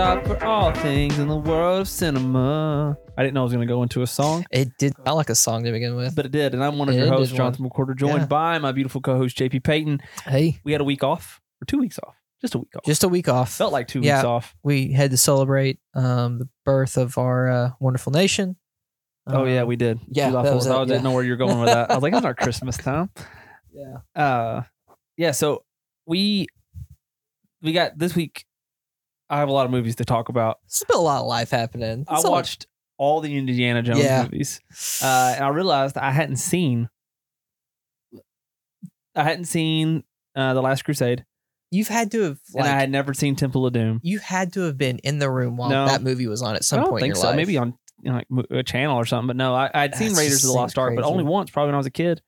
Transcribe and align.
shop 0.00 0.26
for 0.26 0.42
all 0.42 0.72
things 0.72 1.18
in 1.18 1.28
the 1.28 1.36
world 1.36 1.82
of 1.82 1.86
cinema. 1.88 2.96
I 3.18 3.22
didn't 3.22 3.34
know 3.34 3.40
I 3.40 3.44
was 3.44 3.52
going 3.52 3.66
to 3.68 3.70
go 3.70 3.82
into 3.82 4.00
a 4.00 4.06
song, 4.06 4.46
It 4.50 4.70
did 4.78 4.94
sound 4.96 5.16
like 5.18 5.28
a 5.28 5.34
song 5.34 5.62
to 5.64 5.72
begin 5.72 5.94
with. 5.94 6.16
but 6.16 6.24
it 6.24 6.32
did. 6.32 6.54
And 6.54 6.64
I'm 6.64 6.78
one 6.78 6.88
of 6.88 6.94
It 6.94 6.98
your 7.00 7.08
did 7.08 7.12
hosts. 7.18 7.34
Jonathan 7.34 7.68
McCorder, 7.68 7.94
joined 7.94 8.20
Yeah. 8.20 8.26
by 8.26 8.58
my 8.60 8.72
beautiful 8.72 9.02
co-host 9.02 9.36
JP 9.36 9.62
Payton. 9.62 10.00
Hey, 10.24 10.58
We 10.64 10.72
had 10.72 10.80
a 10.80 10.84
week 10.84 11.04
off, 11.04 11.42
or 11.60 11.66
two 11.66 11.78
weeks 11.78 11.98
off, 12.02 12.14
just 12.40 12.54
a 12.54 12.58
week 12.58 12.74
off. 12.76 12.84
just 12.86 13.04
a 13.04 13.08
week 13.10 13.28
off. 13.28 13.52
felt 13.52 13.74
like 13.74 13.88
two 13.88 14.00
Yeah. 14.00 14.16
weeks 14.20 14.24
off. 14.24 14.54
we 14.62 14.90
had 14.90 15.10
to 15.10 15.18
celebrate 15.18 15.78
um, 15.94 16.38
the 16.38 16.48
birth 16.64 16.96
of 16.96 17.18
our 17.18 17.50
uh, 17.50 17.70
wonderful 17.78 18.10
nation. 18.10 18.56
Oh 19.26 19.44
yeah, 19.44 19.60
Um, 19.62 19.68
we 19.68 19.76
did. 19.76 20.00
yeah, 20.08 20.30
July 20.30 20.44
that 20.44 20.54
was 20.54 20.66
4th. 20.66 20.76
I 20.76 20.84
didn't 20.86 20.96
yeah. 20.96 21.02
know 21.02 21.12
where 21.12 21.24
you're 21.24 21.36
going 21.36 21.58
with 21.60 21.68
that. 21.68 21.90
I 21.90 21.94
was 21.94 22.02
like, 22.02 22.14
it's 22.14 22.22
not 22.22 22.38
Christmas 22.38 22.78
time. 22.78 23.10
yeah. 23.74 23.96
uh 24.20 24.62
yeah 25.18 25.32
so 25.32 25.62
we 26.06 26.46
we 27.60 27.72
got 27.72 27.98
this 27.98 28.16
week 28.16 28.46
i 29.30 29.38
have 29.38 29.48
a 29.48 29.52
lot 29.52 29.64
of 29.64 29.70
movies 29.70 29.96
to 29.96 30.04
talk 30.04 30.28
about 30.28 30.58
There's 30.64 30.84
been 30.88 30.98
a 30.98 31.00
lot 31.02 31.20
of 31.20 31.26
life 31.26 31.50
happening. 31.50 32.04
i 32.08 32.16
It's 32.16 32.24
all- 32.24 32.32
watched 32.32 32.66
all 32.98 33.20
the 33.22 33.36
indiana 33.38 33.80
jones 33.82 34.00
Yeah. 34.00 34.24
movies 34.24 34.60
uh 35.02 35.32
and 35.36 35.44
i 35.44 35.48
realized 35.48 35.96
i 35.96 36.10
hadn't 36.10 36.36
seen 36.36 36.88
i 39.14 39.22
hadn't 39.22 39.46
seen 39.46 40.04
uh 40.36 40.54
the 40.54 40.62
last 40.62 40.84
crusade 40.84 41.24
You've 41.72 41.88
had 41.88 42.10
to 42.12 42.22
have 42.22 42.38
like 42.52 42.64
and 42.66 42.74
i 42.74 42.78
had 42.80 42.90
never 42.90 43.14
seen 43.14 43.36
temple 43.36 43.64
of 43.66 43.72
doom 43.72 44.00
you 44.02 44.18
had 44.18 44.52
to 44.54 44.60
have 44.62 44.76
been 44.76 44.98
in 44.98 45.18
the 45.18 45.30
room 45.30 45.56
while 45.56 45.70
No. 45.70 45.86
that 45.86 46.02
movie 46.02 46.26
was 46.26 46.42
on 46.42 46.56
at 46.56 46.64
some 46.64 46.80
i 46.80 46.82
don't 46.82 46.90
point 46.90 47.02
think 47.02 47.12
in 47.12 47.16
your 47.16 47.22
so 47.22 47.28
life. 47.28 47.36
maybe 47.36 47.56
on 47.58 47.74
you 48.02 48.10
know, 48.10 48.16
like 48.18 48.30
mo- 48.30 48.44
a 48.50 48.62
channel 48.62 48.96
or 48.96 49.04
something 49.04 49.28
but 49.28 49.36
no 49.36 49.54
i 49.54 49.70
i'd 49.74 49.94
seen 49.94 50.08
That's 50.08 50.18
raiders 50.18 50.44
of 50.44 50.48
the 50.48 50.54
lost 50.54 50.78
ark 50.78 50.94
but 50.96 51.02
crazy. 51.02 51.12
only 51.12 51.24
once 51.24 51.50
probably 51.50 51.68
when 51.68 51.74
i 51.74 51.78
was 51.78 51.86
a 51.86 51.90
kid 51.90 52.20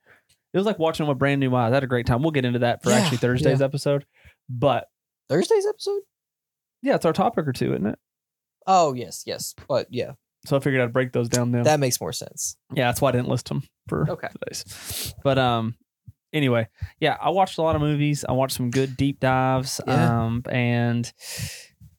it 0.52 0.56
was 0.58 0.66
like 0.66 0.78
watching 0.78 1.04
them 1.04 1.08
with 1.08 1.18
brand 1.18 1.40
new 1.40 1.54
eyes 1.54 1.72
i 1.72 1.74
had 1.74 1.84
a 1.84 1.88
great 1.88 2.06
time 2.06 2.22
we'll 2.22 2.30
get 2.30 2.44
into 2.44 2.60
that 2.60 2.82
for 2.82 2.90
Yeah, 2.90 2.96
actually 2.96 3.18
thursday's 3.18 3.60
episode 3.62 4.04
but 4.48 4.86
Thursday's 5.28 5.66
episode. 5.66 6.02
Yeah 6.82 6.94
it's 6.96 7.04
our 7.04 7.12
topic 7.12 7.46
or 7.46 7.52
two 7.52 7.72
isn't 7.72 7.86
it 7.86 7.98
Oh 8.66 8.92
yes, 8.94 9.24
yes, 9.26 9.54
but 9.68 9.88
yeah, 9.90 10.12
so 10.46 10.56
i 10.56 10.60
figured 10.60 10.80
i'd 10.82 10.92
break 10.92 11.12
those 11.12 11.28
down 11.28 11.50
now 11.50 11.64
that 11.64 11.80
makes 11.80 12.00
more 12.00 12.12
sense. 12.12 12.56
Yeah, 12.72 12.86
that's 12.88 13.00
why 13.00 13.08
I 13.08 13.12
didn't 13.12 13.28
list 13.28 13.48
them 13.48 13.62
for 13.88 14.08
Okay. 14.08 14.28
today's. 14.28 15.12
But 15.24 15.36
um, 15.38 15.74
anyway, 16.32 16.68
yeah, 17.00 17.16
I 17.20 17.30
watched 17.30 17.58
a 17.58 17.62
lot 17.62 17.74
of 17.74 17.82
movies. 17.82 18.24
I 18.28 18.32
watched 18.32 18.54
some 18.56 18.70
good 18.70 18.96
deep 18.96 19.18
dives. 19.18 19.80
Yeah. 19.86 20.24
Um, 20.26 20.42
and 20.48 21.12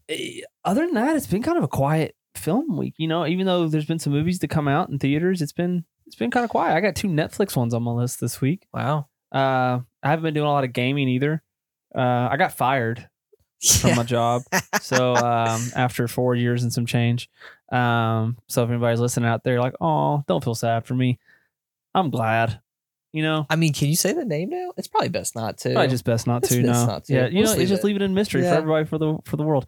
eh, 0.09 0.42
other 0.64 0.86
than 0.86 0.94
that, 0.95 1.16
it's 1.18 1.28
been 1.28 1.44
kind 1.44 1.58
of 1.58 1.64
a 1.66 1.68
quiet 1.68 2.16
film 2.36 2.78
week. 2.78 2.94
You 2.97 3.08
know, 3.09 3.25
even 3.28 3.45
though 3.45 3.68
there's 3.68 3.86
been 3.86 4.00
some 4.00 4.14
movies 4.14 4.40
to 4.40 4.47
come 4.47 4.68
out 4.70 4.90
in 4.90 5.00
theaters, 5.00 5.42
it's 5.42 5.52
been 5.52 5.84
it's 6.06 6.16
been 6.16 6.31
kind 6.31 6.44
of 6.45 6.50
quiet. 6.50 6.75
I 6.75 6.80
got 6.81 6.95
two 6.95 7.08
Netflix 7.09 7.58
ones 7.58 7.73
on 7.73 7.84
my 7.84 7.92
list 7.92 8.22
this 8.22 8.40
week. 8.40 8.68
Wow. 8.73 9.08
Uh, 9.34 9.80
I 10.02 10.09
haven't 10.09 10.23
been 10.23 10.34
doing 10.34 10.47
a 10.47 10.52
lot 10.52 10.64
of 10.64 10.72
gaming 10.73 11.09
either. 11.09 11.44
Uh, 11.94 12.30
I 12.31 12.38
got 12.38 12.53
fired 12.53 13.09
from 13.64 13.89
Yeah. 13.92 13.95
my 13.95 14.03
job. 14.03 14.44
So 14.81 15.16
um, 15.16 15.61
after 15.75 16.08
four 16.09 16.36
years 16.36 16.64
and 16.64 16.73
some 16.73 16.86
change, 16.86 17.30
um, 17.72 18.38
so 18.47 18.64
if 18.64 18.69
anybody's 18.69 19.00
listening 19.00 19.30
out 19.30 19.44
there, 19.45 19.59
like, 19.61 19.75
oh, 19.80 20.23
don't 20.28 20.44
feel 20.44 20.56
sad 20.56 20.86
for 20.86 20.94
me. 20.94 21.19
I'm 21.95 22.09
glad. 22.09 22.59
You 23.14 23.23
know, 23.23 23.45
I 23.50 23.56
mean, 23.56 23.72
can 23.73 23.88
you 23.88 23.95
say 23.95 24.11
the 24.11 24.25
name 24.25 24.50
now? 24.50 24.73
It's 24.75 24.88
probably 24.89 25.09
best 25.09 25.36
not 25.36 25.58
to. 25.59 25.72
probably 25.72 25.88
just 25.88 26.03
best 26.03 26.28
not 26.28 26.44
It's 26.44 26.50
to. 26.53 26.64
best 26.64 26.81
No, 26.81 26.86
not 26.94 27.06
to. 27.06 27.14
yeah, 27.14 27.28
you 27.28 27.36
We'll 27.36 27.44
know, 27.44 27.47
just 27.47 27.58
leave 27.59 27.67
just 27.69 27.84
it. 27.84 27.88
leave 27.88 27.95
it 27.95 28.02
in 28.02 28.14
mystery 28.14 28.41
for 28.41 28.47
everybody 28.50 28.86
for 28.86 28.97
the 28.97 29.17
for 29.23 29.38
the 29.38 29.44
world. 29.44 29.66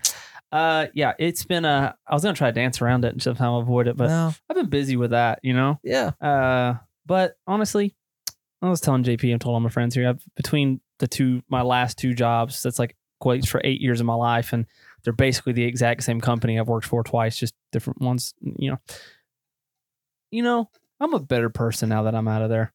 Uh, 0.51 0.87
yeah, 0.93 1.13
it's 1.17 1.45
been 1.45 1.63
uh, 1.63 1.93
I 2.07 2.13
was 2.13 2.23
gonna 2.23 2.35
try 2.35 2.49
to 2.49 2.53
dance 2.53 2.81
around 2.81 3.05
it 3.05 3.13
and 3.13 3.21
somehow 3.21 3.59
avoid 3.59 3.87
it, 3.87 3.95
but 3.95 4.07
no. 4.07 4.33
I've 4.49 4.55
been 4.55 4.69
busy 4.69 4.97
with 4.97 5.11
that. 5.11 5.39
You 5.43 5.53
know, 5.53 5.79
Yeah. 5.83 6.11
uh, 6.19 6.75
but 7.05 7.37
honestly, 7.47 7.95
I 8.61 8.69
was 8.69 8.81
telling 8.81 9.03
JP 9.03 9.31
and 9.31 9.39
told 9.39 9.53
all 9.53 9.59
my 9.61 9.69
friends 9.69 9.95
here, 9.95 10.09
I've, 10.09 10.23
between 10.35 10.81
the 10.99 11.07
two, 11.07 11.41
my 11.47 11.61
last 11.61 11.97
two 11.97 12.13
jobs, 12.13 12.61
that's 12.63 12.79
like 12.79 12.95
equates 13.25 13.47
for 13.47 13.61
eight 13.63 13.81
years 13.81 13.99
of 13.99 14.05
my 14.05 14.13
life, 14.15 14.53
and 14.53 14.65
they're 15.03 15.13
basically 15.13 15.53
the 15.53 15.63
exact 15.63 16.03
same 16.03 16.21
company 16.21 16.59
I've 16.59 16.67
worked 16.67 16.87
for 16.87 17.03
twice, 17.03 17.37
just 17.37 17.53
different 17.71 18.01
ones. 18.01 18.33
You 18.41 18.71
know, 18.71 18.77
you 20.31 20.43
know, 20.43 20.69
I'm 20.99 21.13
a 21.13 21.19
better 21.19 21.49
person 21.49 21.89
now 21.89 22.03
that 22.03 22.15
I'm 22.15 22.27
out 22.27 22.41
of 22.41 22.49
there. 22.49 22.73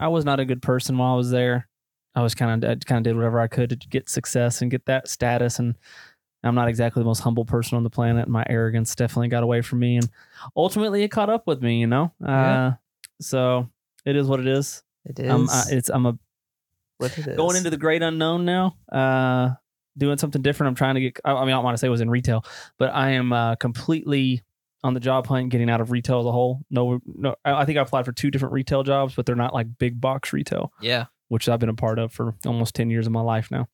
I 0.00 0.08
was 0.08 0.24
not 0.24 0.40
a 0.40 0.44
good 0.44 0.62
person 0.62 0.96
while 0.98 1.14
I 1.14 1.16
was 1.16 1.30
there. 1.30 1.68
I 2.14 2.22
was 2.22 2.34
kind 2.34 2.64
of 2.64 2.80
kind 2.80 2.98
of 2.98 3.04
did 3.04 3.16
whatever 3.16 3.40
I 3.40 3.46
could 3.46 3.70
to 3.70 3.76
get 3.88 4.08
success 4.08 4.60
and 4.62 4.70
get 4.70 4.86
that 4.86 5.08
status, 5.08 5.58
and 5.58 5.74
I'm 6.44 6.54
not 6.54 6.68
exactly 6.68 7.00
the 7.00 7.06
most 7.06 7.20
humble 7.20 7.44
person 7.44 7.76
on 7.76 7.84
the 7.84 7.90
planet. 7.90 8.28
My 8.28 8.44
arrogance 8.48 8.94
definitely 8.94 9.28
got 9.28 9.42
away 9.42 9.62
from 9.62 9.78
me, 9.78 9.96
and 9.96 10.08
ultimately 10.56 11.02
it 11.04 11.08
caught 11.08 11.30
up 11.30 11.46
with 11.46 11.62
me. 11.62 11.80
You 11.80 11.86
know, 11.86 12.12
Yeah. 12.20 12.66
uh, 12.66 12.72
so 13.20 13.70
it 14.04 14.16
is 14.16 14.26
what 14.26 14.40
it 14.40 14.46
is. 14.46 14.82
It 15.04 15.18
is. 15.18 15.30
I'm 15.30 15.48
I, 15.48 15.64
it's 15.70 15.88
I'm 15.88 16.06
a 16.06 16.18
what 16.98 17.16
it 17.18 17.26
is. 17.26 17.36
going 17.36 17.56
into 17.56 17.70
the 17.70 17.76
great 17.78 18.02
unknown 18.02 18.44
now. 18.44 18.76
Uh, 18.90 19.50
doing 19.96 20.18
something 20.18 20.42
different. 20.42 20.68
I'm 20.68 20.74
trying 20.74 20.94
to 20.96 21.00
get. 21.00 21.18
I 21.24 21.32
I 21.32 21.40
mean, 21.40 21.48
I 21.50 21.56
don't 21.56 21.64
want 21.64 21.74
to 21.74 21.78
say 21.78 21.86
it 21.86 21.90
was 21.90 22.00
in 22.00 22.10
retail, 22.10 22.44
but 22.78 22.92
I 22.94 23.10
am 23.10 23.32
uh, 23.32 23.56
completely 23.56 24.42
on 24.84 24.94
the 24.94 25.00
job 25.00 25.26
hunt, 25.26 25.50
getting 25.50 25.70
out 25.70 25.80
of 25.80 25.90
retail 25.90 26.20
as 26.20 26.26
a 26.26 26.32
whole. 26.32 26.60
No, 26.70 27.00
no. 27.06 27.36
I 27.44 27.62
I 27.62 27.64
think 27.64 27.78
I 27.78 27.82
applied 27.82 28.04
for 28.04 28.12
two 28.12 28.30
different 28.30 28.52
retail 28.54 28.82
jobs, 28.82 29.14
but 29.14 29.26
they're 29.26 29.36
not 29.36 29.54
like 29.54 29.66
big 29.78 30.00
box 30.00 30.32
retail, 30.32 30.72
Yeah. 30.80 31.06
which 31.28 31.48
I've 31.48 31.60
been 31.60 31.68
a 31.68 31.74
part 31.74 31.98
of 31.98 32.12
for 32.12 32.34
almost 32.46 32.74
ten 32.74 32.90
years 32.90 33.06
of 33.06 33.12
my 33.12 33.20
life 33.20 33.50
now. 33.50 33.68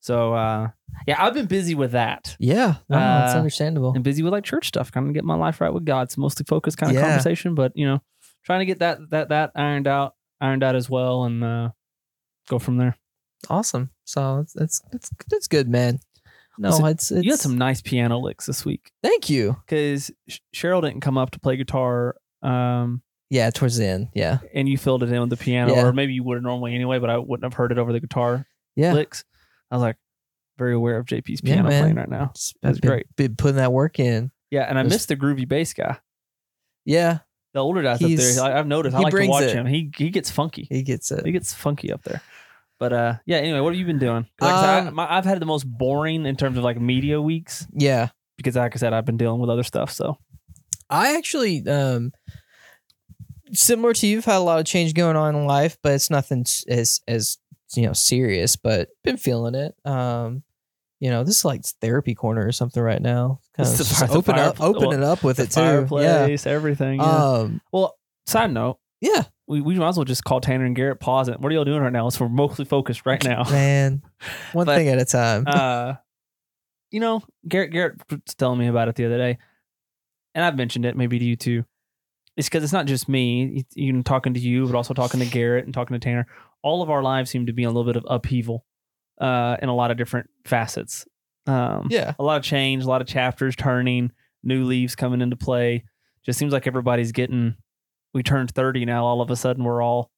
So 0.00 0.34
uh, 0.34 0.68
yeah, 1.06 1.22
I've 1.24 1.34
been 1.34 1.46
busy 1.46 1.74
with 1.74 1.92
that. 1.92 2.36
Yeah. 2.38 2.74
No, 2.88 2.96
it's 3.24 3.34
Uh, 3.34 3.38
understandable. 3.38 3.92
and 3.94 4.02
busy 4.04 4.22
with 4.22 4.32
like 4.32 4.44
church 4.44 4.68
stuff, 4.68 4.90
kind 4.92 5.06
of 5.08 5.14
get 5.14 5.24
my 5.24 5.34
life 5.36 5.60
right 5.60 5.72
with 5.72 5.84
God. 5.84 6.02
It's 6.02 6.18
mostly 6.18 6.44
focused 6.48 6.76
kind 6.78 6.90
of 6.90 6.96
Yeah. 6.96 7.08
conversation, 7.08 7.54
but 7.54 7.72
you 7.76 7.86
know, 7.86 8.00
trying 8.44 8.60
to 8.60 8.66
get 8.66 8.80
that 8.80 8.98
that 9.10 9.28
that 9.30 9.52
ironed 9.56 9.86
out, 9.88 10.14
ironed 10.40 10.62
out 10.62 10.74
as 10.76 10.88
well, 10.90 11.24
and 11.24 11.42
uh, 11.42 11.70
go 12.48 12.58
from 12.60 12.76
there. 12.78 12.96
Awesome. 13.50 13.90
So 14.04 14.38
it's 14.40 14.54
it's 14.56 14.82
it's, 14.92 15.10
it's 15.32 15.48
good, 15.48 15.68
man. 15.68 15.98
No, 16.58 16.84
it's, 16.86 17.10
it's 17.10 17.24
You 17.24 17.32
had 17.32 17.40
some 17.40 17.56
nice 17.56 17.80
piano 17.80 18.18
licks 18.18 18.44
this 18.44 18.62
week 18.64 18.92
Thank 19.02 19.30
you. 19.30 19.56
because 19.66 20.10
Cheryl 20.54 20.82
didn't 20.82 21.00
come 21.00 21.16
up 21.16 21.30
to 21.30 21.40
play 21.40 21.56
guitar, 21.56 22.16
um, 22.42 23.00
Yeah, 23.30 23.48
towards 23.50 23.78
the 23.78 23.86
end. 23.86 24.08
Yeah. 24.14 24.38
and 24.54 24.68
you 24.68 24.76
filled 24.76 25.02
it 25.02 25.10
in 25.10 25.18
with 25.20 25.30
the 25.30 25.36
piano, 25.38 25.74
Yeah. 25.74 25.86
or 25.86 25.92
maybe 25.94 26.12
you 26.12 26.22
would 26.24 26.34
have 26.36 26.42
normally 26.42 26.74
anyway, 26.74 26.98
but 26.98 27.08
I 27.08 27.16
wouldn't 27.16 27.44
have 27.44 27.54
heard 27.54 27.72
it 27.72 27.78
over 27.78 27.90
the 27.92 28.00
guitar 28.00 28.46
Yeah. 28.76 28.92
licks. 28.92 29.24
I 29.70 29.76
was 29.76 29.82
like, 29.82 29.96
very 30.58 30.74
aware 30.74 30.98
of 30.98 31.06
JP's 31.06 31.40
piano 31.40 31.68
man. 31.70 31.80
playing 31.82 31.96
right 31.96 32.10
now. 32.10 32.32
That's 32.62 32.78
great. 32.80 33.06
Been 33.16 33.34
putting 33.34 33.56
that 33.56 33.72
work 33.72 33.98
in. 33.98 34.30
Yeah, 34.50 34.64
and 34.68 34.78
I 34.78 34.82
There's- 34.82 34.92
missed 34.92 35.08
the 35.08 35.16
groovy 35.16 35.48
bass 35.48 35.72
guy. 35.72 35.96
Yeah. 36.84 37.20
The 37.54 37.60
older 37.60 37.82
guys 37.82 38.02
up 38.02 38.10
there, 38.10 38.42
I've 38.56 38.66
noticed. 38.66 38.94
I 38.94 39.00
like 39.00 39.14
to 39.14 39.26
watch 39.26 39.44
it. 39.44 39.52
him. 39.54 39.66
He 39.66 39.90
he 39.96 40.10
gets 40.10 40.30
funky. 40.30 40.66
He 40.70 40.82
gets 40.82 41.10
it. 41.10 41.24
He 41.26 41.32
gets 41.32 41.52
funky 41.54 41.92
up 41.92 42.02
there. 42.02 42.22
But 42.82 42.92
uh, 42.92 43.14
yeah. 43.26 43.36
Anyway, 43.36 43.60
what 43.60 43.72
have 43.72 43.78
you 43.78 43.86
been 43.86 44.00
doing? 44.00 44.26
Like 44.40 44.52
I 44.54 44.60
said, 44.60 44.68
I, 44.68 44.88
Um, 44.88 44.94
my, 44.96 45.06
I've 45.16 45.24
had 45.24 45.38
the 45.38 45.46
most 45.46 45.62
boring 45.64 46.26
in 46.26 46.34
terms 46.34 46.58
of 46.58 46.64
like 46.64 46.80
media 46.80 47.22
weeks 47.22 47.64
Yeah. 47.72 48.08
because, 48.36 48.56
like 48.56 48.74
I 48.74 48.78
said, 48.78 48.92
I've 48.92 49.04
been 49.04 49.16
dealing 49.16 49.40
with 49.40 49.50
other 49.50 49.62
stuff. 49.62 49.92
So 49.92 50.18
I 50.90 51.16
actually, 51.16 51.64
um, 51.68 52.10
similar 53.52 53.92
to 53.94 54.06
you, 54.06 54.16
have 54.16 54.24
had 54.24 54.36
a 54.36 54.40
lot 54.40 54.58
of 54.58 54.66
change 54.66 54.94
going 54.94 55.14
on 55.16 55.36
in 55.36 55.46
life, 55.46 55.76
but 55.82 55.92
it's 55.92 56.10
nothing 56.10 56.40
s- 56.40 56.64
as 56.68 57.00
as 57.06 57.38
you 57.76 57.86
know 57.86 57.92
serious. 57.92 58.56
But 58.56 58.88
been 59.04 59.16
feeling 59.16 59.54
it. 59.54 59.74
Um, 59.84 60.42
you 61.00 61.10
know, 61.10 61.24
this 61.24 61.38
is 61.38 61.44
like 61.44 61.64
therapy 61.80 62.14
corner 62.14 62.44
or 62.46 62.52
something 62.52 62.82
right 62.82 63.00
now. 63.02 63.40
Kind 63.56 63.68
It's 63.68 63.72
of 63.72 63.78
the 63.78 63.84
just 63.84 63.98
fire- 64.00 64.08
the 64.08 64.14
open 64.14 64.38
up, 64.38 64.56
fire- 64.56 64.68
open 64.68 64.82
well, 64.88 64.92
it 64.92 65.02
up 65.02 65.22
with 65.24 65.36
the 65.38 65.44
it 65.44 65.50
too. 65.52 65.60
Yeah. 65.60 65.66
fireplace, 65.86 66.46
everything. 66.46 67.00
Yeah. 67.00 67.04
Um. 67.24 67.60
well, 67.72 67.96
side 68.26 68.52
note, 68.52 68.78
Yeah, 69.00 69.24
we, 69.52 69.60
we 69.60 69.74
might 69.76 69.88
as 69.88 69.96
well 69.96 70.04
just 70.04 70.24
call 70.24 70.40
Tanner 70.40 70.64
and 70.64 70.74
Garrett. 70.74 71.00
Pause 71.00 71.28
it. 71.30 71.40
What 71.40 71.52
are 71.52 71.54
y'all 71.54 71.64
doing 71.64 71.80
right 71.82 71.92
now? 71.92 72.04
Let's 72.04 72.18
we're 72.18 72.28
mostly 72.28 72.64
focused 72.64 73.06
right 73.06 73.22
now. 73.22 73.44
man. 73.50 74.02
One 74.52 74.66
But, 74.66 74.76
thing 74.76 74.88
at 74.88 74.98
a 74.98 75.04
time. 75.04 75.44
uh, 75.46 75.94
you 76.90 77.00
know, 77.00 77.22
Garrett 77.46 77.70
Garrett 77.72 78.00
was 78.10 78.20
telling 78.36 78.58
me 78.58 78.66
about 78.68 78.88
it 78.88 78.94
the 78.96 79.04
other 79.06 79.18
day, 79.18 79.38
and 80.34 80.44
I've 80.44 80.56
mentioned 80.56 80.84
it 80.86 80.96
maybe 80.96 81.18
to 81.18 81.24
you 81.24 81.36
too. 81.36 81.64
It's 82.36 82.48
because 82.48 82.64
it's 82.64 82.72
not 82.72 82.86
just 82.86 83.08
me, 83.08 83.66
even 83.76 84.02
talking 84.02 84.32
to 84.34 84.40
you, 84.40 84.66
but 84.66 84.74
also 84.74 84.94
talking 84.94 85.20
to 85.20 85.26
Garrett 85.26 85.66
and 85.66 85.74
talking 85.74 85.94
to 85.94 85.98
Tanner. 86.00 86.26
All 86.62 86.82
of 86.82 86.88
our 86.88 87.02
lives 87.02 87.30
seem 87.30 87.46
to 87.46 87.52
be 87.52 87.62
in 87.62 87.68
a 87.68 87.72
little 87.72 87.84
bit 87.92 87.96
of 87.96 88.06
upheaval, 88.08 88.64
uh, 89.20 89.56
in 89.60 89.68
a 89.68 89.74
lot 89.74 89.90
of 89.90 89.98
different 89.98 90.30
facets. 90.46 91.06
Um, 91.46 91.88
yeah. 91.90 92.14
a 92.18 92.22
lot 92.22 92.38
of 92.38 92.42
change, 92.44 92.84
a 92.84 92.88
lot 92.88 93.02
of 93.02 93.06
chapters 93.08 93.54
turning, 93.56 94.12
new 94.42 94.64
leaves 94.64 94.94
coming 94.96 95.20
into 95.20 95.36
play. 95.36 95.84
Just 96.24 96.38
seems 96.38 96.52
like 96.52 96.66
everybody's 96.66 97.12
getting. 97.12 97.56
We 98.14 98.22
turned 98.22 98.50
thirty 98.50 98.84
now. 98.84 99.04
All 99.04 99.20
of 99.20 99.30
a 99.30 99.36
sudden, 99.36 99.64
we're 99.64 99.82
all 99.82 100.10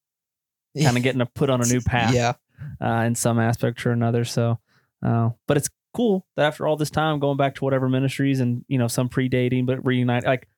kind 0.80 0.96
of 0.96 1.02
getting 1.02 1.20
a 1.20 1.26
put 1.26 1.50
on 1.50 1.60
a 1.62 1.66
new 1.66 1.80
path 1.86 2.12
Yeah. 2.14 2.32
uh, 2.80 3.02
in 3.06 3.14
some 3.14 3.38
aspect 3.38 3.84
or 3.86 3.92
another. 3.92 4.24
So, 4.24 4.58
uh, 5.04 5.30
but 5.46 5.56
it's 5.56 5.68
cool 5.94 6.26
that 6.36 6.46
after 6.46 6.66
all 6.66 6.76
this 6.76 6.90
time, 6.90 7.20
going 7.20 7.36
back 7.36 7.54
to 7.56 7.64
whatever 7.64 7.88
ministries 7.88 8.40
and 8.40 8.64
you 8.68 8.78
know 8.78 8.88
some 8.88 9.08
predating, 9.08 9.64
but 9.66 9.84
reunite, 9.86 10.24
like 10.24 10.48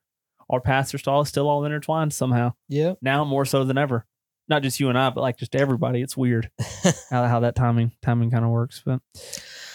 our 0.49 0.61
paths 0.61 0.93
are 0.93 0.97
still 0.97 1.23
still 1.25 1.47
all 1.49 1.63
intertwined 1.65 2.13
somehow. 2.13 2.53
Yeah. 2.69 2.93
Now 3.01 3.23
more 3.25 3.45
so 3.45 3.63
than 3.63 3.77
ever. 3.77 4.05
Not 4.49 4.63
just 4.63 4.79
you 4.79 4.87
and 4.89 4.97
I, 4.97 5.09
but 5.09 5.19
like 5.21 5.37
just 5.37 5.55
everybody. 5.55 6.01
It's 6.01 6.15
weird 6.15 6.49
how 7.09 7.27
how 7.27 7.41
that 7.41 7.55
timing 7.55 7.91
timing 8.01 8.31
kind 8.31 8.45
of 8.45 8.49
works. 8.51 8.81
But 8.85 9.01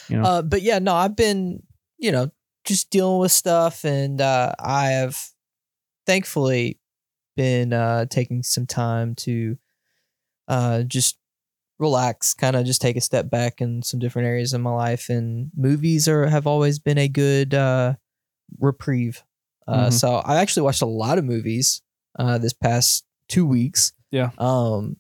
you 0.08 0.16
know, 0.16 0.24
Uh, 0.24 0.42
but 0.42 0.62
yeah, 0.62 0.78
no, 0.78 0.94
I've 0.94 1.14
been, 1.14 1.62
you 1.98 2.10
know, 2.10 2.30
just 2.64 2.88
dealing 2.90 3.18
with 3.20 3.32
stuff, 3.32 3.84
and 3.84 4.18
uh, 4.20 4.54
I 4.58 4.86
have 4.92 5.16
thankfully 6.06 6.78
been 7.36 7.72
uh, 7.72 8.06
taking 8.06 8.42
some 8.42 8.66
time 8.66 9.14
to 9.16 9.56
uh, 10.48 10.82
just 10.82 11.18
relax, 11.78 12.34
kind 12.34 12.54
of 12.56 12.64
just 12.64 12.80
take 12.80 12.96
a 12.96 13.00
step 13.00 13.30
back 13.30 13.60
in 13.60 13.82
some 13.82 13.98
different 14.00 14.28
areas 14.28 14.52
of 14.52 14.60
my 14.60 14.70
life. 14.70 15.08
And 15.08 15.50
movies 15.56 16.08
are 16.08 16.26
have 16.26 16.46
always 16.46 16.78
been 16.78 16.98
a 16.98 17.08
good 17.08 17.54
uh, 17.54 17.94
reprieve. 18.60 19.22
Uh, 19.66 19.86
Mhm. 19.86 19.92
So 19.92 20.14
I 20.16 20.36
actually 20.36 20.64
watched 20.64 20.82
a 20.82 20.86
lot 20.86 21.18
of 21.18 21.24
movies 21.24 21.82
uh, 22.18 22.38
this 22.38 22.52
past 22.52 23.04
two 23.28 23.46
weeks. 23.46 23.92
Yeah. 24.10 24.30
Um, 24.38 24.96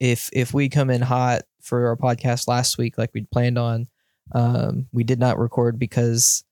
if 0.00 0.28
if 0.32 0.52
we 0.54 0.68
come 0.68 0.90
in 0.90 1.02
hot 1.02 1.42
for 1.60 1.88
our 1.88 1.96
podcast 1.96 2.48
last 2.48 2.78
week, 2.78 2.98
like 2.98 3.10
we'd 3.14 3.30
planned 3.30 3.58
on, 3.58 3.88
um, 4.32 4.88
we 4.92 5.04
did 5.04 5.18
not 5.18 5.38
record 5.38 5.78
because 5.78 6.44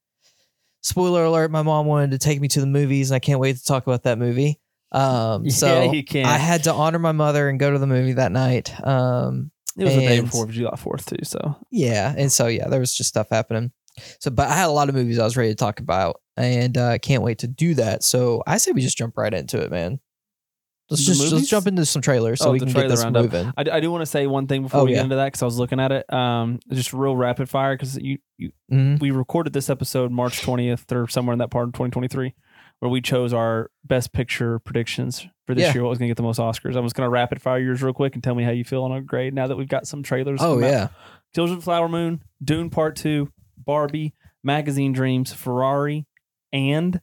spoiler 0.83 1.25
alert, 1.25 1.51
my 1.51 1.63
mom 1.63 1.87
wanted 1.87 2.13
to 2.13 2.19
take 2.19 2.41
me 2.41 2.49
to 2.49 2.61
the 2.61 2.67
movies, 2.67 3.11
and 3.11 3.17
I 3.17 3.19
can't 3.19 3.41
wait 3.41 3.57
to 3.57 3.65
talk 3.65 3.87
about 3.87 4.03
that 4.05 4.19
movie. 4.19 4.61
Um, 4.93 5.49
so 5.51 5.83
yeah, 5.85 5.93
you 5.93 6.05
can. 6.05 6.27
I 6.27 6.39
had 6.39 6.65
to 6.65 6.73
honor 6.73 6.99
my 6.99 7.13
mother 7.13 7.49
and 7.49 7.59
go 7.59 7.71
to 7.71 7.79
the 7.79 7.87
movie 7.87 8.15
that 8.15 8.33
night. 8.33 8.73
Um, 8.87 9.51
it 9.79 9.85
was 9.85 9.95
the 9.95 10.01
day 10.01 10.19
and- 10.19 10.27
before 10.27 10.47
July 10.47 10.77
Fourth 10.77 11.07
too. 11.07 11.25
So 11.25 11.57
yeah, 11.71 12.15
and 12.17 12.31
so 12.33 12.47
yeah, 12.47 12.69
there 12.69 12.81
was 12.81 12.95
just 12.95 13.09
stuff 13.11 13.29
happening. 13.31 13.73
So, 14.21 14.31
but 14.31 14.49
I 14.49 14.55
had 14.55 14.67
a 14.67 14.73
lot 14.73 14.89
of 14.91 14.95
movies 14.95 15.19
I 15.19 15.25
was 15.25 15.37
ready 15.39 15.49
to 15.51 15.55
talk 15.55 15.81
about, 15.81 16.21
and 16.37 16.77
uh, 16.77 16.99
can't 16.99 17.23
wait 17.23 17.39
to 17.39 17.47
do 17.47 17.75
that. 17.75 18.05
So 18.05 18.43
I 18.47 18.59
say 18.59 18.73
we 18.73 18.83
just 18.83 18.99
jump 18.99 19.17
right 19.17 19.33
into 19.33 19.61
it, 19.63 19.71
man. 19.71 20.01
Let's 20.91 21.03
The 21.05 21.07
just 21.13 21.21
movies? 21.21 21.33
let's 21.33 21.49
jump 21.49 21.67
into 21.67 21.85
some 21.85 22.01
trailers 22.03 22.39
so 22.41 22.51
Oh, 22.51 22.53
we 22.53 22.61
can 22.61 22.71
get 22.73 22.89
this 22.89 23.03
roundup. 23.03 23.23
moving. 23.25 23.53
I, 23.57 23.65
I 23.73 23.81
do 23.81 23.91
want 23.91 24.03
to 24.03 24.07
say 24.07 24.27
one 24.29 24.47
thing 24.47 24.63
before 24.63 24.83
Oh, 24.83 24.85
we 24.85 24.91
yeah. 24.93 24.99
get 24.99 25.05
into 25.05 25.17
that 25.17 25.27
because 25.27 25.43
I 25.43 25.47
was 25.47 25.59
looking 25.59 25.81
at 25.81 25.91
it. 25.91 26.13
Um, 26.13 26.61
just 26.71 26.93
real 26.93 27.17
rapid 27.17 27.49
fire 27.49 27.75
because 27.75 27.99
you, 27.99 28.19
you 28.39 28.53
Mhm. 28.73 29.01
we 29.01 29.11
recorded 29.11 29.53
this 29.53 29.69
episode 29.69 30.13
March 30.13 30.43
twentieth 30.43 30.93
or 30.93 31.09
somewhere 31.09 31.33
in 31.33 31.41
that 31.41 31.51
part 31.51 31.67
of 31.69 31.73
twenty 31.73 31.91
twenty 31.91 32.07
three, 32.09 32.35
where 32.81 32.91
we 32.91 33.01
chose 33.01 33.33
our 33.33 33.71
best 33.85 34.13
picture 34.13 34.59
predictions 34.59 35.27
for 35.47 35.55
this 35.55 35.63
Yeah. 35.69 35.75
year. 35.75 35.83
What 35.83 35.91
was 35.91 35.99
going 35.99 36.09
to 36.09 36.11
get 36.11 36.17
the 36.17 36.23
most 36.23 36.39
Oscars? 36.39 36.77
I'm 36.77 36.85
just 36.85 36.95
going 36.95 37.07
to 37.07 37.11
rapid 37.11 37.41
fire 37.41 37.59
yours 37.59 37.83
real 37.83 37.95
quick 37.95 38.15
and 38.15 38.23
tell 38.23 38.35
me 38.35 38.45
how 38.45 38.51
you 38.51 38.65
feel 38.65 38.83
on 38.85 38.93
a 38.93 39.01
grade 39.01 39.33
now 39.35 39.47
that 39.47 39.57
we've 39.57 39.69
got 39.69 39.87
some 39.87 40.03
trailers. 40.03 40.41
Oh 40.43 40.57
out. 40.57 40.61
yeah, 40.71 40.89
Children 41.35 41.55
of 41.59 41.61
the 41.63 41.65
Flower 41.65 41.89
Moon, 41.89 42.23
Dune 42.43 42.69
Part 42.71 42.97
Two, 42.97 43.31
Barbie, 43.57 44.13
Magazine 44.45 44.93
Dreams, 44.93 45.33
Ferrari, 45.33 46.07
and 46.53 47.01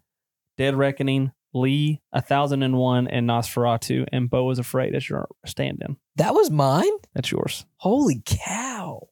Dead 0.57 0.75
Reckoning, 0.75 1.31
Lee, 1.53 2.01
A 2.11 2.21
Thousand 2.21 2.63
and 2.63 2.77
One, 2.77 3.07
and 3.07 3.27
Nosferatu. 3.27 4.05
And 4.11 4.29
Beau 4.29 4.49
is 4.51 4.59
Afraid 4.59 4.95
as 4.95 5.09
your 5.09 5.27
stand-in. 5.45 5.97
that 6.17 6.33
was 6.35 6.49
mine. 6.51 6.91
That's 7.13 7.31
yours. 7.31 7.65
Holy 7.77 8.21
cow! 8.25 9.07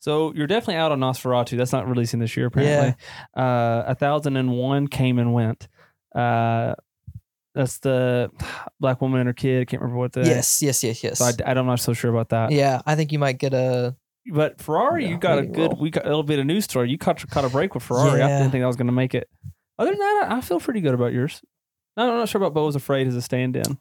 So 0.00 0.32
you're 0.34 0.46
definitely 0.46 0.76
out 0.76 0.92
on 0.92 1.00
Nosferatu. 1.00 1.56
That's 1.56 1.72
not 1.72 1.88
releasing 1.88 2.20
this 2.20 2.36
year, 2.36 2.46
apparently. 2.46 2.94
Uh, 3.36 3.84
A 3.86 3.94
Thousand 3.94 4.36
and 4.36 4.50
One 4.52 4.88
came 4.88 5.18
and 5.18 5.32
went. 5.34 5.68
Uh, 6.14 6.74
that's 7.54 7.78
the 7.80 8.30
black 8.78 9.00
woman 9.00 9.20
and 9.20 9.26
her 9.28 9.32
kid. 9.34 9.62
I 9.62 9.64
can't 9.66 9.82
remember 9.82 9.98
what 9.98 10.12
the. 10.12 10.20
yes, 10.22 10.62
yes, 10.62 10.82
yes, 10.82 11.02
yes. 11.04 11.18
So 11.18 11.26
I, 11.26 11.50
I'm 11.52 11.66
not 11.66 11.80
so 11.80 11.92
sure 11.92 12.10
about 12.10 12.30
that. 12.30 12.50
yeah, 12.52 12.80
I 12.86 12.94
think 12.94 13.12
you 13.12 13.18
might 13.18 13.38
get 13.38 13.52
a. 13.54 13.94
But 14.32 14.60
Ferrari, 14.60 15.04
Yeah, 15.04 15.10
you 15.10 15.18
got 15.18 15.38
a 15.38 15.46
good. 15.46 15.72
role. 15.72 15.80
We 15.80 15.90
got 15.90 16.04
a 16.04 16.08
little 16.08 16.22
bit 16.22 16.38
of 16.38 16.46
news 16.46 16.64
story. 16.64 16.90
You 16.90 16.98
caught 16.98 17.28
caught 17.30 17.44
a 17.44 17.48
break 17.48 17.74
with 17.74 17.82
Ferrari. 17.82 18.22
I 18.22 18.28
didn't 18.28 18.52
think 18.52 18.62
I 18.62 18.66
was 18.66 18.76
going 18.76 18.86
to 18.86 18.92
make 18.92 19.14
it. 19.14 19.28
Other 19.78 19.90
than 19.90 19.98
that, 19.98 20.26
I 20.30 20.36
I 20.36 20.40
feel 20.40 20.60
pretty 20.60 20.80
good 20.80 20.94
about 20.94 21.12
yours. 21.12 21.42
No, 21.96 22.10
I'm 22.10 22.18
not 22.18 22.28
sure 22.28 22.40
about 22.40 22.54
Beau 22.54 22.66
was 22.66 22.76
afraid 22.76 23.06
as 23.08 23.16
a 23.16 23.22
stand-in. 23.22 23.78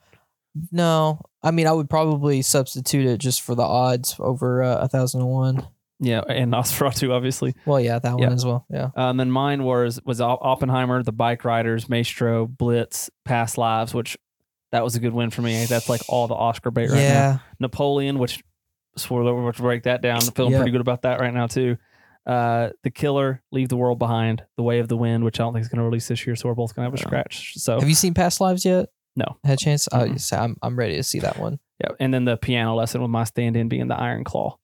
No, 0.72 1.22
I 1.44 1.52
mean 1.52 1.68
I 1.68 1.72
would 1.74 1.90
probably 1.90 2.42
substitute 2.42 3.06
it 3.06 3.20
just 3.20 3.42
for 3.42 3.54
the 3.54 3.62
odds 3.64 4.16
over 4.20 4.64
uh, 4.64 4.78
a 4.80 4.88
thousand 4.88 5.22
and 5.22 5.30
one. 5.30 5.68
Yeah, 6.00 6.22
and 6.28 6.52
Nosferatu, 6.54 7.12
obviously. 7.12 7.56
Well, 7.66 7.80
yeah, 7.80 8.00
that 8.00 8.18
Yeah. 8.20 8.26
one 8.28 8.34
as 8.34 8.46
well. 8.46 8.66
Yeah. 8.70 8.90
Um, 8.96 9.18
then 9.18 9.30
mine 9.32 9.64
was 9.64 10.00
was 10.06 10.22
Oppenheimer, 10.22 11.04
The 11.04 11.12
Bike 11.12 11.44
Riders, 11.46 11.90
Maestro, 11.90 12.46
Blitz, 12.48 13.10
Past 13.26 13.58
Lives, 13.58 13.94
which 13.94 14.18
that 14.72 14.84
was 14.84 14.96
a 14.96 15.00
good 15.00 15.14
win 15.14 15.30
for 15.30 15.42
me. 15.42 15.66
That's 15.66 15.90
like 15.90 16.02
all 16.08 16.28
the 16.28 16.36
Oscar 16.36 16.72
bait 16.72 16.90
right 16.90 16.96
now. 16.98 17.02
yeah. 17.02 17.38
Napoleon, 17.60 18.20
which 18.20 18.44
spoiler, 18.98 19.34
we'll 19.34 19.52
break 19.54 19.84
that 19.84 20.02
down. 20.02 20.18
I'm 20.24 20.32
feeling 20.32 20.54
pretty 20.56 20.72
good 20.72 20.82
about 20.82 21.02
that 21.04 21.20
right 21.20 21.34
now 21.34 21.48
too. 21.48 21.78
Uh, 22.26 22.70
the 22.84 22.92
Killer, 22.92 23.42
Leave 23.52 23.70
the 23.70 23.78
World 23.78 23.98
Behind, 23.98 24.44
The 24.58 24.62
Way 24.64 24.80
of 24.80 24.88
the 24.88 24.98
Wind, 24.98 25.24
which 25.24 25.40
I 25.40 25.44
don't 25.44 25.54
think 25.54 25.64
is 25.64 25.70
going 25.70 25.80
to 25.80 25.84
release 25.86 26.08
this 26.08 26.28
year, 26.28 26.36
so 26.36 26.48
we're 26.48 26.54
both 26.54 26.76
going 26.76 26.86
to 26.86 26.92
have 26.92 26.94
a 26.94 27.02
scratch. 27.02 27.54
So 27.56 27.80
Have 27.80 27.90
you 27.90 27.96
seen 27.96 28.14
Past 28.14 28.40
Lives 28.40 28.64
yet? 28.66 28.90
No. 29.16 29.38
Had 29.44 29.54
a 29.54 29.58
chance? 29.58 29.88
Oh, 29.92 30.04
you 30.04 30.20
say 30.20 30.38
I'm 30.38 30.56
I'm 30.62 30.78
ready 30.78 30.96
to 30.98 31.04
see 31.04 31.20
that 31.22 31.40
one. 31.40 31.60
yeah, 31.82 31.90
and 32.00 32.14
then 32.14 32.26
the 32.26 32.38
piano 32.38 32.76
lesson 32.76 33.02
with 33.02 33.10
my 33.10 33.24
stand-in 33.24 33.68
being 33.68 33.88
the 33.88 33.96
Iron 34.00 34.24
Claw. 34.24 34.58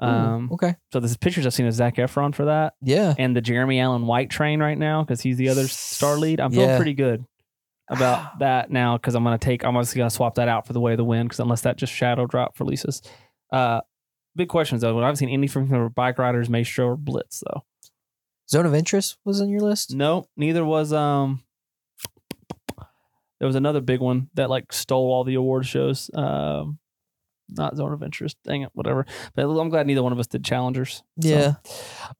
Um, 0.00 0.48
Ooh, 0.50 0.54
okay. 0.54 0.76
so 0.92 1.00
there's 1.00 1.16
pictures 1.16 1.44
I've 1.46 1.54
seen 1.54 1.66
of 1.66 1.72
Zac 1.74 1.96
Efron 1.96 2.34
for 2.34 2.44
that, 2.44 2.74
Yeah. 2.82 3.14
and 3.18 3.34
the 3.34 3.40
Jeremy 3.40 3.80
Allen 3.80 4.06
White 4.06 4.30
train 4.30 4.60
right 4.60 4.78
now 4.78 5.02
because 5.02 5.20
he's 5.20 5.36
the 5.36 5.48
other 5.48 5.66
star 5.68 6.16
lead. 6.16 6.40
I'm 6.40 6.52
feeling 6.52 6.68
Yeah. 6.68 6.76
pretty 6.76 6.94
good 6.94 7.24
about 7.90 8.38
that 8.38 8.70
now 8.70 8.96
because 8.96 9.14
I'm 9.16 9.24
gonna 9.24 9.38
take. 9.38 9.64
I'm 9.64 9.74
just 9.74 9.96
gonna 9.96 10.08
swap 10.10 10.36
that 10.36 10.48
out 10.48 10.66
for 10.66 10.72
the 10.72 10.80
Way 10.80 10.92
of 10.92 10.98
the 10.98 11.04
Wind 11.04 11.28
because 11.28 11.40
unless 11.40 11.62
that 11.62 11.76
just 11.78 11.92
shadow 11.92 12.26
drop 12.26 12.58
releases. 12.60 13.02
Uh, 13.52 13.80
big 14.36 14.48
questions 14.48 14.82
though. 14.82 14.96
I 14.98 15.02
haven't 15.02 15.16
seen 15.16 15.30
anything 15.30 15.66
from 15.66 15.82
the 15.84 15.90
Bike 15.90 16.18
Riders, 16.18 16.48
Maestro, 16.48 16.86
or 16.86 16.96
Blitz 16.96 17.42
though. 17.44 17.64
Zone 18.50 18.66
of 18.66 18.74
Interest 18.74 19.16
was 19.24 19.40
on 19.40 19.48
your 19.50 19.60
list. 19.60 19.92
No, 19.94 20.28
neither 20.36 20.64
was 20.64 20.92
um. 20.92 21.42
There 23.40 23.46
was 23.46 23.56
another 23.56 23.80
big 23.80 24.00
one 24.00 24.30
that 24.34 24.50
like 24.50 24.72
stole 24.72 25.12
all 25.12 25.22
the 25.24 25.34
award 25.34 25.64
shows. 25.66 26.10
Um, 26.14 26.78
not 27.48 27.76
Zone 27.76 27.92
of 27.92 28.02
Interest. 28.02 28.36
Dang 28.44 28.62
it, 28.62 28.70
whatever. 28.74 29.06
But 29.34 29.46
I'm 29.48 29.68
glad 29.68 29.86
neither 29.86 30.02
one 30.02 30.12
of 30.12 30.18
us 30.18 30.26
did 30.26 30.44
challengers. 30.44 31.02
So- 31.20 31.28
Yeah. 31.28 31.54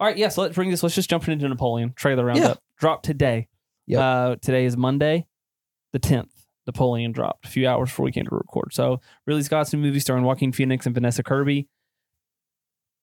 All 0.00 0.06
right, 0.06 0.16
yeah. 0.16 0.28
So 0.28 0.42
let's 0.42 0.54
bring 0.54 0.70
this. 0.70 0.82
Let's 0.82 0.94
just 0.94 1.10
jump 1.10 1.28
into 1.28 1.48
Napoleon 1.48 1.92
trailer 1.94 2.24
roundup. 2.24 2.62
Drop 2.78 3.02
today. 3.02 3.48
Yep. 3.86 4.00
Uh, 4.00 4.36
today 4.42 4.64
is 4.66 4.76
Monday, 4.76 5.26
the 5.92 5.98
tenth. 5.98 6.32
Napoleon 6.66 7.12
dropped 7.12 7.46
a 7.46 7.48
few 7.48 7.66
hours 7.66 7.88
before 7.88 8.04
we 8.04 8.12
came 8.12 8.24
to 8.26 8.34
record. 8.34 8.74
So 8.74 9.00
Ridley 9.26 9.42
Scott's 9.42 9.72
new 9.72 9.78
movie 9.78 10.00
starring 10.00 10.24
Joaquin 10.24 10.52
Phoenix 10.52 10.84
and 10.84 10.94
Vanessa 10.94 11.22
Kirby. 11.22 11.66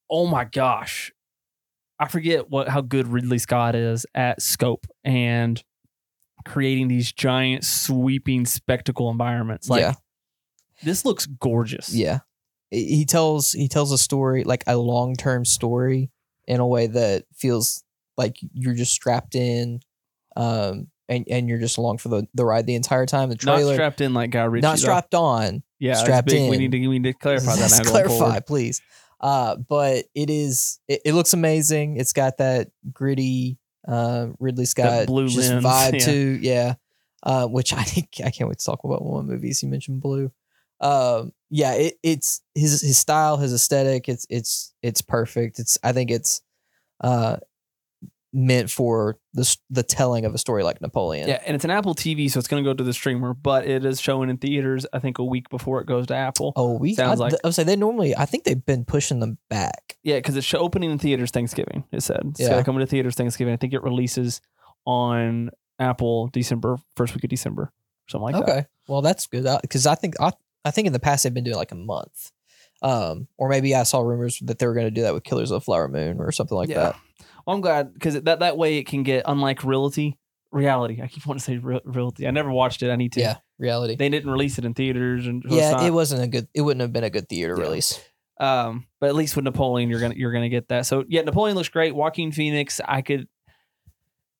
Oh 0.09 0.27
my 0.27 0.43
gosh, 0.45 1.11
I 1.99 2.07
forget 2.07 2.49
what 2.51 2.67
how 2.69 2.81
good 2.81 3.07
Ridley 3.07 3.39
Scott 3.39 3.73
is 3.75 4.05
at 4.13 4.41
scope 4.41 4.85
and 5.03 5.63
creating 6.45 6.87
these 6.89 7.11
giant 7.11 7.63
sweeping 7.63 8.45
spectacle 8.45 9.09
environments. 9.09 9.67
Like 9.67 9.81
yeah. 9.81 9.93
This 10.83 11.05
looks 11.05 11.25
gorgeous. 11.25 11.93
Yeah. 11.93 12.19
He 12.71 13.05
tells 13.05 13.51
he 13.51 13.67
tells 13.67 13.91
a 13.91 13.97
story 13.97 14.43
like 14.43 14.63
a 14.67 14.75
long 14.77 15.15
term 15.15 15.45
story 15.45 16.09
in 16.47 16.59
a 16.59 16.67
way 16.67 16.87
that 16.87 17.25
feels 17.33 17.83
like 18.17 18.37
you're 18.53 18.73
just 18.73 18.91
strapped 18.91 19.35
in, 19.35 19.79
um, 20.35 20.87
and 21.07 21.25
and 21.29 21.47
you're 21.47 21.59
just 21.59 21.77
along 21.77 21.99
for 21.99 22.09
the, 22.09 22.27
the 22.33 22.43
ride 22.43 22.65
the 22.65 22.75
entire 22.75 23.05
time. 23.05 23.29
The 23.29 23.37
Not 23.45 23.55
trailer 23.55 23.75
strapped 23.75 24.01
in 24.01 24.13
like 24.13 24.31
Guy 24.31 24.43
Ritchie. 24.43 24.63
not 24.63 24.71
though. 24.77 24.81
strapped 24.81 25.15
on. 25.15 25.63
Yeah, 25.79 25.93
strapped 25.95 26.27
big. 26.27 26.49
We 26.49 26.57
need 26.57 26.71
to 26.71 26.87
we 26.87 26.99
need 26.99 27.13
to 27.13 27.13
clarify 27.19 27.55
that. 27.55 27.71
Now 27.83 27.89
clarify, 27.89 28.39
please. 28.39 28.81
Uh, 29.21 29.55
but 29.55 30.05
it 30.13 30.29
is 30.29 30.79
it, 30.87 31.01
it 31.05 31.13
looks 31.13 31.33
amazing. 31.33 31.97
It's 31.97 32.13
got 32.13 32.37
that 32.37 32.69
gritty 32.91 33.57
uh, 33.87 34.27
Ridley 34.39 34.65
Scott 34.65 35.07
blue 35.07 35.27
just 35.27 35.49
lens, 35.49 35.63
vibe 35.63 35.93
yeah. 35.99 35.99
too. 35.99 36.39
Yeah. 36.41 36.73
Uh, 37.23 37.47
which 37.47 37.73
I 37.73 37.83
think 37.83 38.09
I 38.23 38.31
can't 38.31 38.49
wait 38.49 38.59
to 38.59 38.65
talk 38.65 38.83
about 38.83 39.03
one 39.03 39.21
of 39.21 39.27
the 39.27 39.33
movies 39.33 39.63
you 39.63 39.69
mentioned 39.69 40.01
blue. 40.01 40.31
Um, 40.81 41.31
yeah, 41.49 41.73
it, 41.73 41.93
it's 42.03 42.41
his 42.53 42.81
his 42.81 42.97
style, 42.97 43.37
his 43.37 43.53
aesthetic. 43.53 44.09
It's 44.09 44.25
it's 44.29 44.73
it's 44.81 45.01
perfect. 45.01 45.59
It's 45.59 45.77
I 45.83 45.91
think 45.93 46.11
it's 46.11 46.41
uh 47.01 47.37
meant 48.33 48.69
for 48.69 49.17
the 49.33 49.55
the 49.69 49.83
telling 49.83 50.25
of 50.25 50.35
a 50.35 50.37
story 50.37 50.63
like 50.63 50.81
Napoleon. 50.81 51.29
Yeah, 51.29 51.41
and 51.45 51.55
it's 51.55 51.63
an 51.63 51.71
Apple 51.71 51.95
TV, 51.95 52.29
so 52.29 52.37
it's 52.37 52.49
going 52.49 52.61
to 52.63 52.69
go 52.69 52.73
to 52.73 52.83
the 52.83 52.91
streamer, 52.91 53.33
but 53.33 53.65
it 53.65 53.85
is 53.85 54.01
showing 54.01 54.29
in 54.29 54.37
theaters. 54.37 54.85
I 54.91 54.99
think 54.99 55.19
a 55.19 55.23
week 55.23 55.47
before 55.49 55.79
it 55.79 55.87
goes 55.87 56.07
to 56.07 56.15
Apple. 56.15 56.51
Oh, 56.57 56.73
we 56.77 56.93
Sounds 56.95 57.21
I, 57.21 57.25
like- 57.25 57.33
I 57.33 57.47
would 57.47 57.55
say 57.55 57.63
they 57.63 57.77
normally. 57.77 58.13
I 58.15 58.25
think 58.25 58.43
they've 58.43 58.65
been 58.65 58.83
pushing 58.83 59.19
them 59.21 59.37
back. 59.49 59.97
Yeah, 60.03 60.17
because 60.17 60.35
it's 60.35 60.45
show- 60.45 60.59
opening 60.59 60.91
in 60.91 60.99
theaters 60.99 61.31
Thanksgiving. 61.31 61.85
It 61.93 62.03
said 62.03 62.19
it's 62.31 62.41
Yeah. 62.41 62.61
going 62.61 62.79
to 62.79 62.85
theaters 62.85 63.15
Thanksgiving. 63.15 63.53
I 63.53 63.57
think 63.57 63.73
it 63.73 63.83
releases 63.83 64.41
on 64.85 65.51
Apple 65.79 66.27
December 66.27 66.77
first 66.97 67.15
week 67.15 67.23
of 67.23 67.29
December, 67.29 67.71
something 68.09 68.33
like 68.33 68.45
that. 68.45 68.51
okay, 68.51 68.65
well 68.89 69.01
that's 69.01 69.27
good 69.27 69.45
because 69.61 69.85
I 69.87 69.95
think 69.95 70.15
I, 70.19 70.31
I 70.65 70.71
think 70.71 70.87
in 70.87 70.93
the 70.93 70.99
past 70.99 71.23
they've 71.23 71.33
been 71.33 71.43
doing 71.45 71.55
like 71.55 71.71
a 71.71 71.75
month, 71.75 72.31
um, 72.81 73.27
or 73.37 73.47
maybe 73.49 73.73
I 73.75 73.83
saw 73.83 74.01
rumors 74.01 74.39
that 74.43 74.59
they 74.59 74.67
were 74.67 74.73
going 74.73 74.87
to 74.87 74.91
do 74.91 75.03
that 75.03 75.13
with 75.13 75.23
Killers 75.23 75.51
of 75.51 75.61
the 75.61 75.61
Flower 75.65 75.87
Moon 75.87 76.17
or 76.19 76.31
something 76.33 76.57
like 76.57 76.69
Yeah. 76.69 76.75
that. 76.79 76.95
Well, 77.45 77.55
I'm 77.55 77.61
glad 77.61 77.93
because 77.93 78.19
that 78.21 78.39
that 78.39 78.57
way 78.57 78.77
it 78.77 78.87
can 78.87 79.03
get 79.03 79.23
unlike 79.27 79.63
reality. 79.63 80.15
reality. 80.51 80.99
I 81.01 81.07
keep 81.07 81.25
wanting 81.27 81.39
to 81.39 81.45
say 81.45 81.57
Re- 81.57 81.81
realty. 81.85 82.27
I 82.27 82.31
never 82.31 82.49
watched 82.51 82.81
it. 82.83 82.89
I 82.89 82.95
need 82.95 83.11
to. 83.13 83.19
Yeah, 83.21 83.37
reality. 83.59 83.95
They 83.95 84.09
didn't 84.09 84.31
release 84.31 84.57
it 84.57 84.65
in 84.65 84.73
theaters, 84.73 85.27
and 85.27 85.43
so 85.47 85.55
yeah, 85.55 85.83
it 85.85 85.91
wasn't 85.91 86.23
a 86.23 86.27
good. 86.27 86.47
It 86.55 86.61
wouldn't 86.61 86.81
have 86.81 86.91
been 86.93 87.03
a 87.03 87.09
good 87.09 87.29
theater 87.29 87.55
Yeah. 87.57 87.63
release. 87.65 88.01
Um, 88.39 88.87
but 88.99 89.07
at 89.07 89.15
least 89.15 89.35
with 89.35 89.45
Napoleon, 89.45 89.89
you're 89.89 89.99
gonna 89.99 90.15
you're 90.17 90.31
gonna 90.33 90.49
get 90.49 90.67
that. 90.69 90.85
So 90.87 91.03
yeah, 91.07 91.21
Napoleon 91.21 91.55
looks 91.55 91.69
great. 91.69 91.93
Joaquin 91.95 92.31
Phoenix, 92.31 92.81
I 92.83 93.01
could, 93.01 93.27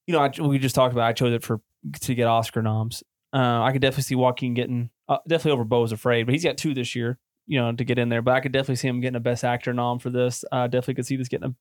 you 0.07 0.13
know, 0.13 0.19
I, 0.19 0.31
we 0.41 0.57
just 0.59 0.75
talked 0.75 0.93
about. 0.93 1.05
I 1.07 1.13
chose 1.13 1.33
it 1.33 1.43
for 1.43 1.61
to 2.01 2.15
get 2.15 2.27
Oscar 2.27 2.61
noms. 2.61 3.03
Uh, 3.33 3.61
I 3.61 3.71
could 3.71 3.81
definitely 3.81 4.03
see 4.03 4.15
Joaquin 4.15 4.53
getting 4.53 4.89
uh, 5.09 5.17
definitely 5.27 5.51
over 5.51 5.63
Beau's 5.63 5.91
Afraid, 5.91 6.23
but 6.23 6.33
he's 6.33 6.43
got 6.43 6.57
two 6.57 6.73
this 6.73 6.95
year, 6.95 7.17
you 7.47 7.59
know, 7.59 7.71
to 7.71 7.83
get 7.83 7.99
in 7.99 8.09
there. 8.09 8.21
But 8.21 8.35
I 8.35 8.39
could 8.39 8.51
definitely 8.51 8.77
see 8.77 8.87
him 8.87 9.01
getting 9.01 9.15
a 9.15 9.19
Best 9.21 9.43
Actor 9.43 9.73
nom 9.73 9.99
for 9.99 10.09
this. 10.09 10.43
Uh, 10.51 10.67
definitely 10.67 10.95
could 10.95 11.05
see 11.05 11.15
this 11.15 11.27
getting 11.27 11.49
a 11.51 11.55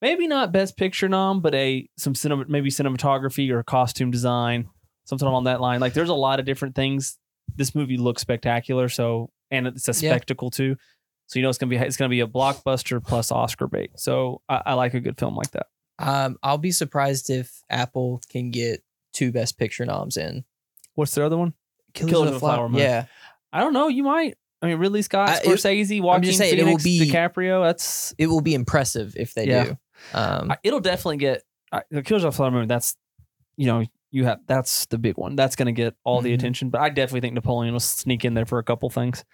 maybe 0.00 0.26
not 0.26 0.52
Best 0.52 0.76
Picture 0.76 1.08
nom, 1.08 1.40
but 1.40 1.54
a 1.54 1.88
some 1.96 2.14
cinema 2.14 2.44
maybe 2.48 2.70
cinematography 2.70 3.50
or 3.50 3.62
costume 3.62 4.10
design, 4.10 4.68
something 5.04 5.26
along 5.28 5.44
that 5.44 5.60
line. 5.60 5.80
Like 5.80 5.94
there's 5.94 6.08
a 6.08 6.14
lot 6.14 6.40
of 6.40 6.46
different 6.46 6.74
things. 6.74 7.18
This 7.56 7.74
movie 7.74 7.96
looks 7.98 8.22
spectacular, 8.22 8.88
so 8.88 9.30
and 9.50 9.66
it's 9.66 9.88
a 9.88 9.92
Yeah. 9.92 10.10
spectacle 10.12 10.50
too. 10.50 10.76
So 11.26 11.38
you 11.38 11.42
know 11.42 11.48
it's 11.48 11.58
gonna 11.58 11.70
be 11.70 11.76
it's 11.76 11.96
gonna 11.96 12.08
be 12.08 12.20
a 12.20 12.26
blockbuster 12.26 13.04
plus 13.04 13.30
Oscar 13.32 13.66
bait. 13.66 13.90
So 13.96 14.42
I, 14.48 14.62
I 14.66 14.72
like 14.74 14.94
a 14.94 15.00
good 15.00 15.18
film 15.18 15.36
like 15.36 15.50
that. 15.52 15.66
Um, 15.98 16.36
I'll 16.42 16.58
be 16.58 16.72
surprised 16.72 17.30
if 17.30 17.62
Apple 17.70 18.20
can 18.28 18.50
get 18.50 18.82
two 19.12 19.30
Best 19.32 19.58
Picture 19.58 19.84
noms 19.86 20.16
in. 20.16 20.44
What's 20.94 21.14
the 21.14 21.24
other 21.24 21.36
one? 21.38 21.54
Killers, 21.94 22.28
of 22.28 22.34
the 22.34 22.40
Flower, 22.40 22.68
Moon. 22.68 22.80
Yeah, 22.80 23.06
I 23.52 23.60
don't 23.60 23.72
know. 23.72 23.88
You 23.88 24.02
might. 24.04 24.36
I 24.60 24.66
mean, 24.66 24.78
Ridley 24.78 25.02
Scott, 25.02 25.28
I- 25.28 25.36
it- 25.38 25.44
Scorsese, 25.44 26.00
Joaquin 26.00 26.22
just 26.22 26.38
saying, 26.38 26.56
it 26.58 26.62
will 26.64 26.78
Phoenix, 26.78 26.84
be- 26.84 27.10
DiCaprio. 27.10 27.64
That's 27.64 28.14
it 28.18 28.28
will 28.28 28.40
be 28.40 28.54
impressive 28.54 29.14
if 29.16 29.34
they 29.34 29.46
Yeah. 29.48 29.64
do. 29.64 29.70
Um, 30.14 30.50
I- 30.52 30.58
it'll 30.62 30.80
definitely 30.80 31.16
get 31.18 31.42
I, 31.72 31.82
the 31.90 32.02
Killers 32.02 32.24
of 32.24 32.32
the 32.32 32.36
Flower 32.36 32.50
Moon. 32.50 32.68
That's 32.68 32.96
you 33.56 33.66
know 33.66 33.84
you 34.10 34.24
have 34.24 34.40
that's 34.46 34.86
the 34.86 34.98
big 34.98 35.16
one. 35.16 35.36
That's 35.36 35.56
going 35.56 35.66
to 35.66 35.72
get 35.72 35.94
all 36.04 36.20
the 36.20 36.30
Mhm. 36.30 36.34
attention. 36.34 36.70
But 36.70 36.80
I 36.82 36.90
definitely 36.90 37.20
think 37.22 37.34
Napoleon 37.34 37.72
will 37.72 37.80
sneak 37.80 38.24
in 38.24 38.34
there 38.34 38.44
for 38.46 38.58
a 38.58 38.62
couple 38.62 38.88
things. 38.90 39.24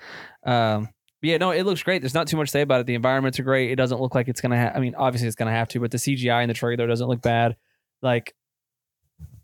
Um, 0.44 0.84
but 1.20 1.30
yeah, 1.30 1.36
no, 1.38 1.50
it 1.50 1.64
looks 1.64 1.82
great. 1.82 2.00
There's 2.00 2.14
not 2.14 2.28
too 2.28 2.36
much 2.36 2.48
to 2.48 2.52
say 2.52 2.60
about 2.60 2.80
it. 2.80 2.86
The 2.86 2.94
environments 2.94 3.40
are 3.40 3.42
great. 3.42 3.72
It 3.72 3.76
doesn't 3.76 4.00
look 4.00 4.14
like 4.14 4.28
it's 4.28 4.40
going 4.40 4.52
to 4.52 4.56
have. 4.56 4.76
I 4.76 4.78
mean, 4.80 4.94
obviously 4.94 5.26
it's 5.26 5.34
going 5.34 5.48
to 5.48 5.52
have 5.56 5.66
to, 5.70 5.80
but 5.80 5.90
the 5.90 5.98
CGI 5.98 6.42
in 6.42 6.48
the 6.48 6.54
trailer 6.54 6.86
doesn't 6.86 7.08
look 7.08 7.20
bad. 7.22 7.56
Like, 8.02 8.34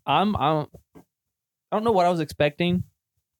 I'm 0.05 0.35
I'm 0.37 0.67
I 0.95 1.75
don't 1.75 1.83
know 1.83 1.91
what 1.91 2.05
I 2.05 2.09
was 2.09 2.19
expecting, 2.21 2.83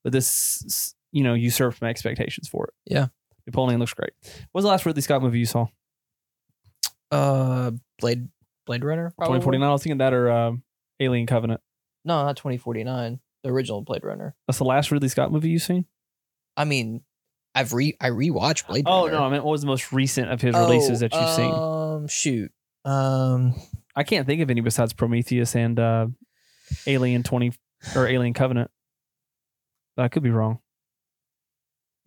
but 0.05 0.13
this 0.13 0.93
you 1.12 1.24
know 1.24 1.33
usurped 1.33 1.81
my 1.81 1.89
expectations 1.89 2.47
for 2.47 2.67
it. 2.67 2.74
Yeah. 2.85 3.07
Napoleon 3.47 3.79
looks 3.79 3.93
great. 3.93 4.12
What 4.21 4.59
was 4.59 4.63
the 4.63 4.69
last 4.69 4.85
Ridley 4.85 5.01
Scott 5.01 5.21
movie 5.21 5.39
you 5.39 5.45
saw? 5.45 5.65
uh, 7.12 7.71
Blade 8.00 8.27
Blade 8.65 8.83
Runner. 8.83 9.12
probably? 9.17 9.39
2049. 9.39 9.67
I 9.67 9.71
was 9.71 9.83
thinking 9.83 9.97
that 10.00 10.13
or 10.13 10.31
um, 10.31 10.63
Alien 11.00 11.27
Covenant. 11.27 11.62
No, 12.03 12.24
not 12.24 12.38
2049. 12.38 13.19
The 13.43 13.50
original 13.50 13.81
Blade 13.81 14.03
Runner. 14.03 14.35
That's 14.47 14.57
the 14.57 14.63
last 14.65 14.91
Ridley 14.91 15.09
Scott 15.09 15.31
movie 15.31 15.50
you've 15.50 15.62
seen? 15.62 15.85
I 16.57 16.65
mean, 16.65 17.01
I've 17.53 17.74
re 17.74 17.95
I 18.01 18.09
rewatched 18.09 18.67
Blade 18.67 18.85
Runner. 18.85 18.97
Oh 18.97 19.05
Runner. 19.05 19.17
no, 19.17 19.24
I 19.25 19.29
meant 19.29 19.43
what 19.43 19.51
was 19.51 19.62
the 19.62 19.67
most 19.67 19.91
recent 19.91 20.31
of 20.31 20.41
his 20.41 20.55
releases 20.55 21.00
that 21.01 21.13
you've 21.13 21.29
seen? 21.29 21.51
Um, 21.51 22.07
shoot. 22.07 22.51
Um, 22.83 23.55
I 23.95 24.03
can't 24.03 24.25
think 24.27 24.41
of 24.41 24.50
any 24.50 24.62
besides 24.62 24.93
Prometheus 24.93 25.55
and 25.55 25.79
uh, 25.79 26.07
Alien 26.88 27.24
20 27.24 27.53
or 27.95 28.07
Alien 28.07 28.33
Covenant. 28.33 28.69
But 29.95 30.03
I 30.03 30.07
could 30.09 30.23
be 30.23 30.29
wrong. 30.29 30.59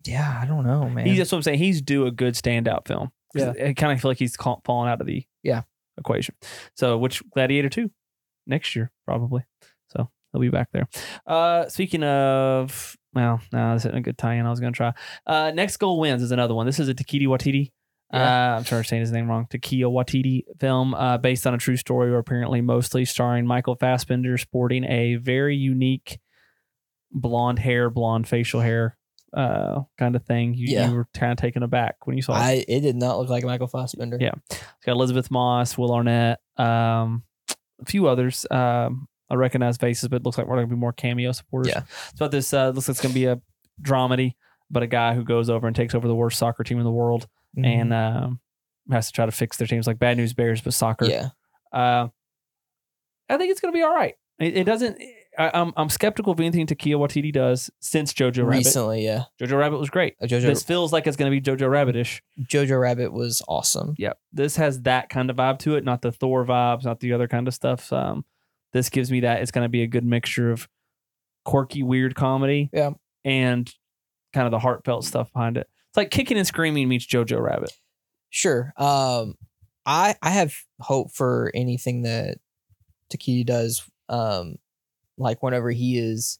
yeah, 0.05 0.39
I 0.41 0.45
don't 0.45 0.65
know, 0.65 0.89
man. 0.89 1.05
He's 1.05 1.17
that's 1.17 1.31
what 1.31 1.39
I'm 1.39 1.43
saying. 1.43 1.59
He's 1.59 1.81
due 1.81 2.05
a 2.05 2.11
good 2.11 2.33
standout 2.35 2.87
film. 2.87 3.11
Yeah. 3.35 3.51
I 3.63 3.73
kind 3.73 3.91
of 3.91 4.01
feel 4.01 4.09
like 4.11 4.17
he's 4.19 4.37
ca- 4.37 4.57
fallen 4.65 4.89
out 4.89 5.01
of 5.01 5.07
the 5.07 5.23
Yeah. 5.43 5.63
equation. 5.97 6.35
So, 6.75 6.97
which 6.97 7.21
Gladiator 7.31 7.69
2 7.69 7.91
next 8.47 8.75
year, 8.75 8.91
probably. 9.05 9.43
So, 9.89 10.09
he'll 10.31 10.41
be 10.41 10.49
back 10.49 10.69
there. 10.71 10.87
Uh, 11.27 11.67
speaking 11.67 12.03
of, 12.03 12.95
well, 13.13 13.41
no, 13.51 13.73
this 13.73 13.83
isn't 13.85 13.97
a 13.97 14.01
good 14.01 14.17
tie 14.17 14.35
in. 14.35 14.45
I 14.45 14.49
was 14.49 14.59
going 14.59 14.73
to 14.73 14.77
try. 14.77 14.93
Uh, 15.27 15.51
Next 15.51 15.77
Goal 15.77 15.99
Wins 15.99 16.23
is 16.23 16.31
another 16.31 16.55
one. 16.55 16.65
This 16.65 16.79
is 16.79 16.87
a 16.89 16.93
Takiti 16.95 17.27
Watiti. 17.27 17.71
Yeah. 18.13 18.53
Uh, 18.53 18.57
I'm 18.57 18.65
sorry, 18.65 18.79
I'm 18.79 18.83
saying 18.85 19.01
his 19.01 19.11
name 19.11 19.27
wrong. 19.27 19.45
Takia 19.51 19.83
Watiti 19.85 20.43
film 20.59 20.95
uh, 20.95 21.19
based 21.19 21.45
on 21.45 21.53
a 21.53 21.57
true 21.59 21.77
story, 21.77 22.09
or 22.09 22.17
apparently 22.17 22.61
mostly 22.61 23.05
starring 23.05 23.45
Michael 23.45 23.75
Fassbender 23.75 24.35
sporting 24.39 24.83
a 24.85 25.15
very 25.17 25.55
unique 25.55 26.17
blonde 27.11 27.59
hair, 27.59 27.89
blonde 27.89 28.27
facial 28.27 28.61
hair 28.61 28.97
uh, 29.33 29.81
kind 29.97 30.15
of 30.15 30.23
thing. 30.25 30.53
You, 30.55 30.67
Yeah. 30.69 30.89
you 30.89 30.95
were 30.95 31.07
kind 31.13 31.31
of 31.31 31.37
taken 31.37 31.61
aback 31.63 32.05
when 32.07 32.15
you 32.15 32.21
saw 32.23 32.33
it. 32.33 32.39
I 32.39 32.65
it 32.67 32.79
did 32.81 32.95
not 32.95 33.17
look 33.19 33.29
like 33.29 33.43
Michael 33.43 33.67
Fassbender. 33.67 34.17
Yeah. 34.19 34.31
It's 34.49 34.59
got 34.85 34.93
Elisabeth 34.93 35.29
Moss, 35.31 35.77
Will 35.77 35.93
Arnett, 35.93 36.39
um, 36.57 37.23
a 37.81 37.85
few 37.85 38.07
others. 38.07 38.45
Um, 38.49 39.07
I 39.29 39.35
recognize 39.35 39.77
faces, 39.77 40.09
but 40.09 40.17
it 40.17 40.23
looks 40.25 40.37
like 40.39 40.47
we're 40.47 40.55
going 40.55 40.67
to 40.69 40.75
be 40.75 40.79
more 40.79 40.93
cameo 40.93 41.31
supporters. 41.31 41.71
Yeah. 41.75 41.83
it's 42.09 42.19
about 42.19 42.31
this 42.31 42.51
uh, 42.53 42.69
looks 42.69 42.87
like 42.87 42.93
it's 42.95 43.01
going 43.01 43.13
to 43.13 43.19
be 43.19 43.25
a 43.25 43.39
dramedy, 43.81 44.33
but 44.71 44.81
a 44.83 44.87
guy 44.87 45.13
who 45.13 45.23
goes 45.23 45.49
over 45.49 45.67
and 45.67 45.75
takes 45.75 45.93
over 45.93 46.07
the 46.07 46.15
worst 46.15 46.37
soccer 46.39 46.63
team 46.63 46.79
in 46.79 46.83
the 46.83 46.91
world 46.91 47.27
Mhm. 47.57 47.65
and 47.65 47.93
um, 47.93 48.39
has 48.91 49.07
to 49.07 49.13
try 49.13 49.25
to 49.25 49.31
fix 49.31 49.57
their 49.57 49.67
teams 49.67 49.85
like 49.87 49.99
Bad 49.99 50.17
News 50.17 50.33
Bears, 50.33 50.61
but 50.61 50.73
soccer. 50.73 51.05
yeah, 51.05 51.29
Uh, 51.71 52.07
I 53.29 53.37
think 53.37 53.51
it's 53.51 53.59
going 53.61 53.71
to 53.73 53.77
be 53.77 53.83
all 53.83 53.93
right. 53.93 54.15
It, 54.39 54.57
it 54.57 54.63
doesn't. 54.63 54.99
I, 55.39 55.49
I'm 55.53 55.73
I'm 55.77 55.89
skeptical 55.89 56.33
of 56.33 56.39
anything 56.39 56.67
Takia 56.67 56.95
Waititi 56.95 57.31
does 57.31 57.69
since 57.79 58.13
Jojo 58.13 58.43
Rabbit. 58.45 58.57
recently, 58.65 59.05
yeah. 59.05 59.23
Jojo 59.39 59.57
Rabbit 59.57 59.79
was 59.79 59.89
great. 59.89 60.15
Uh, 60.21 60.25
Jojo 60.25 60.41
This 60.43 60.63
feels 60.63 60.91
like 60.93 61.07
it's 61.07 61.15
going 61.17 61.31
to 61.31 61.35
be 61.35 61.41
Jojo 61.41 61.67
Rabbitish. 61.69 62.19
Jojo 62.41 62.79
Rabbit 62.79 63.13
was 63.13 63.41
awesome. 63.47 63.95
Yep. 63.97 64.19
This 64.33 64.57
has 64.57 64.81
that 64.81 65.09
kind 65.09 65.29
of 65.29 65.37
vibe 65.37 65.59
to 65.59 65.75
it, 65.75 65.83
not 65.85 66.01
the 66.01 66.11
Thor 66.11 66.45
vibes, 66.45 66.83
not 66.83 66.99
the 66.99 67.13
other 67.13 67.27
kind 67.27 67.47
of 67.47 67.53
stuff. 67.53 67.91
Um, 67.93 68.25
this 68.73 68.89
gives 68.89 69.09
me 69.11 69.21
that 69.21 69.41
it's 69.41 69.51
going 69.51 69.65
to 69.65 69.69
be 69.69 69.81
a 69.81 69.87
good 69.87 70.03
mixture 70.05 70.51
of 70.51 70.67
quirky, 71.45 71.81
weird 71.83 72.13
comedy, 72.15 72.69
Yeah. 72.73 72.91
and 73.23 73.73
kind 74.33 74.45
of 74.45 74.51
the 74.51 74.59
heartfelt 74.59 75.05
stuff 75.05 75.31
behind 75.33 75.57
it. 75.57 75.67
It's 75.87 75.97
like 75.97 76.11
kicking 76.11 76.37
and 76.37 76.45
screaming 76.45 76.87
meets 76.89 77.07
Jojo 77.07 77.41
Rabbit. 77.41 77.71
Sure. 78.29 78.73
Um, 78.77 79.35
I 79.85 80.15
I 80.21 80.29
have 80.31 80.53
hope 80.81 81.11
for 81.11 81.49
anything 81.55 82.03
that 82.03 82.37
Takiti 83.11 83.43
does. 83.45 83.89
Um, 84.07 84.57
like 85.19 85.43
whenever 85.43 85.69
he 85.71 85.97
is 85.99 86.39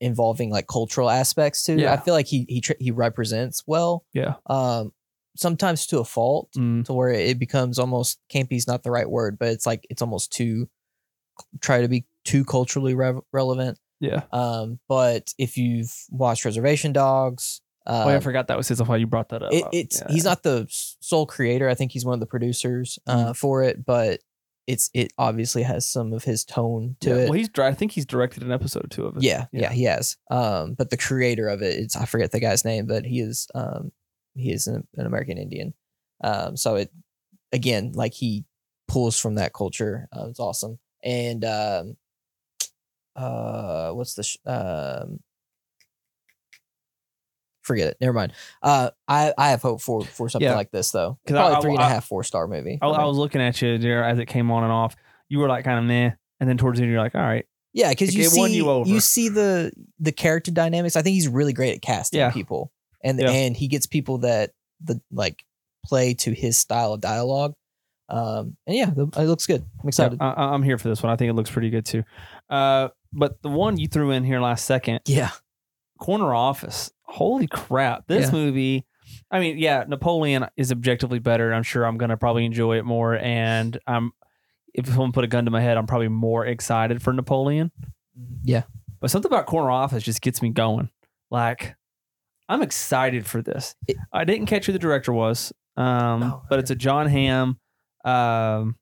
involving 0.00 0.50
like 0.50 0.66
cultural 0.66 1.08
aspects 1.10 1.64
too. 1.64 1.76
Yeah. 1.76 1.92
I 1.92 1.96
feel 1.96 2.14
like 2.14 2.26
he 2.26 2.44
he 2.48 2.60
tr- 2.60 2.72
he 2.80 2.90
represents 2.90 3.62
well. 3.66 4.04
Yeah. 4.12 4.34
Um, 4.46 4.92
sometimes 5.36 5.86
to 5.88 5.98
a 6.00 6.04
fault, 6.04 6.48
Mm, 6.56 6.84
to 6.86 6.92
where 6.92 7.10
it 7.10 7.38
becomes 7.38 7.78
almost 7.78 8.18
campy 8.32 8.52
is 8.56 8.66
not 8.66 8.82
the 8.82 8.90
right 8.90 9.08
word, 9.08 9.38
but 9.38 9.48
it's 9.48 9.66
like 9.66 9.86
it's 9.90 10.02
almost 10.02 10.32
too 10.32 10.68
try 11.60 11.80
to 11.82 11.88
be 11.88 12.04
too 12.24 12.44
culturally 12.44 12.94
re- 12.94 13.20
relevant. 13.32 13.78
yeah. 14.00 14.22
Um, 14.32 14.78
but 14.88 15.32
if 15.38 15.56
you've 15.56 15.92
watched 16.10 16.44
Reservation 16.44 16.92
Dogs, 16.92 17.60
uh, 17.86 18.04
oh, 18.06 18.10
I 18.10 18.20
forgot 18.20 18.46
that 18.48 18.56
was 18.56 18.68
his. 18.68 18.82
Why 18.82 18.96
you 18.96 19.06
brought 19.06 19.30
that 19.30 19.42
up? 19.42 19.52
it, 19.52 19.64
Uh, 19.64 19.68
it's 19.72 20.00
yeah. 20.00 20.12
he's 20.12 20.24
not 20.24 20.42
the 20.42 20.66
sole 20.68 21.26
creator. 21.26 21.68
I 21.68 21.74
think 21.74 21.90
he's 21.92 22.04
one 22.04 22.14
of 22.14 22.20
the 22.20 22.26
producers 22.26 22.98
uh, 23.06 23.32
for 23.32 23.62
it, 23.64 23.84
but 23.84 24.20
it's 24.66 24.90
it 24.94 25.12
obviously 25.18 25.62
has 25.62 25.86
some 25.86 26.12
of 26.12 26.24
his 26.24 26.44
tone 26.44 26.96
to 27.00 27.10
Yeah, 27.10 27.16
it. 27.16 27.24
Well, 27.30 27.32
he's. 27.38 27.50
I 27.58 27.72
think 27.72 27.92
he's 27.92 28.06
directed 28.06 28.42
an 28.42 28.52
episode 28.52 28.84
or 28.84 28.88
two 28.88 29.06
of 29.06 29.16
it. 29.16 29.22
yeah, 29.22 29.46
yeah, 29.52 29.62
yeah. 29.62 29.70
he 29.72 29.84
has. 29.84 30.16
Um, 30.30 30.74
but 30.74 30.90
the 30.90 30.96
creator 30.96 31.48
of 31.48 31.62
it, 31.62 31.78
it's 31.78 31.96
I 31.96 32.04
forget 32.06 32.30
the 32.32 32.40
guy's 32.40 32.64
name, 32.64 32.86
but 32.86 33.04
he 33.04 33.20
is 33.20 33.48
um 33.54 33.90
he 34.34 34.52
is 34.52 34.66
an, 34.68 34.86
an 34.96 35.06
American 35.06 35.36
Indian. 35.38 35.74
Um, 36.22 36.56
so 36.56 36.76
it 36.76 36.92
again 37.52 37.92
like 37.94 38.14
he 38.14 38.44
pulls 38.88 39.18
from 39.18 39.34
that 39.36 39.52
culture. 39.52 40.08
Uh, 40.16 40.26
it's 40.28 40.40
awesome. 40.40 40.78
And 41.02 41.44
um, 41.44 41.96
uh, 43.16 43.90
what's 43.92 44.14
the 44.14 44.22
sh- 44.22 44.38
um. 44.46 45.20
Forget 47.62 47.88
it. 47.88 47.96
Never 48.00 48.12
mind. 48.12 48.32
Uh, 48.62 48.90
I 49.08 49.32
I 49.38 49.50
have 49.50 49.62
hope 49.62 49.80
for 49.80 50.04
for 50.04 50.28
something 50.28 50.48
Yeah. 50.48 50.56
like 50.56 50.70
this 50.70 50.90
though. 50.90 51.18
'Cause 51.26 51.36
I- 51.36 51.40
Probably 51.40 51.56
I- 51.56 51.60
three 51.60 51.70
and 51.74 51.80
a 51.80 51.84
I- 51.84 51.88
half, 51.88 52.04
four 52.06 52.24
star 52.24 52.46
movie. 52.48 52.78
I, 52.82 52.86
I 52.86 53.04
was 53.04 53.16
looking 53.16 53.40
at 53.40 53.60
you 53.62 53.78
there 53.78 54.04
as 54.04 54.18
it 54.18 54.26
came 54.26 54.50
on 54.50 54.64
and 54.64 54.72
off. 54.72 54.94
You 55.28 55.38
were 55.38 55.48
like 55.48 55.64
kind 55.64 55.78
of 55.78 55.84
meh, 55.84 56.10
and 56.40 56.48
then 56.48 56.56
towards 56.58 56.78
the 56.78 56.82
end 56.84 56.92
you're 56.92 57.00
like, 57.00 57.14
all 57.14 57.20
right, 57.22 57.46
Yeah, 57.72 57.88
because 57.90 58.14
you 58.14 58.24
It 58.24 58.32
won 58.36 58.50
see 58.50 58.56
you 58.56 58.68
over. 58.68 59.00
see 59.00 59.28
the 59.28 59.72
the 59.98 60.12
character 60.12 60.50
dynamics. 60.50 60.96
I 60.96 61.02
think 61.02 61.14
he's 61.14 61.28
really 61.28 61.52
great 61.52 61.74
at 61.74 61.82
casting 61.82 62.18
Yeah. 62.18 62.30
people, 62.30 62.70
and 63.02 63.18
Yeah. 63.18 63.30
and 63.30 63.56
he 63.56 63.68
gets 63.68 63.86
people 63.86 64.18
that 64.18 64.50
the 64.84 65.00
like 65.10 65.44
play 65.86 66.14
to 66.14 66.32
his 66.34 66.58
style 66.58 66.92
of 66.92 67.00
dialogue. 67.00 67.54
Um, 68.08 68.56
and 68.66 68.76
yeah, 68.76 68.90
the, 68.90 69.04
it 69.16 69.24
looks 69.26 69.46
good. 69.46 69.64
I'm 69.80 69.88
excited. 69.88 70.18
Yeah, 70.20 70.32
I, 70.32 70.52
I'm 70.52 70.62
here 70.62 70.76
for 70.76 70.88
this 70.88 71.02
one. 71.02 71.10
I 71.12 71.16
think 71.16 71.30
it 71.30 71.34
looks 71.34 71.50
pretty 71.50 71.70
good 71.70 71.86
too. 71.86 72.02
Uh, 72.50 72.88
but 73.12 73.40
the 73.42 73.48
one 73.48 73.78
you 73.78 73.88
threw 73.88 74.10
in 74.10 74.22
here 74.24 74.40
last 74.40 74.66
second, 74.66 75.00
Yeah, 75.06 75.30
Corner 76.02 76.34
Office. 76.34 76.90
Holy 77.02 77.46
crap! 77.46 78.06
This 78.08 78.26
Yeah. 78.26 78.32
movie. 78.32 78.86
I 79.30 79.38
mean, 79.40 79.58
yeah, 79.58 79.84
Napoleon 79.86 80.46
is 80.56 80.72
objectively 80.72 81.18
better. 81.20 81.52
I'm 81.54 81.62
sure 81.62 81.84
I'm 81.84 81.96
gonna 81.96 82.16
probably 82.16 82.44
enjoy 82.44 82.78
it 82.78 82.84
more. 82.84 83.16
And 83.16 83.78
I'm, 83.86 84.12
if 84.74 84.86
someone 84.86 85.12
put 85.12 85.22
a 85.24 85.28
gun 85.28 85.44
to 85.44 85.50
my 85.50 85.60
head, 85.60 85.76
I'm 85.76 85.86
probably 85.86 86.08
more 86.08 86.44
excited 86.46 87.02
for 87.02 87.12
Napoleon. 87.12 87.70
yeah, 88.42 88.62
But 89.00 89.10
something 89.10 89.30
about 89.30 89.46
Corner 89.46 89.70
Office 89.70 90.02
just 90.02 90.20
gets 90.22 90.42
me 90.42 90.50
going. 90.50 90.90
Like, 91.30 91.76
I'm 92.48 92.62
excited 92.62 93.26
for 93.26 93.40
this. 93.42 93.74
It- 93.86 93.96
I 94.12 94.24
didn't 94.24 94.46
catch 94.46 94.66
who 94.66 94.72
the 94.72 94.78
director 94.78 95.12
was, 95.12 95.52
um, 95.76 96.22
Oh, 96.24 96.42
but 96.50 96.58
it's 96.58 96.70
a 96.70 96.74
Jon 96.74 97.06
Hamm, 97.08 97.58
um, 98.04 98.76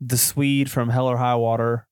the 0.00 0.16
Swede 0.18 0.70
from 0.70 0.88
Hell 0.88 1.06
or 1.08 1.16
High 1.18 1.36
Water, 1.36 1.86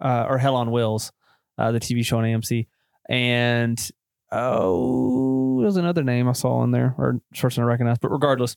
uh, 0.00 0.26
or 0.28 0.38
Hell 0.38 0.56
on 0.56 0.70
Wheels, 0.70 1.10
uh, 1.58 1.72
the 1.72 1.80
TV 1.80 2.02
show 2.04 2.18
on 2.18 2.24
AMC, 2.24 2.68
and 3.08 3.90
oh, 4.32 5.60
there's 5.60 5.76
another 5.76 6.02
name 6.02 6.28
I 6.28 6.32
saw 6.32 6.62
in 6.62 6.70
there 6.70 6.94
or 6.98 7.20
person 7.38 7.62
I 7.62 7.66
recognize. 7.66 7.98
But 7.98 8.10
regardless, 8.10 8.56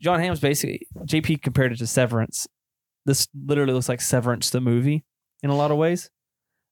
Jon 0.00 0.20
Hamm's 0.20 0.40
basically 0.40 0.86
JP 1.00 1.42
compared 1.42 1.72
it 1.72 1.76
to 1.78 1.86
Severance. 1.86 2.46
This 3.04 3.28
literally 3.46 3.72
looks 3.72 3.88
like 3.88 4.00
Severance 4.00 4.50
the 4.50 4.60
movie 4.60 5.04
in 5.42 5.50
a 5.50 5.56
lot 5.56 5.70
of 5.70 5.76
ways. 5.76 6.10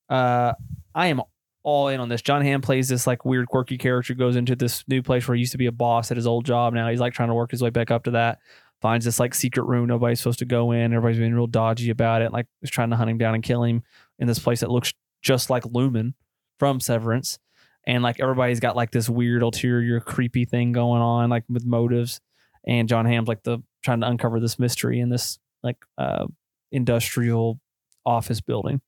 Uh, 0.09 0.52
I 0.95 1.09
am 1.09 1.23
all 1.62 1.88
in 1.88 1.99
on 1.99 2.09
this. 2.09 2.23
Jon 2.23 2.42
Hamm 2.42 2.61
plays 2.61 2.88
this 2.88 3.06
like 3.06 3.25
weird, 3.25 3.49
quirky 3.49 3.76
character, 3.78 4.14
goes 4.14 4.37
into 4.37 4.54
this 4.54 4.85
new 4.87 5.02
place 5.02 5.26
where 5.26 5.35
he 5.35 5.40
used 5.40 5.52
to 5.52 5.59
be 5.59 5.66
a 5.66 5.73
boss 5.73 6.11
at 6.11 6.16
his 6.16 6.26
old 6.26 6.45
job. 6.45 6.75
Now 6.75 6.88
he's 6.88 7.00
like 7.00 7.12
trying 7.12 7.28
to 7.28 7.35
work 7.35 7.50
his 7.50 7.62
way 7.62 7.71
back 7.71 7.90
up 7.90 8.04
to 8.04 8.12
that. 8.12 8.38
Finds 8.80 9.04
this 9.04 9.18
like 9.18 9.35
secret 9.35 9.64
room 9.64 9.87
nobody's 9.87 10.21
supposed 10.21 10.38
to 10.40 10.45
go 10.45 10.71
in. 10.73 10.92
Everybody's 10.92 11.18
being 11.18 11.35
real 11.35 11.47
dodgy 11.47 11.90
about 11.90 12.23
it. 12.23 12.33
Like 12.33 12.47
is 12.62 12.71
trying 12.71 12.90
to 12.90 12.97
hunt 12.97 13.11
him 13.11 13.18
down 13.18 13.35
and 13.35 13.42
kill 13.42 13.64
him 13.64 13.83
in 14.18 14.28
this 14.28 14.38
place 14.38 14.61
that 14.61 14.71
looks 14.71 14.92
just 15.23 15.50
like 15.50 15.64
Lumon 15.64 16.14
from 16.59 16.78
Severance. 16.78 17.38
And 17.87 18.02
like 18.02 18.21
everybody's 18.21 18.61
got 18.61 18.76
like 18.76 18.90
this 18.90 19.09
weird 19.09 19.43
ulterior 19.43 20.00
creepy 20.00 20.45
thing 20.45 20.73
going 20.73 21.02
on, 21.02 21.31
like 21.31 21.45
with 21.49 21.64
motives. 21.64 22.21
And 22.66 22.88
Jon 22.88 23.07
Hamm's 23.07 23.28
like 23.28 23.45
the 23.45 23.59
trying 23.85 24.00
to 24.00 24.09
uncover 24.09 24.40
this 24.40 24.59
mystery 24.59 25.00
in 25.00 25.09
this 25.09 25.38
like 25.62 25.76
uh 25.99 26.26
industrial 26.73 27.61
office 28.05 28.40
building. 28.40 28.81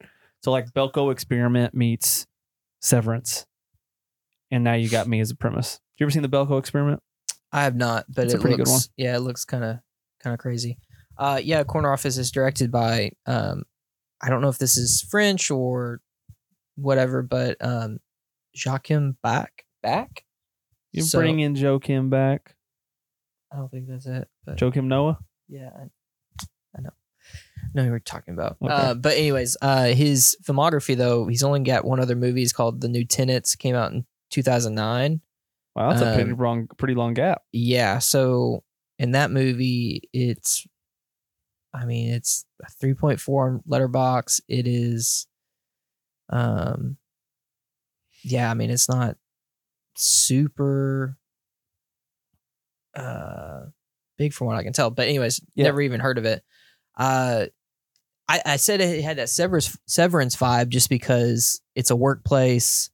So 0.43 0.50
like 0.50 0.73
Belko 0.73 1.12
Experiment 1.12 1.75
meets 1.75 2.26
Severance, 2.81 3.47
and 4.50 4.62
now 4.62 4.75
you 4.75 4.88
got 4.88 5.09
me 5.09 5.21
as 5.21 5.31
a 5.31 5.37
premise. 5.37 5.81
You 5.99 6.05
ever 6.05 6.11
seen 6.11 6.23
the 6.23 6.28
Belko 6.28 6.59
Experiment? 6.59 7.02
I 7.52 7.64
have 7.64 7.75
not, 7.75 8.07
but 8.09 8.26
It's 8.26 8.35
a 8.35 8.37
it 8.37 8.40
pretty 8.40 8.57
good 8.57 8.69
looks 8.69 8.90
yeah, 8.97 9.17
it 9.17 9.21
looks 9.21 9.45
kind 9.45 9.64
of 9.64 9.78
kind 10.23 10.35
of 10.35 10.40
crazy. 10.40 10.78
Uh, 11.17 11.40
yeah, 11.43 11.64
Corner 11.64 11.93
Office 11.93 12.19
is 12.19 12.31
directed 12.31 12.71
by 12.71 13.11
um, 13.26 13.64
I 14.23 14.31
don't 14.31 14.40
know 14.40 14.49
if 14.49 14.59
this 14.59 14.76
is 14.76 15.05
French 15.11 15.50
or 15.50 16.00
whatever, 16.76 17.23
but 17.23 17.57
um, 17.61 17.99
Joachim 18.55 19.17
Back 19.23 19.64
Back? 19.83 20.25
You 20.93 21.02
So- 21.02 21.19
bring 21.19 21.40
in 21.40 21.55
Joe 21.55 21.78
Kim 21.78 22.09
back, 22.11 22.55
I 23.52 23.57
don't 23.57 23.71
think 23.71 23.88
that's 23.88 24.07
it. 24.07 24.28
But 24.45 24.57
Joe 24.57 24.71
Kim 24.71 24.88
Noah. 24.88 25.19
yeah, 25.49 25.71
I, 25.75 25.83
I 26.76 26.81
know. 26.83 26.90
I 26.90 27.69
know 27.75 27.85
who 27.85 27.90
we're 27.90 27.99
talking 27.99 28.33
about. 28.35 28.57
Okay. 28.62 28.73
Uh, 28.73 28.95
but 28.95 29.17
anyways, 29.17 29.57
uh, 29.61 29.87
his 29.88 30.37
filmography 30.45 30.97
though, 30.97 31.26
he's 31.26 31.43
only 31.43 31.61
got 31.61 31.85
one 31.85 32.00
other 32.00 32.17
movie. 32.17 32.43
It's 32.43 32.52
called 32.52 32.81
The 32.81 32.88
New 32.88 33.05
Tenants. 33.05 33.55
Came 33.57 33.75
out 33.75 33.93
in 33.93 34.07
2009. 34.31 35.21
Wow, 35.76 35.90
that's 35.90 36.02
a 36.02 36.14
pretty 36.14 36.33
Um, 36.33 36.38
long, 36.38 36.67
pretty 36.78 36.95
long 36.95 37.14
gap. 37.14 37.43
Yeah. 37.52 37.99
So 37.99 38.64
in 38.99 39.12
that 39.12 39.31
movie, 39.31 40.09
it's, 40.12 40.67
I 41.75 41.85
mean, 41.85 42.12
it's 42.14 42.45
a 42.62 42.71
3.4 42.85 43.61
Letterboxd. 43.69 44.40
It 44.49 44.67
is, 44.67 45.26
um, 46.31 46.97
yeah, 48.23 48.51
I 48.51 48.55
mean, 48.55 48.71
it's 48.71 48.89
not 48.89 49.17
super, 49.97 51.17
uh, 52.95 53.67
big 54.17 54.33
from 54.33 54.47
what 54.49 54.57
I 54.57 54.63
can 54.63 54.73
tell. 54.73 54.91
But 54.91 55.09
anyways, 55.09 55.41
Yeah. 55.55 55.65
never 55.65 55.81
even 55.81 56.01
heard 56.01 56.19
of 56.19 56.25
it. 56.25 56.43
Uh, 56.97 57.47
I, 58.29 58.43
I 58.45 58.57
said 58.57 58.81
it 58.81 59.03
had 59.03 59.19
that 59.19 59.29
severance 59.31 59.77
severance 59.87 60.37
vibe 60.37 60.69
just 60.69 60.91
because 60.91 61.61
it's 61.75 61.91
a 61.91 61.97
workplace 61.97 62.91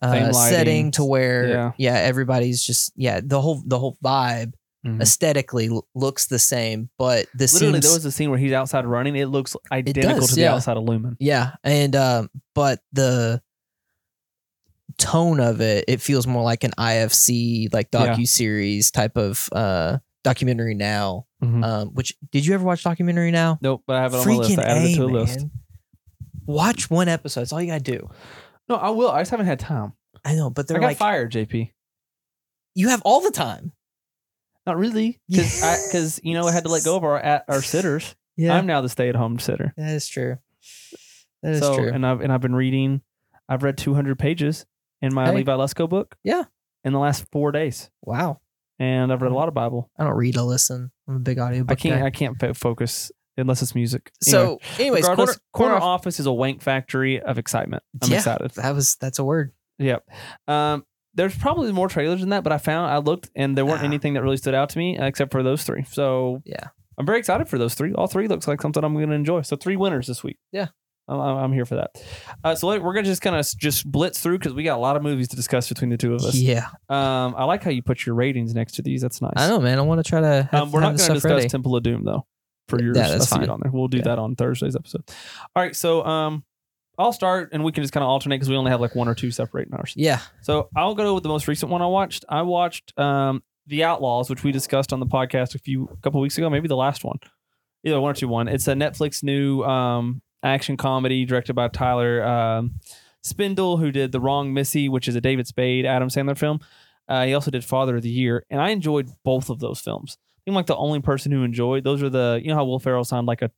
uh, 0.00 0.32
setting 0.32 0.92
to 0.92 1.04
where 1.04 1.48
Yeah. 1.48 1.72
yeah. 1.76 1.94
everybody's 1.98 2.62
just 2.62 2.92
yeah 2.94 3.20
the 3.22 3.40
whole 3.40 3.60
the 3.66 3.78
whole 3.78 3.98
vibe 4.02 4.52
Mhm. 4.86 5.02
aesthetically 5.02 5.66
l- 5.66 5.88
looks 5.96 6.28
the 6.28 6.38
same 6.38 6.88
but 6.98 7.26
the 7.34 7.44
Literally, 7.52 7.72
scenes 7.74 7.84
there 7.84 7.92
was 7.94 8.04
a 8.04 8.12
scene 8.12 8.30
where 8.30 8.38
he's 8.38 8.52
outside 8.52 8.86
running. 8.86 9.16
It 9.16 9.26
looks 9.26 9.56
identical 9.72 10.20
does, 10.20 10.28
to 10.28 10.34
the 10.36 10.46
outside 10.46 10.76
of 10.76 10.84
Lumon. 10.84 11.16
yeah 11.18 11.56
and 11.64 11.96
um 11.96 12.30
but 12.54 12.78
the 12.92 13.42
tone 14.98 15.38
of 15.40 15.60
it 15.60 15.84
it 15.88 16.00
feels 16.00 16.26
more 16.26 16.42
like 16.42 16.64
an 16.64 16.72
IFC 16.78 17.72
like 17.72 17.90
docu 17.90 18.26
series 18.26 18.90
type 18.90 19.16
of 19.16 19.48
uh 19.52 19.98
documentary 20.24 20.74
now 20.74 21.24
Mhm. 21.42 21.64
um 21.64 21.88
which 21.94 22.16
did 22.32 22.44
you 22.44 22.52
ever 22.54 22.64
watch 22.64 22.82
documentary 22.82 23.30
now 23.30 23.58
nope, 23.62 23.84
but 23.86 23.96
I 23.96 24.02
have 24.02 24.12
it 24.14 24.18
on 24.18 24.26
my 24.26 24.34
list. 24.34 24.58
I 24.58 24.62
added 24.64 24.90
it 24.90 24.94
to 24.96 25.04
a 25.04 25.06
list. 25.06 25.46
watch 26.46 26.90
one 26.90 27.08
episode 27.08 27.40
that's 27.40 27.52
all 27.52 27.60
you 27.62 27.68
gotta 27.68 27.80
do 27.82 28.08
No, 28.68 28.74
I 28.76 28.90
will. 28.90 29.10
I 29.10 29.20
just 29.20 29.30
haven't 29.30 29.46
had 29.46 29.60
time. 29.60 29.92
I 30.24 30.34
know 30.34 30.50
but 30.50 30.66
they're 30.66 30.80
got 30.80 30.86
like 30.88 30.96
fired, 30.98 31.30
JP. 31.32 31.70
you 32.74 32.88
have 32.88 33.00
all 33.04 33.20
the 33.20 33.30
time 33.30 33.72
Not 34.66 34.76
really, 34.76 35.20
because 35.28 35.60
because 35.86 36.20
you 36.24 36.34
know 36.34 36.46
I 36.48 36.52
had 36.52 36.64
to 36.64 36.70
let 36.70 36.84
go 36.84 36.96
of 36.96 37.04
our 37.04 37.18
at 37.18 37.44
our 37.48 37.62
sitters. 37.62 38.16
yeah 38.36 38.56
I'm 38.56 38.66
now 38.66 38.80
the 38.80 38.88
stay 38.88 39.08
at 39.08 39.14
home 39.14 39.38
sitter. 39.38 39.72
that 39.76 39.90
is 39.94 40.08
true 40.08 40.38
that 41.42 41.52
is 41.52 41.60
so 41.60 41.76
true 41.76 41.88
and 41.88 42.04
I've 42.04 42.20
and 42.20 42.32
I've 42.32 42.40
been 42.40 42.54
reading. 42.56 43.00
I've 43.48 43.62
read 43.62 43.78
200 43.78 44.18
pages 44.18 44.66
in 45.02 45.14
my 45.14 45.26
Hey. 45.26 45.36
Levi 45.36 45.52
Lusko 45.52 45.88
book. 45.88 46.16
Yeah. 46.24 46.44
In 46.84 46.92
the 46.92 46.98
last 46.98 47.26
four 47.32 47.52
days, 47.52 47.90
wow 48.02 48.40
and 48.80 49.12
I've 49.12 49.20
read 49.22 49.32
a 49.32 49.34
lot 49.34 49.48
of 49.48 49.54
Bible. 49.54 49.90
I 49.98 50.04
don't 50.04 50.14
read 50.16 50.36
or 50.36 50.42
listen. 50.42 50.92
I'm 51.08 51.16
a 51.16 51.18
big 51.18 51.38
audiobook 51.40 51.72
I 51.72 51.74
can't 51.74 52.00
guy. 52.00 52.06
I 52.06 52.10
can't 52.10 52.38
fo- 52.38 52.54
focus 52.54 53.10
unless 53.36 53.60
it's 53.60 53.74
music. 53.74 54.12
Anyway, 54.26 54.32
so, 54.32 54.60
anyways, 54.78 55.04
corner, 55.06 55.16
corner, 55.16 55.34
corner 55.52 55.74
office 55.76 56.20
is 56.20 56.26
a 56.26 56.32
wank 56.32 56.62
factory 56.62 57.20
of 57.20 57.38
excitement. 57.38 57.82
I'm 58.00 58.10
Yeah. 58.10 58.18
excited. 58.18 58.52
That 58.52 58.74
was 58.76 58.96
that's 59.00 59.18
a 59.18 59.24
word. 59.24 59.50
Yep. 59.80 60.04
Um, 60.46 60.84
there's 61.14 61.36
probably 61.36 61.72
more 61.72 61.88
trailers 61.88 62.20
than 62.20 62.28
that, 62.28 62.44
but 62.44 62.52
I 62.52 62.58
found 62.58 62.90
I 62.92 62.98
looked 62.98 63.30
and 63.34 63.58
there 63.58 63.66
weren't 63.66 63.82
Ah. 63.82 63.86
anything 63.86 64.14
that 64.14 64.22
really 64.22 64.36
stood 64.36 64.54
out 64.54 64.68
to 64.70 64.78
me 64.78 64.96
uh, 64.96 65.06
except 65.06 65.32
for 65.32 65.42
those 65.42 65.64
three. 65.64 65.82
So 65.82 66.42
Yeah. 66.44 66.68
I'm 66.96 67.06
very 67.06 67.18
excited 67.18 67.48
for 67.48 67.58
those 67.58 67.74
three. 67.74 67.92
All 67.94 68.06
three 68.06 68.28
looks 68.28 68.46
like 68.46 68.62
something 68.62 68.84
I'm 68.84 68.94
going 68.94 69.08
to 69.08 69.14
enjoy. 69.14 69.42
So 69.42 69.56
three 69.56 69.76
winners 69.76 70.06
this 70.06 70.22
week. 70.22 70.38
Yeah. 70.52 70.68
I'm, 71.08 71.18
I'm 71.18 71.52
here 71.52 71.64
for 71.64 71.76
that. 71.76 71.90
Uh, 72.44 72.54
so 72.54 72.66
let- 72.68 72.82
we're 72.82 72.94
gonna 72.94 73.06
just 73.06 73.22
kind 73.22 73.34
of 73.36 73.46
just 73.58 73.90
blitz 73.90 74.20
through 74.20 74.38
because 74.38 74.54
we 74.54 74.62
got 74.62 74.76
a 74.76 74.80
lot 74.80 74.96
of 74.96 75.02
movies 75.02 75.28
to 75.28 75.36
discuss 75.36 75.68
between 75.68 75.90
the 75.90 75.96
two 75.96 76.14
of 76.14 76.22
us. 76.22 76.34
Yeah, 76.34 76.66
Um, 76.88 77.34
I 77.36 77.44
like 77.44 77.62
how 77.62 77.70
you 77.70 77.82
put 77.82 78.04
your 78.06 78.14
ratings 78.14 78.54
next 78.54 78.72
to 78.74 78.82
these. 78.82 79.00
That's 79.02 79.20
nice. 79.22 79.32
I 79.36 79.48
know, 79.48 79.60
man. 79.60 79.78
I 79.78 79.82
want 79.82 80.04
to 80.04 80.08
try 80.08 80.20
to. 80.20 80.48
Have, 80.52 80.62
Um, 80.62 80.70
we're 80.72 80.80
not 80.80 80.88
going 80.96 80.98
to 80.98 81.14
discuss 81.14 81.24
ready. 81.24 81.48
Temple 81.48 81.76
of 81.76 81.82
Doom 81.82 82.04
though. 82.04 82.26
For 82.68 82.78
Yeah, 82.78 82.84
yours, 82.86 82.96
that's 82.98 83.14
I 83.14 83.18
see 83.18 83.36
it 83.36 83.46
fine. 83.46 83.50
on 83.50 83.60
there. 83.62 83.72
We'll 83.72 83.88
do 83.88 83.98
Yeah. 83.98 84.04
that 84.04 84.18
on 84.18 84.36
Thursday's 84.36 84.76
episode. 84.76 85.02
All 85.56 85.62
right, 85.62 85.74
so 85.74 86.04
um, 86.04 86.44
I'll 86.98 87.14
start 87.14 87.48
and 87.52 87.64
we 87.64 87.72
can 87.72 87.82
just 87.82 87.94
kind 87.94 88.02
of 88.04 88.10
alternate 88.10 88.36
because 88.36 88.50
we 88.50 88.56
only 88.56 88.70
have 88.70 88.80
like 88.80 88.94
one 88.94 89.08
or 89.08 89.14
two 89.14 89.30
separating 89.30 89.72
ours. 89.72 89.94
Yeah, 89.96 90.20
So 90.42 90.68
I'll 90.76 90.94
go 90.94 91.14
with 91.14 91.22
the 91.22 91.30
most 91.30 91.48
recent 91.48 91.70
one 91.72 91.80
I 91.80 91.86
watched. 91.86 92.26
I 92.28 92.42
watched 92.42 92.92
um, 92.98 93.42
The 93.68 93.84
Outlaws, 93.84 94.28
which 94.28 94.44
we 94.44 94.52
discussed 94.52 94.92
on 94.92 95.00
the 95.00 95.06
podcast 95.06 95.54
a 95.54 95.58
few 95.58 95.84
a 95.90 95.96
couple 96.02 96.20
weeks 96.20 96.36
ago, 96.36 96.50
maybe 96.50 96.68
the 96.68 96.76
last 96.76 97.04
one, 97.04 97.18
either 97.84 97.98
one 98.00 98.10
or 98.10 98.14
two. 98.14 98.28
One. 98.28 98.48
It's 98.48 98.68
a 98.68 98.74
Netflix 98.74 99.22
new 99.22 99.62
um, 99.62 100.20
action 100.42 100.76
comedy 100.76 101.24
directed 101.24 101.54
by 101.54 101.68
Tyler 101.68 102.24
um, 102.24 102.74
Spindel, 103.24 103.78
who 103.78 103.90
did 103.90 104.12
The 104.12 104.20
Wrong 104.20 104.52
Missy, 104.54 104.88
which 104.88 105.08
is 105.08 105.16
a 105.16 105.20
David 105.20 105.46
Spade 105.46 105.84
Adam 105.84 106.08
Sandler 106.08 106.36
film. 106.38 106.60
Uh, 107.08 107.24
he 107.24 107.34
also 107.34 107.50
did 107.50 107.64
Father 107.64 107.96
of 107.96 108.02
the 108.02 108.10
Year, 108.10 108.44
and 108.50 108.60
I 108.60 108.70
enjoyed 108.70 109.08
both 109.24 109.48
of 109.50 109.60
those 109.60 109.80
films. 109.80 110.18
I'm 110.46 110.54
like 110.54 110.66
the 110.66 110.76
only 110.76 111.00
person 111.00 111.30
who 111.30 111.42
enjoyed 111.42 111.84
those 111.84 112.02
are 112.02 112.08
the 112.08 112.40
you 112.42 112.48
know 112.48 112.54
how 112.54 112.64
Will 112.64 112.78
Ferrell 112.78 113.04
signed 113.04 113.26
like 113.26 113.42
a 113.42 113.50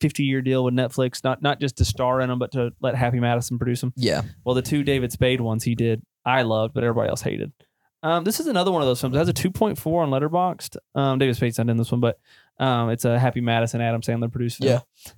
50 0.00 0.24
year 0.24 0.42
deal 0.42 0.64
with 0.64 0.74
Netflix, 0.74 1.22
not 1.22 1.42
not 1.42 1.60
just 1.60 1.76
to 1.76 1.84
star 1.84 2.20
in 2.20 2.28
them, 2.28 2.38
but 2.40 2.52
to 2.52 2.72
let 2.80 2.96
Happy 2.96 3.20
Madison 3.20 3.56
produce 3.58 3.80
them. 3.80 3.92
yeah. 3.96 4.22
Well, 4.44 4.54
the 4.54 4.62
two 4.62 4.82
David 4.82 5.12
Spade 5.12 5.40
ones 5.40 5.62
he 5.62 5.74
did, 5.76 6.02
I 6.24 6.42
loved, 6.42 6.74
but 6.74 6.82
everybody 6.82 7.08
else 7.08 7.22
hated. 7.22 7.52
Um, 8.02 8.24
this 8.24 8.40
is 8.40 8.48
another 8.48 8.72
one 8.72 8.82
of 8.82 8.88
those 8.88 9.00
films. 9.00 9.14
It 9.14 9.18
has 9.20 9.28
a 9.28 9.32
2.4 9.32 9.86
on 9.86 10.10
Letterboxd. 10.10 10.76
Um, 10.96 11.20
David 11.20 11.36
Spade's 11.36 11.58
not 11.58 11.68
in 11.68 11.76
this 11.76 11.92
one, 11.92 12.00
but 12.00 12.18
um, 12.58 12.90
it's 12.90 13.04
a 13.04 13.16
Happy 13.16 13.40
Madison 13.40 13.80
Adam 13.80 14.00
Sandler 14.00 14.30
produced 14.30 14.58
film. 14.58 14.72
Yeah. 14.72 15.12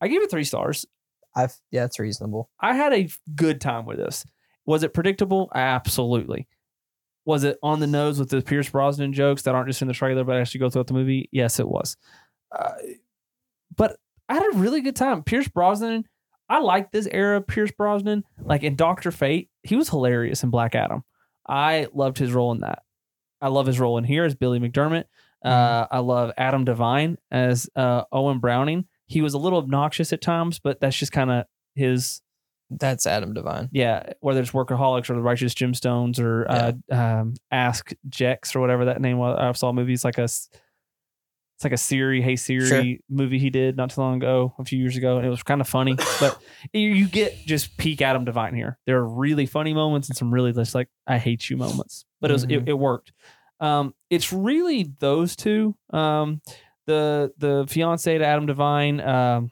I 0.00 0.08
gave 0.08 0.22
it 0.22 0.30
three 0.30 0.44
stars. 0.44 0.86
I've 1.34 1.54
yeah, 1.70 1.84
it's 1.84 1.98
reasonable. 1.98 2.50
I 2.60 2.74
had 2.74 2.92
a 2.92 3.08
good 3.34 3.60
time 3.60 3.84
with 3.84 3.98
this. 3.98 4.24
Was 4.64 4.82
it 4.82 4.94
predictable? 4.94 5.50
Absolutely. 5.54 6.48
Was 7.24 7.44
it 7.44 7.58
on 7.62 7.80
the 7.80 7.86
nose 7.86 8.18
with 8.18 8.30
the 8.30 8.40
Pierce 8.40 8.70
Brosnan 8.70 9.12
jokes 9.12 9.42
that 9.42 9.54
aren't 9.54 9.68
just 9.68 9.82
in 9.82 9.88
the 9.88 9.94
trailer 9.94 10.24
but 10.24 10.36
actually 10.36 10.60
go 10.60 10.70
throughout 10.70 10.86
the 10.86 10.94
movie? 10.94 11.28
Yes, 11.32 11.58
it 11.60 11.68
was. 11.68 11.96
Uh, 12.52 12.72
but 13.76 13.96
I 14.28 14.34
had 14.34 14.54
a 14.54 14.58
really 14.58 14.80
good 14.80 14.96
time. 14.96 15.22
Pierce 15.22 15.48
Brosnan, 15.48 16.06
I 16.48 16.60
like 16.60 16.90
this 16.90 17.08
era 17.10 17.38
of 17.38 17.46
Pierce 17.46 17.72
Brosnan. 17.72 18.24
Like 18.40 18.62
in 18.62 18.76
Doctor 18.76 19.10
Fate, 19.10 19.50
he 19.62 19.76
was 19.76 19.88
hilarious 19.88 20.42
in 20.42 20.50
Black 20.50 20.74
Adam. 20.74 21.02
I 21.48 21.88
loved 21.92 22.18
his 22.18 22.32
role 22.32 22.52
in 22.52 22.60
that. 22.60 22.82
I 23.40 23.48
love 23.48 23.66
his 23.66 23.78
role 23.78 23.98
in 23.98 24.04
here 24.04 24.24
as 24.24 24.34
Billy 24.34 24.58
McDermott. 24.58 25.04
Uh, 25.44 25.86
I 25.90 25.98
love 25.98 26.32
Adam 26.36 26.64
Devine 26.64 27.18
as 27.30 27.68
uh, 27.76 28.02
Owen 28.10 28.38
Browning. 28.40 28.86
He 29.06 29.20
was 29.20 29.34
a 29.34 29.38
little 29.38 29.58
obnoxious 29.58 30.12
at 30.12 30.20
times, 30.20 30.58
but 30.58 30.80
that's 30.80 30.96
just 30.96 31.12
kind 31.12 31.30
of 31.30 31.44
his 31.74 32.20
That's 32.70 33.06
Adam 33.06 33.34
Devine. 33.34 33.68
yeah, 33.72 34.12
whether 34.20 34.40
it's 34.40 34.50
Workaholics 34.50 35.08
or 35.10 35.14
The 35.14 35.20
Righteous 35.22 35.54
Gemstones 35.54 36.18
or 36.18 36.46
uh, 36.50 36.72
um, 36.90 37.34
Ask 37.50 37.92
Jex 38.08 38.56
or 38.56 38.60
whatever 38.60 38.86
that 38.86 39.00
name 39.00 39.18
was. 39.18 39.38
I 39.38 39.52
saw 39.52 39.72
movies 39.72 40.04
like 40.04 40.18
a, 40.18 40.24
it's 40.24 41.64
like 41.64 41.72
a 41.72 41.76
Siri, 41.78 42.20
Hey 42.20 42.36
Siri 42.36 42.66
Sure. 42.66 42.82
movie 43.08 43.38
he 43.38 43.48
did 43.50 43.76
not 43.76 43.90
too 43.90 44.00
long 44.00 44.16
ago, 44.16 44.52
a 44.58 44.64
few 44.64 44.78
years 44.78 44.96
ago, 44.96 45.16
and 45.16 45.26
it 45.26 45.30
was 45.30 45.42
kind 45.42 45.60
of 45.60 45.68
funny. 45.68 45.96
but 46.20 46.38
you, 46.72 47.08
get 47.08 47.34
just 47.46 47.76
peak 47.78 48.02
Adam 48.02 48.24
Devine 48.24 48.54
here. 48.54 48.78
There 48.86 48.98
are 48.98 49.08
really 49.08 49.46
funny 49.46 49.72
moments 49.72 50.08
and 50.08 50.16
some 50.16 50.32
really 50.34 50.52
just 50.52 50.74
like 50.74 50.88
I 51.06 51.18
hate 51.18 51.48
you 51.48 51.56
moments, 51.56 52.04
but 52.20 52.30
it 52.30 52.34
was 52.34 52.42
it, 52.44 52.48
Mhm. 52.50 52.68
it 52.68 52.74
worked. 52.74 53.12
Um, 53.58 53.94
it's 54.10 54.34
really 54.34 54.92
those 54.98 55.34
two. 55.34 55.74
Um, 55.90 56.42
the 56.86 57.32
the 57.38 57.66
fiance 57.68 58.16
to 58.18 58.24
Adam 58.24 58.46
Devine, 58.46 59.00
um, 59.00 59.50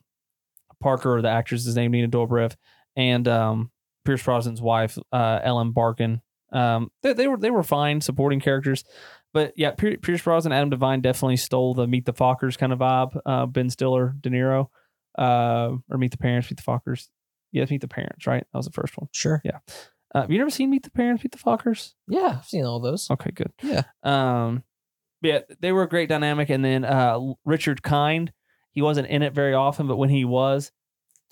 Parker, 0.81 1.17
or 1.17 1.23
the 1.23 1.29
actress's 1.31 1.77
name 1.77 1.93
Nina 1.93 2.09
Dobrev, 2.09 2.55
and 2.97 3.27
um, 3.29 3.71
Pierce 4.05 4.23
Brosnan's 4.23 4.63
wife, 4.63 4.99
uh, 5.13 5.41
Ellen 5.43 5.73
Barkin. 5.73 6.21
Um, 6.53 6.91
they, 7.03 7.13
they 7.13 7.27
were 7.27 7.37
they 7.37 7.51
were 7.51 7.63
fine 7.63 8.01
supporting 8.01 8.41
characters, 8.41 8.85
but 9.33 9.53
yeah, 9.57 9.73
Pier- 9.73 9.97
Pierce 9.99 10.23
Brosnan, 10.23 10.53
Adam 10.53 10.71
Devine 10.71 11.01
definitely 11.01 11.37
stole 11.37 11.75
the 11.75 11.87
Meet 11.87 12.07
the 12.07 12.13
Fockers 12.13 12.57
kind 12.57 12.73
of 12.73 12.79
vibe. 12.79 13.19
Uh, 13.27 13.47
ben 13.47 13.71
Stiller, 13.71 14.15
De 14.21 14.31
Niro, 14.31 14.69
uh, 15.19 15.73
or 15.91 15.99
Meet 15.99 16.13
the 16.13 16.19
Parents, 16.19 16.51
Meet 16.51 16.59
the 16.59 16.63
Fockers. 16.63 17.09
Yes, 17.51 17.71
Meet 17.71 17.81
the 17.81 17.89
Parents, 17.89 18.27
right? 18.27 18.45
That 18.53 18.57
was 18.59 18.67
the 18.67 18.73
first 18.73 18.97
one. 18.97 19.09
Sure. 19.13 19.41
Yeah. 19.45 19.59
Uh, 20.15 20.23
have 20.23 20.31
you 20.31 20.39
never 20.39 20.51
seen 20.51 20.71
Meet 20.71 20.85
the 20.85 20.91
Parents, 20.91 21.25
Meet 21.25 21.33
the 21.33 21.39
Fockers? 21.39 21.95
Yeah, 22.07 22.37
I've 22.39 22.47
seen 22.47 22.65
all 22.65 22.79
those. 22.79 23.11
Okay, 23.11 23.31
good. 23.33 23.53
Yeah. 23.63 23.83
Um, 24.05 24.63
yeah, 25.25 25.41
they 25.61 25.73
were 25.73 25.83
a 25.83 25.89
great 25.89 26.09
dynamic, 26.09 26.51
and 26.51 26.65
then 26.65 26.85
uh, 26.85 27.19
Richard 27.45 27.83
Kind, 27.83 28.33
he 28.73 28.83
wasn't 28.83 29.09
in 29.09 29.23
it 29.23 29.33
very 29.33 29.55
often, 29.55 29.87
but 29.87 29.97
when 29.97 30.11
he 30.11 30.25
was, 30.25 30.71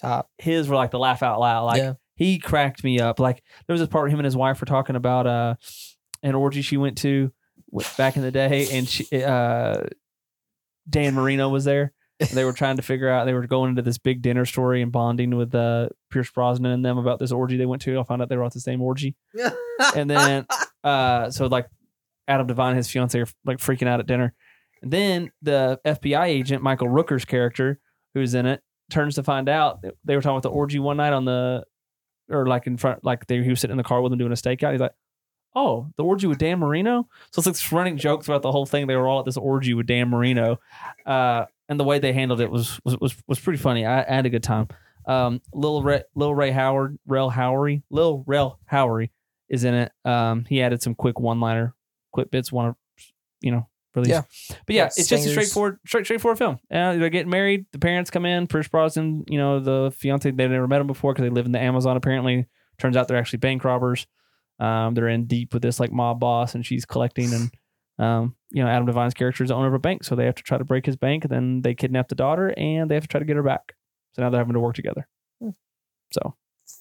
Top. 0.01 0.31
his 0.39 0.69
were 0.69 0.77
like 0.77 0.91
the 0.91 0.99
laugh 0.99 1.23
out 1.23 1.41
loud. 1.41 1.65
Like 1.65 1.79
yeah. 1.79 1.93
he 2.15 2.39
cracked 2.39 2.83
me 2.85 3.01
up. 3.01 3.21
Like 3.21 3.43
there 3.67 3.75
was 3.75 3.81
this 3.81 3.89
part 3.89 4.05
where 4.05 4.11
him 4.11 4.19
and 4.19 4.25
his 4.25 4.37
wife 4.37 4.61
were 4.61 4.67
talking 4.67 4.97
about 4.97 5.27
uh 5.27 5.55
an 6.23 6.35
orgy 6.35 6.63
she 6.63 6.77
went 6.77 6.99
to 6.99 7.33
back 7.97 8.17
in 8.17 8.23
the 8.23 8.31
day, 8.31 8.69
and 8.73 8.89
she 8.89 9.07
uh 9.23 9.83
Dan 10.89 11.15
Marino 11.15 11.49
was 11.49 11.65
there, 11.65 11.93
they 12.31 12.45
were 12.45 12.53
trying 12.53 12.77
to 12.77 12.83
figure 12.83 13.09
out. 13.09 13.25
They 13.25 13.33
were 13.33 13.47
going 13.47 13.71
into 13.71 13.83
this 13.83 13.99
big 13.99 14.23
dinner 14.23 14.45
story 14.45 14.83
and 14.83 14.93
bonding 14.93 15.37
with 15.37 15.55
uh, 15.55 15.89
Pierce 16.11 16.31
Brosnan 16.31 16.73
and 16.73 16.85
them 16.85 16.99
about 16.99 17.19
this 17.19 17.33
orgy 17.33 17.57
they 17.57 17.67
went 17.67 17.83
to. 17.83 17.99
I 17.99 18.03
found 18.05 18.23
out 18.23 18.29
they 18.29 18.37
were 18.37 18.45
at 18.45 18.53
the 18.53 18.61
same 18.61 18.83
orgy, 18.83 19.17
and 19.97 20.09
then 20.09 20.47
uh, 20.85 21.31
so 21.31 21.47
like 21.47 21.69
Adam 22.33 22.47
Devine 22.47 22.71
and 22.71 22.77
his 22.79 22.91
fiance 22.91 23.19
are 23.21 23.27
like 23.45 23.59
freaking 23.59 23.87
out 23.87 24.01
at 24.01 24.07
dinner, 24.07 24.35
and 24.83 24.91
then 24.91 25.31
the 25.43 25.79
FBI 25.85 26.25
agent 26.25 26.63
Michael 26.63 26.89
Rooker's 26.89 27.25
character, 27.25 27.79
who's 28.15 28.35
in 28.35 28.47
it, 28.47 28.63
turns 28.91 29.17
to 29.17 29.23
find 29.23 29.49
out 29.49 29.85
they 30.05 30.17
were 30.17 30.23
talking 30.23 30.37
about 30.37 30.43
the 30.43 30.51
orgy 30.51 30.79
one 30.79 30.97
night 30.97 31.13
on 31.13 31.25
the, 31.25 31.65
or 32.31 32.47
like 32.47 32.67
in 32.67 32.77
front, 32.77 33.05
like 33.05 33.27
they 33.27 33.43
he 33.43 33.51
was 33.51 33.61
sitting 33.61 33.73
in 33.73 33.79
the 33.79 33.85
car 33.85 34.01
with 34.01 34.11
them 34.11 34.19
doing 34.19 34.33
a 34.33 34.37
stakeout. 34.37 34.73
He's 34.73 34.81
like, 34.81 34.95
"Oh, 35.55 35.89
the 35.97 36.05
orgy 36.05 36.27
with 36.27 36.39
Dan 36.39 36.59
Marino." 36.59 37.09
So 37.31 37.41
it's 37.41 37.47
like 37.47 37.55
this 37.55 37.73
running 37.73 37.99
joke 37.99 38.25
throughout 38.25 38.43
the 38.43 38.53
whole 38.53 38.67
thing. 38.67 38.87
They 38.87 38.97
were 38.97 39.09
all 39.09 39.21
at 39.21 39.27
this 39.27 39.37
orgy 39.37 39.75
with 39.75 39.87
Dan 39.87 40.09
Marino, 40.09 40.59
uh, 41.05 41.45
and 41.69 41.79
the 41.79 41.85
way 41.85 41.99
they 41.99 42.13
handled 42.13 42.41
it 42.41 42.51
was 42.51 42.81
was 42.85 42.99
was, 42.99 43.15
was 43.27 43.39
pretty 43.41 43.59
funny. 43.59 43.85
I, 43.85 44.03
I 44.03 44.15
had 44.15 44.27
a 44.27 44.31
good 44.31 44.43
time. 44.43 44.69
Um, 45.07 45.41
Lil 45.53 45.83
Ray, 45.83 46.03
Lil 46.15 46.35
Ray 46.35 46.51
Howard, 46.51 46.99
Rel 47.07 47.31
Howery, 47.31 47.83
Lil 47.91 48.25
Rel 48.27 48.59
Howery 48.71 49.11
is 49.49 49.65
in 49.65 49.75
it. 49.75 49.93
Um, 50.05 50.45
he 50.49 50.63
added 50.63 50.83
some 50.83 50.95
quick 50.95 51.19
one 51.19 51.41
liner, 51.41 51.75
quick 52.13 52.31
bits. 52.31 52.53
Want 52.53 52.77
to, 52.97 53.05
you 53.41 53.51
know, 53.53 53.69
release. 53.95 54.11
Yeah. 54.11 54.23
But 54.67 54.75
yeah, 54.75 54.83
Yeah, 54.83 54.87
it's 54.87 55.09
just 55.09 55.27
a 55.27 55.31
straightforward, 55.31 55.79
straight, 55.87 56.05
straightforward 56.05 56.39
film. 56.39 56.59
Uh, 56.71 56.97
they're 56.97 57.11
getting 57.11 57.31
married. 57.31 57.67
The 57.73 57.79
parents 57.79 58.11
come 58.11 58.25
in. 58.25 58.47
Pierce 58.47 58.69
Brosnan, 58.69 59.25
you 59.29 59.39
know, 59.39 59.61
the 59.61 59.93
fiance, 59.97 60.31
they 60.31 60.49
never 60.49 60.69
met 60.69 60.81
him 60.81 60.87
before 60.87 61.13
because 61.13 61.25
they 61.25 61.35
live 61.35 61.47
in 61.47 61.53
the 61.53 61.61
Amazon. 61.61 61.97
Apparently, 61.97 62.47
turns 62.79 62.97
out 62.97 63.09
they're 63.09 63.19
actually 63.19 63.39
bank 63.39 63.65
robbers. 63.65 64.07
Um, 64.59 64.95
they're 64.95 65.09
in 65.09 65.27
deep 65.27 65.53
with 65.55 65.63
this 65.63 65.81
like 65.81 65.93
mob 65.93 66.21
boss, 66.21 66.55
and 66.55 66.65
she's 66.65 66.85
collecting. 66.85 67.33
And 67.33 67.51
um, 68.05 68.37
you 68.51 68.63
know, 68.63 68.69
Adam 68.69 68.87
Devine's 68.87 69.15
character 69.15 69.45
is 69.45 69.49
the 69.49 69.55
owner 69.55 69.69
of 69.69 69.75
a 69.75 69.79
bank, 69.79 70.05
so 70.05 70.15
they 70.15 70.27
have 70.27 70.35
to 70.37 70.43
try 70.43 70.59
to 70.59 70.65
break 70.65 70.87
his 70.87 70.97
bank. 70.97 71.25
And 71.25 71.31
then 71.31 71.63
they 71.63 71.75
kidnap 71.75 72.09
the 72.09 72.15
daughter, 72.15 72.55
and 72.57 72.91
they 72.91 72.95
have 72.95 73.05
to 73.05 73.09
try 73.09 73.19
to 73.21 73.27
get 73.27 73.37
her 73.37 73.43
back. 73.43 73.75
So 74.13 74.23
now 74.23 74.31
they're 74.31 74.41
having 74.41 74.55
to 74.55 74.61
work 74.61 74.75
together. 74.75 75.09
Hmm. 75.41 75.51
So 76.13 76.35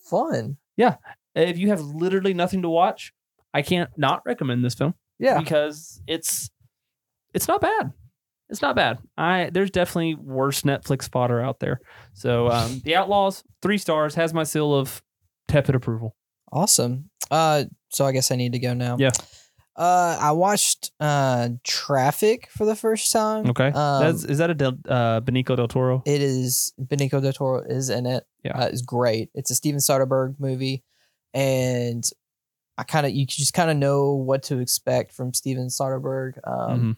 Fun. 0.09 0.57
Yeah, 0.77 0.95
if 1.35 1.57
you 1.57 1.69
have 1.69 1.81
literally 1.81 2.33
nothing 2.33 2.61
to 2.61 2.69
watch, 2.69 3.13
I 3.53 3.61
can't 3.61 3.89
not 3.97 4.21
recommend 4.25 4.63
this 4.63 4.75
film 4.75 4.93
Yeah. 5.21 5.39
because 5.39 6.01
it's 6.07 6.49
it's 7.33 7.47
not 7.47 7.61
bad. 7.61 7.93
It's 8.49 8.61
not 8.61 8.75
bad. 8.75 8.97
I 9.17 9.49
there's 9.53 9.71
definitely 9.71 10.15
worse 10.15 10.63
Netflix 10.63 11.09
fodder 11.09 11.39
out 11.39 11.59
there. 11.61 11.79
So 12.13 12.49
um, 12.49 12.81
the 12.83 12.95
Outlaws, 12.97 13.43
three 13.61 13.77
stars, 13.77 14.15
has 14.15 14.33
my 14.33 14.43
seal 14.43 14.73
of 14.75 15.01
tepid 15.47 15.75
approval. 15.75 16.17
Awesome. 16.51 17.09
Uh, 17.29 17.63
so 17.89 18.05
I 18.05 18.11
guess 18.11 18.29
I 18.31 18.35
need 18.35 18.51
to 18.51 18.59
go 18.59 18.73
now. 18.73 18.97
Yeah. 18.99 19.11
Uh, 19.77 20.17
I 20.19 20.33
watched 20.33 20.91
uh 20.99 21.47
Traffic 21.63 22.49
for 22.51 22.65
the 22.65 22.75
first 22.75 23.09
time. 23.13 23.49
Okay, 23.51 23.67
Um, 23.67 24.03
that's 24.03 24.25
is 24.25 24.39
that 24.39 24.49
a 24.49 24.53
del, 24.53 24.73
uh, 24.89 25.21
Benicio 25.21 25.55
del 25.55 25.69
Toro? 25.69 26.03
It 26.05 26.21
is 26.21 26.73
Benicio 26.77 27.21
del 27.21 27.31
Toro 27.31 27.61
is 27.63 27.89
in 27.89 28.05
it. 28.05 28.25
Yeah. 28.43 28.59
uh, 28.59 28.65
it's 28.65 28.81
great. 28.81 29.29
It's 29.33 29.49
a 29.49 29.55
Steven 29.55 29.79
Soderbergh 29.79 30.35
movie, 30.39 30.83
and 31.33 32.03
I 32.77 32.83
kind 32.83 33.05
of 33.05 33.11
you 33.13 33.25
just 33.25 33.53
kind 33.53 33.69
of 33.69 33.77
know 33.77 34.13
what 34.13 34.43
to 34.43 34.59
expect 34.59 35.13
from 35.13 35.33
Steven 35.33 35.67
Soderbergh. 35.67 36.37
Um, 36.47 36.79
Mhm. 36.81 36.97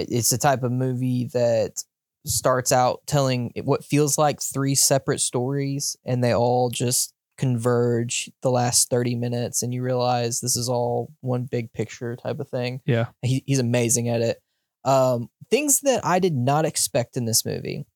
it- 0.00 0.08
it's 0.12 0.30
the 0.30 0.38
type 0.38 0.62
of 0.62 0.72
movie 0.72 1.26
that 1.32 1.82
starts 2.26 2.70
out 2.72 3.00
telling 3.06 3.52
what 3.64 3.84
feels 3.84 4.18
like 4.18 4.40
three 4.42 4.74
separate 4.74 5.20
stories, 5.20 5.96
and 6.04 6.22
they 6.22 6.34
all 6.34 6.70
just 6.70 7.12
converge 7.38 8.30
the 8.42 8.50
last 8.50 8.90
30 8.90 9.14
minutes 9.14 9.62
and 9.62 9.72
you 9.72 9.82
realize 9.82 10.40
this 10.40 10.56
is 10.56 10.68
all 10.68 11.10
one 11.22 11.44
big 11.44 11.72
picture 11.72 12.14
type 12.14 12.38
of 12.38 12.46
thing 12.50 12.82
Yeah. 12.84 13.06
he, 13.22 13.42
he's 13.46 13.58
amazing 13.58 14.10
at 14.10 14.20
it 14.20 14.42
um 14.84 15.30
things 15.48 15.80
that 15.80 16.04
i 16.04 16.18
did 16.18 16.34
not 16.36 16.66
expect 16.66 17.16
in 17.16 17.24
this 17.24 17.46
movie 17.46 17.86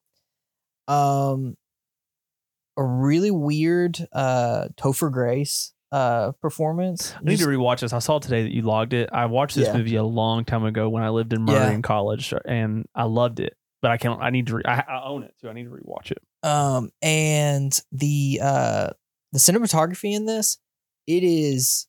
um 0.88 1.58
a 2.78 2.82
really 2.82 3.30
weird 3.30 3.98
uh 4.12 4.68
topher 4.76 5.12
grace 5.12 5.74
uh 5.94 6.32
performance 6.42 7.14
I 7.16 7.20
need 7.22 7.30
Just- 7.36 7.42
to 7.44 7.48
rewatch 7.48 7.80
this. 7.80 7.92
I 7.92 8.00
saw 8.00 8.18
today 8.18 8.42
that 8.42 8.52
you 8.52 8.62
logged 8.62 8.94
it. 8.94 9.08
I 9.12 9.26
watched 9.26 9.54
this 9.56 9.68
Yeah. 9.68 9.76
movie 9.76 9.96
a 9.96 10.02
long 10.04 10.44
time 10.44 10.64
ago 10.64 10.88
when 10.88 11.02
I 11.04 11.10
lived 11.10 11.32
in 11.32 11.42
Murray 11.42 11.56
Yeah. 11.56 11.70
in 11.70 11.82
college, 11.82 12.32
and 12.44 12.86
I 12.94 13.04
loved 13.04 13.38
it. 13.38 13.54
But 13.80 13.90
I 13.92 13.96
can't. 13.98 14.20
I 14.20 14.30
need 14.30 14.46
to. 14.48 14.56
Re- 14.56 14.62
I, 14.66 14.82
I 14.88 15.04
own 15.04 15.22
it 15.22 15.34
too. 15.40 15.48
I 15.48 15.52
need 15.52 15.64
to 15.64 15.70
rewatch 15.70 16.10
it. 16.10 16.18
um 16.42 16.90
and 17.02 17.72
the 17.92 18.40
uh 18.42 18.88
the 19.32 19.38
cinematography 19.38 20.12
in 20.14 20.26
this 20.26 20.58
it 21.06 21.22
is 21.22 21.86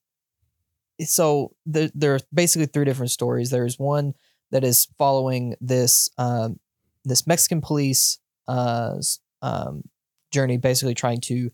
so 1.02 1.52
there, 1.66 1.90
there 1.94 2.16
are 2.16 2.20
basically 2.34 2.66
three 2.68 2.86
different 2.86 3.12
stories 3.12 3.50
there's 3.50 3.78
one 3.80 4.14
that 4.52 4.64
is 4.64 4.88
following 4.98 5.56
this 5.60 6.10
um 6.18 6.60
this 7.04 7.28
mexican 7.28 7.60
police 7.62 8.18
uh 8.48 8.96
um 9.42 9.84
journey 10.32 10.58
basically 10.58 10.94
trying 10.94 11.20
to 11.22 11.50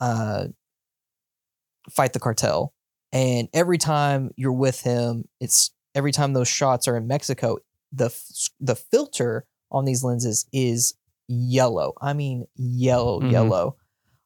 uh 0.00 0.44
fight 1.92 2.12
the 2.12 2.20
cartel 2.20 2.72
and 3.12 3.48
every 3.52 3.78
time 3.78 4.30
you're 4.36 4.52
with 4.52 4.80
him 4.82 5.24
it's 5.40 5.70
every 5.94 6.12
time 6.12 6.32
those 6.32 6.48
shots 6.48 6.86
are 6.88 6.96
in 6.96 7.06
mexico 7.06 7.56
the 7.92 8.14
the 8.60 8.76
filter 8.76 9.44
on 9.72 9.84
these 9.84 10.02
lenses 10.04 10.46
is 10.52 10.94
yellow. 11.28 11.92
I 12.00 12.12
mean 12.12 12.46
yellow, 12.56 13.20
Mhm. 13.20 13.30
yellow. 13.32 13.76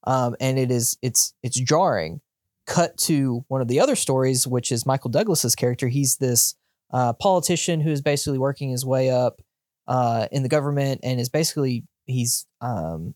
Um, 0.04 0.36
and 0.40 0.58
it 0.58 0.70
is 0.70 0.96
it's 1.02 1.34
it's 1.42 1.58
jarring. 1.58 2.20
Cut 2.66 2.96
to 2.98 3.44
one 3.48 3.60
of 3.60 3.68
the 3.68 3.80
other 3.80 3.94
stories, 3.94 4.46
which 4.46 4.72
is 4.72 4.86
Michael 4.86 5.10
Douglas's 5.10 5.54
character. 5.54 5.88
He's 5.88 6.16
this 6.16 6.54
uh, 6.90 7.12
politician 7.14 7.80
who 7.80 7.90
is 7.90 8.00
basically 8.00 8.38
working 8.38 8.70
his 8.70 8.86
way 8.86 9.10
up 9.10 9.40
uh, 9.86 10.28
in 10.32 10.42
the 10.42 10.48
government 10.48 11.00
and 11.02 11.20
is 11.20 11.28
basically 11.28 11.84
he's 12.06 12.46
um, 12.62 13.14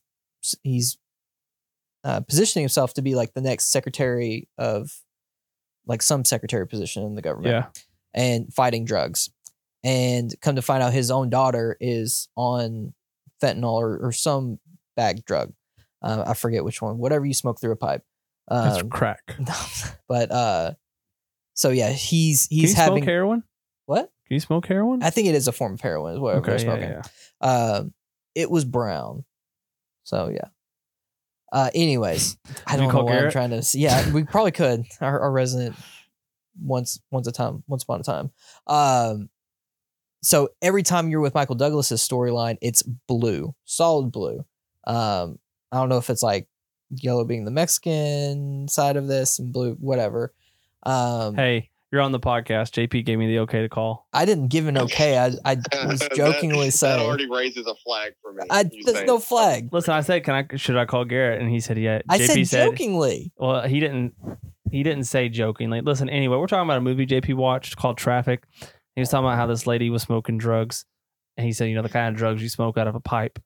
he's 0.62 0.98
uh, 2.04 2.20
positioning 2.20 2.62
himself 2.64 2.94
to 2.94 3.02
be 3.02 3.14
like 3.14 3.34
the 3.34 3.40
next 3.40 3.66
secretary 3.72 4.48
of 4.58 4.90
like 5.86 6.02
some 6.02 6.24
secretary 6.24 6.66
position 6.66 7.02
in 7.02 7.14
the 7.14 7.22
government 7.22 7.52
Yeah. 7.52 7.66
and 8.14 8.52
fighting 8.52 8.84
drugs. 8.84 9.30
And 9.84 10.34
come 10.40 10.56
to 10.56 10.62
find 10.62 10.82
out 10.82 10.92
his 10.92 11.10
own 11.10 11.30
daughter 11.30 11.76
is 11.80 12.28
on 12.36 12.92
fentanyl 13.42 13.74
or, 13.74 13.96
or 13.98 14.12
some 14.12 14.58
bag 14.96 15.24
drug. 15.24 15.52
Uh, 16.02 16.24
I 16.26 16.34
forget 16.34 16.64
which 16.64 16.82
one, 16.82 16.98
whatever 16.98 17.24
you 17.24 17.34
smoke 17.34 17.60
through 17.60 17.72
a 17.72 17.76
pipe. 17.76 18.02
That's 18.48 18.82
Um, 18.82 18.88
crack. 18.90 19.36
but 20.08 20.30
uh, 20.32 20.72
so 21.54 21.70
yeah, 21.70 21.90
he's 21.90 22.46
he's 22.48 22.70
you 22.70 22.76
having 22.76 22.98
smoke 23.02 23.08
heroin? 23.08 23.42
what? 23.86 24.10
Can 24.26 24.34
you 24.34 24.40
smoke 24.40 24.66
heroin? 24.66 25.02
I 25.02 25.10
think 25.10 25.28
it 25.28 25.34
is 25.34 25.48
a 25.48 25.52
form 25.52 25.74
of 25.74 25.80
heroin. 25.80 26.14
Is 26.14 26.20
what 26.20 26.36
okay. 26.36 26.50
they're 26.50 26.58
smoking. 26.58 26.88
yeah, 26.90 27.02
yeah. 27.42 27.48
Um, 27.78 27.94
it 28.34 28.50
was 28.50 28.64
brown. 28.64 29.24
So 30.04 30.28
yeah. 30.28 30.48
Uh, 31.52 31.70
anyways, 31.74 32.36
I 32.66 32.76
don't 32.76 32.92
know 32.92 33.04
what 33.04 33.14
I'm 33.14 33.30
trying 33.30 33.50
to. 33.50 33.62
See. 33.62 33.80
Yeah, 33.80 34.10
we 34.12 34.24
probably 34.24 34.52
could. 34.52 34.84
Our, 35.00 35.20
our 35.20 35.32
resident 35.32 35.76
once 36.60 37.00
once 37.10 37.26
a 37.26 37.32
time 37.32 37.62
once 37.66 37.84
upon 37.84 38.00
a 38.00 38.02
time. 38.02 38.30
Um, 38.66 39.30
so 40.22 40.48
every 40.60 40.82
time 40.82 41.08
you're 41.08 41.20
with 41.20 41.34
Michael 41.34 41.54
Douglas's 41.54 42.06
storyline, 42.06 42.58
it's 42.60 42.82
blue, 42.82 43.54
solid 43.64 44.10
blue. 44.12 44.44
Um, 44.84 45.38
I 45.70 45.76
don't 45.76 45.88
know 45.88 45.98
if 45.98 46.10
it's 46.10 46.22
like 46.22 46.48
yellow 46.90 47.24
being 47.24 47.44
the 47.44 47.50
Mexican 47.50 48.66
side 48.68 48.96
of 48.96 49.06
this 49.06 49.38
and 49.38 49.52
blue, 49.52 49.74
whatever. 49.74 50.32
Um, 50.84 51.34
Hey, 51.36 51.70
you're 51.90 52.00
on 52.02 52.12
the 52.12 52.20
podcast. 52.20 52.72
JP 52.88 53.04
gave 53.04 53.18
me 53.18 53.26
the 53.26 53.38
okay 53.40 53.62
to 53.62 53.68
call. 53.68 54.06
I 54.12 54.24
didn't 54.24 54.48
give 54.48 54.66
an 54.66 54.76
okay. 54.78 55.18
I 55.18 55.26
I 55.44 55.54
was 55.86 56.00
That- 56.00 56.14
jokingly 56.14 56.66
that, 56.68 56.72
saying. 56.72 57.06
already 57.06 57.28
raises 57.28 57.66
a 57.66 57.74
flag 57.76 58.12
for 58.22 58.32
me. 58.32 58.42
I, 58.50 58.64
there's 58.64 58.84
saying- 58.96 59.06
no 59.06 59.18
flag. 59.18 59.70
Listen, 59.72 59.94
I 59.94 60.00
said, 60.02 60.24
can 60.24 60.34
I? 60.34 60.56
Should 60.56 60.76
I 60.76 60.84
call 60.84 61.04
Garrett? 61.04 61.40
And 61.40 61.50
he 61.50 61.60
said, 61.60 61.78
yeah. 61.78 62.00
I 62.08 62.18
JP 62.18 62.46
said 62.46 62.64
jokingly. 62.70 63.32
Well, 63.36 63.62
he 63.66 63.80
didn't. 63.80 64.14
He 64.70 64.82
didn't 64.82 65.04
say 65.04 65.28
jokingly. 65.30 65.80
Listen, 65.80 66.10
anyway, 66.10 66.36
we're 66.36 66.46
talking 66.46 66.64
about 66.68 66.76
a 66.78 66.82
movie 66.82 67.06
JP 67.06 67.34
watched 67.34 67.76
called 67.76 67.96
Traffic. 67.96 68.44
He 68.94 69.00
was 69.00 69.08
talking 69.08 69.24
about 69.24 69.36
how 69.38 69.46
this 69.46 69.66
lady 69.66 69.88
was 69.88 70.02
smoking 70.02 70.36
drugs, 70.36 70.84
and 71.38 71.46
he 71.46 71.52
said, 71.52 71.70
you 71.70 71.74
know, 71.74 71.82
the 71.82 71.88
kind 71.88 72.08
of 72.12 72.18
drugs 72.18 72.42
you 72.42 72.48
smoke 72.50 72.76
out 72.76 72.86
of 72.86 72.94
a 72.94 73.00
pipe. 73.00 73.38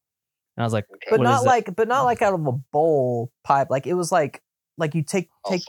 And 0.56 0.62
I 0.62 0.66
was 0.66 0.72
like, 0.72 0.84
Okay. 0.92 1.06
but 1.10 1.20
What 1.20 1.24
not 1.24 1.34
is 1.36 1.42
that? 1.44 1.48
like 1.48 1.76
but 1.76 1.86
not 1.88 2.02
like 2.02 2.22
out 2.22 2.34
of 2.34 2.44
a 2.46 2.52
bowl 2.52 3.30
pipe 3.44 3.68
like 3.70 3.86
it 3.86 3.94
was 3.94 4.10
like 4.12 4.42
like 4.76 4.94
you 4.94 5.02
take 5.02 5.30
take 5.48 5.62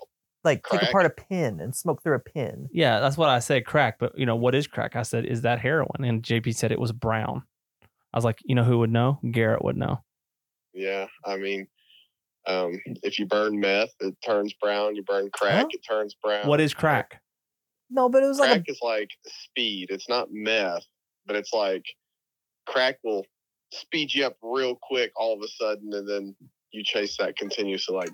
Also, 0.45 0.49
like 0.55 0.63
take 0.69 0.89
apart 0.89 1.05
a 1.05 1.09
pin 1.09 1.59
and 1.59 1.75
smoke 1.75 2.03
through 2.03 2.15
a 2.15 2.19
pin 2.19 2.67
yeah, 2.71 2.99
that's 2.99 3.17
what 3.17 3.29
I 3.29 3.39
said, 3.39 3.65
crack. 3.65 3.97
But 3.99 4.17
you 4.17 4.25
know, 4.25 4.35
what 4.35 4.55
is 4.55 4.67
crack? 4.67 4.95
I 4.95 5.03
said, 5.03 5.25
is 5.25 5.41
that 5.41 5.59
heroin? 5.59 6.03
And 6.03 6.21
JP 6.23 6.55
said 6.55 6.71
it 6.71 6.79
was 6.79 6.91
brown. 6.91 7.43
I 8.13 8.17
was 8.17 8.25
like, 8.25 8.39
you 8.43 8.55
know 8.55 8.63
who 8.63 8.79
would 8.79 8.91
know? 8.91 9.19
Garrett 9.31 9.63
would 9.63 9.77
know. 9.77 10.03
yeah, 10.73 11.07
I 11.25 11.37
mean, 11.37 11.67
um, 12.47 12.79
if 13.03 13.17
you 13.19 13.25
burn 13.25 13.59
meth, 13.59 13.89
it 14.01 14.15
turns 14.25 14.53
brown. 14.61 14.95
You 14.95 15.03
burn 15.03 15.29
crack, 15.33 15.61
Huh? 15.61 15.67
it 15.71 15.81
turns 15.87 16.15
brown. 16.21 16.47
What 16.47 16.59
is 16.61 16.73
crack? 16.73 17.21
no 17.89 18.09
but 18.09 18.23
it 18.23 18.27
was 18.27 18.39
crack? 18.39 18.49
like 18.51 18.69
is 18.69 18.79
like 18.81 19.09
speed. 19.25 19.87
It's 19.91 20.09
not 20.09 20.27
meth, 20.31 20.85
but 21.25 21.35
it's 21.35 21.53
like 21.53 21.85
crack 22.67 22.97
will 23.03 23.25
speed 23.71 24.13
you 24.13 24.25
up 24.25 24.37
real 24.41 24.75
quick 24.75 25.11
all 25.15 25.33
of 25.33 25.41
a 25.41 25.47
sudden, 25.47 25.93
and 25.93 26.07
then 26.07 26.35
you 26.71 26.83
chase 26.83 27.17
that 27.17 27.37
continuous 27.37 27.87
like 27.89 28.11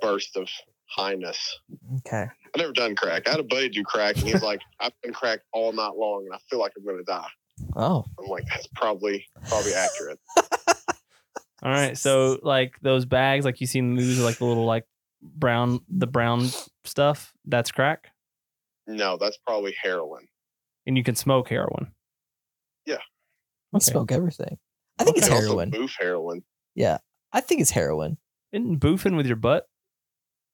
burst 0.00 0.36
of 0.36 0.48
highness. 0.94 1.58
okay 1.98 2.26
I've 2.54 2.58
never 2.58 2.72
done 2.72 2.94
crack. 2.94 3.26
I 3.26 3.30
had 3.30 3.40
a 3.40 3.44
buddy 3.44 3.68
do 3.70 3.82
crack, 3.82 4.16
and 4.18 4.26
he's 4.28 4.42
like, 4.42 4.60
"I've 4.80 4.92
been 5.02 5.12
cracked 5.14 5.44
all 5.54 5.72
night 5.72 5.92
long, 5.96 6.24
and 6.26 6.34
I 6.34 6.38
feel 6.50 6.58
like 6.58 6.72
I'm 6.76 6.84
gonna 6.84 7.02
die." 7.04 7.28
Oh, 7.76 8.04
I'm 8.18 8.26
like, 8.28 8.44
that's 8.48 8.66
probably 8.74 9.24
probably 9.48 9.72
accurate. 9.74 10.18
All 11.62 11.70
right. 11.70 11.96
So 11.96 12.38
like 12.42 12.74
those 12.82 13.04
bags, 13.06 13.44
like 13.44 13.60
you 13.60 13.66
see 13.66 13.78
in 13.78 13.94
the 13.94 14.00
movies, 14.02 14.18
like 14.20 14.38
the 14.38 14.44
little 14.44 14.64
like 14.66 14.84
brown, 15.22 15.80
the 15.88 16.06
brown 16.08 16.48
stuff. 16.84 17.32
That's 17.44 17.70
crack, 17.70 18.08
No, 18.86 19.16
that's 19.16 19.38
probably 19.46 19.74
heroin. 19.80 20.26
and 20.86 20.96
you 20.98 21.04
can 21.04 21.14
smoke 21.14 21.48
heroin. 21.48 21.92
Yeah. 22.84 22.96
I 23.72 23.76
Okay. 23.76 23.92
smoke 23.92 24.10
everything. 24.12 24.58
I 24.98 25.04
think 25.04 25.16
You 25.16 25.20
it's 25.22 25.28
heroin. 25.28 25.70
Boof 25.70 25.94
heroin. 25.98 26.42
Yeah, 26.74 26.98
I 27.32 27.40
think 27.40 27.60
it's 27.60 27.70
heroin. 27.70 28.18
Isn't 28.52 28.80
boofing 28.80 29.16
with 29.16 29.26
your 29.26 29.36
butt? 29.36 29.66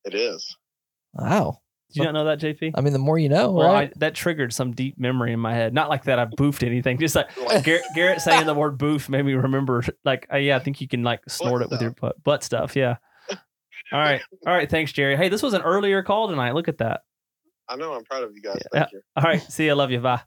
It 0.05 0.15
is. 0.15 0.57
Wow. 1.15 1.59
Did 1.91 2.01
you 2.01 2.05
not 2.05 2.13
know 2.13 2.25
that, 2.27 2.39
JP? 2.39 2.73
I 2.75 2.83
mean, 2.83 2.93
the 2.93 2.99
more 2.99 3.19
you 3.19 3.31
know, 3.31 3.51
Well, 3.53 3.73
right? 3.73 3.89
I, 3.89 3.93
that 3.97 4.15
triggered 4.15 4.53
some 4.53 4.73
deep 4.73 4.99
memory 4.99 5.33
in 5.33 5.41
my 5.41 5.55
head. 5.55 5.73
Not 5.73 5.89
like 5.89 6.05
that 6.05 6.19
I 6.19 6.27
boofed 6.27 6.63
anything, 6.67 6.99
just 6.99 7.15
like 7.15 7.35
Like, 7.47 7.65
Garrett, 7.65 7.83
Garrett 7.95 8.21
saying 8.21 8.45
the 8.45 8.53
word 8.55 8.77
boof 8.77 9.09
made 9.09 9.25
me 9.25 9.33
remember. 9.33 9.83
Like, 10.05 10.27
uh, 10.31 10.37
yeah, 10.37 10.57
I 10.57 10.59
think 10.59 10.83
you 10.83 10.89
can 10.89 11.03
like 11.03 11.21
snort 11.29 11.63
it 11.63 11.71
with 11.71 11.81
your 11.81 11.93
butt, 11.93 12.23
butt 12.23 12.45
stuff. 12.45 12.77
Yeah. 12.77 12.97
All 13.93 13.99
right, 13.99 14.21
all 14.47 14.53
right. 14.53 14.69
Thanks, 14.69 14.93
Jerry. 14.93 15.17
Hey, 15.17 15.31
this 15.31 15.43
was 15.43 15.55
an 15.55 15.63
earlier 15.63 16.03
call 16.03 16.29
tonight. 16.29 16.53
Look 16.53 16.69
at 16.69 16.77
that. 16.77 17.01
I 17.71 17.77
know. 17.77 17.95
I'm 17.95 18.05
proud 18.05 18.23
of 18.23 18.33
you 18.35 18.43
guys. 18.43 18.61
Yeah. 18.75 18.81
Thank 18.81 18.93
you. 18.93 19.01
All 19.17 19.23
right, 19.25 19.41
see 19.51 19.65
you. 19.65 19.75
Love 19.75 19.91
you. 19.91 20.01
Bye. 20.01 20.21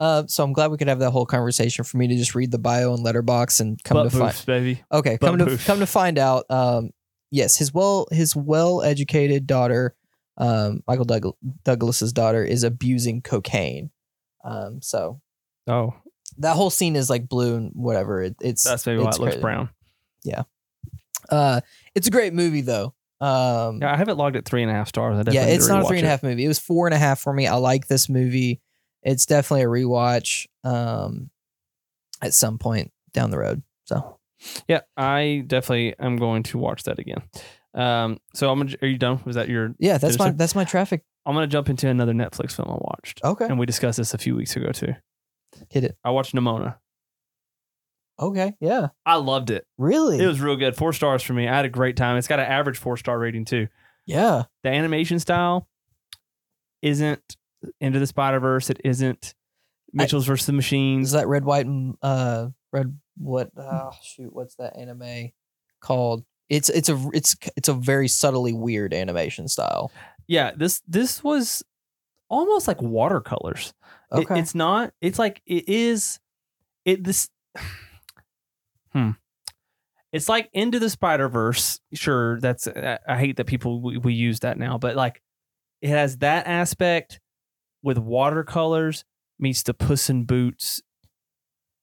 Uh, 0.00 0.22
so 0.28 0.44
I'm 0.44 0.54
glad 0.54 0.70
we 0.70 0.78
could 0.78 0.88
have 0.88 1.00
that 1.00 1.10
whole 1.10 1.26
conversation 1.26 1.84
for 1.84 1.98
me 1.98 2.06
to 2.08 2.16
just 2.16 2.34
read 2.34 2.50
the 2.50 2.58
bio 2.58 2.94
and 2.94 3.04
Letterboxd 3.04 3.60
and 3.60 3.82
come 3.84 3.96
Butt 3.96 4.12
to 4.12 4.18
find. 4.18 4.32
boofs, 4.32 4.46
baby. 4.46 4.82
Okay, 4.90 5.18
Butt 5.20 5.38
come 5.38 5.46
to 5.46 5.58
come 5.58 5.80
to 5.80 5.86
find 5.86 6.18
out. 6.18 6.46
Um, 6.48 6.90
yes, 7.30 7.56
his 7.56 7.72
well 7.74 8.06
his 8.10 8.34
well 8.36 8.82
educated 8.82 9.46
daughter, 9.46 9.94
um, 10.36 10.82
Michael 10.86 11.04
Doug- 11.04 11.36
Douglas's 11.64 12.12
daughter, 12.12 12.44
is 12.44 12.62
abusing 12.64 13.22
cocaine. 13.22 13.90
Um, 14.44 14.80
so 14.82 15.20
Oh, 15.66 15.94
that 16.38 16.54
whole 16.56 16.70
scene 16.70 16.96
is 16.96 17.10
like 17.10 17.28
blue 17.28 17.56
and 17.56 17.72
whatever. 17.74 18.22
It, 18.22 18.36
it's 18.40 18.64
that's 18.64 18.86
maybe 18.86 19.02
why 19.02 19.10
it 19.10 19.18
looks 19.18 19.32
crazy. 19.34 19.40
brown. 19.40 19.68
Yeah, 20.24 20.42
uh, 21.30 21.60
it's 21.94 22.06
a 22.06 22.10
great 22.10 22.32
movie 22.34 22.62
though. 22.62 22.94
Um, 23.20 23.80
Yeah, 23.82 23.92
I 23.92 23.96
have 23.96 24.08
it 24.08 24.14
logged 24.14 24.36
at 24.36 24.44
three 24.44 24.62
and 24.62 24.70
a 24.70 24.74
half 24.74 24.88
stars. 24.88 25.18
I 25.18 25.30
yeah, 25.32 25.46
it's 25.46 25.68
not 25.68 25.84
a 25.84 25.88
three 25.88 25.98
and 25.98 26.06
a 26.06 26.12
it. 26.14 26.22
movie. 26.22 26.44
It 26.44 26.48
was 26.48 26.58
four 26.58 26.86
and 26.86 26.94
a 26.94 26.98
half 26.98 27.20
for 27.20 27.32
me. 27.32 27.46
I 27.46 27.56
like 27.56 27.88
this 27.88 28.08
movie. 28.08 28.60
It's 29.02 29.26
definitely 29.26 29.62
a 29.64 29.66
rewatch. 29.84 30.46
Um, 30.64 31.30
at 32.22 32.34
some 32.34 32.58
point 32.58 32.92
down 33.12 33.30
the 33.30 33.38
road. 33.38 33.62
So 33.84 34.17
Yeah, 34.68 34.80
I 34.96 35.42
definitely 35.46 35.94
am 35.98 36.16
going 36.16 36.42
to 36.44 36.58
watch 36.58 36.84
that 36.84 36.98
again. 36.98 37.22
Um, 37.74 38.18
so 38.34 38.50
I'm. 38.50 38.58
Gonna, 38.58 38.76
are 38.82 38.88
you 38.88 38.98
done? 38.98 39.20
Was 39.24 39.36
that 39.36 39.48
your? 39.48 39.74
yeah, 39.78 39.98
that's 39.98 40.18
my 40.18 40.30
that's 40.30 40.54
my 40.54 40.64
traffic. 40.64 41.02
I'm 41.26 41.34
gonna 41.34 41.46
jump 41.46 41.68
into 41.68 41.88
another 41.88 42.12
Netflix 42.14 42.52
film 42.52 42.68
I 42.70 42.78
watched, 42.80 43.20
Okay, 43.22 43.44
and 43.44 43.58
we 43.58 43.66
discussed 43.66 43.98
this 43.98 44.14
a 44.14 44.18
few 44.18 44.34
weeks 44.34 44.56
ago 44.56 44.72
too. 44.72 44.94
hit 45.70 45.84
it. 45.84 45.96
I 46.04 46.10
watched 46.10 46.34
Nimona. 46.34 46.76
Okay, 48.20 48.54
yeah, 48.60 48.88
I 49.06 49.16
loved 49.16 49.50
it. 49.50 49.66
really. 49.76 50.18
It 50.18 50.26
was 50.26 50.40
real 50.40 50.56
good. 50.56 50.76
Four 50.76 50.92
stars 50.92 51.22
for 51.22 51.34
me. 51.34 51.46
I 51.46 51.54
had 51.54 51.64
a 51.66 51.68
great 51.70 51.96
time. 51.96 52.16
It's 52.16 52.26
got 52.26 52.40
an 52.40 52.46
average 52.46 52.78
four 52.78 52.96
star 52.96 53.18
rating 53.18 53.44
too. 53.44 53.68
yeah, 54.06 54.44
The 54.64 54.70
animation 54.70 55.18
style 55.20 55.68
isn't 56.82 57.36
Into 57.80 57.98
the 58.00 58.06
Spider 58.06 58.40
Verse. 58.40 58.70
It 58.70 58.80
isn't 58.84 59.34
Mitchell's 59.92 60.26
versus 60.26 60.46
the 60.46 60.52
Machines. 60.52 61.08
is 61.08 61.12
that 61.12 61.28
red, 61.28 61.44
white, 61.44 61.66
and 61.66 61.96
uh, 62.02 62.48
red? 62.72 62.98
What? 63.18 63.50
Oh, 63.56 63.90
shoot, 64.02 64.32
what's 64.32 64.54
that 64.56 64.76
anime 64.78 65.30
called? 65.80 66.24
It's 66.48 66.68
it's 66.70 66.88
a 66.88 67.10
it's 67.12 67.36
it's 67.56 67.68
a 67.68 67.74
very 67.74 68.08
subtly 68.08 68.52
weird 68.52 68.94
animation 68.94 69.48
style. 69.48 69.90
yeah, 70.26 70.52
this 70.56 70.82
this 70.88 71.22
was 71.22 71.62
almost 72.30 72.66
like 72.68 72.80
watercolors. 72.82 73.74
It- 74.12 74.18
Okay, 74.20 74.38
it's 74.38 74.54
not. 74.54 74.94
It's 75.02 75.18
like 75.18 75.42
it 75.46 75.68
is. 75.68 76.18
It 76.86 77.04
this. 77.04 77.28
Hmm. 78.92 79.10
It's 80.12 80.28
like 80.30 80.48
into 80.54 80.78
the 80.78 80.88
Spider 80.88 81.28
Verse. 81.28 81.78
Sure, 81.92 82.40
that's. 82.40 82.66
I, 82.66 82.98
I 83.06 83.18
hate 83.18 83.36
that 83.36 83.44
people 83.46 83.82
we, 83.82 83.98
we 83.98 84.14
use 84.14 84.40
that 84.40 84.58
now, 84.58 84.78
but 84.78 84.96
like, 84.96 85.20
it 85.82 85.90
has 85.90 86.16
that 86.18 86.46
aspect 86.46 87.20
with 87.82 87.98
watercolors 87.98 89.04
meets 89.38 89.62
the 89.62 89.74
Puss 89.74 90.08
in 90.08 90.24
Boots. 90.24 90.80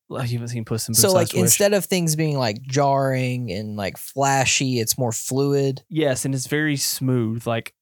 You 0.09 0.17
haven't 0.19 0.49
seen 0.49 0.65
Puss 0.65 0.87
in 0.87 0.91
Boots. 0.93 1.01
so 1.01 1.11
like 1.11 1.33
instead 1.33 1.73
of 1.73 1.85
things 1.85 2.15
being 2.15 2.37
like 2.37 2.61
jarring 2.61 3.51
and 3.51 3.75
like 3.75 3.97
flashy, 3.97 4.79
it's 4.79 4.97
more 4.97 5.11
fluid. 5.11 5.83
yes, 5.89 6.25
and 6.25 6.35
it's 6.35 6.47
very 6.47 6.75
smooth, 6.77 7.45
like 7.47 7.73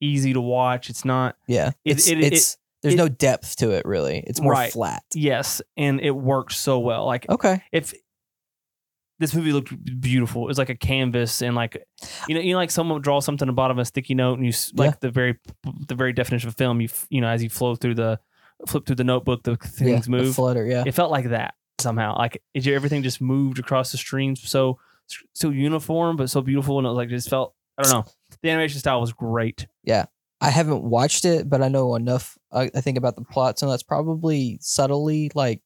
easy 0.00 0.32
to 0.32 0.40
watch. 0.40 0.88
It's 0.90 1.04
not. 1.04 1.36
Yeah, 1.46 1.68
It- 1.84 1.98
it's 1.98 2.08
it- 2.08 2.18
it- 2.18 2.32
it's 2.32 2.56
there's 2.82 2.94
it- 2.94 2.98
no 2.98 3.08
depth 3.08 3.56
to 3.56 3.70
it 3.72 3.84
really. 3.84 4.22
It's 4.26 4.40
more 4.40 4.52
Right. 4.52 4.72
flat. 4.72 5.02
Yes, 5.14 5.60
and 5.76 6.00
it 6.00 6.12
works 6.12 6.56
so 6.56 6.78
well. 6.78 7.04
Like 7.04 7.28
Okay, 7.28 7.62
if 7.72 7.92
this 9.18 9.34
movie 9.34 9.52
looked 9.52 9.72
beautiful, 10.00 10.42
it 10.42 10.46
was 10.46 10.58
like 10.58 10.68
a 10.68 10.74
canvas 10.74 11.40
and 11.42 11.54
like 11.54 11.76
you 12.28 12.34
know, 12.34 12.40
you 12.40 12.52
know, 12.52 12.58
like 12.58 12.70
someone 12.70 13.00
draw 13.00 13.20
something 13.20 13.46
at 13.46 13.50
the 13.50 13.54
bottom 13.54 13.78
of 13.78 13.82
a 13.82 13.84
sticky 13.86 14.14
note, 14.14 14.38
and 14.38 14.46
you 14.46 14.52
like 14.74 14.92
Yeah. 14.92 14.96
the 15.00 15.10
very 15.10 15.38
the 15.88 15.94
very 15.94 16.12
definition 16.12 16.48
of 16.48 16.56
film. 16.56 16.80
You 16.80 16.88
you 17.08 17.20
know, 17.20 17.28
as 17.28 17.42
you 17.42 17.48
flow 17.50 17.74
through 17.76 17.94
the 17.94 18.20
flip 18.66 18.86
through 18.86 18.96
the 18.96 19.04
notebook, 19.04 19.42
the 19.42 19.52
yeah, 19.62 19.68
things 19.68 20.04
the 20.06 20.10
move. 20.10 20.34
flutter. 20.34 20.66
Yeah, 20.66 20.84
It 20.86 20.94
felt 20.94 21.10
like 21.10 21.28
that 21.30 21.54
somehow. 21.78 22.16
Like 22.18 22.42
it, 22.54 22.66
everything 22.66 23.02
just 23.02 23.20
moved 23.20 23.58
across 23.58 23.92
the 23.92 23.98
streams 23.98 24.48
so 24.48 24.78
so 25.34 25.50
uniform, 25.50 26.16
but 26.16 26.30
so 26.30 26.40
beautiful, 26.42 26.78
and 26.78 26.86
it 26.86 26.90
was 26.90 26.96
like 26.96 27.08
just 27.08 27.28
felt. 27.30 27.54
I 27.78 27.82
don't 27.82 27.92
know. 27.92 28.04
The 28.42 28.50
animation 28.50 28.78
style 28.80 29.00
was 29.00 29.12
great. 29.12 29.66
Yeah, 29.84 30.06
I 30.40 30.50
haven't 30.50 30.82
watched 30.82 31.24
it, 31.24 31.48
but 31.48 31.62
I 31.62 31.68
know 31.68 31.94
enough. 31.94 32.36
I, 32.52 32.70
I 32.74 32.80
think 32.80 32.96
about 32.98 33.16
the 33.16 33.22
plot, 33.22 33.58
so 33.58 33.68
that's 33.70 33.82
probably 33.82 34.58
subtly 34.60 35.30
like 35.34 35.60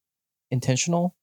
intentional. 0.51 1.15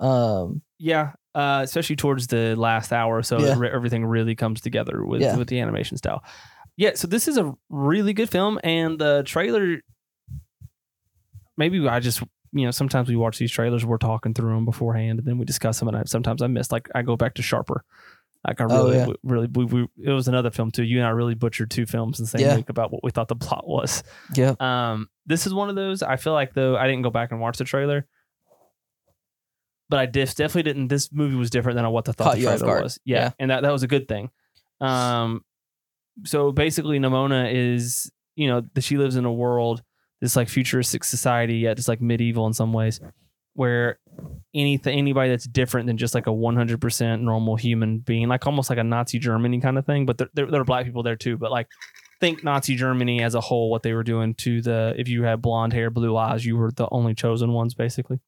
Um, 0.00 0.62
Yeah, 0.78 1.12
uh, 1.34 1.60
especially 1.64 1.96
towards 1.96 2.28
the 2.28 2.54
last 2.56 2.92
hour 2.92 3.16
or 3.18 3.22
so, 3.22 3.38
Yeah. 3.38 3.54
re- 3.58 3.70
everything 3.70 4.04
really 4.06 4.34
comes 4.34 4.60
together 4.60 5.04
with 5.04 5.20
Yeah. 5.20 5.36
with 5.36 5.48
the 5.48 5.60
animation 5.60 5.96
style. 5.98 6.24
Yeah, 6.76 6.92
so 6.94 7.06
this 7.08 7.28
is 7.28 7.36
a 7.36 7.52
really 7.68 8.12
good 8.14 8.30
film, 8.30 8.58
and 8.64 8.98
the 8.98 9.22
trailer. 9.26 9.80
Maybe 11.56 11.86
I 11.88 11.98
just 12.00 12.22
you 12.52 12.64
know 12.64 12.70
sometimes 12.70 13.08
we 13.08 13.16
watch 13.16 13.38
these 13.38 13.50
trailers, 13.50 13.84
we're 13.84 13.98
talking 13.98 14.34
through 14.34 14.54
them 14.54 14.64
beforehand, 14.64 15.18
and 15.18 15.26
then 15.28 15.38
we 15.38 15.44
discuss 15.44 15.78
them, 15.78 15.88
and 15.88 15.96
I, 15.96 16.02
sometimes 16.06 16.42
I 16.42 16.46
miss. 16.46 16.70
Like 16.72 16.88
I 16.94 17.02
go 17.02 17.16
back 17.16 17.34
to 17.34 17.42
Sharper. 17.42 17.84
Like 18.46 18.60
I 18.60 18.64
Oh, 18.64 18.84
really, 18.86 18.96
yeah. 18.96 19.06
really, 19.24 19.46
we, 19.48 19.64
we, 19.64 19.88
it 20.04 20.10
was 20.12 20.28
another 20.28 20.50
film 20.50 20.70
too. 20.70 20.84
You 20.84 20.98
and 20.98 21.06
I 21.06 21.10
really 21.10 21.34
butchered 21.34 21.70
two 21.72 21.86
films 21.86 22.20
in 22.20 22.24
the 22.24 22.28
same 22.30 22.40
Yeah. 22.42 22.54
week 22.56 22.68
about 22.68 22.92
what 22.92 23.02
we 23.02 23.10
thought 23.10 23.26
the 23.28 23.34
plot 23.36 23.66
was. 23.66 24.04
yeah, 24.34 24.54
Um, 24.60 25.08
this 25.26 25.46
is 25.46 25.52
one 25.52 25.68
of 25.68 25.74
those. 25.74 26.02
I 26.04 26.16
feel 26.16 26.34
like 26.34 26.54
though 26.54 26.76
I 26.76 26.86
didn't 26.86 27.02
go 27.02 27.10
back 27.10 27.32
and 27.32 27.40
watch 27.40 27.58
the 27.58 27.64
trailer, 27.64 28.06
but 29.88 29.98
I 29.98 30.06
def- 30.06 30.34
definitely 30.36 30.64
didn't. 30.64 30.88
This 30.88 31.10
movie 31.12 31.34
was 31.36 31.50
different 31.50 31.76
than 31.76 31.90
what 31.90 32.08
I 32.08 32.12
thought 32.12 32.24
Caught 32.24 32.36
the 32.36 32.42
trailer 32.58 32.82
was. 32.82 32.98
Yeah, 33.04 33.16
Yeah. 33.24 33.30
and 33.38 33.50
that 33.50 33.62
that 33.62 33.72
was 33.72 33.82
a 33.82 33.88
good 33.88 34.06
thing. 34.06 34.30
Um, 34.80 35.44
so 36.24 36.52
basically, 36.52 36.98
Nimona 37.00 37.52
is 37.52 38.10
you 38.36 38.48
know 38.48 38.62
that 38.74 38.82
she 38.82 38.96
lives 38.98 39.16
in 39.16 39.24
a 39.24 39.32
world 39.32 39.82
this 40.20 40.36
like 40.36 40.48
futuristic 40.48 41.04
society 41.04 41.58
yet 41.58 41.76
just 41.76 41.88
like 41.88 42.00
medieval 42.00 42.46
in 42.46 42.52
some 42.52 42.72
ways, 42.72 43.00
where 43.58 43.98
anything 44.54 44.96
anybody 44.96 45.30
that's 45.30 45.46
different 45.46 45.88
than 45.88 45.96
just 45.96 46.14
like 46.14 46.28
a 46.28 46.30
100% 46.30 47.20
normal 47.20 47.56
human 47.56 47.98
being 47.98 48.28
like 48.28 48.46
almost 48.46 48.70
like 48.70 48.78
a 48.78 48.84
nazi 48.84 49.18
germany 49.18 49.60
kind 49.60 49.76
of 49.76 49.84
thing 49.84 50.06
but 50.06 50.16
there, 50.16 50.28
there, 50.34 50.46
there 50.46 50.60
are 50.60 50.64
black 50.64 50.84
people 50.84 51.02
there 51.02 51.16
too 51.16 51.36
but 51.36 51.50
like 51.50 51.68
think 52.20 52.42
nazi 52.44 52.76
germany 52.76 53.22
as 53.22 53.34
a 53.34 53.40
whole 53.40 53.68
what 53.68 53.82
they 53.82 53.92
were 53.92 54.04
doing 54.04 54.32
to 54.34 54.62
the 54.62 54.94
if 54.96 55.08
you 55.08 55.24
had 55.24 55.42
blonde 55.42 55.72
hair 55.72 55.90
blue 55.90 56.16
eyes 56.16 56.44
you 56.44 56.56
were 56.56 56.70
the 56.72 56.88
only 56.90 57.14
chosen 57.14 57.52
ones 57.52 57.74
basically. 57.74 58.20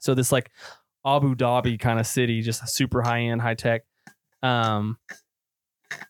So 0.00 0.14
this 0.14 0.32
like 0.32 0.50
abu 1.06 1.34
dhabi 1.34 1.78
kind 1.78 2.00
of 2.00 2.06
city 2.06 2.42
just 2.42 2.68
super 2.68 3.02
high 3.02 3.20
end 3.20 3.40
high 3.40 3.54
tech 3.54 3.82
um 4.42 4.98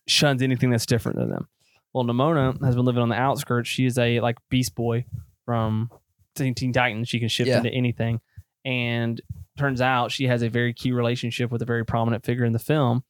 shuns 0.07 0.43
anything 0.43 0.71
that's 0.71 0.87
different 0.87 1.19
than 1.19 1.29
them 1.29 1.49
well 1.95 2.05
nimona 2.05 2.63
has 2.65 2.75
been 2.75 2.85
living 2.85 3.03
on 3.03 3.09
the 3.09 3.15
outskirts 3.17 3.69
she 3.69 3.85
is 3.87 3.99
a 3.99 4.21
like 4.21 4.37
beast 4.51 4.75
boy 4.75 5.05
from 5.45 5.91
Teen 6.35 6.73
Titans. 6.73 7.09
She 7.09 7.19
can 7.19 7.29
shift 7.29 7.49
Yeah. 7.49 7.59
into 7.59 7.71
anything. 7.71 8.21
And 8.65 9.21
turns 9.59 9.81
out 9.83 10.11
she 10.13 10.29
has 10.29 10.43
a 10.43 10.49
very 10.49 10.73
key 10.73 10.93
relationship 10.93 11.51
with 11.51 11.61
a 11.63 11.67
very 11.67 11.85
prominent 11.85 12.25
figure 12.25 12.45
in 12.45 12.53
the 12.53 12.59
film 12.59 13.03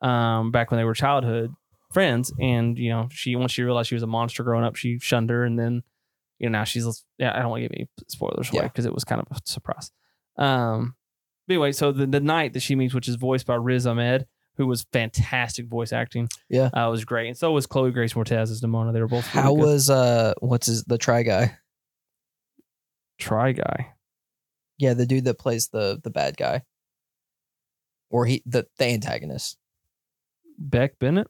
um, 0.00 0.50
back 0.52 0.70
when 0.70 0.78
they 0.78 0.84
were 0.84 0.94
childhood 0.94 1.52
friends. 1.92 2.32
And, 2.40 2.78
you 2.78 2.88
know, 2.90 3.08
she 3.10 3.36
once 3.36 3.52
she 3.52 3.62
realized 3.62 3.88
she 3.88 3.94
was 3.96 4.02
a 4.02 4.06
monster 4.06 4.42
growing 4.42 4.64
up, 4.64 4.76
she 4.76 4.98
shunned 5.00 5.28
her. 5.28 5.44
And 5.44 5.58
then, 5.58 5.82
you 6.38 6.48
know, 6.48 6.58
now 6.58 6.64
she's, 6.64 7.04
yeah, 7.18 7.36
I 7.36 7.40
don't 7.40 7.50
want 7.50 7.62
to 7.62 7.68
give 7.68 7.76
any 7.76 7.88
spoilers 8.08 8.48
away 8.50 8.62
Yeah. 8.62 8.68
because 8.68 8.86
it 8.86 8.94
was 8.94 9.04
kind 9.04 9.20
of 9.20 9.26
a 9.36 9.40
surprise. 9.44 9.90
Um, 10.38 10.94
but 11.46 11.54
anyway, 11.54 11.72
so 11.72 11.92
the, 11.92 12.06
the 12.06 12.20
night 12.20 12.54
that 12.54 12.60
she 12.60 12.74
meets, 12.74 12.94
which 12.94 13.08
is 13.08 13.16
voiced 13.16 13.46
by 13.46 13.56
Riz 13.56 13.86
Ahmed, 13.86 14.26
who 14.56 14.66
was 14.66 14.84
fantastic 14.92 15.66
voice 15.66 15.92
acting. 15.92 16.28
Yeah. 16.48 16.66
Uh, 16.74 16.88
was 16.90 17.04
great. 17.04 17.28
And 17.28 17.36
so 17.36 17.52
was 17.52 17.66
Chloe 17.66 17.90
Grace 17.90 18.12
Moretz 18.14 18.42
as 18.50 18.60
Nimona. 18.60 18.92
They 18.92 19.00
were 19.00 19.08
both 19.08 19.34
really 19.34 19.42
how 19.42 19.54
good. 19.54 19.60
was 19.64 19.90
uh, 19.90 20.34
what's 20.40 20.66
his 20.66 20.84
the 20.84 20.98
try 20.98 21.22
guy? 21.22 21.56
Try 23.18 23.52
Guy. 23.52 23.92
Yeah, 24.78 24.94
the 24.94 25.06
dude 25.06 25.24
that 25.26 25.38
plays 25.38 25.68
the 25.68 26.00
the 26.02 26.10
bad 26.10 26.36
guy, 26.36 26.62
or 28.10 28.26
he 28.26 28.42
the 28.46 28.66
the 28.78 28.86
antagonist. 28.86 29.56
Beck 30.58 30.98
Bennett. 30.98 31.28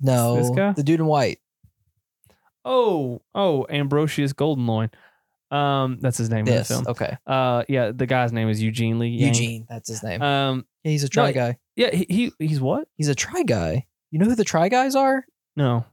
No, 0.00 0.36
This 0.36 0.50
guy? 0.50 0.72
the 0.72 0.82
dude 0.82 1.00
in 1.00 1.06
white. 1.06 1.38
Oh, 2.64 3.22
oh, 3.34 3.66
Ambrosius 3.70 4.32
Goldenloin. 4.34 4.90
Um, 5.50 5.98
that's 6.00 6.18
his 6.18 6.28
name 6.30 6.46
in 6.46 6.54
the 6.54 6.64
film. 6.64 6.84
Okay. 6.86 7.16
Uh, 7.26 7.64
yeah, 7.68 7.90
the 7.92 8.06
guy's 8.06 8.32
name 8.32 8.48
is 8.48 8.62
Eugene 8.62 8.98
Lee. 8.98 9.08
Yang. 9.08 9.28
Eugene. 9.28 9.66
That's 9.68 9.88
his 9.88 10.02
name. 10.02 10.20
Um, 10.22 10.66
yeah, 10.84 10.90
he's 10.90 11.04
a 11.04 11.08
try 11.08 11.28
no, 11.28 11.32
guy. 11.34 11.58
yeah, 11.76 11.90
he, 11.94 12.06
he 12.08 12.32
he's 12.38 12.60
what? 12.60 12.88
He's 12.96 13.08
a 13.08 13.14
try 13.14 13.42
guy. 13.42 13.86
You 14.10 14.18
know 14.18 14.26
who 14.26 14.34
the 14.34 14.44
try 14.44 14.68
guys 14.68 14.94
are? 14.94 15.24
No. 15.56 15.84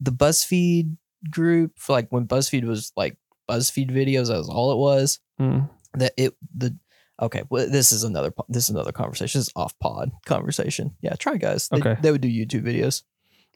The 0.00 0.12
BuzzFeed 0.12 0.96
group 1.30 1.72
for 1.78 1.92
like 1.92 2.08
when 2.10 2.26
BuzzFeed 2.26 2.64
was 2.64 2.92
like 2.96 3.16
BuzzFeed 3.48 3.90
videos. 3.90 4.28
That 4.28 4.38
was 4.38 4.48
all 4.48 4.72
it 4.72 4.78
was. 4.78 5.20
Mm. 5.40 5.70
That 5.94 6.12
it 6.16 6.34
the 6.56 6.76
okay. 7.20 7.42
Well, 7.50 7.68
this 7.70 7.92
is 7.92 8.02
another 8.02 8.30
po- 8.30 8.46
this 8.48 8.64
is 8.64 8.70
another 8.70 8.92
conversation. 8.92 9.38
This 9.38 9.46
is 9.48 9.52
off 9.54 9.78
pod 9.78 10.10
conversation. 10.26 10.96
Yeah, 11.02 11.14
try 11.14 11.36
guys. 11.36 11.68
They, 11.68 11.78
Okay. 11.78 11.96
They 12.00 12.10
would 12.10 12.20
do 12.20 12.28
YouTube 12.28 12.62
videos. 12.64 13.02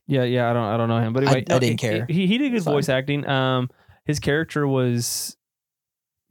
Yeah, 0.09 0.23
yeah, 0.23 0.49
I 0.49 0.53
don't, 0.53 0.63
I 0.63 0.77
don't 0.77 0.89
know 0.89 1.01
him, 1.01 1.13
but 1.13 1.25
I- 1.25 1.27
anyway, 1.27 1.45
I 1.51 1.53
no, 1.55 1.59
didn't 1.59 1.81
he- 1.81 1.89
care. 1.89 2.07
He, 2.09 2.27
he 2.29 2.39
did 2.39 2.51
good 2.51 2.59
It's 2.59 2.65
voice 2.65 2.89
acting. 2.89 3.27
Um, 3.27 3.69
his 4.05 4.21
character 4.21 4.69
was 4.69 5.37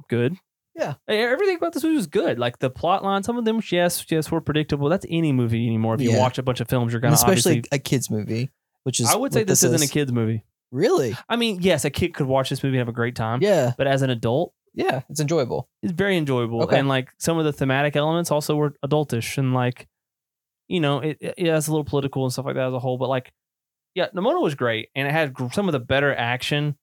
good. 0.07 0.37
Yeah. 0.75 0.95
Everything 1.07 1.55
about 1.57 1.73
this 1.73 1.83
movie 1.83 1.95
was 1.95 2.07
good. 2.07 2.37
Like 2.37 2.59
the 2.59 2.69
plot 2.69 3.03
line, 3.03 3.23
some 3.23 3.37
of 3.37 3.45
them, 3.45 3.61
yes, 3.71 4.05
yes, 4.09 4.29
were 4.29 4.41
predictable. 4.41 4.89
That's 4.89 5.05
any 5.09 5.31
movie 5.31 5.65
anymore. 5.65 5.95
If 5.95 6.01
you 6.01 6.11
Yeah. 6.11 6.19
watch 6.19 6.37
a 6.37 6.43
bunch 6.43 6.59
of 6.59 6.67
films, 6.67 6.91
you're 6.91 6.99
gonna 6.99 7.13
especially 7.13 7.59
obviously. 7.59 7.69
a 7.71 7.79
kids 7.79 8.09
movie, 8.11 8.51
which 8.83 8.99
is 8.99 9.09
I 9.09 9.15
would 9.15 9.31
say 9.33 9.41
what 9.41 9.47
this, 9.47 9.63
isn't 9.63 9.75
is. 9.75 9.89
a 9.89 9.93
kids 9.93 10.11
movie. 10.11 10.43
Really? 10.71 11.15
I 11.29 11.37
mean, 11.37 11.59
yes, 11.61 11.85
a 11.85 11.89
kid 11.89 12.13
could 12.13 12.27
watch 12.27 12.49
this 12.49 12.61
movie 12.61 12.75
and 12.77 12.79
have 12.81 12.89
a 12.89 12.95
great 12.95 13.15
time. 13.15 13.39
Yeah. 13.41 13.73
But 13.77 13.87
as 13.87 14.01
an 14.01 14.09
adult, 14.09 14.53
Yeah. 14.73 15.03
It's 15.09 15.21
enjoyable. 15.21 15.69
it's 15.81 15.93
very 15.93 16.17
enjoyable. 16.17 16.63
Okay. 16.63 16.77
And 16.77 16.89
like 16.89 17.13
some 17.17 17.37
of 17.37 17.45
the 17.45 17.53
thematic 17.53 17.95
elements 17.95 18.29
also 18.29 18.57
were 18.57 18.75
adultish 18.85 19.37
and 19.37 19.53
like, 19.53 19.87
you 20.67 20.81
know, 20.81 20.99
it, 20.99 21.17
it 21.21 21.35
yeah, 21.37 21.55
it's 21.55 21.67
a 21.67 21.71
little 21.71 21.85
political 21.85 22.25
and 22.25 22.33
stuff 22.33 22.45
like 22.45 22.55
that 22.55 22.67
as 22.67 22.73
a 22.73 22.79
whole. 22.79 22.97
But 22.97 23.07
like, 23.07 23.31
yeah, 23.93 24.07
Nimona 24.13 24.41
was 24.41 24.55
great 24.55 24.89
and 24.93 25.07
it 25.07 25.11
had 25.11 25.33
gr- 25.33 25.49
some 25.53 25.69
of 25.69 25.71
the 25.71 25.79
better 25.79 26.13
action. 26.13 26.75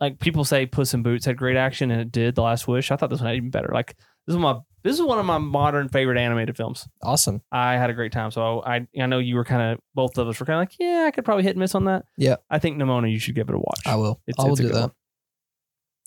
Like 0.00 0.18
people 0.18 0.44
say 0.44 0.66
Puss 0.66 0.92
in 0.94 1.02
Boots 1.02 1.24
had 1.24 1.36
great 1.36 1.56
action 1.56 1.90
and 1.90 2.00
it 2.00 2.12
did, 2.12 2.34
The 2.34 2.42
Last 2.42 2.68
Wish. 2.68 2.90
I 2.90 2.96
thought 2.96 3.08
this 3.10 3.20
one 3.20 3.28
had 3.28 3.36
even 3.36 3.50
better. 3.50 3.70
Like 3.72 3.96
this 4.26 4.34
is 4.34 4.38
my 4.38 4.58
this 4.82 4.94
is 4.94 5.02
one 5.02 5.18
of 5.18 5.24
my 5.26 5.38
modern 5.38 5.88
favorite 5.88 6.18
animated 6.18 6.56
films. 6.56 6.86
Awesome. 7.02 7.40
I 7.50 7.74
had 7.74 7.88
a 7.90 7.94
great 7.94 8.12
time. 8.12 8.30
So 8.30 8.62
I 8.62 8.86
I 9.00 9.06
know 9.06 9.18
you 9.18 9.36
were 9.36 9.44
kind 9.44 9.62
of 9.72 9.78
both 9.94 10.18
of 10.18 10.28
us 10.28 10.38
were 10.38 10.46
kind 10.46 10.56
of 10.58 10.60
like, 10.62 10.76
yeah, 10.78 11.04
I 11.06 11.10
could 11.10 11.24
probably 11.24 11.44
hit 11.44 11.50
and 11.50 11.60
miss 11.60 11.74
on 11.74 11.86
that. 11.86 12.04
Yeah. 12.18 12.36
I 12.50 12.58
think 12.58 12.76
Nimona, 12.76 13.10
you 13.10 13.18
should 13.18 13.34
give 13.34 13.48
it 13.48 13.54
a 13.54 13.58
watch. 13.58 13.80
I 13.86 13.96
will. 13.96 14.20
It's- 14.26 14.44
I 14.44 14.46
will 14.48 14.52
it's 14.52 14.60
do 14.60 14.68
that. 14.68 14.80
one. 14.80 14.90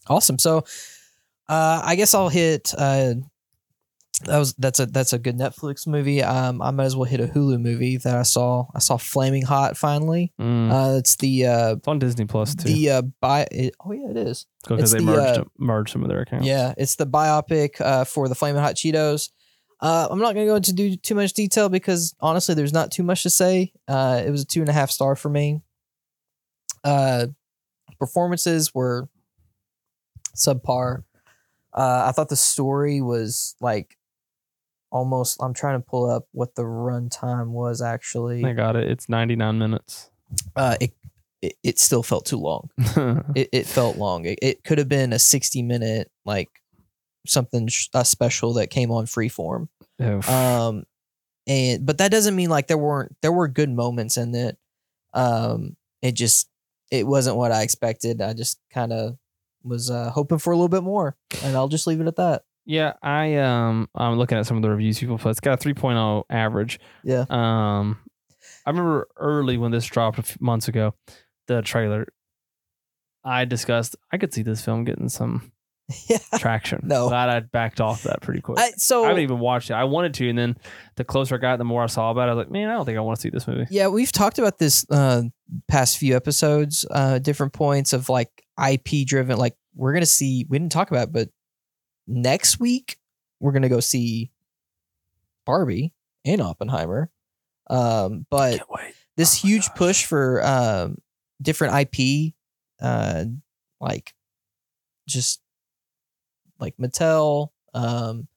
Awesome. 0.07 0.39
So, 0.39 0.59
uh, 1.49 1.81
I 1.83 1.95
guess 1.95 2.13
I'll 2.13 2.29
hit. 2.29 2.73
Uh, 2.77 3.15
that 4.25 4.37
was 4.37 4.53
that's 4.55 4.79
a 4.79 4.85
that's 4.85 5.13
a 5.13 5.19
good 5.19 5.37
Netflix 5.37 5.87
movie. 5.87 6.21
Um, 6.23 6.61
I 6.61 6.71
might 6.71 6.85
as 6.85 6.95
well 6.95 7.05
hit 7.05 7.19
a 7.19 7.27
Hulu 7.27 7.59
movie 7.61 7.97
that 7.97 8.15
I 8.15 8.23
saw. 8.23 8.65
I 8.75 8.79
saw 8.79 8.97
Flaming 8.97 9.43
Hot 9.43 9.77
finally. 9.77 10.33
Mm. 10.39 10.71
Uh, 10.71 10.97
it's 10.97 11.15
the 11.17 11.45
uh 11.45 11.75
it's 11.75 11.87
on 11.87 11.99
Disney 11.99 12.25
Plus 12.25 12.55
too. 12.55 12.67
the 12.67 12.89
uh 12.89 13.01
bi- 13.21 13.47
it, 13.51 13.75
oh 13.85 13.91
yeah 13.91 14.09
it 14.09 14.17
is 14.17 14.45
because 14.63 14.91
they 14.91 14.99
the, 14.99 15.05
merged 15.05 15.39
uh, 15.39 15.43
merged 15.57 15.91
some 15.91 16.03
of 16.03 16.09
their 16.09 16.21
accounts. 16.21 16.45
yeah 16.45 16.73
it's 16.77 16.95
the 16.95 17.07
biopic 17.07 17.79
uh 17.81 18.03
for 18.03 18.27
the 18.27 18.35
Flaming 18.35 18.61
Hot 18.61 18.75
Cheetos. 18.75 19.29
Uh, 19.81 20.09
I'm 20.11 20.19
not 20.19 20.33
gonna 20.33 20.45
go 20.45 20.55
into 20.55 20.73
do 20.73 20.97
too 20.97 21.15
much 21.15 21.33
detail 21.33 21.69
because 21.69 22.13
honestly, 22.19 22.53
there's 22.53 22.73
not 22.73 22.91
too 22.91 23.03
much 23.03 23.23
to 23.23 23.29
say. 23.29 23.71
Uh, 23.87 24.21
it 24.25 24.29
was 24.29 24.41
a 24.41 24.45
two 24.45 24.59
and 24.59 24.69
a 24.69 24.73
half 24.73 24.91
star 24.91 25.15
for 25.15 25.29
me. 25.29 25.61
Uh, 26.83 27.27
performances 27.97 28.75
were 28.75 29.07
subpar. 30.35 31.03
Uh, 31.73 32.05
I 32.07 32.11
thought 32.11 32.29
the 32.29 32.35
story 32.35 32.99
was 32.99 33.55
like 33.61 33.95
almost. 34.91 35.41
I'm 35.41 35.53
trying 35.53 35.79
to 35.79 35.85
pull 35.85 36.09
up 36.09 36.25
what 36.31 36.55
the 36.55 36.63
runtime 36.63 37.49
was 37.49 37.81
actually. 37.81 38.43
I 38.45 38.53
got 38.53 38.75
it. 38.75 38.89
It's 38.89 39.09
99 39.09 39.57
minutes. 39.57 40.09
Uh, 40.55 40.75
it, 40.79 40.91
it 41.41 41.53
it 41.63 41.79
still 41.79 42.03
felt 42.03 42.25
too 42.25 42.37
long. 42.37 42.69
It, 43.35 43.49
it 43.51 43.65
felt 43.65 43.97
long. 43.97 44.25
It, 44.25 44.39
it 44.41 44.63
could 44.63 44.77
have 44.77 44.89
been 44.89 45.13
a 45.13 45.19
60 45.19 45.61
minute 45.61 46.11
like 46.25 46.49
something 47.25 47.67
sh- 47.67 47.89
uh, 47.93 48.03
special 48.03 48.53
that 48.53 48.69
came 48.69 48.91
on 48.91 49.05
Freeform. 49.05 49.67
Oof. 50.01 50.29
Um, 50.29 50.83
and 51.47 51.85
but 51.85 51.97
that 51.99 52.11
doesn't 52.11 52.35
mean 52.35 52.49
like 52.49 52.67
there 52.67 52.77
weren't 52.77 53.15
there 53.21 53.31
were 53.31 53.47
good 53.47 53.69
moments 53.69 54.17
in 54.17 54.33
it. 54.35 54.57
Um, 55.13 55.75
it 56.01 56.13
just 56.13 56.49
it 56.91 57.05
wasn't 57.05 57.37
what 57.37 57.51
I 57.51 57.63
expected. 57.63 58.21
I 58.21 58.33
just 58.33 58.59
kind 58.71 58.93
of 58.93 59.17
was 59.63 59.89
uh, 59.91 60.09
hoping 60.11 60.37
for 60.37 60.51
a 60.51 60.55
little 60.55 60.69
bit 60.69 60.83
more, 60.83 61.15
and 61.43 61.55
I'll 61.55 61.67
just 61.67 61.87
leave 61.87 62.01
it 62.01 62.07
at 62.07 62.15
that. 62.17 62.43
Yeah, 62.65 62.93
I 63.01 63.35
um 63.35 63.89
I'm 63.95 64.17
looking 64.17 64.37
at 64.37 64.45
some 64.45 64.57
of 64.57 64.63
the 64.63 64.69
reviews 64.69 64.99
people 64.99 65.17
put. 65.17 65.31
It's 65.31 65.39
got 65.39 65.63
a 65.63 65.67
3.0 65.67 66.23
average. 66.29 66.79
Yeah. 67.03 67.25
Um, 67.29 67.99
I 68.65 68.69
remember 68.69 69.07
early 69.17 69.57
when 69.57 69.71
this 69.71 69.85
dropped 69.85 70.19
a 70.19 70.23
few 70.23 70.37
months 70.39 70.67
ago, 70.67 70.93
the 71.47 71.61
trailer. 71.61 72.07
I 73.23 73.45
discussed 73.45 73.95
I 74.11 74.17
could 74.17 74.33
see 74.33 74.43
this 74.43 74.63
film 74.63 74.83
getting 74.85 75.09
some 75.09 75.51
yeah. 76.07 76.19
traction. 76.37 76.81
No. 76.83 77.09
glad 77.09 77.29
I 77.29 77.39
backed 77.39 77.81
off 77.81 78.03
that 78.03 78.21
pretty 78.21 78.41
quick. 78.41 78.59
I, 78.59 78.71
I, 78.91 79.07
haven't 79.07 79.23
even 79.23 79.39
watched 79.39 79.71
it. 79.71 79.73
I 79.73 79.85
wanted 79.85 80.13
to, 80.15 80.29
and 80.29 80.37
then 80.37 80.57
the 80.95 81.03
closer 81.03 81.35
I 81.35 81.37
got, 81.39 81.57
the 81.57 81.63
more 81.63 81.83
I 81.83 81.87
saw 81.87 82.11
about 82.11 82.29
it. 82.29 82.31
I 82.31 82.35
was 82.35 82.45
like, 82.45 82.51
man, 82.51 82.69
I 82.69 82.73
don't 82.73 82.85
think 82.85 82.97
I 82.97 83.01
want 83.01 83.17
to 83.17 83.21
see 83.21 83.29
this 83.29 83.47
movie. 83.47 83.65
Yeah, 83.69 83.87
we've 83.87 84.11
talked 84.11 84.39
about 84.39 84.59
this 84.59 84.85
uh 84.91 85.23
past 85.67 85.97
few 85.97 86.15
episodes, 86.15 86.85
uh 86.91 87.19
different 87.19 87.53
points 87.53 87.93
of 87.93 88.09
like 88.09 88.29
IP 88.63 89.07
driven 89.07 89.37
like 89.37 89.55
we're 89.75 89.93
going 89.93 90.01
to 90.01 90.07
see 90.07 90.45
we 90.49 90.59
didn't 90.59 90.71
talk 90.71 90.91
about 90.91 91.07
it, 91.07 91.13
but 91.13 91.29
next 92.09 92.59
week 92.59 92.97
we're 93.39 93.51
going 93.51 93.61
to 93.61 93.69
go 93.69 93.79
see 93.79 94.31
Barbie 95.45 95.93
and 96.25 96.41
Oppenheimer. 96.41 97.09
Um 97.69 98.25
but 98.29 98.59
this 99.15 99.43
Oh 99.43 99.47
huge 99.47 99.67
gosh. 99.67 99.75
push 99.77 100.05
for 100.05 100.43
um 100.45 100.97
different 101.41 101.75
IP 101.93 102.33
uh 102.81 103.25
like 103.79 104.13
just 105.07 105.39
like 106.59 106.75
Mattel, 106.77 107.49
um 107.73 108.27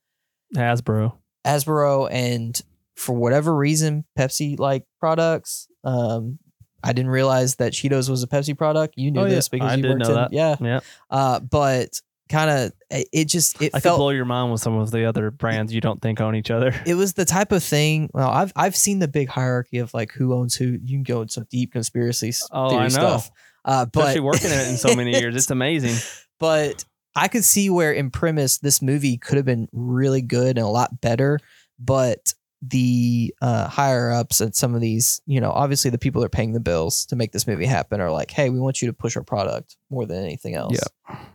Hasbro. 0.55 1.15
Asbro 1.47 2.09
and 2.13 2.61
for 2.97 3.15
whatever 3.15 3.55
reason 3.57 4.05
Pepsi 4.19 4.59
like 4.59 4.85
products. 5.01 5.67
Um 5.83 6.39
I 6.85 6.93
didn't 6.93 7.11
realize 7.13 7.55
that 7.57 7.73
Cheetos 7.73 8.11
was 8.11 8.23
a 8.23 8.27
Pepsi 8.27 8.57
product. 8.59 8.95
You 8.97 9.11
knew 9.13 9.21
Oh, 9.21 9.25
yeah. 9.25 9.31
this 9.37 9.49
because 9.49 9.71
I 9.73 9.77
you 9.77 9.83
did 9.83 9.89
worked 9.93 10.03
know 10.03 10.09
in 10.11 10.15
that. 10.17 10.33
yeah. 10.33 10.57
Yeah. 10.61 10.81
Uh 11.11 11.41
but 11.41 12.01
kind 12.33 12.51
of 12.51 12.73
it, 12.91 13.09
it 13.13 13.25
just 13.27 13.61
it 13.63 13.71
I 13.75 13.81
could 13.81 13.95
blow 13.97 14.11
your 14.11 14.25
mind 14.25 14.51
with 14.51 14.61
some 14.61 14.75
of 14.75 14.91
the 14.91 15.05
other 15.05 15.31
brands 15.31 15.73
you 15.73 15.81
don't 15.81 16.03
think 16.03 16.21
own 16.21 16.35
each 16.35 16.51
other. 16.51 16.75
it 16.87 16.95
was 16.95 17.13
the 17.13 17.25
type 17.25 17.53
of 17.53 17.63
thing. 17.63 18.11
Well, 18.13 18.29
I've 18.29 18.53
I've 18.57 18.75
seen 18.75 18.99
the 18.99 19.09
big 19.09 19.29
hierarchy 19.29 19.79
of 19.79 19.95
like 19.95 20.11
who 20.13 20.35
owns 20.35 20.57
who. 20.57 20.79
You 20.83 20.97
can 20.97 21.03
go 21.05 21.21
into 21.23 21.35
some 21.35 21.47
deep 21.51 21.73
conspiracy 21.73 22.33
Oh, 22.51 22.71
theory 22.71 22.81
I 22.81 22.85
know. 22.85 22.89
stuff. 22.89 23.31
Uh, 23.65 23.85
but 23.87 24.01
Especially 24.01 24.21
working 24.23 24.51
in 24.51 24.59
it 24.59 24.69
in 24.69 24.77
so 24.77 24.97
many 24.97 25.13
years. 25.21 25.37
It's 25.37 25.51
amazing. 25.51 25.95
but 26.41 26.85
I 27.15 27.29
could 27.29 27.45
see 27.45 27.69
where 27.71 27.93
in 27.93 28.11
premise 28.11 28.59
this 28.59 28.81
movie 28.83 29.19
could 29.19 29.37
have 29.37 29.45
been 29.47 29.69
really 29.73 30.23
good 30.23 30.57
and 30.59 30.67
a 30.67 30.71
lot 30.71 31.01
better, 31.01 31.39
but 31.79 32.33
the 32.65 33.35
uh, 33.43 33.67
higher 33.69 34.13
ups 34.13 34.41
at 34.41 34.55
some 34.55 34.75
of 34.75 34.81
these, 34.81 35.21
you 35.27 35.41
know, 35.41 35.51
obviously 35.51 35.91
the 35.91 35.99
people 35.99 36.21
that 36.21 36.27
are 36.27 36.31
paying 36.31 36.53
the 36.53 36.61
bills 36.61 37.05
to 37.07 37.17
make 37.17 37.33
this 37.33 37.47
movie 37.47 37.67
happen 37.67 38.01
are 38.01 38.11
like, 38.13 38.31
hey, 38.31 38.51
we 38.51 38.61
want 38.61 38.81
you 38.81 38.87
to 38.87 38.93
push 38.95 39.17
our 39.17 39.25
product 39.25 39.77
more 39.91 40.07
than 40.07 40.23
anything 40.23 40.55
else. 40.55 40.79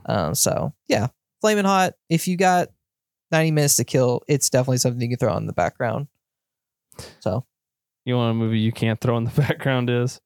Um, 0.06 0.34
so 0.36 0.74
yeah, 0.88 1.08
flaming 1.42 1.66
hot. 1.66 1.94
If 2.10 2.28
you 2.30 2.38
got 2.38 2.70
ninety 3.32 3.52
minutes 3.52 3.76
to 3.76 3.84
kill, 3.84 4.22
it's 4.28 4.50
definitely 4.50 4.78
something 4.78 5.02
you 5.02 5.10
can 5.10 5.18
throw 5.18 5.34
on 5.34 5.44
in 5.44 5.48
the 5.48 5.54
background. 5.54 6.08
So 7.20 7.46
You 8.06 8.16
want 8.16 8.32
a 8.32 8.34
movie 8.34 8.60
you 8.60 8.72
can't 8.72 9.00
throw 9.02 9.18
in 9.18 9.26
the 9.26 9.32
background 9.42 9.90
is? 9.90 10.22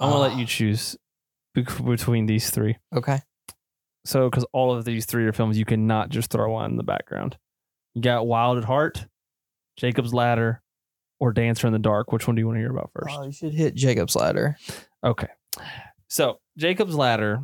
I'm 0.00 0.10
gonna 0.10 0.20
let 0.20 0.32
Ah. 0.32 0.36
you 0.38 0.46
choose 0.46 0.96
between 1.54 2.26
these 2.26 2.50
three. 2.50 2.76
okay, 2.94 3.20
So, 4.04 4.28
because 4.30 4.44
all 4.52 4.72
of 4.76 4.84
these 4.84 5.06
three 5.06 5.26
are 5.26 5.32
films 5.32 5.58
you 5.58 5.64
cannot 5.64 6.08
just 6.10 6.30
throw 6.30 6.54
on 6.54 6.70
in 6.72 6.76
the 6.76 6.82
background. 6.84 7.36
You 7.94 8.02
got 8.02 8.26
Wild 8.26 8.58
at 8.58 8.64
Heart, 8.64 9.06
Jacob's 9.78 10.12
Ladder, 10.12 10.60
or 11.20 11.32
Dancer 11.32 11.66
in 11.66 11.72
the 11.72 11.78
Dark. 11.78 12.12
Which 12.12 12.26
one 12.26 12.36
do 12.36 12.40
you 12.40 12.46
want 12.46 12.56
to 12.56 12.60
hear 12.60 12.70
about 12.70 12.90
first? 12.94 13.16
oh, 13.18 13.24
you 13.24 13.32
should 13.32 13.54
hit 13.54 13.74
Jacob's 13.74 14.14
ladder. 14.16 14.56
Okay. 15.02 15.28
So 16.08 16.40
Jacob's 16.56 16.94
Ladder 16.94 17.40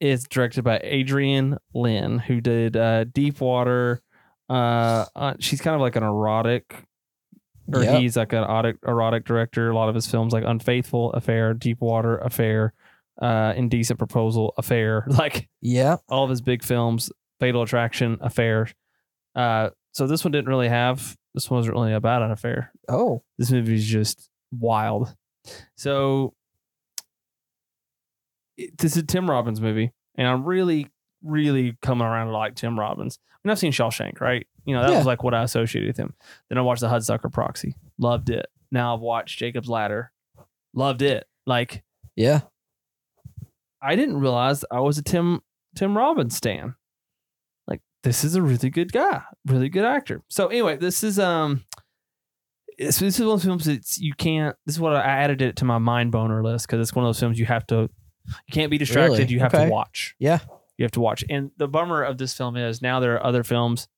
is 0.00 0.24
directed 0.24 0.62
by 0.62 0.80
Adrian 0.84 1.56
Lyne, 1.74 2.18
who 2.18 2.40
did 2.40 2.76
uh, 2.76 3.04
Deep 3.04 3.40
Water. 3.40 4.02
Uh, 4.48 5.06
uh, 5.16 5.34
she's 5.40 5.60
kind 5.60 5.74
of 5.74 5.80
like 5.80 5.96
an 5.96 6.02
erotic, 6.02 6.84
or 7.72 7.82
Yep. 7.82 7.98
he's 8.00 8.16
like 8.16 8.32
an 8.32 8.42
erotic, 8.44 8.76
erotic 8.86 9.24
director. 9.24 9.70
A 9.70 9.74
lot 9.74 9.88
of 9.88 9.94
his 9.94 10.06
films, 10.06 10.32
like 10.32 10.44
Unfaithful 10.46 11.12
Affair, 11.12 11.54
Deep 11.54 11.80
Water 11.80 12.18
Affair, 12.18 12.72
uh, 13.20 13.52
Indecent 13.56 13.98
Proposal 13.98 14.52
Affair, 14.58 15.04
like 15.08 15.48
Yeah, 15.60 15.96
all 16.08 16.24
of 16.24 16.30
his 16.30 16.40
big 16.42 16.62
films, 16.62 17.10
Fatal 17.40 17.62
Attraction 17.62 18.18
Affair. 18.20 18.68
Uh, 19.34 19.70
so 19.92 20.06
this 20.06 20.24
one 20.24 20.32
didn't 20.32 20.48
really 20.48 20.68
have. 20.68 21.16
This 21.36 21.48
wasn't 21.50 21.74
really 21.76 21.92
about 21.92 22.22
an 22.22 22.32
affair 22.32 22.72
oh, 22.88 23.22
this 23.38 23.50
movie 23.52 23.74
is 23.74 23.84
just 23.86 24.28
wild. 24.50 25.14
So 25.76 26.34
it- 28.56 28.76
this 28.78 28.92
is 28.92 29.02
a 29.02 29.06
Tim 29.06 29.30
Robbins 29.30 29.60
movie, 29.60 29.92
and 30.16 30.26
I'm 30.26 30.44
really, 30.44 30.88
really 31.22 31.76
coming 31.82 32.06
around 32.06 32.28
to 32.28 32.32
like 32.32 32.54
Tim 32.54 32.78
Robbins. 32.78 33.18
I 33.32 33.36
mean, 33.44 33.52
I've 33.52 33.58
seen 33.58 33.72
Shawshank, 33.72 34.20
right? 34.20 34.46
You 34.64 34.74
know, 34.74 34.82
that 34.82 34.90
Yeah. 34.92 34.98
was 34.98 35.06
like 35.06 35.22
what 35.22 35.34
I 35.34 35.42
associated 35.42 35.88
with 35.88 35.96
him. 35.96 36.14
Then 36.48 36.58
I 36.58 36.62
watched 36.62 36.80
The 36.80 36.88
Hudsucker 36.88 37.32
Proxy, 37.32 37.74
loved 37.98 38.30
it. 38.30 38.46
Now 38.72 38.94
I've 38.94 39.00
watched 39.00 39.38
Jacob's 39.38 39.68
Ladder, 39.68 40.10
loved 40.74 41.02
it. 41.02 41.26
Like 41.46 41.84
yeah, 42.16 42.40
I 43.80 43.94
didn't 43.94 44.18
realize 44.20 44.64
I 44.70 44.80
was 44.80 44.98
a 44.98 45.02
Tim 45.02 45.42
Tim 45.76 45.96
Robbins 45.96 46.34
stan. 46.36 46.74
This 48.06 48.22
is 48.24 48.36
a 48.36 48.42
really 48.42 48.70
good 48.70 48.92
guy, 48.92 49.22
really 49.46 49.68
good 49.68 49.84
actor. 49.84 50.22
So 50.28 50.46
anyway, 50.46 50.76
this 50.76 51.02
is 51.02 51.18
um, 51.18 51.64
this, 52.78 52.98
this 53.00 53.14
is 53.18 53.20
one 53.20 53.34
of 53.34 53.42
those 53.42 53.44
films 53.44 53.64
that 53.64 53.98
you 53.98 54.14
can't. 54.14 54.54
This 54.64 54.76
is 54.76 54.80
what 54.80 54.94
I 54.94 55.00
added 55.02 55.42
it 55.42 55.56
to 55.56 55.64
my 55.64 55.78
mind 55.78 56.12
boner 56.12 56.42
list 56.42 56.66
because 56.66 56.80
it's 56.80 56.94
one 56.94 57.04
of 57.04 57.08
those 57.08 57.18
films 57.18 57.38
you 57.38 57.46
have 57.46 57.66
to, 57.66 57.90
you 58.26 58.52
can't 58.52 58.70
be 58.70 58.78
distracted. 58.78 59.18
Really? 59.18 59.32
You 59.32 59.40
have 59.40 59.52
Okay. 59.52 59.64
to 59.66 59.70
watch. 59.72 60.14
Yeah. 60.20 60.38
you 60.78 60.84
have 60.84 60.92
to 60.92 61.00
watch. 61.00 61.24
And 61.28 61.50
the 61.56 61.66
bummer 61.66 62.02
of 62.02 62.16
this 62.18 62.32
film 62.34 62.56
is 62.56 62.80
now 62.80 63.00
there 63.00 63.14
are 63.14 63.24
other 63.26 63.42
films 63.42 63.88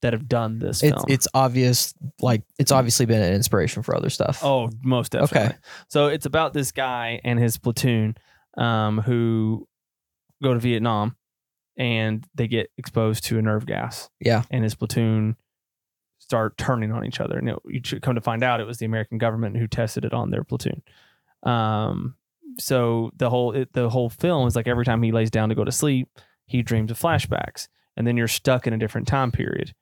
that 0.00 0.12
have 0.14 0.26
done 0.26 0.58
this 0.58 0.82
It's 0.82 1.04
it's 1.06 1.28
obvious, 1.34 1.92
like 2.20 2.42
it's 2.58 2.72
obviously 2.72 3.04
been 3.06 3.20
an 3.22 3.34
inspiration 3.34 3.82
for 3.82 3.94
other 3.94 4.10
stuff. 4.10 4.40
Oh, 4.42 4.70
most 4.82 5.12
definitely. 5.12 5.48
Okay. 5.50 5.56
So 5.88 6.06
it's 6.08 6.24
about 6.26 6.54
this 6.54 6.72
guy 6.72 7.20
and 7.24 7.38
his 7.38 7.56
platoon 7.58 8.16
um, 8.56 8.98
who 9.00 9.68
go 10.42 10.54
to 10.54 10.58
Vietnam 10.60 11.14
and 11.76 12.26
they 12.34 12.48
get 12.48 12.70
exposed 12.76 13.24
to 13.24 13.38
a 13.38 13.42
nerve 13.42 13.66
gas. 13.66 14.10
Yeah. 14.20 14.42
And 14.50 14.62
his 14.62 14.74
platoon 14.74 15.36
start 16.18 16.56
turning 16.56 16.92
on 16.92 17.04
each 17.04 17.20
other. 17.20 17.38
And 17.38 17.48
it, 17.50 17.56
you 17.66 17.80
should 17.84 18.02
come 18.02 18.14
to 18.14 18.20
find 18.20 18.42
out 18.42 18.60
it 18.60 18.66
was 18.66 18.78
the 18.78 18.86
American 18.86 19.18
government 19.18 19.56
who 19.56 19.66
tested 19.66 20.04
it 20.04 20.12
on 20.12 20.30
their 20.30 20.44
platoon. 20.44 20.82
Um, 21.42 22.14
so 22.58 23.10
the 23.16 23.30
whole 23.30 23.52
it, 23.52 23.72
the 23.72 23.88
whole 23.88 24.10
film 24.10 24.46
is 24.46 24.56
like 24.56 24.68
every 24.68 24.84
time 24.84 25.02
he 25.02 25.12
lays 25.12 25.30
down 25.30 25.48
to 25.48 25.54
go 25.54 25.64
to 25.64 25.72
sleep, 25.72 26.08
he 26.46 26.62
dreams 26.62 26.90
of 26.90 26.98
flashbacks, 26.98 27.68
and 27.96 28.06
then 28.06 28.16
you're 28.16 28.28
stuck 28.28 28.66
in 28.66 28.72
a 28.72 28.78
different 28.78 29.08
time 29.08 29.32
period. 29.32 29.74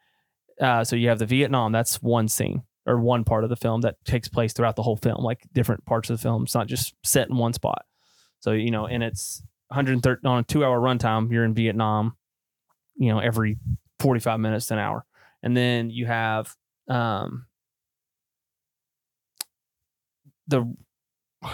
Uh, 0.60 0.84
so 0.84 0.96
you 0.96 1.08
have 1.08 1.18
the 1.18 1.26
Vietnam. 1.26 1.72
That's 1.72 2.02
one 2.02 2.28
scene 2.28 2.62
or 2.86 3.00
one 3.00 3.24
part 3.24 3.44
of 3.44 3.50
the 3.50 3.56
film 3.56 3.82
that 3.82 3.96
takes 4.04 4.28
place 4.28 4.52
throughout 4.52 4.76
the 4.76 4.82
whole 4.82 4.96
film, 4.96 5.22
like 5.22 5.42
different 5.52 5.84
parts 5.84 6.10
of 6.10 6.16
the 6.16 6.22
film. 6.22 6.44
It's 6.44 6.54
not 6.54 6.66
just 6.66 6.94
set 7.04 7.28
in 7.28 7.36
one 7.36 7.52
spot. 7.52 7.84
So 8.40 8.52
you 8.52 8.70
know, 8.70 8.86
and 8.86 9.02
it's 9.02 9.42
130 9.70 10.26
on 10.26 10.38
a 10.38 10.42
two 10.42 10.64
hour 10.64 10.78
runtime. 10.80 11.30
You're 11.32 11.44
in 11.44 11.54
Vietnam, 11.54 12.16
you 12.96 13.08
know, 13.12 13.18
every 13.18 13.58
45 14.00 14.40
minutes 14.40 14.66
to 14.66 14.74
an 14.74 14.80
hour, 14.80 15.04
and 15.42 15.56
then 15.56 15.90
you 15.90 16.06
have 16.06 16.54
um, 16.88 17.46
the. 20.48 20.74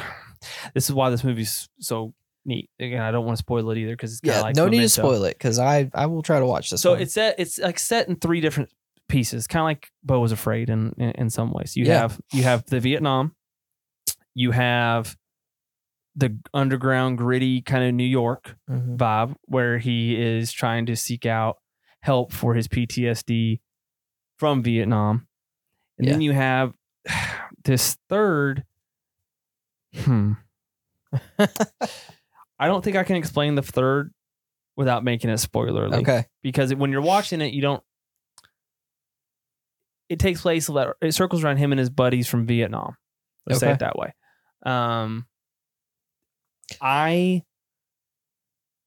This 0.75 0.85
is 0.89 0.93
why 0.93 1.11
this 1.11 1.25
movie's 1.25 1.69
so 1.81 2.15
neat. 2.45 2.71
Again, 2.79 3.01
I 3.01 3.11
don't 3.11 3.25
want 3.25 3.37
to 3.37 3.41
spoil 3.43 3.69
it 3.71 3.79
either 3.79 3.93
because 3.95 4.13
it's 4.13 4.21
yeah. 4.23 4.43
like 4.43 4.55
no 4.55 4.69
need 4.69 4.81
to 4.81 4.89
spoil 4.89 5.25
it 5.25 5.35
because 5.37 5.59
I 5.59 5.91
I 5.93 6.07
will 6.07 6.23
try 6.23 6.39
to 6.39 6.47
watch 6.47 6.71
this. 6.71 6.83
So 6.83 6.93
one. 6.93 7.03
it's 7.03 7.15
set. 7.15 7.37
It's 7.39 7.59
like 7.59 7.79
set 7.79 8.07
in 8.09 8.17
three 8.17 8.41
different 8.41 8.71
pieces, 9.09 9.47
kind 9.47 9.63
of 9.63 9.65
like 9.65 9.91
Beau 10.05 10.21
was 10.21 10.33
afraid 10.33 10.71
in, 10.71 10.93
in 10.99 11.11
in 11.13 11.31
some 11.31 11.53
ways. 11.53 11.77
You 11.77 11.87
Yeah. 11.87 12.01
have 12.01 12.21
you 12.33 12.43
have 12.45 12.65
the 12.67 12.79
Vietnam, 12.79 13.35
you 14.35 14.53
have 14.53 15.17
the 16.17 16.37
underground 16.55 17.19
gritty 17.19 17.61
kind 17.61 17.85
of 17.85 17.93
New 17.95 18.05
York 18.05 18.57
Mhm. 18.71 18.97
vibe 18.97 19.35
where 19.45 19.79
he 19.79 20.17
is 20.21 20.51
trying 20.53 20.87
to 20.87 20.97
seek 20.97 21.27
out 21.27 21.59
help 22.01 22.33
for 22.33 22.55
his 22.55 22.69
PTSD 22.69 23.61
from 24.39 24.63
Vietnam, 24.63 25.27
and 25.99 26.09
then 26.09 26.21
you 26.21 26.33
have 26.33 26.73
this 27.65 27.97
third. 28.09 28.65
Hmm. 29.95 30.33
I 32.59 32.67
don't 32.69 32.83
think 32.83 32.97
I 32.97 33.05
can 33.05 33.17
explain 33.17 33.55
the 33.55 33.63
third 33.63 34.13
without 34.77 35.05
making 35.05 35.31
it 35.31 35.35
spoilerly 35.35 36.01
okay. 36.01 36.25
because 36.43 36.75
when 36.75 36.91
you're 36.93 37.01
watching 37.03 37.41
it, 37.41 37.53
you 37.53 37.63
don't. 37.63 37.83
It 40.09 40.19
takes 40.19 40.43
place. 40.43 40.71
It 41.01 41.13
circles 41.15 41.43
around 41.45 41.57
him 41.59 41.73
and 41.73 41.79
his 41.79 41.91
buddies 41.91 42.29
from 42.29 42.47
Vietnam. 42.47 42.97
Let's 43.47 43.61
say 43.61 43.73
it 43.73 43.81
that 43.81 43.97
way. 43.97 44.15
Um, 44.65 45.27
I 46.81 47.43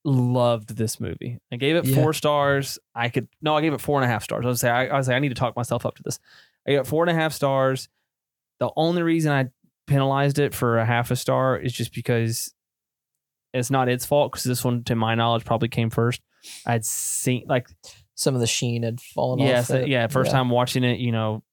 loved 0.06 0.76
this 0.78 1.00
movie. 1.00 1.40
I 1.52 1.58
gave 1.58 1.76
it 1.76 1.86
Yeah. 1.86 1.96
four 1.96 2.14
stars. 2.14 2.80
I 2.96 3.10
could 3.10 3.28
no, 3.42 3.56
I 3.58 3.62
gave 3.62 3.74
it 3.74 3.82
four 3.82 4.00
and 4.02 4.06
a 4.06 4.08
half 4.08 4.24
stars. 4.24 4.46
I 4.46 4.50
was 4.50 4.60
say 4.62 4.70
I, 4.70 4.88
I 4.88 4.98
was 4.98 5.08
like 5.08 5.16
I 5.16 5.20
need 5.20 5.30
to 5.30 5.36
talk 5.36 5.56
myself 5.56 5.86
up 5.86 5.96
to 5.96 6.04
this. 6.04 6.20
I 6.68 6.74
got 6.76 6.88
four 6.88 7.04
and 7.04 7.10
a 7.10 7.14
half 7.20 7.34
stars. 7.34 7.90
The 8.60 8.70
only 8.76 9.02
reason 9.04 9.32
I 9.32 9.50
penalized 9.88 10.40
it 10.40 10.54
for 10.54 10.78
a 10.80 10.86
half 10.86 11.12
a 11.12 11.16
star 11.16 11.58
is 11.58 11.74
just 11.74 11.94
because 11.94 12.54
it's 13.54 13.72
not 13.72 13.90
its 13.90 14.06
fault 14.06 14.32
because 14.32 14.44
this 14.44 14.64
one, 14.64 14.84
to 14.86 14.96
my 14.96 15.16
knowledge, 15.16 15.46
probably 15.46 15.70
came 15.70 15.90
first. 15.90 16.22
I'd 16.66 16.86
seen 16.86 17.46
like 17.48 17.68
Some 18.16 18.36
of 18.36 18.42
the 18.42 18.48
sheen 18.48 18.84
had 18.84 19.02
fallen 19.02 19.40
yes, 19.40 19.70
off. 19.72 19.78
it. 19.78 19.88
yeah, 19.88 20.08
first 20.08 20.32
time 20.32 20.50
watching 20.50 20.84
it, 20.84 21.00
you 21.00 21.12
know, 21.12 21.44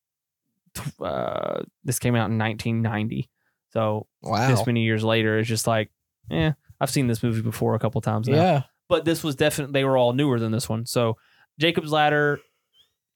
uh, 1.01 1.63
this 1.85 1.99
came 1.99 2.15
out 2.15 2.31
in 2.31 2.37
1990, 2.39 3.31
so 3.73 4.07
Wow. 4.23 4.49
this 4.49 4.67
many 4.67 4.83
years 4.83 5.03
later, 5.03 5.39
it's 5.39 5.49
just 5.49 5.67
like, 5.67 5.91
eh, 6.31 6.53
I've 6.81 6.91
seen 6.91 7.07
this 7.07 7.23
movie 7.23 7.43
before 7.43 7.75
a 7.75 7.79
couple 7.79 8.01
times 8.01 8.29
now. 8.29 8.37
yeah. 8.37 8.63
But 8.89 9.05
this 9.05 9.25
was 9.25 9.35
definitely 9.35 9.73
they 9.73 9.85
were 9.85 9.97
all 9.97 10.13
newer 10.13 10.39
than 10.39 10.53
this 10.53 10.69
one. 10.69 10.87
So 10.87 11.17
Jacob's 11.59 11.91
Ladder 11.91 12.39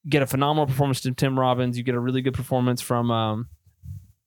get 0.09 0.23
a 0.23 0.27
phenomenal 0.27 0.67
performance 0.67 1.01
from 1.01 1.15
Tim 1.15 1.39
Robbins. 1.39 1.79
You 1.79 1.85
get 1.85 1.95
a 1.95 2.01
really 2.01 2.23
good 2.23 2.35
performance 2.35 2.81
from 2.81 3.11
um 3.11 3.49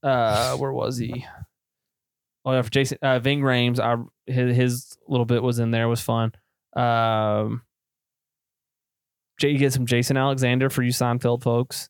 uh 0.01 0.55
where 0.57 0.71
was 0.71 0.97
he? 0.97 1.25
Oh 2.45 2.53
yeah, 2.53 2.61
for 2.61 2.69
Jason 2.69 2.97
uh 3.01 3.19
Ving 3.19 3.41
Rhames. 3.41 3.79
I 3.79 4.01
his, 4.25 4.55
his 4.55 4.97
little 5.07 5.25
bit 5.25 5.43
was 5.43 5.59
in 5.59 5.71
there, 5.71 5.87
was 5.87 6.01
fun. 6.01 6.31
Um 6.75 7.63
you 9.41 9.57
get 9.57 9.73
some 9.73 9.85
Jason 9.85 10.15
Alexander 10.15 10.69
for 10.69 10.83
you 10.83 10.91
Seinfeld 10.91 11.43
folks. 11.43 11.89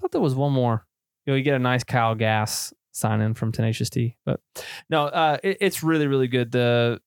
thought 0.00 0.12
there 0.12 0.20
was 0.22 0.34
one 0.34 0.52
more. 0.52 0.86
You 1.26 1.32
know, 1.32 1.36
you 1.36 1.42
get 1.42 1.54
a 1.56 1.58
nice 1.58 1.84
Kyle 1.84 2.14
Gass 2.14 2.72
sign 2.96 3.20
in 3.20 3.34
from 3.34 3.52
Tenacious 3.52 3.90
D. 3.90 4.16
But 4.24 4.40
no, 4.88 5.04
uh, 5.06 5.38
it, 5.42 5.58
it's 5.60 5.82
really, 5.82 6.06
really 6.06 6.28
good. 6.28 6.52
The 6.52 7.00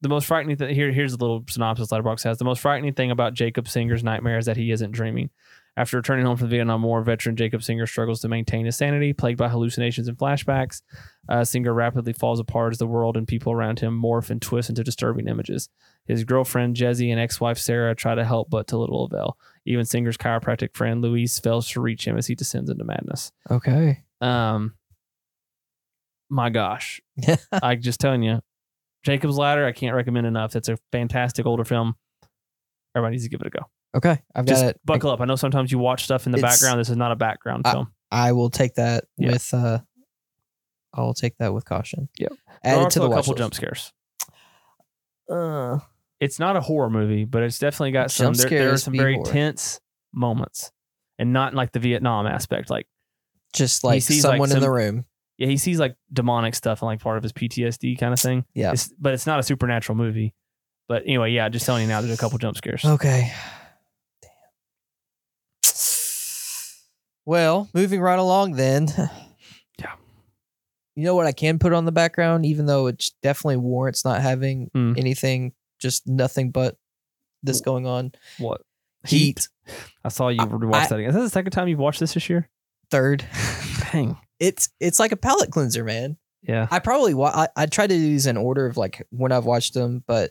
the 0.00 0.08
most 0.08 0.26
frightening 0.26 0.56
thing 0.56 0.74
here, 0.74 0.92
here's 0.92 1.14
a 1.14 1.16
little 1.16 1.44
synopsis 1.48 1.88
Letterboxd 1.88 2.24
has. 2.24 2.38
The 2.38 2.44
most 2.44 2.60
frightening 2.60 2.92
thing 2.92 3.10
about 3.10 3.32
Jacob 3.32 3.68
Singer's 3.68 4.04
nightmare 4.04 4.36
is 4.36 4.46
that 4.46 4.56
he 4.56 4.70
isn't 4.70 4.90
dreaming. 4.90 5.30
After 5.76 5.96
returning 5.96 6.24
home 6.24 6.36
from 6.36 6.48
the 6.48 6.56
Vietnam 6.56 6.82
War, 6.84 7.02
veteran 7.02 7.34
Jacob 7.34 7.62
Singer 7.62 7.86
struggles 7.86 8.20
to 8.20 8.28
maintain 8.28 8.64
his 8.64 8.76
sanity, 8.76 9.12
plagued 9.12 9.38
by 9.38 9.48
hallucinations 9.48 10.06
and 10.06 10.16
flashbacks. 10.16 10.82
Uh, 11.28 11.42
Singer 11.42 11.74
rapidly 11.74 12.12
falls 12.12 12.38
apart 12.38 12.74
as 12.74 12.78
the 12.78 12.86
world 12.86 13.16
and 13.16 13.26
people 13.26 13.52
around 13.52 13.80
him 13.80 14.00
morph 14.00 14.30
and 14.30 14.40
twist 14.40 14.68
into 14.68 14.84
disturbing 14.84 15.26
images. 15.26 15.68
His 16.06 16.22
girlfriend 16.22 16.76
Jezzy 16.76 17.10
and 17.10 17.18
ex-wife 17.18 17.58
Sarah 17.58 17.94
try 17.94 18.14
to 18.14 18.24
help, 18.24 18.50
but 18.50 18.68
to 18.68 18.78
little 18.78 19.04
avail. 19.04 19.36
Even 19.64 19.84
Singer's 19.84 20.16
chiropractic 20.16 20.76
friend 20.76 21.02
Louise 21.02 21.40
fails 21.40 21.68
to 21.70 21.80
reach 21.80 22.06
him 22.06 22.16
as 22.16 22.28
he 22.28 22.36
descends 22.36 22.70
into 22.70 22.84
madness. 22.84 23.32
Okay. 23.50 24.04
Um, 24.20 24.74
my 26.30 26.50
gosh, 26.50 27.00
I'm 27.52 27.80
just 27.80 28.00
telling 28.00 28.22
you, 28.22 28.40
Jacob's 29.04 29.36
Ladder. 29.36 29.66
I 29.66 29.72
can't 29.72 29.94
recommend 29.94 30.26
enough. 30.26 30.52
That's 30.52 30.68
a 30.68 30.78
fantastic 30.92 31.46
older 31.46 31.64
film. 31.64 31.94
Everybody 32.96 33.12
needs 33.14 33.24
to 33.24 33.30
give 33.30 33.40
it 33.40 33.46
a 33.46 33.50
go. 33.50 33.60
Okay. 33.96 34.20
I've 34.34 34.46
Just 34.46 34.62
got 34.62 34.70
it. 34.70 34.80
buckle 34.84 35.10
up. 35.10 35.20
I 35.20 35.24
know 35.24 35.36
sometimes 35.36 35.70
you 35.70 35.78
watch 35.78 36.04
stuff 36.04 36.26
in 36.26 36.32
the 36.32 36.38
It's- 36.38 36.52
background. 36.60 36.80
This 36.80 36.88
is 36.90 36.96
not 36.96 37.12
a 37.12 37.16
background 37.16 37.62
I- 37.66 37.72
film. 37.72 37.92
I 38.10 38.32
will 38.32 38.50
take 38.50 38.74
that 38.74 39.04
Yeah. 39.18 39.32
with 39.32 39.52
uh 39.54 39.78
I'll 40.92 41.14
take 41.14 41.36
that 41.38 41.52
with 41.52 41.64
caution. 41.64 42.08
Yep. 42.18 42.32
Add 42.62 42.74
there 42.74 42.78
are 42.82 42.86
it 42.86 42.90
to 42.92 42.98
the 43.00 43.06
a 43.06 43.14
couple 43.14 43.32
list. 43.32 43.38
jump 43.38 43.54
scares. 43.54 43.92
Uh, 45.30 45.78
It's 46.20 46.38
not 46.38 46.56
a 46.56 46.60
horror 46.60 46.90
movie, 46.90 47.24
but 47.24 47.42
it's 47.42 47.58
definitely 47.58 47.92
got 47.92 48.10
some. 48.10 48.32
There, 48.34 48.48
there 48.48 48.72
are 48.72 48.76
some 48.78 48.96
very 48.96 49.14
horror. 49.14 49.26
tense 49.32 49.80
moments, 50.12 50.70
and 51.18 51.32
not 51.32 51.52
in 51.52 51.56
like 51.56 51.72
the 51.72 51.80
Vietnam 51.80 52.26
aspect. 52.26 52.70
Like, 52.70 52.86
just 53.52 53.82
like 53.84 54.02
sees, 54.02 54.24
like, 54.24 54.32
someone 54.34 54.48
in 54.50 54.52
some- 54.54 54.60
the 54.60 54.70
room. 54.70 55.04
Yeah, 55.38 55.46
he 55.48 55.56
sees 55.56 55.78
like 55.80 55.96
demonic 56.12 56.54
stuff 56.54 56.80
and 56.82 56.86
like 56.86 57.00
part 57.00 57.16
of 57.16 57.22
his 57.22 57.32
PTSD 57.32 57.98
kind 57.98 58.12
of 58.12 58.20
thing. 58.20 58.44
Yeah. 58.54 58.72
It's, 58.72 58.88
but 58.98 59.14
it's 59.14 59.26
not 59.26 59.38
a 59.40 59.42
supernatural 59.42 59.96
movie. 59.96 60.34
But 60.88 61.02
anyway, 61.04 61.32
yeah, 61.32 61.48
just 61.48 61.64
telling 61.66 61.82
you 61.82 61.88
now, 61.88 62.00
there's 62.02 62.12
a 62.14 62.20
couple 62.20 62.36
jump 62.38 62.56
scares. 62.56 62.84
Okay. 62.84 63.32
Damn. 64.22 64.30
Well, 67.24 67.68
moving 67.74 68.00
right 68.00 68.18
along 68.18 68.52
then. 68.52 68.88
Yeah. 69.80 69.94
You 70.94 71.02
know 71.04 71.16
what 71.16 71.26
I 71.26 71.32
can 71.32 71.58
put 71.58 71.72
on 71.72 71.84
the 71.84 71.90
background, 71.90 72.46
even 72.46 72.66
though 72.66 72.86
it 72.86 73.02
definitely 73.24 73.56
warrants 73.56 74.04
not 74.04 74.22
having 74.22 74.70
Hmm. 74.72 74.92
anything, 74.96 75.52
just 75.80 76.06
nothing 76.06 76.52
but 76.52 76.76
this 77.42 77.60
going 77.60 77.86
on. 77.86 78.12
What? 78.38 78.60
Heat. 79.04 79.48
I 80.04 80.10
saw 80.10 80.28
you 80.28 80.40
I- 80.40 80.44
watch 80.44 80.90
that 80.90 80.98
again. 81.00 81.08
Is 81.10 81.16
that 81.16 81.22
the 81.22 81.28
second 81.30 81.50
time 81.50 81.66
you've 81.66 81.80
watched 81.80 81.98
this 81.98 82.14
this 82.14 82.30
year? 82.30 82.48
Third. 82.90 83.26
Dang. 83.90 84.16
It's 84.46 84.68
it's 84.80 84.98
like 85.00 85.12
a 85.12 85.16
palate 85.16 85.50
cleanser, 85.50 85.84
man. 85.84 86.16
Yeah. 86.42 86.66
I 86.70 86.78
probably 86.78 87.14
wa- 87.14 87.32
I, 87.34 87.48
I 87.56 87.66
tried 87.66 87.88
to 87.88 87.94
do 87.96 88.00
these 88.00 88.26
in 88.26 88.36
order 88.36 88.66
of 88.66 88.76
like 88.76 89.06
when 89.10 89.32
I've 89.32 89.46
watched 89.46 89.72
them, 89.74 90.04
but 90.06 90.30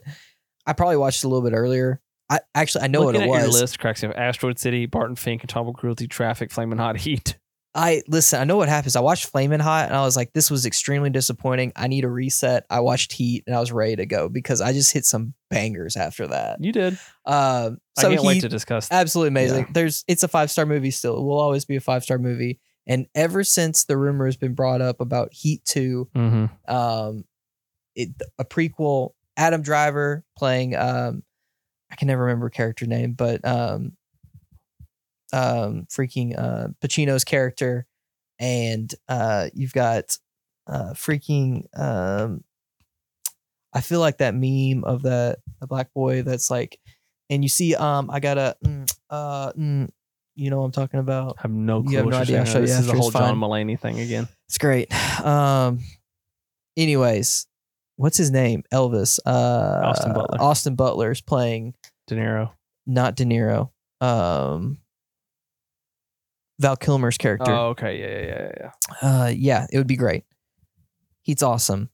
I 0.66 0.72
probably 0.72 0.96
watched 0.96 1.24
a 1.24 1.28
little 1.28 1.42
bit 1.48 1.56
earlier. 1.56 2.00
I 2.30 2.40
actually 2.54 2.84
I 2.84 2.86
know 2.86 3.02
Looking 3.02 3.28
what 3.28 3.40
at 3.40 3.44
it 3.44 3.46
was. 3.48 3.54
your 3.54 3.60
list 3.62 3.78
cracks 3.80 4.02
me 4.02 4.08
up. 4.10 4.16
Asteroid 4.16 4.58
City, 4.58 4.86
Barton 4.86 5.16
Fink, 5.16 5.42
and 5.42 5.50
Atomic 5.50 5.76
Cruelty, 5.76 6.06
Traffic, 6.06 6.50
Flaming 6.52 6.78
Hot 6.78 6.96
Heat. 6.96 7.36
I 7.76 8.02
listen. 8.06 8.40
I 8.40 8.44
know 8.44 8.56
what 8.56 8.68
happens. 8.68 8.94
I 8.94 9.00
watched 9.00 9.26
Flaming 9.26 9.58
Hot 9.58 9.86
and 9.86 9.96
I 9.96 10.02
was 10.04 10.14
like, 10.16 10.32
this 10.32 10.48
was 10.48 10.64
extremely 10.64 11.10
disappointing. 11.10 11.72
I 11.74 11.88
need 11.88 12.04
a 12.04 12.08
reset. 12.08 12.64
I 12.70 12.78
watched 12.78 13.12
Heat 13.12 13.42
and 13.48 13.56
I 13.56 13.58
was 13.58 13.72
ready 13.72 13.96
to 13.96 14.06
go 14.06 14.28
because 14.28 14.60
I 14.60 14.72
just 14.72 14.92
hit 14.92 15.04
some 15.04 15.34
bangers 15.50 15.96
after 15.96 16.28
that. 16.28 16.62
You 16.62 16.70
did. 16.70 16.96
Um, 17.26 17.78
so 17.98 18.06
I 18.06 18.10
can't 18.10 18.20
Heat, 18.20 18.26
wait 18.28 18.40
to 18.42 18.48
discuss. 18.48 18.86
absolutely 18.92 19.28
amazing. 19.30 19.64
Yeah. 19.64 19.70
There's 19.72 20.04
it's 20.06 20.22
a 20.22 20.28
five 20.28 20.52
star 20.52 20.66
movie 20.66 20.92
still. 20.92 21.16
It 21.16 21.22
will 21.22 21.40
always 21.40 21.64
be 21.64 21.74
a 21.74 21.80
five 21.80 22.04
star 22.04 22.16
movie. 22.18 22.60
And 22.86 23.06
ever 23.14 23.44
since 23.44 23.84
the 23.84 23.96
rumor 23.96 24.26
has 24.26 24.36
been 24.36 24.54
brought 24.54 24.80
up 24.82 25.00
about 25.00 25.32
Heat 25.32 25.64
two, 25.64 26.08
Mm-hmm. 26.14 26.74
um, 26.74 27.24
it, 27.94 28.10
a 28.38 28.44
prequel. 28.44 29.10
Adam 29.36 29.62
Driver 29.62 30.24
playing 30.38 30.76
um, 30.76 31.22
I 31.90 31.96
can 31.96 32.06
never 32.08 32.22
remember 32.22 32.50
character 32.50 32.86
name, 32.86 33.14
but 33.14 33.44
um, 33.44 33.92
um, 35.32 35.86
freaking 35.90 36.38
uh, 36.38 36.68
Pacino's 36.80 37.24
character, 37.24 37.86
and 38.38 38.94
uh, 39.08 39.48
you've 39.54 39.72
got 39.72 40.18
uh, 40.66 40.92
freaking 40.94 41.64
um, 41.78 42.44
I 43.72 43.80
feel 43.80 43.98
like 44.00 44.18
that 44.18 44.34
meme 44.34 44.84
of 44.84 45.02
that 45.02 45.38
the 45.60 45.66
black 45.66 45.92
boy 45.94 46.22
that's 46.22 46.50
like, 46.50 46.78
and 47.28 47.42
you 47.42 47.48
see 47.48 47.74
um, 47.74 48.08
I 48.10 48.20
got 48.20 48.38
a 48.38 48.56
mm, 48.64 48.92
uh, 49.10 49.52
mm, 49.52 49.88
you 50.34 50.50
know 50.50 50.58
what 50.58 50.64
I'm 50.66 50.72
talking 50.72 51.00
about. 51.00 51.36
I 51.38 51.42
have 51.42 51.50
no 51.50 51.82
You 51.86 51.96
have 51.98 52.04
what 52.06 52.12
no 52.12 52.18
idea. 52.18 52.40
I'll 52.40 52.44
show 52.44 52.58
you 52.58 52.66
This 52.66 52.78
is 52.78 52.86
the 52.86 52.92
after, 52.92 52.98
whole 52.98 53.08
it's 53.08 53.16
John 53.18 53.40
fine. 53.40 53.50
Mulaney 53.50 53.78
thing 53.78 54.00
again. 54.00 54.28
It's 54.48 54.58
great. 54.58 54.92
Um, 55.24 55.80
anyways, 56.76 57.46
what's 57.96 58.16
his 58.16 58.30
name? 58.30 58.64
Elvis. 58.72 59.18
Uh, 59.24 59.80
Austin 59.84 60.12
Butler. 60.12 60.40
Austin 60.42 60.74
Butler's 60.74 61.20
playing 61.20 61.74
De 62.08 62.14
Niro. 62.16 62.50
not 62.86 63.14
De 63.16 63.24
Niro. 63.24 63.70
Um, 64.00 64.78
Val 66.60 66.76
Kilmer's 66.76 67.18
character. 67.18 67.50
Oh, 67.52 67.68
okay. 67.70 67.98
Yeah, 68.00 68.20
yeah, 68.26 68.50
yeah, 68.60 68.70
yeah. 69.02 69.24
Uh, 69.24 69.28
yeah, 69.28 69.66
it 69.72 69.78
would 69.78 69.86
be 69.86 69.96
great. 69.96 70.24
He's 71.22 71.42
awesome. 71.42 71.88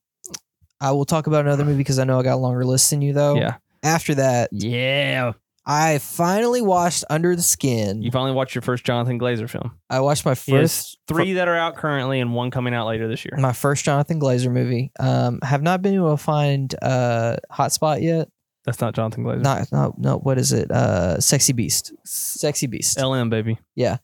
I 0.80 0.92
will 0.92 1.04
talk 1.04 1.26
about 1.26 1.44
another 1.44 1.64
movie 1.64 1.78
because 1.78 1.98
I 1.98 2.04
know 2.04 2.18
I 2.18 2.22
got 2.22 2.34
a 2.34 2.36
longer 2.36 2.64
list 2.64 2.90
than 2.90 3.02
you 3.02 3.12
though. 3.12 3.36
Yeah. 3.36 3.56
After 3.82 4.14
that, 4.16 4.50
Yeah. 4.52 5.32
I 5.66 5.98
finally 5.98 6.62
watched 6.62 7.04
Under 7.10 7.36
the 7.36 7.42
Skin. 7.42 8.02
You 8.02 8.10
finally 8.10 8.32
watched 8.32 8.54
your 8.54 8.62
first 8.62 8.82
Jonathan 8.84 9.18
Glazer 9.20 9.48
film. 9.48 9.72
I 9.90 10.00
watched 10.00 10.24
my 10.24 10.34
He 10.34 10.52
has 10.52 10.72
first 10.72 10.98
three 11.06 11.34
that 11.34 11.48
are 11.48 11.54
out 11.56 11.76
currently 11.76 12.18
and 12.20 12.34
one 12.34 12.50
coming 12.50 12.74
out 12.74 12.86
later 12.86 13.06
this 13.08 13.24
year. 13.24 13.36
my 13.38 13.52
first 13.52 13.84
Jonathan 13.84 14.18
Glazer 14.20 14.50
movie. 14.50 14.90
Um, 14.98 15.38
have 15.42 15.62
not 15.62 15.82
been 15.82 15.94
able 15.94 16.16
to 16.16 16.22
find 16.22 16.74
uh 16.82 17.36
Hotspot 17.52 18.02
yet. 18.02 18.28
That's 18.64 18.80
not 18.80 18.94
Jonathan 18.94 19.22
Glazer. 19.24 19.42
Not 19.42 19.70
no 19.72 19.94
no. 19.98 20.18
What 20.18 20.38
is 20.38 20.52
it? 20.52 20.70
Uh, 20.70 21.20
Sexy 21.20 21.52
Beast. 21.52 21.92
Sexy 22.04 22.66
Beast. 22.66 22.98
LM, 23.00 23.28
baby. 23.30 23.58
Yeah. 23.76 23.98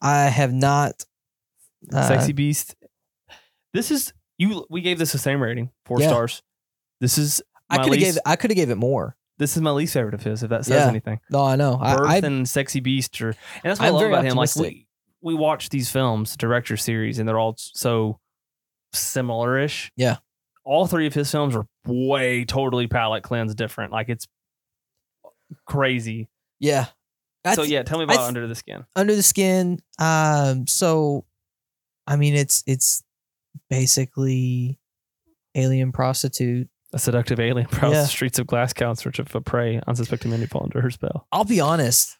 I 0.00 0.24
have 0.24 0.52
not. 0.52 1.04
Uh, 1.92 2.06
Sexy 2.08 2.32
Beast. 2.32 2.76
This 3.74 3.90
is 3.90 4.12
you. 4.38 4.64
We 4.70 4.80
gave 4.80 4.98
this 4.98 5.12
the 5.12 5.18
same 5.18 5.42
rating, 5.42 5.70
four 5.86 6.00
Yeah. 6.00 6.08
stars. 6.08 6.42
This 7.00 7.18
is 7.18 7.42
I 7.68 7.76
my 7.78 7.84
could 7.84 7.92
have 7.94 8.00
least- 8.00 8.14
gave. 8.16 8.22
I 8.26 8.36
could 8.36 8.50
have 8.50 8.56
gave 8.56 8.70
it 8.70 8.76
more. 8.76 9.16
This 9.40 9.56
is 9.56 9.62
my 9.62 9.72
least 9.72 9.94
favorite 9.94 10.14
of 10.14 10.22
his. 10.22 10.44
If 10.44 10.50
that 10.50 10.64
says 10.64 10.84
Yeah. 10.84 10.88
anything, 10.88 11.18
No, 11.30 11.42
I 11.42 11.56
know. 11.56 11.76
Birth 11.78 12.00
I, 12.08 12.14
I 12.14 12.18
and 12.18 12.48
Sexy 12.48 12.78
Beast, 12.78 13.20
or 13.20 13.30
and 13.30 13.36
that's 13.64 13.80
what 13.80 13.86
i 13.86 13.88
I'm 13.88 13.94
love 13.94 14.00
very 14.02 14.12
about 14.12 14.24
him. 14.26 14.36
Like 14.36 14.48
optimistic. 14.50 14.86
we 15.22 15.32
we 15.32 15.38
watch 15.38 15.68
these 15.70 15.90
films, 15.90 16.36
director 16.36 16.76
series, 16.76 17.18
and 17.18 17.28
they're 17.28 17.38
all 17.38 17.54
so 17.58 18.20
similar-ish. 18.92 19.90
Yeah. 19.96 20.18
all 20.64 20.86
three 20.86 21.06
of 21.06 21.14
his 21.14 21.30
films 21.30 21.56
are 21.56 21.66
way 21.86 22.44
totally 22.44 22.86
palette 22.86 23.22
cleanse 23.24 23.54
different. 23.54 23.92
Like 23.92 24.08
it's 24.08 24.26
crazy. 25.66 26.28
yeah. 26.58 26.86
I 27.44 27.54
so 27.54 27.62
th- 27.62 27.72
yeah, 27.72 27.82
tell 27.82 27.96
me 27.98 28.02
I 28.02 28.04
about 28.04 28.16
th- 28.18 28.28
Under 28.28 28.46
the 28.46 28.54
Skin. 28.54 28.84
under 28.94 29.16
the 29.16 29.22
skin. 29.22 29.78
Um, 29.98 30.66
so, 30.66 31.24
I 32.06 32.16
mean, 32.16 32.34
it's 32.34 32.62
it's 32.66 33.02
basically 33.70 34.78
alien 35.54 35.90
prostitute. 35.90 36.68
A 36.92 36.98
seductive 36.98 37.38
alien 37.40 37.68
prowls 37.70 37.94
Yeah. 37.94 38.02
the 38.02 38.08
streets 38.08 38.38
of 38.38 38.46
Glasgow 38.46 38.90
in 38.90 38.96
search 38.96 39.18
of 39.18 39.34
a 39.34 39.40
prey, 39.40 39.80
unsuspecting 39.86 40.30
men 40.30 40.40
who 40.40 40.46
fall 40.46 40.64
under 40.64 40.80
her 40.80 40.90
spell. 40.90 41.26
I'll 41.32 41.44
be 41.44 41.60
honest. 41.60 42.16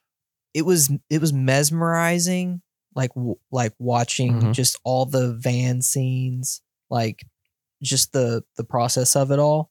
It 0.54 0.62
was 0.62 0.90
it 1.08 1.20
was 1.20 1.32
mesmerizing, 1.32 2.62
like 2.94 3.12
w- 3.14 3.36
like 3.50 3.72
watching 3.78 4.40
Mhm. 4.40 4.52
just 4.52 4.78
all 4.84 5.06
the 5.06 5.34
van 5.34 5.82
scenes, 5.82 6.60
like 6.88 7.24
just 7.82 8.12
the 8.12 8.44
the 8.56 8.64
process 8.64 9.16
of 9.16 9.30
it 9.30 9.38
all. 9.38 9.70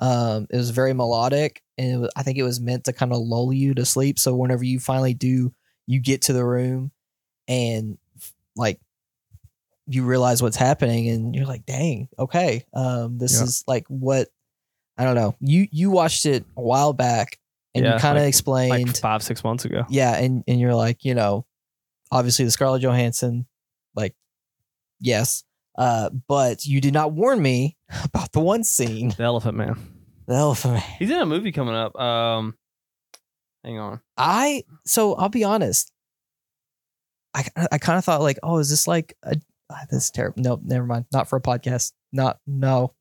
Um, 0.00 0.46
it 0.50 0.56
was 0.56 0.70
very 0.70 0.94
melodic, 0.94 1.62
and 1.76 1.92
it 1.92 1.96
was, 1.98 2.10
I 2.16 2.22
think 2.22 2.38
it 2.38 2.42
was 2.42 2.60
meant 2.60 2.84
to 2.84 2.92
kind 2.92 3.12
of 3.12 3.18
lull 3.18 3.52
you 3.52 3.74
to 3.74 3.84
sleep. 3.84 4.18
So 4.18 4.34
whenever 4.34 4.64
you 4.64 4.80
finally 4.80 5.14
do, 5.14 5.52
you 5.86 6.00
get 6.00 6.22
to 6.22 6.32
the 6.32 6.44
room, 6.44 6.90
and 7.48 7.98
like 8.56 8.80
you 9.86 10.04
realize 10.04 10.42
what's 10.42 10.56
happening, 10.56 11.08
and 11.08 11.34
you're 11.34 11.46
like, 11.46 11.66
"Dang, 11.66 12.08
okay, 12.18 12.64
um, 12.72 13.18
this 13.18 13.34
Yeah. 13.38 13.44
is 13.44 13.64
like 13.66 13.86
what." 13.88 14.28
I 15.00 15.04
don't 15.04 15.14
know. 15.14 15.34
You 15.40 15.66
you 15.72 15.90
watched 15.90 16.26
it 16.26 16.44
a 16.56 16.60
while 16.62 16.92
back, 16.92 17.38
and 17.74 17.84
Yeah, 17.84 17.94
you 17.94 17.98
kind 18.00 18.18
of 18.18 18.22
like- 18.22 18.28
explained 18.28 18.86
Like 18.88 18.96
five, 18.98 19.22
six 19.22 19.42
months 19.42 19.64
ago. 19.64 19.84
yeah 19.88 20.14
and 20.16 20.44
and 20.46 20.60
you're 20.60 20.74
like 20.74 21.04
you 21.04 21.14
know 21.14 21.46
obviously 22.12 22.44
the 22.44 22.50
scarlett 22.50 22.82
johansson 22.82 23.46
like 23.94 24.14
yes 25.00 25.44
uh 25.78 26.10
but 26.28 26.64
you 26.64 26.80
did 26.80 26.92
not 26.92 27.12
warn 27.12 27.40
me 27.40 27.76
about 28.04 28.32
the 28.32 28.40
one 28.40 28.64
scene 28.64 29.10
The 29.16 29.22
Elephant 29.22 29.56
Man. 29.56 29.76
the 30.26 30.34
elephant 30.34 30.74
man 30.74 30.82
He's 30.98 31.08
in 31.10 31.16
a 31.20 31.24
movie 31.26 31.52
coming 31.52 31.74
up. 31.76 31.94
Um, 31.98 32.56
hang 33.64 33.78
on. 33.78 34.00
i 34.16 34.64
so 34.84 35.14
i'll 35.14 35.28
be 35.28 35.44
honest 35.44 35.92
i 37.34 37.44
i 37.70 37.78
kind 37.78 37.98
of 37.98 38.04
thought 38.04 38.20
like 38.22 38.38
oh 38.42 38.58
is 38.58 38.70
this 38.70 38.86
like 38.88 39.14
a 39.22 39.36
ah, 39.70 39.84
this 39.90 40.04
is 40.04 40.10
terrible 40.10 40.42
no 40.42 40.60
never 40.64 40.84
mind 40.86 41.04
not 41.12 41.28
for 41.28 41.36
a 41.36 41.40
podcast 41.42 41.92
not 42.12 42.38
no 42.46 42.92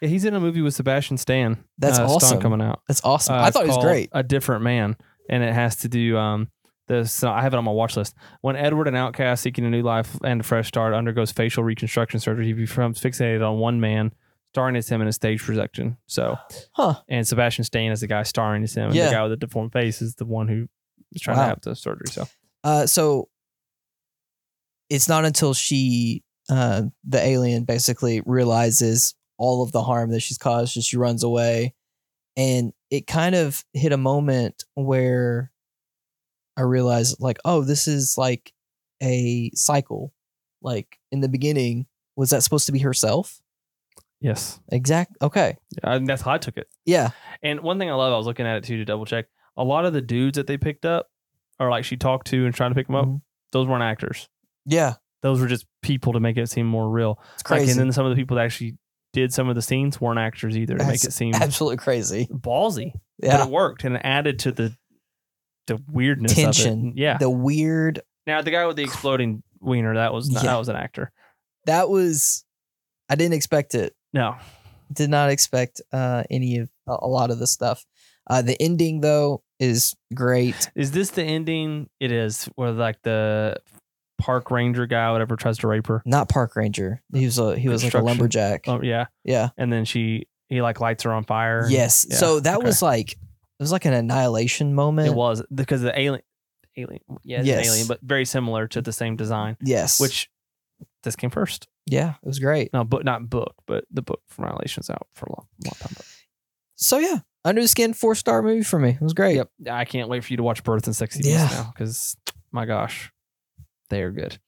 Yeah, 0.00 0.08
he's 0.08 0.24
in 0.24 0.34
a 0.34 0.40
movie 0.40 0.60
with 0.62 0.74
Sebastian 0.74 1.16
Stan. 1.18 1.62
That's 1.78 1.98
uh, 1.98 2.06
Stan 2.06 2.16
awesome. 2.16 2.40
coming 2.40 2.62
out. 2.62 2.82
that's 2.88 3.02
awesome 3.04 3.34
Uh, 3.34 3.42
i 3.42 3.50
thought 3.50 3.64
it 3.64 3.68
was 3.68 3.78
great 3.78 4.08
A 4.12 4.22
Different 4.22 4.62
Man, 4.62 4.96
and 5.28 5.42
it 5.42 5.52
has 5.52 5.76
to 5.76 5.88
do 5.88 6.16
um 6.16 6.48
the 6.88 7.04
so 7.06 7.30
I 7.30 7.42
have 7.42 7.54
it 7.54 7.56
on 7.56 7.64
my 7.64 7.70
watch 7.70 7.96
list. 7.96 8.14
When 8.40 8.56
Edward, 8.56 8.88
an 8.88 8.96
outcast 8.96 9.42
seeking 9.42 9.64
a 9.64 9.70
new 9.70 9.82
life 9.82 10.18
and 10.24 10.40
a 10.40 10.44
fresh 10.44 10.66
start, 10.68 10.92
undergoes 10.92 11.30
facial 11.30 11.62
reconstruction 11.62 12.18
surgery, 12.18 12.46
he 12.46 12.52
becomes 12.52 13.00
fixated 13.00 13.48
on 13.48 13.58
one 13.58 13.80
man, 13.80 14.12
starring 14.52 14.74
as 14.74 14.88
him 14.88 15.00
in 15.00 15.06
a 15.06 15.12
stage 15.12 15.40
production. 15.40 15.96
So, 16.06 16.36
huh 16.72 16.94
and 17.08 17.26
Sebastian 17.28 17.62
Stan 17.64 17.92
is 17.92 18.00
the 18.00 18.08
guy 18.08 18.24
starring 18.24 18.64
as 18.64 18.74
him, 18.74 18.86
and 18.86 18.94
Yeah. 18.96 19.06
the 19.06 19.12
guy 19.12 19.22
with 19.22 19.30
the 19.32 19.36
deformed 19.46 19.72
face 19.72 20.02
is 20.02 20.16
the 20.16 20.24
one 20.24 20.48
who 20.48 20.66
is 21.12 21.20
trying 21.22 21.36
Wow. 21.36 21.42
to 21.44 21.48
have 21.50 21.60
the 21.60 21.76
surgery. 21.76 22.06
So, 22.08 22.26
Uh, 22.64 22.86
so 22.86 23.28
it's 24.88 25.08
not 25.08 25.24
until 25.24 25.54
she, 25.54 26.24
uh, 26.48 26.82
the 27.04 27.20
alien, 27.24 27.64
basically 27.64 28.20
realizes 28.26 29.14
all 29.40 29.62
of 29.62 29.72
the 29.72 29.82
harm 29.82 30.10
that 30.10 30.20
she's 30.20 30.36
caused, 30.38 30.74
so 30.74 30.80
she 30.82 30.96
runs 30.98 31.24
away, 31.24 31.74
and 32.36 32.72
it 32.90 33.06
kind 33.06 33.34
of 33.34 33.64
hit 33.72 33.90
a 33.92 33.96
moment 33.96 34.64
where 34.74 35.50
I 36.56 36.62
realized, 36.62 37.16
like, 37.20 37.38
oh, 37.44 37.62
this 37.62 37.88
is 37.88 38.18
like 38.18 38.52
a 39.02 39.50
cycle. 39.54 40.12
Like 40.62 40.98
in 41.10 41.20
the 41.22 41.28
beginning, 41.28 41.86
was 42.16 42.30
that 42.30 42.42
supposed 42.42 42.66
to 42.66 42.72
be 42.72 42.80
herself? 42.80 43.40
yes, 44.20 44.60
Exact. 44.70 45.16
Okay. 45.22 45.56
I, 45.82 45.96
that's 46.00 46.20
how 46.20 46.32
I 46.32 46.38
took 46.38 46.58
it. 46.58 46.68
Yeah. 46.84 47.10
And 47.42 47.60
one 47.60 47.78
thing 47.78 47.90
I 47.90 47.94
love, 47.94 48.12
I 48.12 48.16
was 48.18 48.26
looking 48.26 48.44
at 48.46 48.58
it 48.58 48.64
too 48.64 48.76
to 48.76 48.84
double 48.84 49.06
check. 49.06 49.24
A 49.56 49.64
lot 49.64 49.86
of 49.86 49.94
the 49.94 50.02
dudes 50.02 50.36
that 50.36 50.46
they 50.46 50.58
picked 50.58 50.84
up, 50.84 51.08
or 51.58 51.70
like 51.70 51.86
she 51.86 51.96
talked 51.96 52.26
to 52.26 52.44
and 52.44 52.54
trying 52.54 52.70
to 52.72 52.74
pick 52.74 52.86
them 52.88 52.96
up, 52.96 53.06
Mhm. 53.06 53.22
those 53.52 53.66
weren't 53.66 53.82
actors. 53.82 54.28
Yeah. 54.66 54.96
Those 55.22 55.40
were 55.40 55.46
just 55.46 55.64
people 55.80 56.12
to 56.12 56.20
make 56.20 56.36
it 56.36 56.50
seem 56.50 56.66
more 56.66 56.90
real. 56.90 57.18
It's 57.34 57.42
Like, 57.50 57.60
crazy. 57.60 57.70
and 57.70 57.80
then 57.80 57.92
some 57.92 58.04
of 58.04 58.10
the 58.10 58.16
people 58.16 58.36
that 58.36 58.44
actually 58.44 58.76
did 59.12 59.32
some 59.32 59.48
of 59.48 59.54
the 59.56 59.62
scenes 59.62 60.00
weren't 60.00 60.18
actors 60.18 60.56
either 60.56 60.76
to 60.78 60.84
make 60.84 61.02
it 61.04 61.12
seem 61.12 61.34
Absolutely 61.34 61.78
crazy. 61.78 62.26
ballsy. 62.30 62.92
But 63.20 63.46
it 63.46 63.50
worked 63.50 63.84
and 63.84 63.96
it 63.96 64.02
added 64.04 64.38
to 64.40 64.52
the 64.52 64.74
the 65.66 65.80
weirdness 65.90 66.34
Tension. 66.34 66.88
of 66.88 66.92
it. 66.94 66.98
Yeah. 67.00 67.18
The 67.18 67.30
weird. 67.30 68.00
now 68.26 68.42
the 68.42 68.50
guy 68.50 68.66
with 68.66 68.76
the 68.76 68.82
exploding 68.84 69.42
wiener, 69.60 69.94
that 69.94 70.12
was 70.12 70.30
not, 70.30 70.42
Yeah. 70.44 70.50
that 70.52 70.58
was 70.58 70.68
an 70.68 70.76
actor. 70.76 71.12
That 71.66 71.88
was. 71.88 72.44
I 73.08 73.14
didn't 73.16 73.34
expect 73.34 73.74
it. 73.74 73.94
No. 74.12 74.36
did 74.92 75.10
not 75.10 75.30
expect 75.30 75.80
uh, 75.92 76.24
any 76.30 76.58
of 76.58 76.68
a 76.88 76.96
a 77.02 77.06
lot 77.06 77.30
of 77.30 77.38
the 77.38 77.46
stuff. 77.46 77.84
Uh, 78.28 78.42
the 78.42 78.60
ending 78.60 79.00
though 79.00 79.42
is 79.58 79.94
great. 80.14 80.70
Is 80.74 80.92
this 80.92 81.10
the 81.10 81.22
ending? 81.24 81.88
It 82.00 82.10
is 82.12 82.46
where 82.56 82.70
like 82.72 83.02
the 83.02 83.56
park 84.20 84.50
ranger 84.50 84.86
guy, 84.86 85.10
whatever, 85.12 85.36
tries 85.36 85.58
to 85.58 85.66
rape 85.68 85.86
her. 85.88 86.02
Not 86.06 86.28
park 86.28 86.54
ranger. 86.56 87.02
He 87.12 87.24
was 87.24 87.38
a 87.38 87.58
he 87.58 87.68
was 87.68 87.82
like 87.82 87.94
a 87.94 87.98
lumberjack. 88.00 88.64
Oh 88.68 88.80
yeah. 88.82 89.06
Yeah. 89.24 89.48
And 89.56 89.72
then 89.72 89.84
she 89.84 90.28
he 90.48 90.62
like 90.62 90.80
lights 90.80 91.02
her 91.04 91.12
on 91.12 91.24
fire. 91.24 91.66
Yes. 91.68 92.06
Yeah, 92.08 92.16
So 92.16 92.40
that 92.40 92.58
okay. 92.58 92.66
was 92.66 92.82
like 92.82 93.12
it 93.12 93.18
was 93.62 93.72
like 93.72 93.84
an 93.84 93.92
annihilation 93.92 94.74
moment. 94.74 95.08
It 95.08 95.14
was 95.14 95.42
because 95.54 95.82
the 95.82 95.98
alien 95.98 96.22
alien 96.76 97.00
yeah, 97.24 97.42
Yes. 97.42 97.66
alien, 97.68 97.86
but 97.88 98.00
very 98.02 98.24
similar 98.24 98.66
to 98.68 98.80
the 98.82 98.92
same 98.92 99.16
design. 99.16 99.56
Yes. 99.60 99.98
Which 100.00 100.30
this 101.02 101.16
came 101.16 101.30
first. 101.30 101.66
yeah, 101.86 102.14
it 102.22 102.26
was 102.26 102.38
great. 102.38 102.72
No, 102.72 102.84
but 102.84 103.04
not 103.04 103.28
book, 103.28 103.54
but 103.66 103.84
the 103.90 104.02
book 104.02 104.20
from 104.28 104.44
Annihilation's 104.44 104.88
out 104.90 105.06
for 105.14 105.26
a 105.26 105.30
long, 105.30 105.46
long 105.64 105.72
time. 105.80 105.92
So 106.76 106.98
yeah, 106.98 107.18
Under 107.44 107.60
the 107.62 107.68
Skin 107.68 107.92
four 107.94 108.14
star 108.14 108.42
movie 108.42 108.62
for 108.62 108.78
me. 108.78 108.90
It 108.90 109.00
was 109.02 109.12
great. 109.14 109.36
Yep. 109.36 109.50
I 109.70 109.84
can't 109.84 110.08
wait 110.08 110.24
for 110.24 110.32
you 110.32 110.36
to 110.38 110.42
watch 110.42 110.62
Birth 110.64 110.86
and 110.86 110.96
Sexy 110.96 111.18
Beast 111.20 111.30
Yeah. 111.30 111.48
now 111.48 111.72
because 111.74 112.16
my 112.52 112.64
gosh, 112.66 113.10
they 113.90 114.02
are 114.02 114.10
good. 114.10 114.38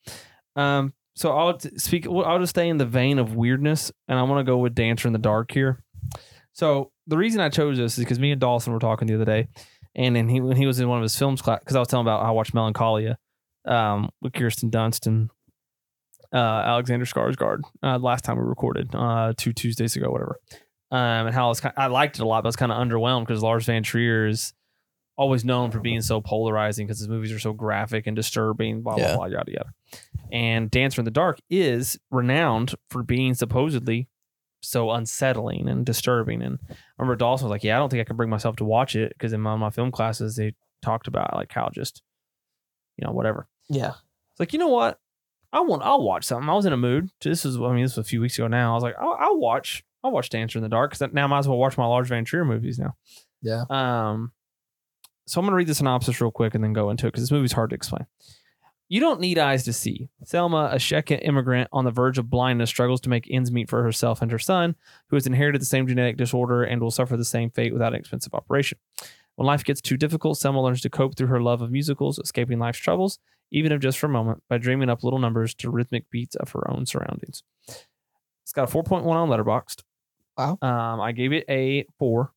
Um, 0.55 0.93
so 1.15 1.31
I'll 1.31 1.59
speak. 1.59 2.07
I'll 2.07 2.39
just 2.39 2.51
stay 2.51 2.67
in 2.69 2.77
the 2.77 2.85
vein 2.85 3.19
of 3.19 3.35
weirdness, 3.35 3.91
and 4.07 4.17
I 4.17 4.23
want 4.23 4.39
to 4.45 4.49
go 4.49 4.57
with 4.57 4.73
Dancer 4.73 5.07
in 5.07 5.13
the 5.13 5.19
Dark 5.19 5.51
here. 5.51 5.83
So 6.53 6.91
the 7.07 7.17
reason 7.17 7.39
I 7.41 7.49
chose 7.49 7.77
this 7.77 7.97
is 7.97 8.03
because 8.03 8.19
me 8.19 8.31
and 8.31 8.41
Dawson 8.41 8.73
were 8.73 8.79
talking 8.79 9.07
the 9.07 9.15
other 9.15 9.25
day, 9.25 9.47
and 9.95 10.15
then 10.15 10.27
he 10.27 10.41
when 10.41 10.57
he 10.57 10.65
was 10.65 10.79
in 10.79 10.87
one 10.89 10.97
of 10.97 11.03
his 11.03 11.15
films 11.15 11.41
class 11.41 11.59
because 11.59 11.75
I 11.75 11.79
was 11.79 11.87
telling 11.87 12.05
about 12.05 12.23
how 12.23 12.29
I 12.29 12.31
watched 12.31 12.53
Melancholia, 12.53 13.17
um, 13.65 14.09
with 14.21 14.33
Kirsten 14.33 14.71
Dunst 14.71 15.05
and 15.05 15.29
uh, 16.33 16.37
Alexander 16.65 17.05
Skarsgård 17.05 17.61
uh, 17.83 17.99
last 17.99 18.23
time 18.25 18.37
we 18.37 18.43
recorded 18.43 18.89
uh, 18.95 19.33
two 19.37 19.53
Tuesdays 19.53 19.95
ago, 19.95 20.09
whatever. 20.09 20.37
um, 20.91 21.27
and 21.27 21.35
how 21.35 21.51
it's 21.51 21.59
kind 21.59 21.73
I 21.77 21.87
liked 21.87 22.17
it 22.17 22.21
a 22.21 22.25
lot, 22.25 22.43
but 22.43 22.47
I 22.47 22.49
was 22.49 22.55
kind 22.55 22.71
of 22.71 22.77
underwhelmed 22.77 23.27
because 23.27 23.43
Lars 23.43 23.65
von 23.65 23.83
Trier 23.83 24.27
is 24.27 24.53
always 25.15 25.45
known 25.45 25.69
for 25.71 25.79
being 25.79 26.01
so 26.01 26.19
polarizing 26.21 26.87
because 26.87 26.99
his 26.99 27.07
movies 27.09 27.31
are 27.31 27.39
so 27.39 27.53
graphic 27.53 28.07
and 28.07 28.15
disturbing, 28.15 28.81
blah 28.81 28.95
blah 28.95 29.05
Yeah. 29.07 29.15
blah 29.15 29.25
yada 29.25 29.51
yada. 29.51 29.73
And 30.31 30.71
Dancer 30.71 31.01
in 31.01 31.05
the 31.05 31.11
Dark 31.11 31.39
is 31.49 31.99
renowned 32.09 32.75
for 32.89 33.03
being 33.03 33.33
supposedly 33.35 34.07
so 34.61 34.91
unsettling 34.91 35.67
and 35.67 35.85
disturbing. 35.85 36.41
And 36.41 36.57
I 36.69 36.75
remember 36.97 37.15
Dawson 37.17 37.45
was 37.45 37.51
like, 37.51 37.63
"Yeah, 37.63 37.75
I 37.75 37.79
don't 37.79 37.89
think 37.89 38.01
I 38.01 38.05
can 38.05 38.15
bring 38.15 38.29
myself 38.29 38.55
to 38.57 38.65
watch 38.65 38.95
it 38.95 39.13
because 39.17 39.33
in 39.33 39.41
my, 39.41 39.55
my 39.55 39.69
film 39.69 39.91
classes 39.91 40.35
they 40.35 40.53
talked 40.81 41.07
about 41.07 41.35
like 41.35 41.51
how 41.51 41.69
just 41.73 42.01
you 42.97 43.05
know 43.05 43.11
whatever." 43.13 43.47
Yeah. 43.69 43.89
It's 44.31 44.39
like, 44.39 44.53
you 44.53 44.59
know 44.59 44.69
what? 44.69 44.99
I 45.51 45.59
want. 45.59 45.83
I'll 45.83 46.01
watch 46.01 46.23
something. 46.23 46.49
I 46.49 46.53
was 46.53 46.65
in 46.65 46.73
a 46.73 46.77
mood. 46.77 47.11
This 47.21 47.45
is. 47.45 47.57
I 47.57 47.71
mean, 47.73 47.83
this 47.83 47.95
was 47.97 48.05
a 48.05 48.09
few 48.09 48.19
weeks 48.21 48.39
ago. 48.39 48.47
Now 48.47 48.71
I 48.71 48.73
was 48.73 48.81
like, 48.83 48.95
I'll, 48.99 49.15
I'll 49.19 49.37
watch. 49.37 49.83
I'll 50.03 50.11
watch 50.11 50.29
Dancer 50.29 50.57
in 50.57 50.63
the 50.63 50.69
Dark 50.69 50.91
because 50.97 51.13
now 51.13 51.25
I 51.25 51.27
might 51.27 51.39
as 51.39 51.47
well 51.47 51.59
watch 51.59 51.77
my 51.77 51.85
Lars 51.85 52.09
von 52.09 52.25
Trier 52.25 52.43
movies 52.43 52.79
now. 52.79 52.95
Yeah. 53.43 53.63
Um. 53.69 54.31
So 55.25 55.39
I'm 55.39 55.45
gonna 55.45 55.55
read 55.55 55.67
the 55.67 55.75
synopsis 55.75 56.19
real 56.19 56.31
quick 56.31 56.55
and 56.55 56.63
then 56.63 56.73
go 56.73 56.89
into 56.89 57.07
it 57.07 57.11
because 57.11 57.23
this 57.23 57.31
movie's 57.31 57.53
hard 57.53 57.69
to 57.71 57.75
explain. 57.75 58.05
You 58.89 58.99
don't 58.99 59.21
need 59.21 59.39
eyes 59.39 59.63
to 59.63 59.73
see. 59.73 60.09
Selma, 60.23 60.69
a 60.71 60.77
Czech 60.77 61.09
immigrant 61.09 61.69
on 61.71 61.85
the 61.85 61.91
verge 61.91 62.17
of 62.17 62.29
blindness, 62.29 62.69
struggles 62.69 63.01
to 63.01 63.09
make 63.09 63.27
ends 63.31 63.51
meet 63.51 63.69
for 63.69 63.81
herself 63.81 64.21
and 64.21 64.31
her 64.31 64.37
son, 64.37 64.75
who 65.07 65.15
has 65.15 65.25
inherited 65.25 65.61
the 65.61 65.65
same 65.65 65.87
genetic 65.87 66.17
disorder 66.17 66.63
and 66.63 66.81
will 66.81 66.91
suffer 66.91 67.17
the 67.17 67.25
same 67.25 67.49
fate 67.49 67.73
without 67.73 67.93
an 67.93 67.99
expensive 67.99 68.33
operation. 68.33 68.77
When 69.35 69.47
life 69.47 69.63
gets 69.63 69.81
too 69.81 69.97
difficult, 69.97 70.37
Selma 70.37 70.61
learns 70.61 70.81
to 70.81 70.89
cope 70.89 71.15
through 71.15 71.27
her 71.27 71.41
love 71.41 71.61
of 71.61 71.71
musicals, 71.71 72.19
escaping 72.19 72.59
life's 72.59 72.77
troubles, 72.79 73.19
even 73.51 73.71
if 73.71 73.81
just 73.81 73.97
for 73.97 74.07
a 74.07 74.09
moment, 74.09 74.43
by 74.47 74.57
dreaming 74.57 74.89
up 74.89 75.03
little 75.03 75.19
numbers 75.19 75.55
to 75.55 75.71
rhythmic 75.71 76.09
beats 76.11 76.35
of 76.35 76.51
her 76.51 76.69
own 76.69 76.85
surroundings. 76.85 77.41
It's 77.67 78.53
got 78.53 78.69
a 78.69 78.77
4.1 78.77 79.05
on 79.05 79.29
Letterboxd. 79.29 79.83
Wow. 80.37 80.57
Um, 80.61 80.99
I 80.99 81.11
gave 81.13 81.31
it 81.31 81.45
a 81.49 81.85
four. 81.97 82.32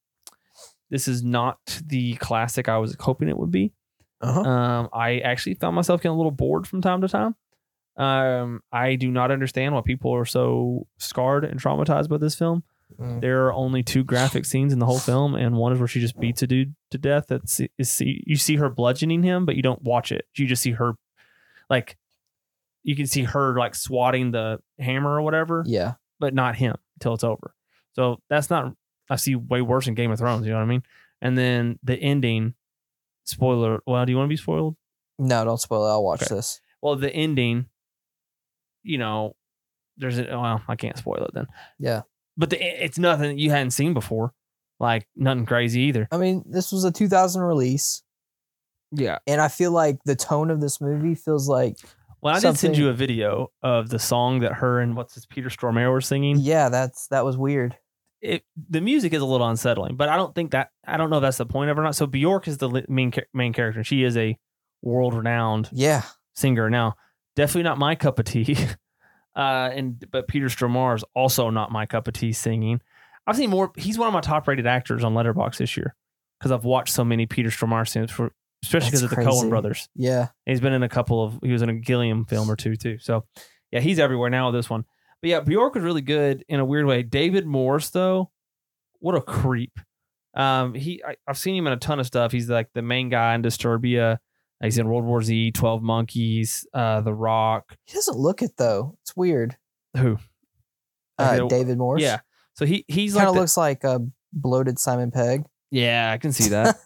This 0.90 1.08
is 1.08 1.22
not 1.22 1.58
the 1.84 2.14
classic 2.16 2.68
I 2.68 2.78
was 2.78 2.96
hoping 3.00 3.28
it 3.28 3.38
would 3.38 3.50
be. 3.50 3.72
Uh-huh. 4.20 4.40
Um, 4.40 4.88
I 4.92 5.18
actually 5.18 5.54
found 5.54 5.76
myself 5.76 6.00
getting 6.00 6.14
a 6.14 6.16
little 6.16 6.30
bored 6.30 6.66
from 6.66 6.80
time 6.80 7.00
to 7.02 7.08
time. 7.08 7.34
Um, 7.96 8.60
I 8.72 8.94
do 8.96 9.10
not 9.10 9.30
understand 9.30 9.74
why 9.74 9.80
people 9.80 10.14
are 10.14 10.24
so 10.26 10.86
scarred 10.98 11.44
and 11.44 11.60
traumatized 11.60 12.08
by 12.08 12.18
this 12.18 12.34
film. 12.34 12.62
Mm. 13.00 13.20
There 13.20 13.46
are 13.46 13.52
only 13.52 13.82
two 13.82 14.04
graphic 14.04 14.44
scenes 14.44 14.72
in 14.72 14.78
the 14.78 14.86
whole 14.86 14.98
film, 14.98 15.34
and 15.34 15.56
one 15.56 15.72
is 15.72 15.78
where 15.78 15.88
she 15.88 16.00
just 16.00 16.18
beats 16.20 16.42
a 16.42 16.46
dude 16.46 16.74
to 16.92 16.98
death. 16.98 17.26
That's 17.28 17.60
is 17.78 17.90
see 17.90 18.22
you 18.26 18.36
see 18.36 18.56
her 18.56 18.68
bludgeoning 18.70 19.22
him, 19.22 19.44
but 19.44 19.56
you 19.56 19.62
don't 19.62 19.82
watch 19.82 20.12
it. 20.12 20.24
You 20.36 20.46
just 20.46 20.62
see 20.62 20.70
her, 20.72 20.94
like, 21.68 21.96
you 22.84 22.94
can 22.94 23.06
see 23.06 23.24
her 23.24 23.58
like 23.58 23.74
swatting 23.74 24.30
the 24.30 24.60
hammer 24.78 25.10
or 25.16 25.22
whatever, 25.22 25.64
Yeah. 25.66 25.94
but 26.20 26.32
not 26.32 26.54
him 26.56 26.76
until 26.96 27.14
it's 27.14 27.24
over. 27.24 27.54
So 27.94 28.20
that's 28.30 28.50
not. 28.50 28.72
I 29.10 29.16
see 29.16 29.34
way 29.36 29.62
worse 29.62 29.86
in 29.86 29.94
Game 29.94 30.10
of 30.10 30.18
Thrones. 30.18 30.46
You 30.46 30.52
know 30.52 30.58
what 30.58 30.64
I 30.64 30.68
mean? 30.68 30.82
And 31.22 31.36
then 31.38 31.78
the 31.82 31.96
ending, 31.96 32.54
spoiler. 33.24 33.80
Well, 33.86 34.04
do 34.04 34.12
you 34.12 34.16
want 34.18 34.26
to 34.28 34.32
be 34.32 34.36
spoiled? 34.36 34.76
No, 35.18 35.44
don't 35.44 35.60
spoil 35.60 35.86
it. 35.86 35.90
I'll 35.90 36.04
watch 36.04 36.22
Okay. 36.24 36.34
this. 36.34 36.60
Well, 36.82 36.96
the 36.96 37.10
ending, 37.12 37.66
you 38.82 38.98
know, 38.98 39.34
there's 39.96 40.18
a 40.18 40.24
well, 40.24 40.60
I 40.68 40.76
can't 40.76 40.96
spoil 40.98 41.24
it 41.24 41.30
then. 41.34 41.46
Yeah. 41.78 42.02
But 42.36 42.50
the, 42.50 42.84
it's 42.84 42.98
nothing 42.98 43.38
you 43.38 43.50
hadn't 43.50 43.70
seen 43.70 43.94
before, 43.94 44.34
like 44.78 45.06
nothing 45.16 45.46
crazy 45.46 45.80
either. 45.82 46.06
I 46.12 46.18
mean, 46.18 46.44
this 46.46 46.70
was 46.70 46.84
a 46.84 46.92
2000 46.92 47.40
release, 47.40 48.02
Yeah. 48.92 49.18
and 49.26 49.40
I 49.40 49.48
feel 49.48 49.70
like 49.72 49.98
the 50.04 50.16
tone 50.16 50.50
of 50.50 50.60
this 50.60 50.80
movie 50.82 51.14
feels 51.14 51.48
like, 51.48 51.76
Well, 52.20 52.36
I 52.36 52.40
did 52.40 52.58
send 52.58 52.76
you 52.76 52.90
a 52.90 52.92
video 52.92 53.50
of 53.62 53.88
the 53.88 53.98
song 53.98 54.40
that 54.40 54.52
her 54.54 54.80
and 54.80 54.94
what's 54.96 55.14
this 55.14 55.24
Peter 55.24 55.48
Stormare 55.48 55.90
were 55.90 56.02
singing. 56.02 56.36
yeah, 56.40 56.68
that's 56.68 57.06
that 57.08 57.24
was 57.24 57.38
weird. 57.38 57.78
It, 58.26 58.44
the 58.68 58.80
music 58.80 59.12
is 59.14 59.22
a 59.22 59.24
little 59.24 59.46
unsettling, 59.48 59.96
but 59.96 60.08
I 60.08 60.16
don't 60.16 60.34
think 60.34 60.50
that 60.50 60.70
I 60.86 60.96
don't 60.96 61.10
know 61.10 61.18
if 61.18 61.22
that's 61.22 61.38
the 61.38 61.46
point 61.46 61.70
of 61.70 61.76
it 61.76 61.80
or 61.80 61.84
not. 61.84 61.94
So 61.96 62.06
Bjork 62.06 62.48
is 62.48 62.58
the 62.58 62.68
li- 62.68 62.84
main 62.88 63.12
main 63.32 63.52
character. 63.52 63.84
She 63.84 64.02
is 64.02 64.16
a 64.16 64.36
world 64.82 65.14
renowned 65.14 65.68
Yeah. 65.72 66.02
singer. 66.34 66.68
Now, 66.70 66.96
definitely 67.36 67.62
not 67.64 67.78
my 67.78 67.94
cup 67.94 68.18
of 68.18 68.24
tea. 68.26 68.56
Uh, 69.34 69.68
and 69.74 70.02
but 70.10 70.26
Peter 70.28 70.46
Stormare 70.46 70.96
is 70.96 71.04
also 71.14 71.50
not 71.50 71.70
my 71.70 71.84
cup 71.84 72.08
of 72.08 72.14
tea 72.14 72.32
singing. 72.32 72.80
I've 73.26 73.36
seen 73.36 73.50
more. 73.50 73.70
He's 73.76 73.98
one 73.98 74.08
of 74.08 74.14
my 74.14 74.22
top 74.22 74.48
rated 74.48 74.66
actors 74.66 75.04
on 75.04 75.12
Letterboxd 75.12 75.58
this 75.58 75.76
year 75.76 75.94
because 76.38 76.50
I've 76.52 76.64
watched 76.64 76.94
so 76.94 77.04
many 77.04 77.26
Peter 77.26 77.50
Stormare 77.50 77.86
scenes 77.86 78.10
for, 78.10 78.32
especially 78.64 78.86
because 78.92 79.02
of 79.02 79.10
the 79.10 79.16
crazy. 79.16 79.48
brothers. 79.50 79.90
Yeah. 79.94 80.20
And 80.20 80.28
he's 80.46 80.62
been 80.62 80.72
in 80.72 80.82
a 80.82 80.88
couple 80.88 81.22
of. 81.22 81.38
He 81.42 81.52
was 81.52 81.60
in 81.60 81.68
a 81.68 81.74
Gilliam 81.74 82.24
film 82.24 82.50
or 82.50 82.56
two 82.56 82.76
too. 82.76 82.96
So 82.98 83.26
yeah, 83.70 83.80
he's 83.80 83.98
everywhere 83.98 84.30
now 84.30 84.46
with 84.50 84.54
this 84.54 84.70
one. 84.70 84.86
But 85.22 85.28
yeah, 85.30 85.40
Bjork 85.40 85.74
was 85.74 85.84
really 85.84 86.02
good 86.02 86.44
in 86.48 86.60
a 86.60 86.64
weird 86.64 86.86
way. 86.86 87.02
David 87.02 87.46
Morse 87.46 87.90
though, 87.90 88.30
what 89.00 89.14
a 89.14 89.20
creep. 89.20 89.78
Um, 90.34 90.74
he 90.74 91.02
I, 91.06 91.16
I've 91.26 91.38
seen 91.38 91.54
him 91.56 91.66
in 91.66 91.72
a 91.72 91.76
ton 91.78 91.98
of 92.00 92.06
stuff. 92.06 92.32
He's 92.32 92.50
like 92.50 92.68
the 92.74 92.82
main 92.82 93.08
guy 93.08 93.34
in 93.34 93.42
Disturbia. 93.42 94.18
He's 94.62 94.78
in 94.78 94.88
World 94.88 95.04
War 95.04 95.22
Z, 95.22 95.52
Twelve 95.52 95.82
Monkeys, 95.82 96.66
uh, 96.74 97.00
The 97.02 97.12
Rock. 97.14 97.76
He 97.86 97.94
doesn't 97.94 98.16
look 98.18 98.42
it 98.42 98.52
though. 98.56 98.96
It's 99.02 99.14
weird. 99.16 99.56
Who? 99.96 100.18
Uh, 101.18 101.46
David 101.48 101.78
Morse. 101.78 102.02
Yeah. 102.02 102.20
So 102.54 102.66
he 102.66 102.84
he's 102.88 103.14
Kind 103.14 103.28
of 103.28 103.34
the- 103.34 103.40
looks 103.40 103.56
like 103.56 103.84
a 103.84 104.00
bloated 104.32 104.78
Simon 104.78 105.10
Pegg. 105.10 105.44
yeah, 105.70 106.10
I 106.12 106.18
can 106.18 106.32
see 106.32 106.48
that. 106.50 106.76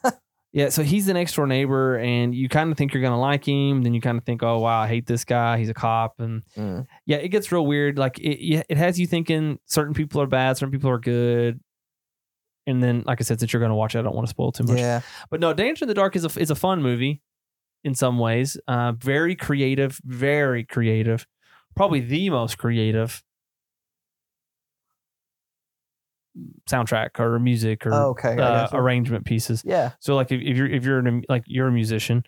Yeah, 0.53 0.69
so 0.71 0.83
he's 0.83 1.07
the 1.07 1.15
next 1.15 1.35
door 1.37 1.47
neighbor, 1.47 1.97
and 1.99 2.35
you 2.35 2.49
kind 2.49 2.73
of 2.73 2.77
think 2.79 2.93
you're 2.93 3.03
gonna 3.03 3.21
like 3.21 3.47
him. 3.47 3.83
Then 3.83 3.95
you 3.95 4.01
kind 4.01 4.19
of 4.19 4.25
think, 4.25 4.43
oh 4.43 4.59
wow, 4.59 4.81
I 4.81 4.89
hate 4.89 5.07
this 5.07 5.25
guy. 5.25 5.59
He's 5.59 5.69
a 5.69 5.75
cop, 5.75 6.19
and 6.19 6.43
Mm. 6.57 6.87
yeah, 7.07 7.19
it 7.19 7.29
gets 7.29 7.53
real 7.53 7.65
weird. 7.65 7.99
Like 7.99 8.19
it, 8.19 8.45
yeah, 8.45 8.63
it 8.69 8.77
has 8.77 8.99
you 8.99 9.07
thinking 9.07 9.61
certain 9.67 9.95
people 9.95 10.21
are 10.21 10.27
bad, 10.27 10.57
certain 10.57 10.73
people 10.73 10.91
are 10.91 10.99
good. 10.99 11.61
And 12.67 12.83
then, 12.83 13.05
like 13.07 13.21
I 13.21 13.25
said, 13.25 13.39
since 13.41 13.53
you're 13.53 13.63
gonna 13.63 13.77
watch 13.77 13.95
it, 13.95 14.01
I 14.01 14.03
don't 14.03 14.15
want 14.15 14.27
to 14.27 14.31
spoil 14.31 14.51
too 14.53 14.65
much. 14.65 14.79
Yeah. 14.79 15.03
But 15.31 15.39
no, 15.41 15.53
Dancer 15.53 15.85
in 15.85 15.89
the 15.89 15.95
Dark 15.95 16.17
is 16.17 16.25
a 16.25 16.41
is 16.41 16.51
a 16.51 16.57
fun 16.57 16.83
movie 16.83 17.23
in 17.85 17.95
some 17.95 18.19
ways. 18.19 18.57
Uh, 18.67 18.93
very 18.93 19.37
creative, 19.37 20.01
very 20.05 20.65
creative. 20.65 21.27
Probably 21.77 22.01
the 22.01 22.29
most 22.31 22.59
creative 22.59 23.23
soundtrack 26.68 27.18
or 27.18 27.39
music 27.39 27.87
or 27.87 27.93
Oh, 27.95 28.09
okay. 28.11 28.37
Uh, 28.39 28.68
arrangement 28.72 29.24
pieces. 29.24 29.62
Yeah. 29.64 29.93
So 30.01 30.14
like 30.16 30.31
if, 30.33 30.41
if 30.41 30.57
you're 30.57 30.68
if 30.68 30.85
you're 30.85 30.99
an, 30.99 31.24
like 31.28 31.45
you're 31.47 31.68
a 31.68 31.72
musician, 31.72 32.24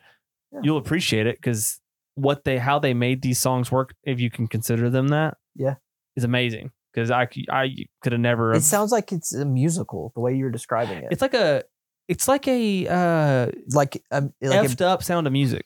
Yeah. 0.53 0.61
you'll 0.63 0.79
appreciate 0.79 1.27
it 1.27 1.37
because 1.37 1.81
what 2.15 2.45
they 2.45 2.59
how 2.59 2.79
they 2.79 2.95
made 2.95 3.23
these 3.23 3.39
songs 3.39 3.71
work, 3.73 3.95
if 4.05 4.21
you 4.21 4.31
can 4.31 4.47
consider 4.49 4.91
them 4.91 5.09
that, 5.09 5.37
Yeah. 5.55 5.75
is 6.17 6.25
amazing. 6.25 6.71
Because 6.93 7.11
I 7.11 7.27
I 7.51 7.71
could 8.03 8.13
have 8.13 8.21
never. 8.21 8.53
It 8.53 8.63
sounds 8.63 8.93
like 8.93 9.13
it's 9.13 9.33
a 9.35 9.45
musical 9.47 10.13
the 10.15 10.21
way 10.21 10.35
you're 10.35 10.51
describing 10.51 10.99
it. 10.99 11.09
it's 11.11 11.23
like 11.23 11.33
a 11.35 11.63
it's 12.09 12.29
like 12.29 12.47
a 12.49 12.87
uh, 12.89 13.51
like 13.73 14.03
um, 14.11 14.33
like 14.43 14.69
effed 14.69 14.83
up 14.83 15.03
sound 15.03 15.27
of 15.27 15.33
music. 15.33 15.65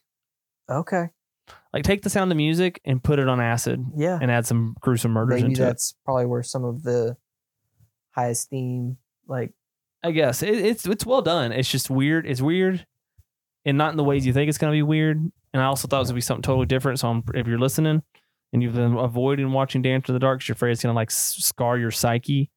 okay. 0.70 1.08
Like 1.72 1.82
take 1.84 2.02
the 2.02 2.10
sound 2.10 2.30
of 2.30 2.36
music 2.36 2.80
and 2.84 3.02
put 3.02 3.18
it 3.18 3.28
on 3.28 3.40
acid 3.40 3.84
Yeah. 3.96 4.18
and 4.22 4.30
add 4.30 4.46
some 4.46 4.76
gruesome 4.80 5.12
murders 5.12 5.40
Maybe 5.42 5.52
into 5.52 5.62
it. 5.62 5.66
that's 5.66 5.94
probably 6.04 6.26
where 6.26 6.42
some 6.42 6.64
of 6.64 6.82
the 6.84 7.16
highest 8.16 8.50
theme 8.50 8.96
like 9.28 9.52
I 10.02 10.10
guess 10.12 10.42
it, 10.42 10.54
it's 10.56 10.86
it's 10.86 11.04
well 11.06 11.22
done. 11.22 11.52
It's 11.52 11.70
just 11.70 11.90
weird. 11.90 12.26
It's 12.26 12.40
weird, 12.40 12.86
and 13.64 13.76
not 13.78 13.90
in 13.92 13.96
the 13.96 14.04
ways 14.04 14.24
you 14.26 14.32
think 14.32 14.48
it's 14.48 14.58
gonna 14.58 14.72
be 14.72 14.82
weird. 14.82 15.18
And 15.52 15.62
I 15.62 15.66
also 15.66 15.88
thought 15.88 15.96
it 15.98 16.00
was 16.00 16.08
gonna 16.10 16.16
be 16.16 16.20
something 16.22 16.42
totally 16.42 16.66
different. 16.66 16.98
So 17.00 17.08
I'm, 17.08 17.22
if 17.34 17.46
you're 17.46 17.58
listening 17.58 18.02
and 18.52 18.62
you've 18.62 18.74
been 18.74 18.96
avoiding 18.96 19.50
watching 19.52 19.82
Dance 19.82 20.08
in 20.08 20.14
the 20.14 20.18
Dark, 20.20 20.40
'cause 20.40 20.48
you're 20.48 20.54
afraid 20.54 20.72
it's 20.72 20.82
gonna 20.82 20.94
like 20.94 21.10
scar 21.10 21.76
your 21.78 21.90
psyche, 21.90 22.50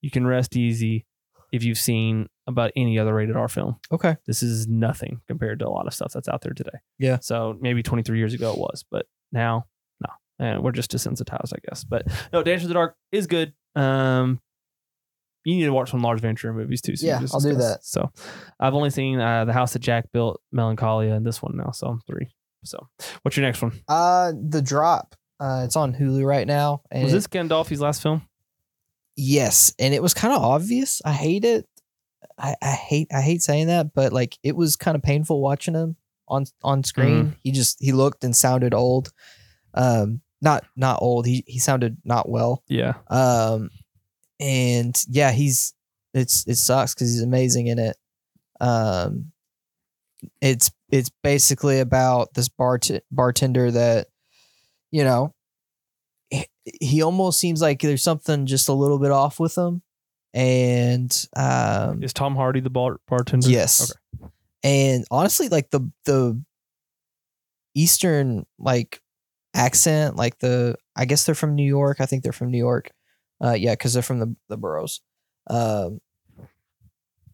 you 0.00 0.10
can 0.10 0.26
rest 0.26 0.56
easy 0.56 1.06
if 1.52 1.62
you've 1.64 1.78
seen 1.78 2.28
about 2.46 2.72
any 2.74 2.98
other 2.98 3.14
rated 3.14 3.36
R 3.36 3.48
film. 3.48 3.76
okay. 3.92 4.16
This 4.26 4.42
is 4.42 4.66
nothing 4.66 5.20
compared 5.28 5.58
to 5.60 5.68
a 5.68 5.70
lot 5.70 5.86
of 5.86 5.94
stuff 5.94 6.12
that's 6.12 6.28
out 6.28 6.40
there 6.42 6.52
today. 6.54 6.78
Yeah. 6.98 7.18
So 7.20 7.56
maybe 7.60 7.82
23 7.82 8.18
years 8.18 8.34
ago 8.34 8.52
it 8.52 8.58
was, 8.58 8.84
but 8.90 9.06
now 9.32 9.66
no, 10.00 10.12
and 10.40 10.62
we're 10.64 10.72
just 10.72 10.90
desensitized, 10.90 11.52
I 11.54 11.58
guess. 11.68 11.84
But 11.84 12.06
no, 12.32 12.42
Dance 12.42 12.62
in 12.62 12.68
the 12.68 12.74
Dark 12.74 12.96
is 13.12 13.26
good. 13.28 13.52
Um, 13.76 14.40
you 15.44 15.56
need 15.56 15.64
to 15.64 15.72
watch 15.72 15.90
some 15.90 16.00
von 16.02 16.18
Trier 16.34 16.52
movies 16.52 16.80
too. 16.82 16.96
so 16.96 17.06
Yeah, 17.06 17.20
I'll 17.32 17.40
do 17.40 17.54
that. 17.54 17.78
So 17.82 18.10
I've 18.58 18.74
only 18.74 18.90
seen 18.90 19.18
uh, 19.20 19.44
the 19.44 19.52
House 19.52 19.72
that 19.72 19.78
Jack 19.80 20.12
built, 20.12 20.40
Melancholia, 20.52 21.14
and 21.14 21.24
this 21.24 21.40
one 21.42 21.56
now. 21.56 21.70
So 21.70 21.86
I'm 21.86 22.00
three. 22.06 22.28
So 22.64 22.88
what's 23.22 23.36
your 23.36 23.46
next 23.46 23.62
one? 23.62 23.72
Uh 23.88 24.32
The 24.48 24.60
Drop. 24.62 25.14
Uh 25.38 25.62
it's 25.64 25.76
on 25.76 25.94
Hulu 25.94 26.24
right 26.24 26.46
now. 26.46 26.82
And 26.90 27.04
Was 27.04 27.12
this 27.12 27.26
Gandolfini's 27.26 27.80
last 27.80 28.02
film? 28.02 28.22
Yes, 29.16 29.74
and 29.78 29.92
it 29.94 30.02
was 30.02 30.14
kind 30.14 30.32
of 30.34 30.42
obvious. 30.42 31.02
I 31.04 31.12
hate 31.12 31.44
it. 31.44 31.66
I, 32.38 32.54
I 32.62 32.70
hate 32.70 33.08
I 33.12 33.20
hate 33.20 33.42
saying 33.42 33.66
that, 33.66 33.92
but 33.94 34.12
like 34.12 34.38
it 34.42 34.56
was 34.56 34.76
kind 34.76 34.94
of 34.96 35.02
painful 35.02 35.40
watching 35.40 35.74
him 35.74 35.96
on 36.28 36.44
on 36.62 36.84
screen. 36.84 37.24
Mm-hmm. 37.24 37.32
He 37.42 37.52
just 37.52 37.78
he 37.80 37.92
looked 37.92 38.24
and 38.24 38.34
sounded 38.34 38.72
old. 38.74 39.12
Um 39.74 40.20
not 40.40 40.64
not 40.76 41.00
old. 41.02 41.26
He 41.26 41.44
he 41.46 41.58
sounded 41.58 41.98
not 42.04 42.28
well. 42.28 42.62
Yeah. 42.68 42.94
Um 43.08 43.70
and 44.40 44.96
yeah, 45.08 45.30
he's 45.30 45.74
it's 46.14 46.44
it 46.48 46.56
sucks 46.56 46.94
cuz 46.94 47.12
he's 47.12 47.22
amazing 47.22 47.68
in 47.68 47.78
it. 47.78 47.96
Um 48.60 49.32
it's 50.40 50.70
it's 50.90 51.10
basically 51.22 51.78
about 51.80 52.34
this 52.34 52.48
bart- 52.48 52.90
bartender 53.12 53.70
that 53.70 54.08
you 54.90 55.04
know 55.04 55.32
he- 56.30 56.46
he 56.80 57.02
almost 57.02 57.38
seems 57.38 57.62
like 57.62 57.80
there's 57.80 58.02
something 58.02 58.46
just 58.46 58.68
a 58.68 58.72
little 58.72 58.98
bit 58.98 59.10
off 59.12 59.38
with 59.40 59.56
him 59.56 59.82
and 60.34 61.26
um, 61.36 62.02
Is 62.02 62.12
Tom 62.12 62.36
Hardy 62.36 62.60
the 62.60 62.70
bar- 62.70 63.00
bartender? 63.08 63.48
Yes. 63.48 63.90
okay. 64.20 64.28
And 64.62 65.04
honestly, 65.10 65.48
like 65.48 65.70
the 65.70 65.90
the 66.04 66.40
Eastern 67.74 68.46
like 68.58 69.00
accent, 69.54 70.16
like 70.16 70.38
the 70.38 70.76
I 70.96 71.04
guess 71.04 71.24
they're 71.24 71.34
from 71.34 71.54
New 71.54 71.64
York. 71.66 72.00
I 72.00 72.06
think 72.06 72.22
they're 72.22 72.32
from 72.32 72.50
New 72.50 72.58
York. 72.58 72.90
Uh, 73.42 73.52
yeah, 73.52 73.72
because 73.72 73.94
they're 73.94 74.02
from 74.02 74.18
the 74.18 74.36
the 74.48 74.56
boroughs. 74.56 75.00
Um, 75.48 76.00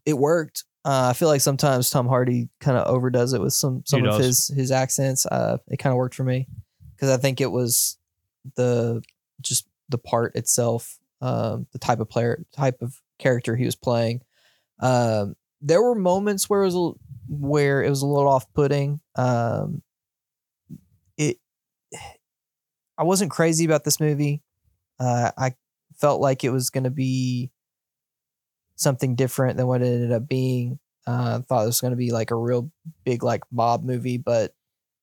it 0.05 0.17
worked. 0.17 0.63
Uh, 0.85 1.09
I 1.09 1.13
feel 1.13 1.27
like 1.27 1.41
sometimes 1.41 1.89
Tom 1.89 2.07
Hardy 2.07 2.47
kind 2.61 2.77
of 2.77 2.87
overdoes 2.87 3.33
it 3.33 3.41
with 3.41 3.53
some 3.53 3.83
some 3.85 4.05
of 4.05 4.19
his 4.19 4.47
his 4.47 4.71
accents. 4.71 5.25
Uh, 5.25 5.57
it 5.67 5.77
kind 5.77 5.91
of 5.91 5.97
worked 5.97 6.15
for 6.15 6.23
me 6.23 6.47
because 6.95 7.09
I 7.09 7.17
think 7.17 7.41
it 7.41 7.51
was 7.51 7.97
the 8.55 9.03
just 9.41 9.67
the 9.89 9.97
part 9.97 10.35
itself, 10.35 10.97
um, 11.21 11.67
the 11.71 11.79
type 11.79 11.99
of 11.99 12.09
player, 12.09 12.45
type 12.55 12.81
of 12.81 13.01
character 13.19 13.55
he 13.55 13.65
was 13.65 13.75
playing. 13.75 14.21
Um, 14.79 15.35
there 15.61 15.81
were 15.81 15.95
moments 15.95 16.49
where 16.49 16.61
it 16.61 16.65
was 16.65 16.75
a, 16.75 16.91
where 17.27 17.83
it 17.83 17.89
was 17.89 18.01
a 18.01 18.07
little 18.07 18.29
off 18.29 18.51
putting. 18.53 19.01
Um, 19.15 19.81
it, 21.17 21.37
I 22.97 23.03
wasn't 23.03 23.29
crazy 23.31 23.65
about 23.65 23.83
this 23.83 23.99
movie. 23.99 24.41
Uh, 24.99 25.31
I 25.37 25.53
felt 25.99 26.21
like 26.21 26.43
it 26.43 26.49
was 26.51 26.69
going 26.69 26.83
to 26.85 26.89
be 26.89 27.51
something 28.75 29.15
different 29.15 29.57
than 29.57 29.67
what 29.67 29.81
it 29.81 29.87
ended 29.87 30.11
up 30.11 30.27
being. 30.27 30.79
Uh, 31.05 31.39
I 31.39 31.41
thought 31.47 31.63
it 31.63 31.67
was 31.67 31.81
going 31.81 31.91
to 31.91 31.97
be 31.97 32.11
like 32.11 32.31
a 32.31 32.35
real 32.35 32.69
big 33.05 33.23
like 33.23 33.43
mob 33.51 33.83
movie, 33.83 34.17
but 34.17 34.53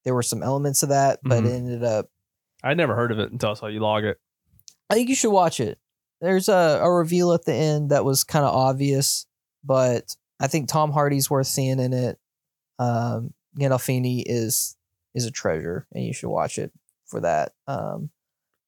there 0.04 0.14
were 0.14 0.22
some 0.22 0.42
elements 0.42 0.82
of 0.82 0.90
that. 0.90 1.20
But 1.22 1.42
Mhm. 1.42 1.46
it 1.46 1.50
ended 1.52 1.84
up. 1.84 2.10
I'd 2.62 2.76
never 2.76 2.94
heard 2.94 3.10
of 3.12 3.18
it 3.18 3.32
until 3.32 3.50
I 3.50 3.54
saw 3.54 3.66
you 3.66 3.80
log 3.80 4.04
it. 4.04 4.18
I 4.90 4.94
think 4.94 5.08
you 5.08 5.14
should 5.14 5.32
watch 5.32 5.60
it. 5.60 5.78
There's 6.20 6.48
a, 6.48 6.78
a 6.82 6.90
reveal 6.92 7.32
at 7.32 7.44
the 7.44 7.54
end 7.54 7.90
that 7.90 8.04
was 8.04 8.22
kind 8.24 8.44
of 8.44 8.54
obvious, 8.54 9.26
but 9.64 10.14
I 10.40 10.46
think 10.46 10.68
Tom 10.68 10.92
Hardy's 10.92 11.30
worth 11.30 11.46
seeing 11.46 11.80
in 11.80 11.92
it. 11.92 12.18
Um, 12.78 13.34
Gandolfini 13.58 14.22
is 14.26 14.76
is 15.14 15.26
a 15.26 15.30
treasure, 15.30 15.86
and 15.92 16.04
you 16.04 16.12
should 16.12 16.28
watch 16.28 16.58
it 16.58 16.72
for 17.06 17.20
that. 17.20 17.52
Um, 17.66 18.10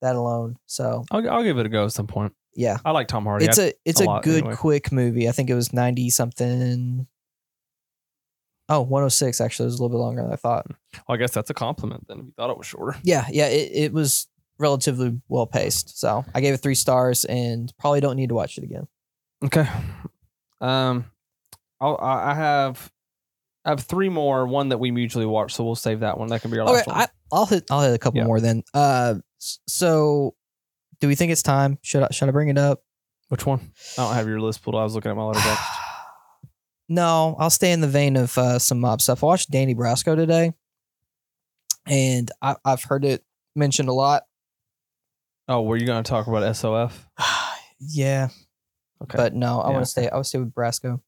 that 0.03 0.17
alone. 0.17 0.57
So 0.67 1.05
I'll, 1.11 1.29
I'll 1.31 1.43
give 1.43 1.59
it 1.59 1.67
a 1.67 1.69
go 1.69 1.85
at 1.85 1.93
some 1.93 2.07
point. 2.07 2.33
yeah, 2.55 2.79
I 2.85 2.91
like 2.93 3.09
Tom 3.09 3.25
Hardy. 3.25 3.47
it's 3.47 3.59
a 3.59 3.73
it's 3.85 4.01
a 4.01 4.05
a, 4.09 4.21
good 4.23 4.41
anyway. 4.43 4.57
quick 4.57 4.93
movie. 4.93 5.29
I 5.29 5.33
think 5.33 5.51
it 5.51 5.55
was 5.55 5.73
ninety 5.73 6.11
something. 6.11 7.07
Oh, 8.69 8.81
106 8.81 9.41
actually 9.41 9.65
it 9.65 9.67
was 9.67 9.79
a 9.79 9.83
little 9.83 9.97
bit 9.97 10.03
longer 10.03 10.23
than 10.23 10.33
I 10.33 10.37
thought. 10.37 10.67
well, 10.69 11.15
I 11.15 11.17
guess 11.19 11.31
that's 11.31 11.51
a 11.51 11.55
compliment 11.55 12.07
then 12.09 12.19
if 12.19 12.25
you 12.27 12.33
thought 12.37 12.51
it 12.51 12.59
was 12.59 12.67
shorter. 12.67 12.99
Yeah, 13.05 13.25
yeah, 13.31 13.47
it, 13.47 13.71
it 13.73 13.93
was 13.93 14.27
relatively 14.59 15.21
well 15.29 15.47
paced. 15.47 16.01
So 16.01 16.25
I 16.35 16.41
gave 16.41 16.53
it 16.55 16.57
three 16.59 16.75
stars 16.75 17.25
and 17.27 17.73
probably 17.79 18.01
don't 18.01 18.17
need 18.17 18.31
to 18.31 18.35
watch 18.35 18.59
it 18.59 18.65
again. 18.65 18.89
Okay. 19.45 19.69
Um, 20.61 21.05
I'll, 21.81 21.97
I 22.01 22.33
I 22.33 22.35
have 22.35 22.91
I 23.65 23.71
have 23.71 23.81
three 23.81 24.09
more. 24.09 24.47
One 24.49 24.71
that 24.71 24.79
we 24.79 24.91
mutually 24.91 25.27
watch, 25.27 25.55
so 25.55 25.63
we'll 25.63 25.75
save 25.77 26.01
that 26.01 26.19
one. 26.19 26.29
That 26.29 26.41
can 26.43 26.51
be 26.51 26.59
our 26.59 26.65
Okay, 26.67 26.73
last 26.79 26.87
one. 26.89 26.97
I, 26.97 27.07
I'll 27.31 27.47
hit. 27.47 27.65
I'll 27.71 27.83
hit 27.83 27.95
a 27.95 27.99
couple 27.99 28.19
Yeah. 28.19 28.27
more 28.27 28.41
then. 28.41 28.65
Uh, 28.75 29.17
so 29.39 30.35
do 31.01 31.09
we 31.09 31.15
think 31.15 31.33
it's 31.33 31.43
time? 31.43 31.79
Should 31.83 32.03
I 32.03 32.09
should 32.11 32.29
I 32.29 32.33
bring 32.33 32.49
it 32.49 32.59
up? 32.59 32.83
Which 33.29 33.45
one? 33.47 33.61
I 33.99 34.05
don't 34.05 34.15
have 34.15 34.29
your 34.29 34.41
list 34.41 34.63
pulled. 34.63 34.77
I 34.77 34.85
was 34.85 34.95
looking 34.95 35.11
at 35.11 35.17
my 35.17 35.23
Letterboxd. 35.23 35.67
no, 36.89 37.37
I'll 37.39 37.51
stay 37.51 37.73
in 37.73 37.81
the 37.81 37.89
vein 37.89 38.17
of 38.17 38.37
uh, 38.39 38.59
some 38.59 38.81
mob 38.81 39.01
stuff. 39.01 39.23
I 39.25 39.27
watched 39.27 39.51
Donnie 39.51 39.75
Brasco 39.75 40.15
today, 40.17 40.53
and 41.87 42.31
I, 42.41 42.57
I've 42.65 42.85
heard 42.85 43.05
it 43.05 43.25
mentioned 43.55 43.89
a 43.89 43.93
lot. 43.93 44.23
Oh, 45.49 45.63
were 45.63 45.77
you 45.77 45.87
going 45.87 46.03
to 46.03 46.09
talk 46.09 46.27
about 46.27 46.55
SOF? 46.57 47.07
yeah, 47.81 48.29
Okay. 49.03 49.17
but 49.17 49.35
no, 49.35 49.61
I 49.61 49.69
Yeah, 49.69 49.73
want 49.75 49.85
to 49.85 49.91
stay. 49.91 50.09
I 50.09 50.15
want 50.15 50.25
to 50.25 50.29
stay 50.29 50.39
with 50.39 50.55
Brasco. 50.55 51.01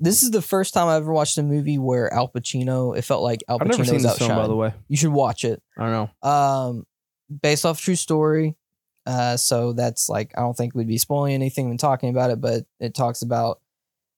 This 0.00 0.22
is 0.22 0.30
the 0.30 0.42
first 0.42 0.74
time 0.74 0.88
I 0.88 0.96
ever 0.96 1.12
watched 1.12 1.38
a 1.38 1.42
movie 1.42 1.78
where 1.78 2.12
Al 2.12 2.28
Pacino. 2.28 2.96
It 2.96 3.02
felt 3.02 3.22
like 3.22 3.42
Al 3.48 3.58
I've 3.60 3.68
never 3.68 3.82
Pacino 3.82 3.86
seen 3.86 3.94
was 3.94 4.02
this 4.04 4.18
film, 4.18 4.36
by 4.36 4.46
the 4.46 4.54
way. 4.56 4.72
You 4.88 4.96
should 4.96 5.12
watch 5.12 5.44
it. 5.44 5.62
I 5.76 5.90
don't 5.90 6.10
know. 6.22 6.28
Um, 6.30 6.86
based 7.42 7.66
off 7.66 7.80
true 7.80 7.96
story. 7.96 8.56
Uh, 9.06 9.36
so 9.36 9.72
that's 9.72 10.08
like 10.08 10.32
I 10.36 10.42
don't 10.42 10.56
think 10.56 10.74
we'd 10.74 10.86
be 10.86 10.98
spoiling 10.98 11.32
anything 11.34 11.68
when 11.68 11.78
talking 11.78 12.10
about 12.10 12.30
it, 12.30 12.40
but 12.40 12.64
it 12.78 12.94
talks 12.94 13.22
about 13.22 13.60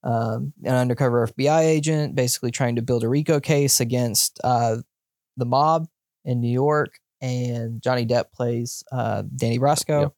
um, 0.02 0.52
an 0.64 0.74
undercover 0.74 1.26
FBI 1.28 1.60
agent 1.60 2.14
basically 2.14 2.50
trying 2.50 2.76
to 2.76 2.82
build 2.82 3.04
a 3.04 3.08
RICO 3.08 3.38
case 3.40 3.80
against 3.80 4.40
uh, 4.42 4.76
the 5.36 5.44
mob 5.46 5.86
in 6.24 6.40
New 6.40 6.50
York, 6.50 6.98
and 7.22 7.80
Johnny 7.80 8.04
Depp 8.04 8.32
plays 8.32 8.82
uh, 8.92 9.22
Donnie 9.36 9.58
Brasco, 9.58 10.02
Yep. 10.02 10.12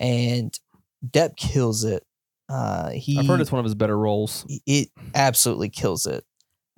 and 0.00 0.58
Depp 1.06 1.36
kills 1.36 1.84
it. 1.84 2.04
Uh, 2.48 2.90
he 2.90 3.18
I've 3.18 3.26
heard 3.26 3.40
it's 3.40 3.50
one 3.52 3.58
of 3.60 3.64
his 3.64 3.74
better 3.74 3.96
roles. 3.98 4.44
it 4.66 4.88
absolutely 5.14 5.70
kills 5.70 6.06
it. 6.06 6.24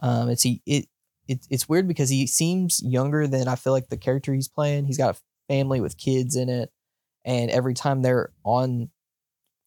Um, 0.00 0.28
it's 0.28 0.42
he 0.42 0.62
it, 0.66 0.86
it 1.26 1.46
it's 1.50 1.68
weird 1.68 1.88
because 1.88 2.08
he 2.08 2.26
seems 2.26 2.80
younger 2.84 3.26
than 3.26 3.48
I 3.48 3.56
feel 3.56 3.72
like 3.72 3.88
the 3.88 3.96
character 3.96 4.32
he's 4.32 4.48
playing. 4.48 4.86
He's 4.86 4.98
got 4.98 5.16
a 5.16 5.20
family 5.48 5.80
with 5.80 5.96
kids 5.98 6.36
in 6.36 6.48
it, 6.48 6.70
and 7.24 7.50
every 7.50 7.74
time 7.74 8.02
they're 8.02 8.30
on 8.44 8.90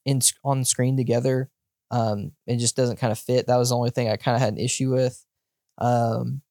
in 0.05 0.21
on 0.45 0.63
screen 0.63 0.95
together, 0.95 1.49
um, 1.91 2.31
it 2.47 2.57
just 2.57 2.75
doesn't 2.77 2.97
kind 2.97 3.11
of 3.11 3.19
fit. 3.19 3.47
That 3.47 3.57
was 3.57 3.69
the 3.69 3.75
only 3.75 3.89
thing 3.89 4.09
I 4.09 4.15
kind 4.15 4.35
of 4.35 4.41
had 4.41 4.53
an 4.53 4.59
issue 4.59 4.93
with. 4.93 5.23
Um, 5.79 6.41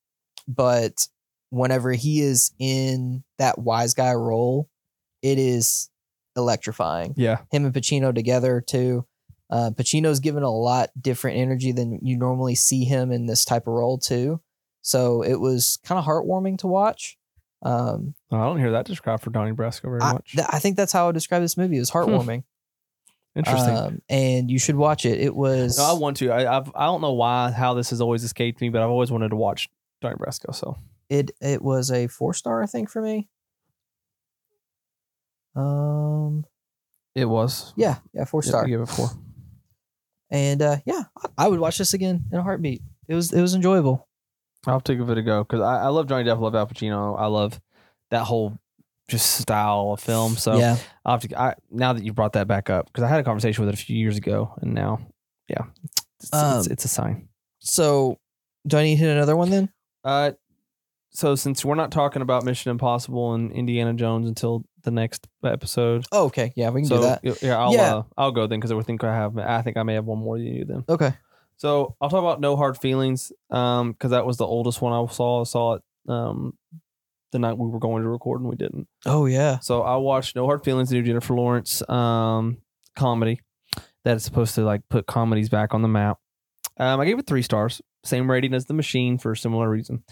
but 0.46 1.06
whenever 1.50 1.92
he 1.92 2.20
is 2.20 2.52
in 2.58 3.24
that 3.38 3.58
wise 3.58 3.94
guy 3.94 4.12
role, 4.12 4.68
it 5.22 5.38
is 5.38 5.88
electrifying 6.36 7.14
Yeah. 7.16 7.38
him 7.50 7.64
and 7.64 7.74
Pacino 7.74 8.14
together 8.14 8.60
too. 8.60 9.06
Uh, 9.50 9.70
Pacino's 9.70 10.20
given 10.20 10.42
a 10.42 10.50
lot 10.50 10.90
different 11.00 11.38
energy 11.38 11.72
than 11.72 11.98
you 12.02 12.16
normally 12.16 12.54
see 12.54 12.84
him 12.84 13.10
in 13.10 13.26
this 13.26 13.44
type 13.44 13.66
of 13.66 13.72
role 13.72 13.98
too. 13.98 14.40
So 14.82 15.22
it 15.22 15.40
was 15.40 15.78
kind 15.84 15.98
of 15.98 16.04
heartwarming 16.04 16.58
to 16.58 16.66
watch. 16.66 17.16
Um, 17.62 18.14
Oh, 18.30 18.36
I 18.38 18.44
don't 18.44 18.58
hear 18.58 18.72
that 18.72 18.86
described 18.86 19.22
for 19.22 19.30
Donnie 19.30 19.52
Brasco 19.52 19.82
very 19.82 20.00
I, 20.00 20.12
much. 20.12 20.32
th- 20.32 20.46
I 20.50 20.58
think 20.58 20.76
that's 20.76 20.92
how 20.92 21.04
I 21.04 21.06
would 21.06 21.14
describe 21.14 21.42
this 21.42 21.56
movie. 21.56 21.76
It 21.76 21.80
was 21.80 21.90
heartwarming. 21.90 22.44
Interesting. 23.34 23.76
Um, 23.76 24.02
and 24.08 24.50
you 24.50 24.58
should 24.58 24.76
watch 24.76 25.04
it. 25.06 25.20
It 25.20 25.34
was 25.34 25.78
no, 25.78 25.84
I 25.84 25.92
want 25.92 26.16
to. 26.18 26.30
I, 26.30 26.56
I've 26.58 26.70
I 26.74 26.86
don't 26.86 27.00
know 27.00 27.12
why 27.12 27.50
how 27.50 27.74
this 27.74 27.90
has 27.90 28.00
always 28.00 28.24
escaped 28.24 28.60
me, 28.60 28.68
but 28.68 28.82
I've 28.82 28.90
always 28.90 29.10
wanted 29.10 29.28
to 29.30 29.36
watch 29.36 29.68
Donnie 30.00 30.16
Brasco. 30.16 30.54
So 30.54 30.76
it 31.08 31.30
it 31.40 31.62
was 31.62 31.90
a 31.90 32.06
four 32.08 32.34
star, 32.34 32.62
I 32.62 32.66
think, 32.66 32.90
for 32.90 33.00
me. 33.00 33.28
Um, 35.54 36.44
it 37.14 37.26
was. 37.26 37.72
yeah, 37.76 37.96
yeah, 38.12 38.24
four 38.24 38.42
star. 38.42 38.66
Give 38.66 38.80
it 38.80 38.86
four. 38.88 39.10
And 40.30 40.60
uh, 40.62 40.76
yeah, 40.84 41.04
I- 41.22 41.44
I 41.44 41.48
would 41.48 41.60
watch 41.60 41.78
this 41.78 41.94
again 41.94 42.24
in 42.32 42.38
a 42.38 42.42
heartbeat. 42.42 42.82
It 43.08 43.14
was 43.14 43.32
it 43.32 43.40
was 43.40 43.54
enjoyable. 43.54 44.06
I'll 44.66 44.80
take 44.80 44.98
to 44.98 45.04
give 45.04 45.10
it 45.10 45.18
a 45.18 45.22
go 45.22 45.44
because 45.44 45.60
I, 45.60 45.84
I 45.84 45.88
love 45.88 46.08
Johnny 46.08 46.24
Depp. 46.24 46.36
I 46.36 46.40
love 46.40 46.54
Al 46.54 46.66
Pacino. 46.66 47.18
I 47.18 47.26
love 47.26 47.60
that 48.10 48.24
whole 48.24 48.58
just 49.08 49.40
style 49.40 49.92
of 49.94 50.00
film. 50.00 50.36
So 50.36 50.58
yeah, 50.58 50.76
I'll 51.04 51.18
have 51.18 51.28
to. 51.28 51.40
I, 51.40 51.54
now 51.70 51.92
that 51.94 52.04
you 52.04 52.12
brought 52.12 52.34
that 52.34 52.46
back 52.48 52.68
up, 52.68 52.86
because 52.86 53.04
I 53.04 53.08
had 53.08 53.20
a 53.20 53.24
conversation 53.24 53.64
with 53.64 53.72
it 53.74 53.80
a 53.80 53.84
few 53.84 53.96
years 53.96 54.16
ago, 54.18 54.52
and 54.60 54.74
now, 54.74 55.00
yeah, 55.48 55.62
it's, 55.84 56.28
it's, 56.28 56.32
Um, 56.34 56.66
it's 56.70 56.84
a 56.84 56.88
sign. 56.88 57.28
So, 57.60 58.18
do 58.66 58.76
I 58.76 58.82
need 58.82 58.96
to 58.96 59.00
hit 59.04 59.10
another 59.10 59.36
one 59.36 59.48
then? 59.50 59.70
Uh, 60.04 60.32
so 61.10 61.34
since 61.34 61.64
we're 61.64 61.74
not 61.74 61.90
talking 61.90 62.22
about 62.22 62.44
Mission 62.44 62.70
Impossible 62.70 63.34
and 63.34 63.52
Indiana 63.52 63.94
Jones 63.94 64.28
until 64.28 64.64
the 64.84 64.90
next 64.90 65.26
episode, 65.44 66.06
Oh, 66.12 66.26
okay. 66.26 66.52
Yeah, 66.56 66.70
we 66.70 66.82
can 66.82 66.88
so 66.88 66.96
do 66.96 67.02
that. 67.02 67.42
yeah, 67.42 67.58
I'll 67.58 67.72
Yeah. 67.72 67.94
Uh, 67.94 68.02
I'll 68.16 68.32
go 68.32 68.46
then 68.46 68.60
because 68.60 68.72
I 68.72 68.80
think 68.82 69.04
I 69.04 69.14
have. 69.14 69.36
I 69.38 69.62
think 69.62 69.76
I 69.76 69.82
may 69.82 69.94
have 69.94 70.04
one 70.04 70.18
more 70.18 70.38
than 70.38 70.46
you 70.46 70.64
then. 70.64 70.84
Okay. 70.88 71.12
So 71.56 71.96
I'll 72.00 72.08
talk 72.08 72.20
about 72.20 72.40
No 72.40 72.56
Hard 72.56 72.78
Feelings, 72.78 73.32
um, 73.50 73.92
because 73.92 74.12
that 74.12 74.24
was 74.24 74.36
the 74.36 74.46
oldest 74.46 74.80
one 74.80 74.92
I 74.92 75.12
saw. 75.12 75.40
I 75.40 75.44
saw 75.44 75.74
it 75.74 75.82
um 76.08 76.56
the 77.32 77.38
night 77.38 77.58
we 77.58 77.68
were 77.68 77.78
going 77.78 78.02
to 78.02 78.08
record 78.08 78.40
and 78.40 78.48
we 78.48 78.56
didn't. 78.56 78.86
Oh 79.04 79.26
yeah. 79.26 79.58
So 79.58 79.82
I 79.82 79.96
watched 79.96 80.36
No 80.36 80.46
Hard 80.46 80.64
Feelings, 80.64 80.88
the 80.88 80.96
new 80.96 81.02
Jennifer 81.02 81.34
Lawrence 81.34 81.86
um 81.88 82.58
comedy 82.96 83.40
that 84.04 84.16
is 84.16 84.24
supposed 84.24 84.54
to 84.54 84.62
like 84.62 84.82
put 84.88 85.06
comedies 85.06 85.48
back 85.48 85.74
on 85.74 85.82
the 85.82 85.88
map. 85.88 86.18
Um, 86.78 87.00
I 87.00 87.04
gave 87.04 87.18
it 87.18 87.26
three 87.26 87.42
stars, 87.42 87.82
same 88.04 88.30
rating 88.30 88.54
as 88.54 88.66
The 88.66 88.74
Machine 88.74 89.18
for 89.18 89.32
a 89.32 89.36
similar 89.36 89.68
reason. 89.68 90.04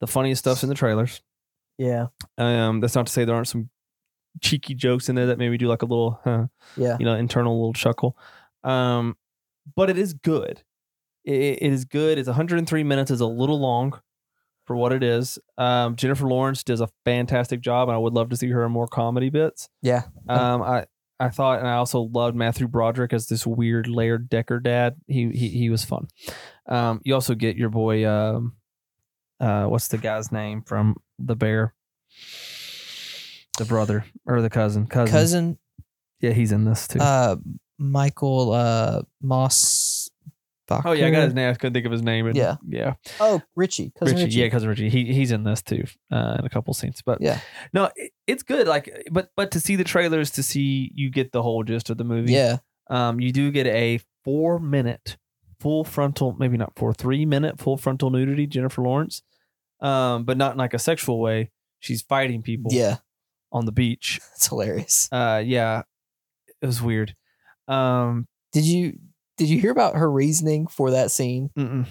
The 0.00 0.06
funniest 0.06 0.40
stuff's 0.40 0.62
in 0.62 0.68
the 0.68 0.74
trailers. 0.74 1.22
Yeah. 1.78 2.06
Um, 2.38 2.80
that's 2.80 2.94
not 2.94 3.06
to 3.06 3.12
say 3.12 3.24
there 3.24 3.34
aren't 3.34 3.48
some 3.48 3.70
cheeky 4.42 4.74
jokes 4.74 5.08
in 5.08 5.14
there 5.14 5.26
that 5.26 5.38
maybe 5.38 5.56
do 5.58 5.68
like 5.68 5.82
a 5.82 5.86
little, 5.86 6.20
huh, 6.24 6.46
Yeah. 6.76 6.96
you 6.98 7.04
know, 7.06 7.14
internal 7.14 7.54
little 7.58 7.72
chuckle. 7.72 8.16
Um, 8.64 9.16
but 9.74 9.88
it 9.90 9.98
is 9.98 10.12
good. 10.14 10.62
It, 11.24 11.62
it 11.62 11.72
is 11.72 11.84
good. 11.84 12.18
It's 12.18 12.28
103 12.28 12.82
minutes. 12.84 13.10
is 13.10 13.20
a 13.20 13.26
little 13.26 13.58
long 13.58 13.98
for 14.66 14.76
what 14.76 14.92
it 14.92 15.02
is. 15.02 15.38
Um, 15.58 15.96
Jennifer 15.96 16.26
Lawrence 16.26 16.62
does 16.64 16.80
a 16.80 16.88
fantastic 17.04 17.60
job, 17.60 17.88
and 17.88 17.94
I 17.94 17.98
would 17.98 18.12
love 18.14 18.28
to 18.30 18.36
see 18.36 18.48
her 18.50 18.64
in 18.64 18.72
more 18.72 18.86
comedy 18.88 19.30
bits. 19.30 19.68
Yeah. 19.82 20.02
Um, 20.28 20.62
I 20.62 20.86
I 21.18 21.30
thought, 21.30 21.60
and 21.60 21.68
I 21.68 21.74
also 21.76 22.00
loved 22.00 22.36
Matthew 22.36 22.68
Broderick 22.68 23.12
as 23.14 23.26
this 23.26 23.46
weird 23.46 23.86
layered 23.88 24.28
Decker 24.28 24.60
dad. 24.60 24.96
He 25.06 25.30
he 25.30 25.48
he 25.48 25.70
was 25.70 25.84
fun. 25.84 26.08
Um, 26.68 27.00
you 27.04 27.14
also 27.14 27.34
get 27.34 27.56
your 27.56 27.70
boy. 27.70 28.06
Um, 28.06 28.56
uh, 29.40 29.66
what's 29.66 29.88
the 29.88 29.98
guy's 29.98 30.30
name 30.32 30.62
from 30.62 30.96
The 31.18 31.36
Bear? 31.36 31.74
The 33.58 33.64
brother 33.64 34.04
or 34.26 34.42
the 34.42 34.50
cousin? 34.50 34.86
Cousin. 34.86 35.12
Cousin. 35.12 35.58
Yeah, 36.20 36.32
he's 36.32 36.52
in 36.52 36.64
this 36.64 36.86
too. 36.88 36.98
Uh, 37.00 37.36
Michael 37.78 38.52
uh, 38.52 39.02
Moss. 39.22 40.10
Oh 40.84 40.92
yeah, 40.92 41.06
I 41.06 41.10
got 41.10 41.22
his 41.26 41.34
name. 41.34 41.48
I 41.48 41.54
couldn't 41.54 41.74
think 41.74 41.86
of 41.86 41.92
his 41.92 42.02
name. 42.02 42.26
and- 42.26 42.36
Yeah. 42.36 42.56
yeah. 42.68 42.94
Oh, 43.20 43.40
Richie. 43.54 43.92
Cousin 43.96 44.16
Richie, 44.16 44.24
Richie. 44.26 44.38
yeah, 44.40 44.48
cousin 44.48 44.68
Richie. 44.68 44.88
He 44.90 45.12
he's 45.12 45.30
in 45.30 45.44
this 45.44 45.62
too, 45.62 45.84
uh, 46.10 46.36
in 46.40 46.44
a 46.44 46.48
couple 46.48 46.74
scenes. 46.74 47.02
But 47.06 47.20
Yeah. 47.20 47.38
no, 47.72 47.88
it, 47.94 48.10
it's 48.26 48.42
good. 48.42 48.66
Like, 48.66 48.90
but 49.12 49.30
but 49.36 49.52
to 49.52 49.60
see 49.60 49.76
the 49.76 49.84
trailers, 49.84 50.30
to 50.32 50.42
see 50.42 50.90
you 50.94 51.08
get 51.08 51.30
the 51.30 51.40
whole 51.42 51.62
gist 51.62 51.88
of 51.88 51.98
the 51.98 52.04
movie. 52.04 52.32
Yeah. 52.32 52.58
Um, 52.90 53.20
you 53.20 53.30
do 53.32 53.52
get 53.52 53.66
a 53.68 54.00
four 54.24 54.58
minute 54.58 55.16
full 55.60 55.84
frontal, 55.84 56.36
maybe 56.38 56.56
not 56.56 56.72
four, 56.76 56.92
three 56.94 57.24
minute 57.26 57.58
full 57.58 57.76
frontal 57.76 58.10
nudity, 58.10 58.46
Jennifer 58.46 58.82
Lawrence. 58.82 59.22
Um, 59.80 60.24
but 60.24 60.36
not 60.36 60.52
in 60.52 60.58
like 60.58 60.74
a 60.74 60.78
sexual 60.78 61.20
way. 61.20 61.50
She's 61.80 62.02
fighting 62.02 62.42
people. 62.42 62.72
Yeah. 62.72 62.96
on 63.52 63.66
the 63.66 63.72
beach. 63.72 64.20
That's 64.32 64.48
hilarious. 64.48 65.08
Uh, 65.12 65.42
yeah, 65.44 65.82
it 66.62 66.66
was 66.66 66.80
weird. 66.82 67.14
Um, 67.68 68.26
Did 68.52 68.64
you 68.64 68.98
did 69.36 69.50
you 69.50 69.60
hear 69.60 69.70
about 69.70 69.96
her 69.96 70.10
reasoning 70.10 70.66
for 70.66 70.92
that 70.92 71.10
scene? 71.10 71.50
mm-mm. 71.58 71.86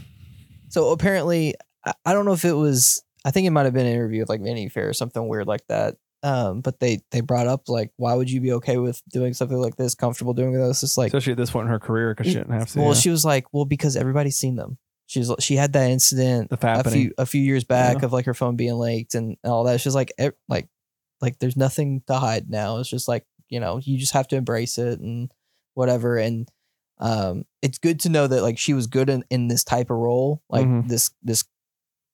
So 0.69 0.89
apparently, 0.91 1.53
I, 1.85 1.93
I 2.05 2.13
don't 2.13 2.25
know 2.25 2.33
if 2.33 2.43
it 2.45 2.53
was. 2.53 3.03
I 3.23 3.29
think 3.31 3.45
it 3.45 3.51
might 3.51 3.65
have 3.65 3.73
been 3.73 3.85
an 3.85 3.93
interview 3.93 4.21
with 4.21 4.29
like 4.29 4.41
Vanity 4.41 4.69
Fair 4.69 4.89
or 4.89 4.93
something 4.93 5.27
weird 5.27 5.47
like 5.47 5.65
that. 5.69 5.95
Um, 6.25 6.61
but 6.61 6.79
they 6.79 7.01
they 7.11 7.21
brought 7.21 7.45
up 7.47 7.69
like, 7.69 7.91
why 7.97 8.15
would 8.15 8.31
you 8.31 8.41
be 8.41 8.53
okay 8.53 8.77
with 8.77 8.99
doing 9.09 9.33
something 9.35 9.57
like 9.57 9.75
this, 9.75 9.93
comfortable 9.93 10.33
doing 10.33 10.53
this? 10.53 10.81
It's 10.81 10.97
like, 10.97 11.07
especially 11.09 11.33
at 11.33 11.37
this 11.37 11.51
point 11.51 11.65
in 11.67 11.71
her 11.71 11.79
career, 11.79 12.13
because 12.15 12.27
she 12.31 12.37
didn't 12.37 12.53
have 12.53 12.69
to. 12.71 12.79
well, 12.79 12.87
yeah. 12.89 12.93
she 12.95 13.09
was 13.11 13.23
like, 13.23 13.45
well, 13.53 13.65
because 13.65 13.95
everybody's 13.95 14.37
seen 14.37 14.55
them. 14.55 14.77
She's 15.05 15.29
she 15.39 15.55
had 15.55 15.73
that 15.73 15.91
incident 15.91 16.47
a 16.51 16.89
few 16.89 17.11
a 17.19 17.27
few 17.27 17.41
years 17.41 17.63
back 17.63 17.99
Yeah. 17.99 18.05
of 18.05 18.13
like 18.13 18.25
her 18.25 18.33
phone 18.33 18.55
being 18.55 18.79
leaked 18.79 19.13
and 19.13 19.37
all 19.43 19.65
that. 19.65 19.79
She's 19.81 19.93
like, 19.93 20.11
like, 20.49 20.67
like 21.21 21.37
there's 21.37 21.55
nothing 21.55 22.01
to 22.07 22.15
hide 22.15 22.49
now. 22.49 22.79
It's 22.79 22.89
just 22.89 23.07
like 23.07 23.23
you 23.49 23.59
know, 23.59 23.77
you 23.77 23.99
just 23.99 24.13
have 24.13 24.27
to 24.29 24.35
embrace 24.35 24.79
it 24.79 24.99
and 24.99 25.31
whatever. 25.75 26.17
And 26.17 26.49
um, 26.97 27.45
it's 27.61 27.77
good 27.77 27.99
to 27.99 28.09
know 28.09 28.25
that 28.25 28.41
like 28.41 28.57
she 28.57 28.73
was 28.73 28.87
good 28.87 29.11
in 29.11 29.23
in 29.29 29.47
this 29.47 29.63
type 29.63 29.91
of 29.91 29.97
role, 29.97 30.41
like 30.49 30.65
Mhm. 30.65 30.87
this 30.89 31.11
this, 31.21 31.43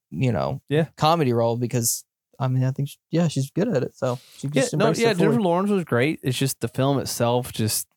you 0.09 0.34
know, 0.34 0.62
Yeah. 0.68 0.88
comedy 0.97 1.32
role 1.32 1.55
because. 1.55 2.03
I 2.42 2.48
mean, 2.48 2.64
I 2.64 2.72
think 2.72 2.89
she, 2.89 2.98
yeah, 3.12 3.28
she's 3.30 3.50
good 3.52 3.68
at 3.70 3.84
it. 3.84 3.96
So 3.96 4.20
she 4.38 4.48
Yeah, 4.48 4.62
just 4.64 4.76
no, 4.76 4.86
yeah, 4.88 4.89
it 4.92 4.96
fully. 4.96 5.14
Jennifer 5.16 5.42
Lawrence 5.42 5.70
was 5.70 5.84
great. 5.86 6.20
It's 6.24 6.38
just 6.38 6.60
the 6.60 6.68
film 6.68 6.98
itself 7.00 7.54
just 7.54 7.88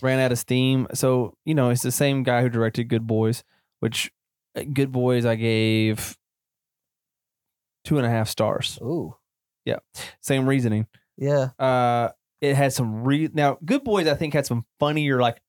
ran 0.00 0.18
out 0.20 0.32
of 0.32 0.38
steam. 0.38 0.86
So 0.94 1.36
you 1.44 1.54
know, 1.54 1.70
it's 1.70 1.82
the 1.82 1.90
same 1.92 2.22
guy 2.22 2.42
who 2.42 2.48
directed 2.48 2.84
Good 2.84 3.06
Boys, 3.06 3.44
which 3.80 4.10
uh, 4.56 4.62
Good 4.72 4.92
Boys 4.92 5.26
I 5.26 5.34
gave 5.34 6.16
two 7.84 7.98
and 7.98 8.06
a 8.06 8.10
half 8.10 8.28
stars. 8.28 8.78
Ooh, 8.80 9.14
yeah, 9.64 9.78
Same 10.20 10.48
reasoning. 10.48 10.86
yeah, 11.16 11.50
Uh, 11.58 12.10
it 12.40 12.54
had 12.54 12.72
some 12.72 13.04
re 13.04 13.28
now. 13.32 13.58
Good 13.64 13.84
Boys 13.84 14.06
I 14.06 14.14
think 14.14 14.34
had 14.34 14.46
some 14.46 14.64
funnier 14.78 15.20
like 15.20 15.40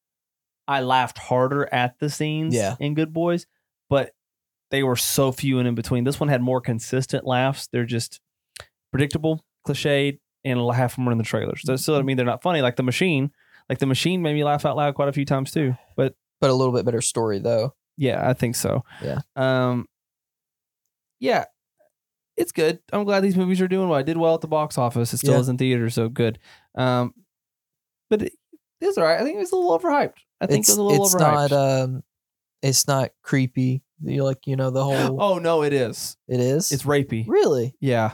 I 0.68 0.82
laughed 0.82 1.18
harder 1.18 1.72
at 1.74 2.00
the 2.00 2.10
scenes. 2.10 2.56
Yeah. 2.56 2.76
in 2.80 2.94
Good 2.96 3.14
Boys, 3.14 3.46
but 3.90 4.12
they 4.72 4.84
were 4.84 4.96
so 4.96 5.32
few 5.32 5.60
and 5.60 5.68
in 5.68 5.76
between. 5.76 6.04
This 6.04 6.20
one 6.20 6.30
had 6.30 6.42
more 6.42 6.62
consistent 6.62 7.26
laughs. 7.26 7.68
They're 7.72 7.86
just 7.86 8.20
predictable, 8.92 9.44
cliched, 9.68 10.20
and 10.44 10.60
half 10.74 10.94
of 10.94 10.96
them 10.96 11.06
were 11.06 11.12
in 11.12 11.18
the 11.18 11.24
trailers. 11.24 11.62
That 11.66 11.78
still 11.78 11.96
doesn't 11.96 12.06
mean 12.06 12.18
they're 12.18 12.26
not 12.26 12.42
funny. 12.42 12.62
Like 12.62 12.76
the 12.76 12.84
machine, 12.84 13.32
like 13.70 13.80
the 13.80 13.86
machine 13.86 14.22
made 14.22 14.34
me 14.34 14.44
laugh 14.44 14.66
out 14.66 14.76
loud 14.78 14.96
quite 14.96 15.10
a 15.10 15.14
few 15.14 15.26
times 15.26 15.52
too. 15.52 15.76
But 15.96 16.16
but 16.42 16.50
a 16.50 16.54
little 16.54 16.74
bit 16.74 16.86
better 16.86 17.02
story 17.02 17.40
though. 17.40 17.74
yeah, 17.98 18.28
I 18.28 18.34
think 18.34 18.56
so. 18.56 18.84
Yeah. 19.04 19.20
Um. 19.36 19.88
Yeah, 21.20 21.46
it's 22.38 22.52
good. 22.52 22.80
I'm 22.92 23.06
glad 23.06 23.22
these 23.22 23.38
movies 23.38 23.62
are 23.62 23.68
doing 23.68 23.88
well. 23.90 23.98
I 23.98 24.04
did 24.04 24.18
well 24.18 24.36
at 24.36 24.42
the 24.42 24.48
box 24.48 24.78
office. 24.78 25.14
It 25.14 25.18
still 25.18 25.34
Yeah. 25.36 25.40
is 25.40 25.50
in 25.50 25.58
theaters, 25.58 25.94
so 25.96 26.10
good. 26.10 26.40
Um, 26.76 27.14
but 28.10 28.22
it, 28.24 28.34
it 28.82 28.86
was 28.88 28.98
alright. 28.98 29.20
I 29.20 29.24
think 29.24 29.38
it 29.38 29.40
was 29.40 29.52
a 29.52 29.56
little 29.56 29.80
overhyped. 29.80 30.18
I 30.42 30.46
think 30.48 30.60
it's 30.60 30.70
it 30.70 30.74
was 30.74 30.78
a 30.78 30.84
little 30.84 31.06
it's 31.06 31.16
overhyped. 31.16 31.52
not 31.52 31.52
um, 31.54 32.04
it's 32.62 32.88
not 32.88 33.12
creepy. 33.24 33.82
You 34.04 34.24
like 34.24 34.46
you 34.46 34.56
know 34.56 34.70
the 34.72 34.84
whole. 34.84 35.22
oh 35.22 35.38
no, 35.38 35.64
it 35.64 35.74
is. 35.74 36.18
It 36.28 36.40
is. 36.40 36.72
It's 36.72 36.84
rapey. 36.84 37.26
really 37.28 37.76
Yeah. 37.80 38.14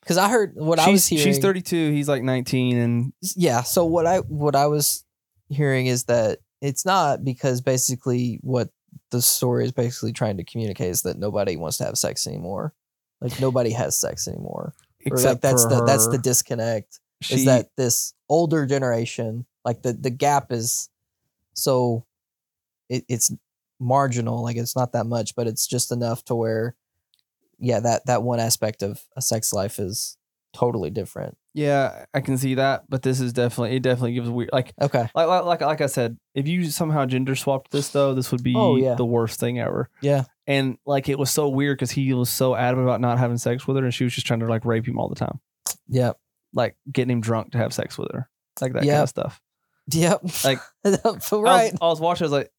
because 0.00 0.16
I 0.16 0.28
heard 0.28 0.52
what 0.54 0.78
she's, 0.78 0.88
I 0.88 0.90
was 0.90 1.06
hearing. 1.06 1.24
she's 1.24 1.38
32. 1.38 1.90
He's 1.90 2.08
like 2.08 2.22
19, 2.22 2.78
and 2.78 3.12
Yeah. 3.36 3.62
So 3.62 3.84
what 3.84 4.06
I 4.06 4.18
what 4.18 4.54
I 4.54 4.66
was 4.66 5.04
hearing 5.48 5.86
is 5.86 6.04
that 6.04 6.38
it's 6.60 6.84
not 6.84 7.24
because 7.24 7.60
basically 7.60 8.38
what 8.42 8.70
the 9.10 9.22
story 9.22 9.64
is 9.64 9.72
basically 9.72 10.12
trying 10.12 10.36
to 10.36 10.44
communicate 10.44 10.90
is 10.90 11.02
that 11.02 11.18
nobody 11.18 11.56
wants 11.56 11.78
to 11.78 11.84
have 11.84 11.96
sex 11.96 12.26
anymore. 12.26 12.74
Like 13.20 13.40
nobody 13.40 13.70
has 13.70 13.98
sex 13.98 14.28
anymore. 14.28 14.74
Or 15.06 15.10
like 15.10 15.12
except 15.12 15.42
that's 15.42 15.64
the 15.66 15.84
that's 15.84 16.08
the 16.08 16.18
disconnect. 16.18 17.00
she, 17.22 17.34
is 17.34 17.44
that 17.46 17.70
this 17.76 18.14
older 18.28 18.66
generation 18.66 19.46
like 19.64 19.82
the 19.82 19.92
the 19.92 20.10
gap 20.10 20.52
is 20.52 20.88
so 21.54 22.04
it, 22.88 23.04
it's 23.08 23.32
marginal 23.80 24.42
like 24.42 24.56
it's 24.56 24.74
not 24.76 24.92
that 24.92 25.06
much 25.06 25.34
but 25.36 25.46
it's 25.46 25.66
just 25.66 25.92
enough 25.92 26.24
to 26.24 26.34
where 26.34 26.74
yeah 27.58 27.80
that 27.80 28.04
that 28.06 28.22
one 28.22 28.40
aspect 28.40 28.82
of 28.82 29.00
a 29.16 29.22
sex 29.22 29.52
life 29.52 29.78
is 29.78 30.16
totally 30.52 30.90
different 30.90 31.36
yeah, 31.58 32.04
I 32.14 32.20
can 32.20 32.38
see 32.38 32.54
that. 32.54 32.84
But 32.88 33.02
this 33.02 33.18
is 33.18 33.32
definitely 33.32 33.74
it. 33.74 33.82
Definitely 33.82 34.12
gives 34.12 34.30
weird 34.30 34.50
like 34.52 34.72
okay 34.80 35.08
like 35.12 35.26
like 35.26 35.44
like, 35.44 35.60
like 35.60 35.80
I 35.80 35.86
said. 35.86 36.16
If 36.32 36.46
you 36.46 36.66
somehow 36.66 37.04
gender 37.04 37.34
swapped 37.34 37.72
this 37.72 37.88
though, 37.88 38.14
this 38.14 38.30
would 38.30 38.44
be 38.44 38.54
Oh, 38.56 38.76
yeah. 38.76 38.94
the 38.94 39.04
worst 39.04 39.40
thing 39.40 39.58
ever. 39.58 39.90
yeah 40.00 40.22
And 40.46 40.78
like 40.86 41.08
it 41.08 41.18
was 41.18 41.32
so 41.32 41.48
weird 41.48 41.76
because 41.76 41.90
he 41.90 42.12
was 42.14 42.30
so 42.30 42.54
adamant 42.54 42.86
about 42.86 43.00
not 43.00 43.18
having 43.18 43.38
sex 43.38 43.66
with 43.66 43.76
her, 43.76 43.82
and 43.84 43.92
she 43.92 44.04
was 44.04 44.14
just 44.14 44.24
trying 44.24 44.38
to 44.38 44.46
like 44.46 44.64
rape 44.64 44.86
him 44.86 45.00
all 45.00 45.08
the 45.08 45.16
time, 45.16 45.40
yeah 45.88 46.12
like 46.54 46.76
getting 46.92 47.10
him 47.10 47.20
drunk 47.20 47.50
to 47.52 47.58
have 47.58 47.74
sex 47.74 47.98
with 47.98 48.12
her, 48.12 48.28
like 48.60 48.72
that 48.74 48.84
kind 48.84 49.02
of 49.02 49.08
stuff. 49.08 49.40
yep 49.92 50.20
Like, 50.44 50.60
right 50.84 50.94
I 51.32 51.32
was, 51.32 51.72
I 51.80 51.86
was 51.88 52.00
watching. 52.00 52.24
I 52.24 52.26
was 52.26 52.32
like, 52.32 52.52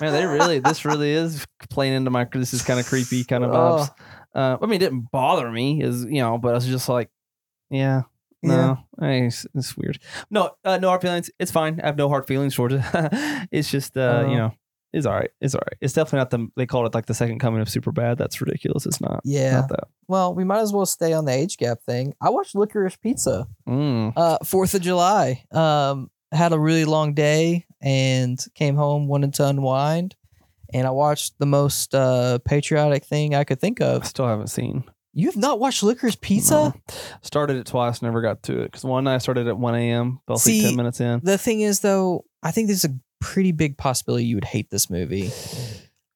man, 0.00 0.12
they 0.12 0.26
really 0.26 0.58
this 0.58 0.84
really 0.84 1.10
is 1.12 1.46
playing 1.70 1.94
into 1.94 2.10
my. 2.10 2.24
This 2.32 2.54
is 2.54 2.62
kind 2.62 2.80
of 2.80 2.86
creepy 2.86 3.24
kind 3.24 3.44
of 3.44 3.50
vibes. 3.50 3.90
Uh, 4.34 4.56
I 4.60 4.66
mean, 4.66 4.74
it 4.76 4.78
didn't 4.84 5.10
bother 5.10 5.50
me, 5.50 5.82
is 5.82 6.04
you 6.04 6.20
know, 6.20 6.38
but 6.38 6.50
I 6.50 6.54
was 6.54 6.66
just 6.66 6.88
like, 6.88 7.10
yeah, 7.70 8.02
no, 8.42 8.78
I 8.98 9.06
mean, 9.06 9.24
it's, 9.24 9.46
it's 9.54 9.76
weird. 9.76 9.98
No, 10.30 10.50
uh, 10.64 10.78
no 10.78 10.88
hard 10.88 11.02
feelings. 11.02 11.30
It's 11.38 11.50
fine. 11.50 11.80
I 11.82 11.86
have 11.86 11.96
no 11.96 12.08
hard 12.08 12.26
feelings 12.26 12.54
towards 12.54 12.74
it. 12.74 12.82
it's 13.50 13.70
just, 13.70 13.96
uh, 13.96 14.24
Oh. 14.26 14.30
you 14.30 14.36
know, 14.36 14.52
it's 14.92 15.06
all 15.06 15.14
right. 15.14 15.30
It's 15.40 15.54
all 15.54 15.62
right. 15.66 15.76
It's 15.80 15.92
definitely 15.92 16.18
not 16.18 16.30
the. 16.30 16.48
They 16.56 16.66
called 16.66 16.86
it 16.86 16.94
like 16.94 17.06
the 17.06 17.14
second 17.14 17.40
coming 17.40 17.60
of 17.60 17.68
Superbad. 17.68 18.16
That's 18.18 18.40
ridiculous. 18.40 18.86
It's 18.86 19.00
not. 19.00 19.20
yeah 19.24 19.60
Not 19.60 19.68
that. 19.70 19.84
well 20.08 20.34
we 20.34 20.44
might 20.44 20.60
as 20.60 20.72
well 20.72 20.86
stay 20.86 21.12
on 21.12 21.24
the 21.24 21.32
age 21.32 21.56
gap 21.58 21.82
thing 21.82 22.14
i 22.22 22.30
watched 22.30 22.54
licorice 22.54 22.96
pizza 22.96 23.46
Mm. 23.68 24.12
uh 24.16 24.38
fourth 24.44 24.74
of 24.74 24.80
july 24.80 25.44
um 25.52 26.10
had 26.32 26.52
a 26.52 26.58
really 26.58 26.84
long 26.86 27.12
day 27.14 27.66
and 27.80 28.38
came 28.54 28.76
home 28.76 29.06
wanted 29.08 29.32
to 29.34 29.46
unwind 29.46 30.14
and 30.74 30.86
i 30.86 30.90
watched 30.90 31.34
the 31.38 31.46
most 31.46 31.94
uh 31.94 32.38
patriotic 32.44 33.04
thing 33.04 33.34
i 33.34 33.44
could 33.44 33.60
think 33.60 33.80
I 33.80 33.86
of 33.86 34.06
still 34.06 34.26
haven't 34.26 34.48
seen. 34.48 34.84
you 35.14 35.26
have 35.28 35.36
not 35.36 35.60
watched 35.60 35.82
licorice 35.82 36.16
pizza 36.20 36.54
No. 36.54 36.74
Started 37.22 37.56
it 37.56 37.66
twice, 37.66 38.02
never 38.02 38.20
got 38.20 38.42
to 38.44 38.60
it 38.60 38.64
because 38.64 38.84
one 38.84 39.04
night 39.04 39.16
I 39.16 39.18
started 39.18 39.46
at 39.48 39.58
one 39.58 39.74
a.m. 39.74 40.20
Fell 40.26 40.36
asleep 40.36 40.62
See, 40.62 40.66
ten 40.68 40.76
minutes 40.76 41.00
in. 41.00 41.20
the 41.22 41.38
thing 41.38 41.60
is 41.60 41.80
though 41.80 42.24
i 42.42 42.50
think 42.50 42.66
there's 42.68 42.84
a 42.84 42.94
pretty 43.20 43.52
big 43.52 43.76
possibility 43.76 44.24
you 44.24 44.36
would 44.36 44.44
hate 44.44 44.70
this 44.70 44.88
movie 44.90 45.30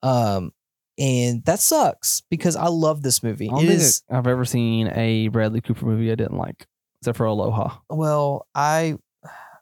um 0.02 0.52
and 0.98 1.44
that 1.46 1.58
sucks 1.58 2.22
because 2.30 2.54
i 2.54 2.66
love 2.66 3.02
this 3.02 3.22
movie 3.22 3.48
I 3.48 3.50
don't 3.52 3.64
it 3.64 3.68
think 3.68 3.80
is 3.80 4.02
I've 4.10 4.26
ever 4.26 4.44
seen 4.44 4.88
a 4.88 5.28
Bradley 5.28 5.60
Cooper 5.60 5.86
movie 5.86 6.12
I 6.12 6.14
didn't 6.16 6.36
like, 6.36 6.66
except 7.00 7.16
for 7.16 7.24
Aloha. 7.26 7.78
Well, 7.88 8.46
I 8.54 8.96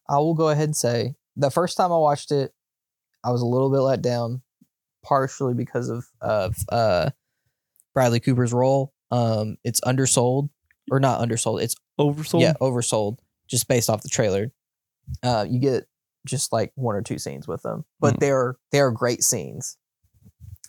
I 0.09 0.17
will 0.19 0.35
go 0.35 0.49
ahead 0.49 0.65
and 0.65 0.77
say 0.77 1.15
the 1.37 1.51
first 1.51 1.77
time 1.77 1.93
I 1.93 1.97
watched 1.97 2.33
it, 2.33 2.53
I 3.25 3.31
was 3.31 3.43
a 3.43 3.47
little 3.47 3.71
bit 3.71 3.81
let 3.81 4.03
down, 4.03 4.43
partially 5.03 5.55
because 5.55 5.89
of 5.89 6.07
of 6.21 6.57
uh, 6.71 7.11
Bradley 7.95 8.21
Cooper's 8.21 8.53
role. 8.53 8.93
Um, 9.11 9.57
it's 9.65 9.81
undersold 9.83 10.51
or 10.91 11.01
not 11.01 11.21
undersold. 11.21 11.63
It's 11.63 11.75
Oversold. 11.99 12.41
yeah 12.41 12.55
oversold 12.61 13.19
just 13.49 13.69
based 13.69 13.91
off 13.91 14.03
the 14.03 14.09
trailer. 14.09 14.53
Uh, 15.23 15.45
you 15.49 15.59
get 15.59 15.87
just 16.27 16.53
like 16.53 16.73
one 16.77 16.95
or 16.95 17.03
two 17.03 17.19
scenes 17.19 17.49
with 17.49 17.63
them, 17.63 17.85
but 17.99 18.15
Hmm. 18.15 18.19
they're 18.21 18.57
they're 18.73 18.91
great 18.91 19.23
scenes. 19.25 19.77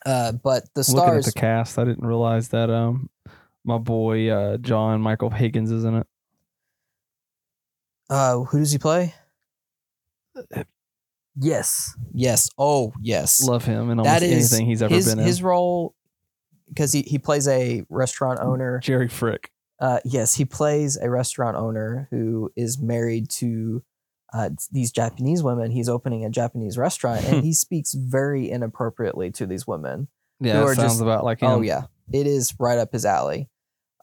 Uh, 0.06 0.32
but 0.32 0.64
the 0.74 0.82
Looking 0.82 0.98
at 0.98 1.24
stars, 1.24 1.26
the 1.26 1.32
cast, 1.34 1.78
I 1.78 1.84
didn't 1.86 2.06
realize 2.08 2.50
that 2.50 2.70
um 2.72 3.10
my 3.64 3.78
boy 3.78 4.30
uh 4.30 4.58
John 4.58 5.00
Michael 5.02 5.30
Higgins 5.30 5.70
is 5.72 5.84
in 5.84 5.96
it. 5.96 6.08
uh, 8.10 8.40
who 8.40 8.60
does 8.60 8.72
he 8.72 8.78
play? 8.78 9.14
Yes, 11.40 11.96
yes, 12.14 12.50
oh 12.58 12.92
yes. 13.02 13.42
Love 13.42 13.64
him 13.64 13.90
and 13.90 14.02
almost 14.02 14.20
That 14.20 14.24
is 14.26 14.52
anything 14.52 14.68
he's 14.68 14.82
ever 14.82 14.94
his, 14.94 15.08
been 15.08 15.20
in. 15.20 15.26
his 15.26 15.42
role 15.42 15.96
because 16.68 16.92
he, 16.92 17.04
he 17.04 17.18
plays 17.20 17.48
a 17.48 17.84
restaurant 17.90 18.40
owner 18.42 18.80
Jerry 18.80 19.08
Frick. 19.08 19.50
uh, 19.80 20.00
yes 20.04 20.36
he 20.36 20.44
plays 20.46 20.98
a 20.98 21.10
restaurant 21.10 21.56
owner 21.58 22.08
who 22.12 22.52
is 22.58 22.80
married 22.82 23.30
to 23.30 23.82
uh, 24.34 24.50
these 24.72 24.92
japanese 24.92 25.42
women 25.44 25.70
he's 25.72 25.90
opening 25.90 26.24
a 26.24 26.30
japanese 26.30 26.78
restaurant 26.78 27.24
and 27.26 27.44
he 27.44 27.52
speaks 27.54 27.94
very 27.94 28.50
inappropriately 28.50 29.30
to 29.32 29.46
these 29.46 29.66
women 29.68 30.08
Yeah, 30.40 30.60
Who 30.60 30.64
are 30.68 30.76
sounds 30.76 30.94
just- 30.94 31.02
about 31.02 31.24
like 31.26 31.42
him. 31.42 31.50
oh 31.50 31.62
yeah 31.62 31.84
it 32.14 32.26
is 32.28 32.54
right 32.60 32.78
up 32.78 32.92
his 32.94 33.06
alley 33.06 33.50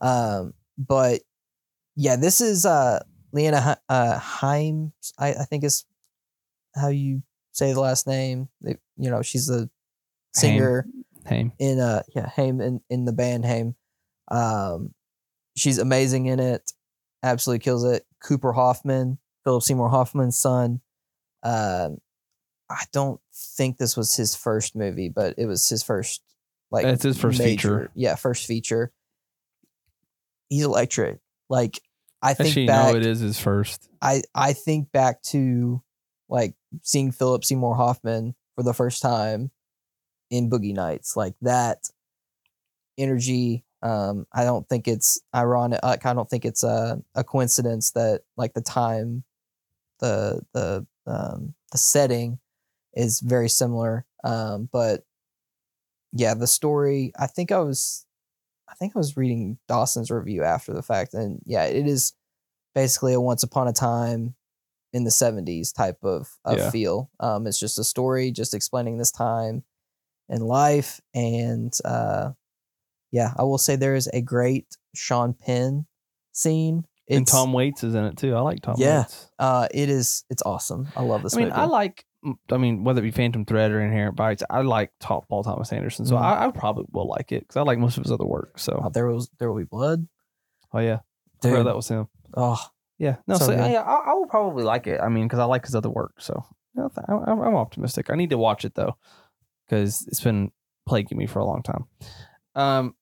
um, 0.02 0.52
but 0.76 1.20
yeah 1.96 2.16
this 2.16 2.40
is 2.42 2.64
uh 2.66 3.00
leanna 3.32 3.78
uh, 3.88 4.18
Himes, 4.18 4.92
I, 5.18 5.32
I 5.34 5.44
think 5.44 5.64
is 5.64 5.84
how 6.78 6.88
you 6.88 7.22
say 7.52 7.72
the 7.72 7.80
last 7.80 8.06
name. 8.06 8.48
They, 8.60 8.76
you 8.96 9.10
know, 9.10 9.22
she's 9.22 9.46
the 9.46 9.68
singer 10.34 10.86
Haim. 11.26 11.52
in 11.58 11.80
uh 11.80 12.02
yeah 12.14 12.28
Haim 12.28 12.60
in 12.60 12.80
in 12.88 13.04
the 13.04 13.12
band 13.12 13.44
Haim. 13.44 13.74
Um, 14.30 14.94
she's 15.56 15.78
amazing 15.78 16.26
in 16.26 16.40
it. 16.40 16.72
Absolutely 17.22 17.64
kills 17.64 17.84
it. 17.84 18.04
Cooper 18.22 18.52
Hoffman, 18.52 19.18
Philip 19.44 19.62
Seymour 19.62 19.88
Hoffman's 19.88 20.38
son. 20.38 20.80
Um, 21.42 21.98
I 22.70 22.84
don't 22.92 23.20
think 23.34 23.78
this 23.78 23.96
was 23.96 24.14
his 24.14 24.36
first 24.36 24.76
movie, 24.76 25.08
but 25.08 25.34
it 25.38 25.46
was 25.46 25.68
his 25.68 25.82
first 25.82 26.22
like 26.70 26.84
It's 26.84 27.02
his 27.02 27.18
first 27.18 27.40
feature. 27.42 27.90
Yeah, 27.94 28.14
first 28.14 28.46
feature. 28.46 28.92
He's 30.48 30.64
electric. 30.64 31.18
Like 31.48 31.80
I 32.20 32.34
think 32.34 32.48
Actually, 32.48 32.66
back. 32.66 32.92
no, 32.92 32.98
it 32.98 33.06
is 33.06 33.20
his 33.20 33.40
first. 33.40 33.88
I 34.02 34.22
I 34.34 34.52
think 34.52 34.92
back 34.92 35.22
to 35.24 35.82
like 36.28 36.54
seeing 36.82 37.10
Philip 37.10 37.44
Seymour 37.44 37.76
Hoffman 37.76 38.34
for 38.54 38.62
the 38.62 38.74
first 38.74 39.02
time 39.02 39.50
in 40.30 40.50
Boogie 40.50 40.74
Nights, 40.74 41.16
like 41.16 41.34
that 41.42 41.88
energy. 42.98 43.64
Um, 43.82 44.26
I 44.32 44.44
don't 44.44 44.68
think 44.68 44.88
it's 44.88 45.20
ironic. 45.34 45.80
I 45.82 46.12
don't 46.12 46.28
think 46.28 46.44
it's 46.44 46.64
a 46.64 47.00
a 47.14 47.24
coincidence 47.24 47.92
that 47.92 48.22
like 48.36 48.54
the 48.54 48.60
time, 48.60 49.24
the 50.00 50.42
the 50.52 50.86
um 51.06 51.54
the 51.72 51.78
setting 51.78 52.38
is 52.94 53.20
very 53.20 53.48
similar. 53.48 54.04
Um, 54.24 54.68
but 54.72 55.04
yeah, 56.12 56.34
the 56.34 56.46
story. 56.46 57.12
I 57.18 57.26
think 57.26 57.52
I 57.52 57.58
was, 57.60 58.06
I 58.68 58.74
think 58.74 58.94
I 58.94 58.98
was 58.98 59.16
reading 59.16 59.58
Dawson's 59.68 60.10
review 60.10 60.42
after 60.42 60.72
the 60.72 60.82
fact, 60.82 61.14
and 61.14 61.40
yeah, 61.44 61.64
it 61.64 61.86
is 61.86 62.14
basically 62.74 63.14
a 63.14 63.20
once 63.20 63.42
upon 63.42 63.68
a 63.68 63.72
time 63.72 64.34
in 64.92 65.04
the 65.04 65.10
70s 65.10 65.72
type 65.74 65.98
of, 66.02 66.28
of 66.44 66.58
Yeah. 66.58 66.70
feel. 66.70 67.10
Um, 67.20 67.46
it's 67.46 67.58
just 67.60 67.78
a 67.78 67.84
story 67.84 68.30
just 68.30 68.54
explaining 68.54 68.98
this 68.98 69.10
time 69.12 69.64
in 70.28 70.40
life. 70.40 71.00
And 71.14 71.72
uh, 71.84 72.30
yeah, 73.12 73.32
I 73.38 73.42
will 73.42 73.58
say 73.58 73.76
there 73.76 73.94
is 73.94 74.08
a 74.12 74.20
great 74.22 74.66
Sean 74.94 75.34
Penn 75.34 75.86
scene. 76.32 76.84
and 77.10 77.26
Tom 77.26 77.52
Waits 77.52 77.84
is 77.84 77.94
in 77.94 78.04
it 78.04 78.16
too. 78.16 78.34
I 78.34 78.40
like 78.40 78.60
Tom 78.62 78.76
Yeah. 78.78 79.00
Waits. 79.00 79.30
uh, 79.38 79.68
it 79.72 79.88
is, 79.90 80.24
it's 80.30 80.42
awesome. 80.44 80.88
I 80.96 81.02
love 81.02 81.22
this 81.22 81.34
I 81.34 81.38
mean, 81.38 81.48
movie. 81.48 81.60
I 81.60 81.64
like. 81.64 82.04
I 82.50 82.56
mean, 82.56 82.82
whether 82.82 82.98
it 82.98 83.04
be 83.04 83.10
Phantom 83.12 83.44
Thread 83.44 83.70
or 83.70 83.80
Inherent 83.80 84.16
Vice, 84.16 84.42
I 84.50 84.62
like 84.62 84.90
top 84.98 85.28
Paul 85.28 85.44
Thomas 85.44 85.72
Anderson, 85.72 86.04
so 86.04 86.16
Mhm. 86.16 86.20
I, 86.20 86.46
I 86.46 86.50
probably 86.50 86.86
will 86.90 87.06
like 87.06 87.30
it 87.30 87.42
because 87.42 87.56
I 87.56 87.62
like 87.62 87.78
most 87.78 87.96
of 87.96 88.02
his 88.02 88.10
other 88.10 88.26
work. 88.26 88.58
So, 88.58 88.72
Uh, 88.84 88.88
there 88.88 89.06
was, 89.06 89.30
there 89.38 89.48
will 89.52 89.58
be 89.60 89.64
blood. 89.64 90.08
oh 90.74 90.80
yeah, 90.80 90.98
I 91.44 91.48
Dude, 91.48 91.66
that 91.66 91.76
was 91.76 91.86
him. 91.86 92.08
oh, 92.36 92.58
Yeah, 92.98 93.16
no, 93.26 93.36
So 93.36 93.46
so, 93.46 93.52
yeah, 93.52 93.82
I, 93.82 94.10
I 94.10 94.12
will 94.14 94.26
probably 94.26 94.64
like 94.64 94.86
it. 94.86 95.00
I 95.00 95.08
mean, 95.08 95.26
because 95.26 95.38
I 95.38 95.44
like 95.44 95.64
his 95.64 95.74
other 95.74 95.90
work. 95.90 96.14
So, 96.20 96.44
yeah, 96.76 96.88
I'm 97.08 97.40
I'm 97.40 97.54
optimistic. 97.56 98.10
I 98.10 98.16
need 98.16 98.30
to 98.30 98.38
watch 98.38 98.64
it 98.64 98.74
though, 98.74 98.96
because 99.66 100.06
it's 100.08 100.20
been 100.20 100.50
plaguing 100.86 101.16
me 101.18 101.26
for 101.26 101.38
a 101.38 101.44
long 101.44 101.62
time. 101.62 101.84
Um, 102.54 102.94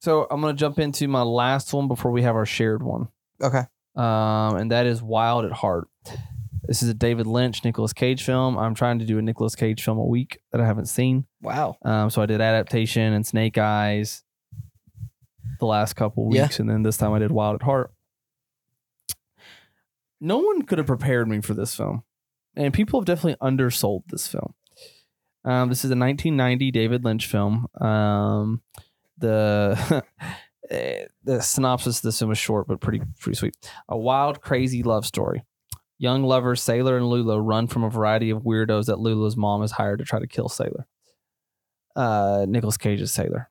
so 0.00 0.26
I'm 0.30 0.40
gonna 0.40 0.52
jump 0.54 0.78
into 0.78 1.08
my 1.08 1.22
last 1.22 1.72
one 1.72 1.88
before 1.88 2.10
we 2.12 2.22
have 2.22 2.36
our 2.36 2.46
shared 2.46 2.82
one. 2.82 3.08
okay. 3.42 3.62
um, 3.96 4.56
and 4.56 4.70
that 4.70 4.86
is 4.86 5.02
Wild 5.02 5.44
at 5.46 5.52
Heart. 5.52 5.88
This 6.64 6.82
is 6.82 6.88
a 6.88 6.94
David 6.94 7.26
Lynch, 7.26 7.64
Nicolas 7.64 7.92
Cage 7.92 8.24
film. 8.24 8.58
I'm 8.58 8.74
trying 8.74 8.98
to 8.98 9.04
do 9.04 9.18
a 9.18 9.22
Nicolas 9.22 9.54
Cage 9.54 9.82
film 9.82 9.98
a 9.98 10.04
week 10.04 10.40
that 10.52 10.60
I 10.60 10.66
haven't 10.66 10.86
seen. 10.86 11.24
Wow. 11.40 11.76
Um, 11.84 12.10
so 12.10 12.20
I 12.20 12.26
did 12.26 12.40
Adaptation 12.40 13.12
and 13.12 13.24
Snake 13.24 13.56
Eyes 13.56 14.24
the 15.60 15.66
last 15.66 15.94
couple 15.94 16.28
Yeah. 16.34 16.42
weeks, 16.42 16.58
and 16.60 16.68
then 16.68 16.82
this 16.82 16.96
time 16.96 17.12
I 17.12 17.18
did 17.20 17.30
Wild 17.30 17.54
at 17.56 17.62
Heart. 17.62 17.92
No 20.20 20.38
one 20.38 20.62
could 20.62 20.78
have 20.78 20.86
prepared 20.86 21.28
me 21.28 21.40
for 21.40 21.54
this 21.54 21.74
film, 21.74 22.02
and 22.54 22.72
people 22.72 23.00
have 23.00 23.06
definitely 23.06 23.36
undersold 23.40 24.04
this 24.08 24.26
film. 24.26 24.54
Um, 25.44 25.68
this 25.68 25.84
is 25.84 25.90
a 25.90 25.96
1990 25.96 26.70
David 26.70 27.04
Lynch 27.04 27.26
film. 27.26 27.68
Um, 27.80 28.62
the 29.18 30.04
eh, 30.70 31.06
the 31.22 31.40
synopsis 31.40 31.98
of 31.98 32.02
this 32.02 32.18
film 32.18 32.32
is 32.32 32.38
short 32.38 32.66
but 32.66 32.80
pretty 32.80 33.00
pretty 33.20 33.36
sweet. 33.36 33.56
A 33.88 33.96
wild, 33.96 34.40
crazy 34.40 34.82
love 34.82 35.06
story. 35.06 35.44
Young 35.98 36.24
lovers 36.24 36.62
Sailor 36.62 36.96
and 36.96 37.08
Lula 37.08 37.40
run 37.40 37.68
from 37.68 37.84
a 37.84 37.90
variety 37.90 38.30
of 38.30 38.42
weirdos 38.42 38.86
that 38.86 38.98
Lula's 38.98 39.36
mom 39.36 39.62
has 39.62 39.72
hired 39.72 40.00
to 40.00 40.04
try 40.04 40.18
to 40.18 40.26
kill 40.26 40.48
Sailor. 40.48 40.86
Uh, 41.94 42.44
Nicolas 42.46 42.76
Cage 42.76 43.00
is 43.00 43.12
Sailor. 43.12 43.48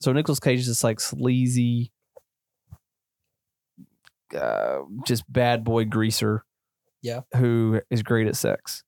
So 0.00 0.12
Nicolas 0.12 0.38
Cage 0.38 0.60
is 0.60 0.68
this 0.68 0.84
like 0.84 1.00
sleazy, 1.00 1.90
uh, 4.34 4.78
just 5.06 5.30
bad 5.32 5.64
boy 5.64 5.84
greaser. 5.84 6.44
Yeah. 7.02 7.20
Who 7.36 7.80
is 7.90 8.02
great 8.02 8.26
at 8.26 8.36
sex 8.36 8.82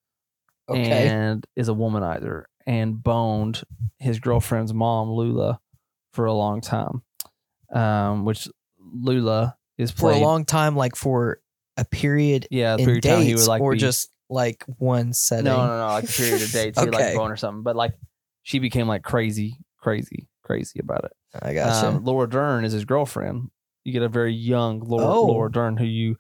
Okay. 0.69 1.09
and 1.09 1.47
is 1.57 1.69
a 1.69 1.73
womanizer 1.73 2.45
and 2.67 3.01
boned 3.03 3.63
his 3.99 4.19
girlfriend's 4.19 4.75
mom 4.75 5.11
Lula 5.11 5.61
for 6.13 6.25
a 6.27 6.33
long 6.33 6.61
time. 6.61 7.03
Um, 7.73 8.25
which 8.25 8.49
Lula 8.81 9.57
is 9.79 9.91
for 9.93 10.11
a 10.11 10.19
long 10.19 10.45
time, 10.45 10.75
like 10.77 10.97
for 10.97 11.41
a 11.77 11.85
period 11.85 12.49
yeah, 12.51 12.75
the 12.77 12.83
in 12.83 12.87
period 12.87 13.03
time 13.05 13.23
he 13.23 13.35
would 13.35 13.47
like 13.47 13.63
or 13.63 13.73
be- 13.73 13.79
just 13.79 14.11
like 14.29 14.65
one 14.79 15.13
setting. 15.13 15.45
no, 15.45 15.57
no, 15.67 15.79
no, 15.79 15.87
like 15.87 16.05
a 16.05 16.07
period 16.09 16.43
of 16.43 16.51
dates, 16.53 16.81
he 16.83 16.89
Okay. 16.89 16.97
like 17.11 17.17
bone 17.17 17.31
or 17.31 17.37
something. 17.37 17.63
But 17.63 17.77
like 17.77 17.95
she 18.43 18.59
became 18.59 18.89
like 18.89 19.03
crazy, 19.03 19.59
crazy, 19.79 20.29
crazy 20.43 20.81
about 20.81 21.05
it. 21.05 21.13
I 21.41 21.55
gotcha. 21.55 21.89
Um, 21.89 22.05
Laura 22.05 22.29
Dern 22.29 22.65
is 22.65 22.73
his 22.73 22.85
girlfriend. 22.85 23.51
You 23.85 23.93
get 23.93 24.03
a 24.03 24.09
very 24.09 24.33
young 24.35 24.81
Laura, 24.81 25.07
Oh. 25.07 25.25
Laura 25.27 25.51
Dern 25.51 25.77
who 25.77 25.85
you 25.85 26.17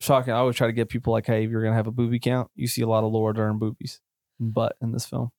shocking. 0.00 0.32
I 0.32 0.36
always 0.38 0.56
try 0.56 0.66
to 0.68 0.72
get 0.72 0.88
people 0.88 1.12
like, 1.12 1.26
hey, 1.26 1.44
if 1.44 1.50
you're 1.50 1.62
gonna 1.62 1.74
have 1.74 1.86
a 1.86 1.92
booby 1.92 2.18
count, 2.20 2.50
you 2.54 2.66
see 2.66 2.82
a 2.82 2.86
lot 2.86 3.04
of 3.04 3.12
Laura 3.12 3.34
Dern 3.34 3.58
boobies, 3.58 4.00
butt 4.40 4.76
in 4.80 4.92
this 4.92 5.06
film. 5.06 5.30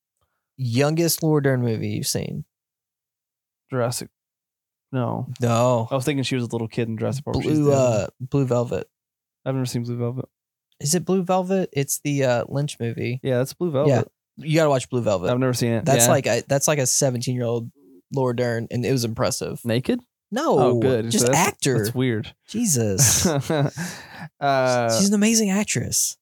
Youngest 0.58 1.24
Laura 1.24 1.42
Dern 1.42 1.62
movie 1.62 1.90
you've 1.90 2.08
seen? 2.08 2.46
Jurassic. 3.70 4.10
No, 4.92 5.28
No. 5.42 5.88
I 5.90 5.96
was 5.96 6.06
thinking 6.06 6.24
she 6.24 6.36
was 6.36 6.44
a 6.44 6.48
little 6.50 6.68
kid 6.68 6.88
in 6.88 6.98
Jurassic 6.98 7.26
Park. 7.26 7.36
but 7.38 7.44
Blue 7.44 7.72
uh. 7.72 8.08
Blue 8.20 8.46
Velvet. 8.46 8.88
I've 9.46 9.56
never 9.56 9.66
seen 9.66 9.84
Blue 9.84 9.98
Velvet. 9.98 10.26
Is 10.80 10.94
it 10.96 11.06
Blue 11.06 11.24
Velvet? 11.24 11.70
It's 11.74 12.00
the 12.04 12.24
uh, 12.26 12.46
Lynch 12.48 12.80
movie. 12.80 13.20
Yeah, 13.24 13.38
that's 13.38 13.54
Blue 13.54 13.72
Velvet. 13.72 13.90
Yeah. 13.90 14.04
You 14.46 14.56
gotta 14.56 14.70
watch 14.70 14.90
Blue 14.90 15.02
Velvet. 15.02 15.32
I've 15.32 15.40
never 15.40 15.54
seen 15.54 15.72
it. 15.74 15.86
that's 15.86 16.06
Yeah. 16.06 16.12
like 16.12 16.26
a, 16.28 16.44
that's 16.48 16.68
like 16.68 16.80
a 16.80 16.86
seventeen 16.86 17.36
year 17.36 17.46
old 17.46 17.72
Laura 18.14 18.36
Dern, 18.36 18.68
and 18.70 18.86
it 18.86 18.92
was 18.92 19.04
impressive. 19.06 19.64
naked. 19.66 20.02
No, 20.34 20.60
oh, 20.60 20.80
good. 20.80 21.12
Just 21.12 21.26
So 21.28 21.32
that's- 21.32 21.48
actor. 21.48 21.78
That's 21.78 21.96
weird. 21.96 22.34
Jesus, 22.48 23.26
uh, 24.40 24.98
she's 24.98 25.08
an 25.10 25.14
amazing 25.14 25.50
actress. 25.52 26.18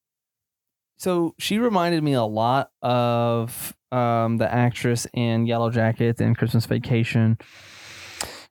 so 0.97 1.34
she 1.39 1.57
reminded 1.57 2.03
me 2.03 2.14
a 2.14 2.24
lot 2.24 2.70
of 2.82 3.76
um, 3.91 4.38
the 4.38 4.51
actress 4.53 5.07
in 5.14 5.45
Yellow 5.45 5.70
Jacket 5.70 6.20
and 6.22 6.38
Christmas 6.38 6.66
Vacation. 6.66 7.38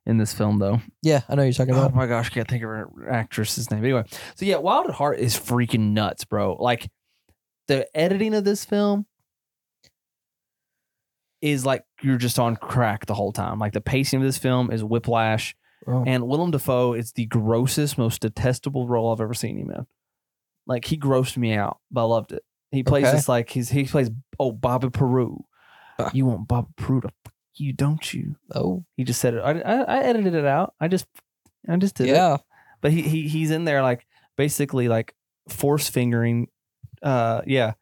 In 0.07 0.17
this 0.17 0.33
film, 0.33 0.57
though, 0.57 0.81
Yeah, 1.03 1.21
I 1.29 1.35
know 1.35 1.43
you're 1.43 1.53
talking 1.53 1.75
about. 1.75 1.91
oh 1.91 1.95
my 1.95 2.07
gosh, 2.07 2.31
I 2.31 2.33
can't 2.33 2.47
think 2.47 2.63
of 2.63 2.69
her 2.69 2.89
actress's 3.07 3.69
name. 3.69 3.83
Anyway, 3.83 4.03
so 4.35 4.45
yeah, 4.47 4.57
Wild 4.57 4.87
at 4.87 4.95
Heart 4.95 5.19
is 5.19 5.35
freaking 5.35 5.91
nuts, 5.91 6.25
bro. 6.25 6.55
Like 6.59 6.89
the 7.67 7.85
editing 7.95 8.33
of 8.33 8.43
this 8.43 8.65
film 8.65 9.05
is 11.41 11.65
like 11.65 11.83
you're 12.01 12.17
just 12.17 12.37
on 12.39 12.55
crack 12.55 13.05
the 13.05 13.13
whole 13.13 13.31
time. 13.31 13.59
Like 13.59 13.73
the 13.73 13.81
pacing 13.81 14.19
of 14.19 14.25
this 14.25 14.37
film 14.37 14.71
is 14.71 14.83
whiplash. 14.83 15.55
Oh. 15.87 16.03
And 16.05 16.27
Willem 16.27 16.51
Dafoe 16.51 16.93
is 16.93 17.13
the 17.13 17.25
grossest, 17.25 17.97
most 17.97 18.21
detestable 18.21 18.87
role 18.87 19.11
I've 19.11 19.19
ever 19.21 19.33
seen 19.33 19.57
him 19.57 19.71
in. 19.71 19.87
Like 20.67 20.85
he 20.85 20.97
grossed 20.97 21.37
me 21.37 21.53
out, 21.53 21.79
but 21.89 22.01
I 22.01 22.03
loved 22.05 22.31
it. 22.33 22.43
He 22.71 22.83
plays 22.83 23.05
Okay. 23.05 23.15
this 23.15 23.27
like 23.27 23.49
he's 23.49 23.69
he 23.69 23.85
plays 23.85 24.09
oh 24.39 24.51
Bobby 24.51 24.89
Peru. 24.89 25.43
Huh. 25.99 26.09
You 26.13 26.27
want 26.27 26.47
Bobby 26.47 26.69
Peru 26.77 27.01
to 27.01 27.09
fuck 27.23 27.33
you, 27.55 27.73
don't 27.73 28.13
you? 28.13 28.35
oh, 28.55 28.85
He 28.95 29.03
just 29.03 29.19
said 29.19 29.33
it. 29.33 29.39
I, 29.39 29.59
I, 29.59 29.81
I 29.81 29.99
edited 30.03 30.35
it 30.35 30.45
out. 30.45 30.73
I 30.79 30.87
just 30.87 31.05
I 31.67 31.75
just 31.77 31.95
did 31.95 32.07
it. 32.07 32.13
yeah. 32.13 32.37
But 32.81 32.91
he, 32.91 33.01
he 33.01 33.27
he's 33.27 33.51
in 33.51 33.65
there 33.65 33.81
like 33.81 34.05
basically 34.37 34.87
like 34.87 35.15
force 35.49 35.89
fingering 35.89 36.47
uh 37.01 37.41
yeah, 37.47 37.73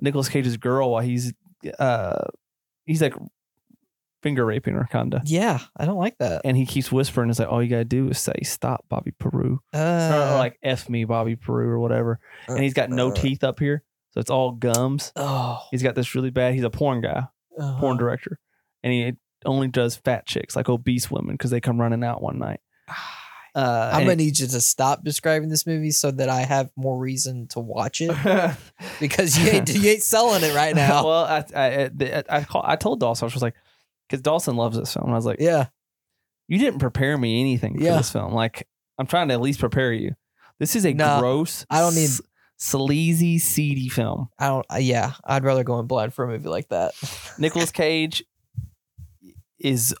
Nicolas 0.00 0.28
Cage's 0.28 0.58
girl 0.58 0.90
while 0.90 1.02
he's 1.02 1.32
uh 1.78 2.24
he's 2.86 3.02
like 3.02 3.14
finger 4.22 4.44
raping 4.44 4.74
her 4.74 4.88
kinda. 4.90 5.22
Yeah, 5.24 5.60
I 5.76 5.84
don't 5.84 5.98
like 5.98 6.18
that. 6.18 6.42
And 6.44 6.56
he 6.56 6.66
keeps 6.66 6.90
whispering, 6.90 7.30
it's 7.30 7.38
like 7.38 7.48
all 7.48 7.62
you 7.62 7.68
gotta 7.68 7.84
do 7.84 8.08
is 8.08 8.18
say 8.18 8.34
stop, 8.42 8.84
Bobby 8.88 9.12
Peru. 9.18 9.60
Uh, 9.74 10.30
or 10.32 10.38
like 10.38 10.58
F 10.62 10.88
me, 10.88 11.04
Bobby 11.04 11.36
Peru 11.36 11.68
or 11.68 11.78
whatever. 11.78 12.18
And 12.48 12.60
he's 12.60 12.74
got 12.74 12.90
no 12.90 13.10
uh, 13.10 13.14
teeth 13.14 13.44
up 13.44 13.60
here. 13.60 13.82
So 14.12 14.20
it's 14.20 14.30
all 14.30 14.52
gums. 14.52 15.12
Oh, 15.14 15.60
He's 15.70 15.82
got 15.82 15.94
this 15.94 16.14
really 16.14 16.30
bad. 16.30 16.54
He's 16.54 16.64
a 16.64 16.70
porn 16.70 17.02
guy, 17.02 17.26
uh-huh. 17.58 17.78
porn 17.78 17.98
director, 17.98 18.38
and 18.82 18.92
he 18.92 19.12
only 19.44 19.68
does 19.68 19.96
fat 19.96 20.26
chicks, 20.26 20.56
like 20.56 20.70
obese 20.70 21.10
women, 21.10 21.34
because 21.34 21.50
they 21.50 21.60
come 21.60 21.78
running 21.78 22.02
out 22.02 22.22
one 22.22 22.38
night. 22.38 22.60
Uh, 23.56 23.90
I'm 23.90 24.02
gonna 24.02 24.16
need 24.16 24.38
you 24.38 24.46
to 24.46 24.60
stop 24.60 25.02
describing 25.02 25.48
this 25.48 25.66
movie 25.66 25.90
so 25.90 26.10
that 26.10 26.28
I 26.28 26.42
have 26.42 26.70
more 26.76 26.98
reason 26.98 27.46
to 27.48 27.60
watch 27.60 28.02
it 28.02 28.10
because 29.00 29.38
you 29.38 29.48
ain't 29.50 29.74
you 29.74 29.88
ain't 29.88 30.02
selling 30.02 30.44
it 30.44 30.54
right 30.54 30.76
now. 30.76 31.04
well, 31.06 31.24
I 31.24 31.42
I 31.54 31.90
I, 32.00 32.22
I, 32.28 32.44
call, 32.44 32.62
I 32.66 32.76
told 32.76 33.00
Dawson 33.00 33.24
I 33.24 33.32
was 33.32 33.40
like, 33.40 33.54
because 34.06 34.20
Dawson 34.20 34.56
loves 34.56 34.76
this 34.76 34.92
film. 34.92 35.10
I 35.10 35.14
was 35.14 35.24
like, 35.24 35.40
yeah, 35.40 35.68
you 36.48 36.58
didn't 36.58 36.80
prepare 36.80 37.16
me 37.16 37.40
anything 37.40 37.78
for 37.78 37.84
this 37.84 38.12
film. 38.12 38.34
Like 38.34 38.68
I'm 38.98 39.06
trying 39.06 39.28
to 39.28 39.34
at 39.34 39.40
least 39.40 39.58
prepare 39.58 39.90
you. 39.90 40.14
This 40.58 40.76
is 40.76 40.84
a 40.84 40.92
Nah, 40.92 41.20
gross. 41.20 41.64
I 41.70 41.80
don't 41.80 41.94
need- 41.94 42.10
sleazy, 42.58 43.38
seedy 43.38 43.88
film. 43.88 44.28
I 44.38 44.48
don't. 44.48 44.66
Yeah, 44.80 45.12
I'd 45.24 45.44
rather 45.44 45.64
go 45.64 45.78
in 45.80 45.86
blind 45.86 46.12
for 46.12 46.26
a 46.26 46.28
movie 46.28 46.48
like 46.50 46.68
that. 46.68 46.92
Nicolas 47.38 47.70
Cage 47.70 48.22
is 49.58 49.94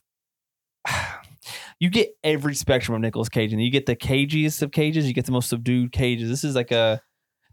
you 1.78 1.90
get 1.90 2.10
every 2.24 2.54
spectrum 2.54 2.94
of 2.94 3.00
Nicolas 3.02 3.28
Cage, 3.28 3.52
and 3.52 3.62
you 3.62 3.70
get 3.70 3.86
the 3.86 3.96
cagiest 3.96 4.62
of 4.62 4.72
cages, 4.72 5.06
you 5.06 5.12
get 5.14 5.26
the 5.26 5.32
most 5.32 5.48
subdued 5.48 5.92
cages. 5.92 6.28
This 6.28 6.44
is 6.44 6.54
like 6.54 6.72
a 6.72 7.00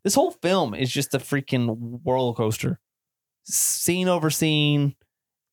this 0.03 0.15
whole 0.15 0.31
film 0.31 0.73
is 0.73 0.91
just 0.91 1.13
a 1.13 1.19
freaking 1.19 1.99
roller 2.05 2.33
coaster, 2.33 2.79
scene 3.43 4.07
over 4.07 4.29
scene. 4.29 4.95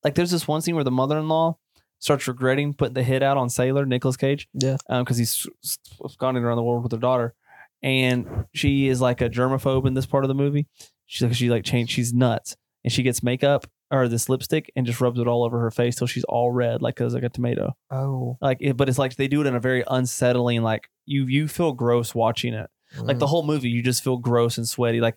Like 0.05 0.15
there's 0.15 0.31
this 0.31 0.49
one 0.49 0.61
scene 0.63 0.75
where 0.75 0.85
the 0.85 0.91
mother-in-law 0.91 1.57
starts 1.99 2.27
regretting 2.27 2.73
putting 2.75 2.95
the 2.95 3.03
hit 3.03 3.23
out 3.23 3.37
on 3.37 3.51
Sailor 3.51 3.85
Nicolas 3.85 4.17
Cage 4.17 4.49
Yeah. 4.55 4.77
Um, 4.89 5.05
because 5.05 5.19
he's 5.19 5.47
s- 5.65 5.79
s- 6.03 6.17
gone 6.17 6.37
around 6.37 6.57
the 6.57 6.63
world 6.63 6.83
with 6.83 6.93
her 6.93 6.99
daughter, 6.99 7.35
and 7.83 8.47
she 8.55 8.89
is 8.89 9.01
like 9.01 9.21
a 9.21 9.29
germaphobe 9.29 9.87
in 9.87 9.95
this 9.95 10.07
part 10.07 10.25
of 10.25 10.29
the 10.29 10.35
movie. 10.35 10.67
She's 11.07 11.23
like 11.27 11.35
she 11.37 11.51
like 11.51 11.65
changed. 11.65 11.93
She's 11.93 12.13
nuts, 12.15 12.57
and 12.85 12.93
she 12.93 13.03
gets 13.03 13.23
makeup 13.23 13.67
or 13.91 14.07
this 14.09 14.29
lipstick 14.29 14.71
and 14.77 14.87
just 14.87 15.01
rubs 15.01 15.19
it 15.19 15.27
all 15.27 15.43
over 15.45 15.59
her 15.61 15.71
face 15.71 15.97
till 15.97 16.07
she's 16.07 16.25
all 16.25 16.51
red, 16.51 16.81
like 16.83 17.01
like 17.01 17.23
a 17.23 17.29
tomato. 17.29 17.77
Oh, 17.91 18.39
Like, 18.41 18.59
it, 18.61 18.77
but 18.77 18.89
it's 18.89 18.99
like 18.99 19.17
they 19.17 19.27
do 19.29 19.41
it 19.41 19.47
in 19.47 19.55
a 19.57 19.61
very 19.61 19.83
unsettling. 19.89 20.63
Like 20.63 20.89
you 21.07 21.27
you 21.27 21.49
feel 21.49 21.73
gross 21.73 22.15
watching 22.15 22.55
it. 22.55 22.71
Like 22.99 23.17
Mm. 23.17 23.21
the 23.21 23.27
whole 23.27 23.45
movie, 23.45 23.69
you 23.69 23.83
just 23.83 24.03
feel 24.05 24.17
gross 24.17 24.59
and 24.59 24.69
sweaty. 24.69 25.01
Like 25.01 25.17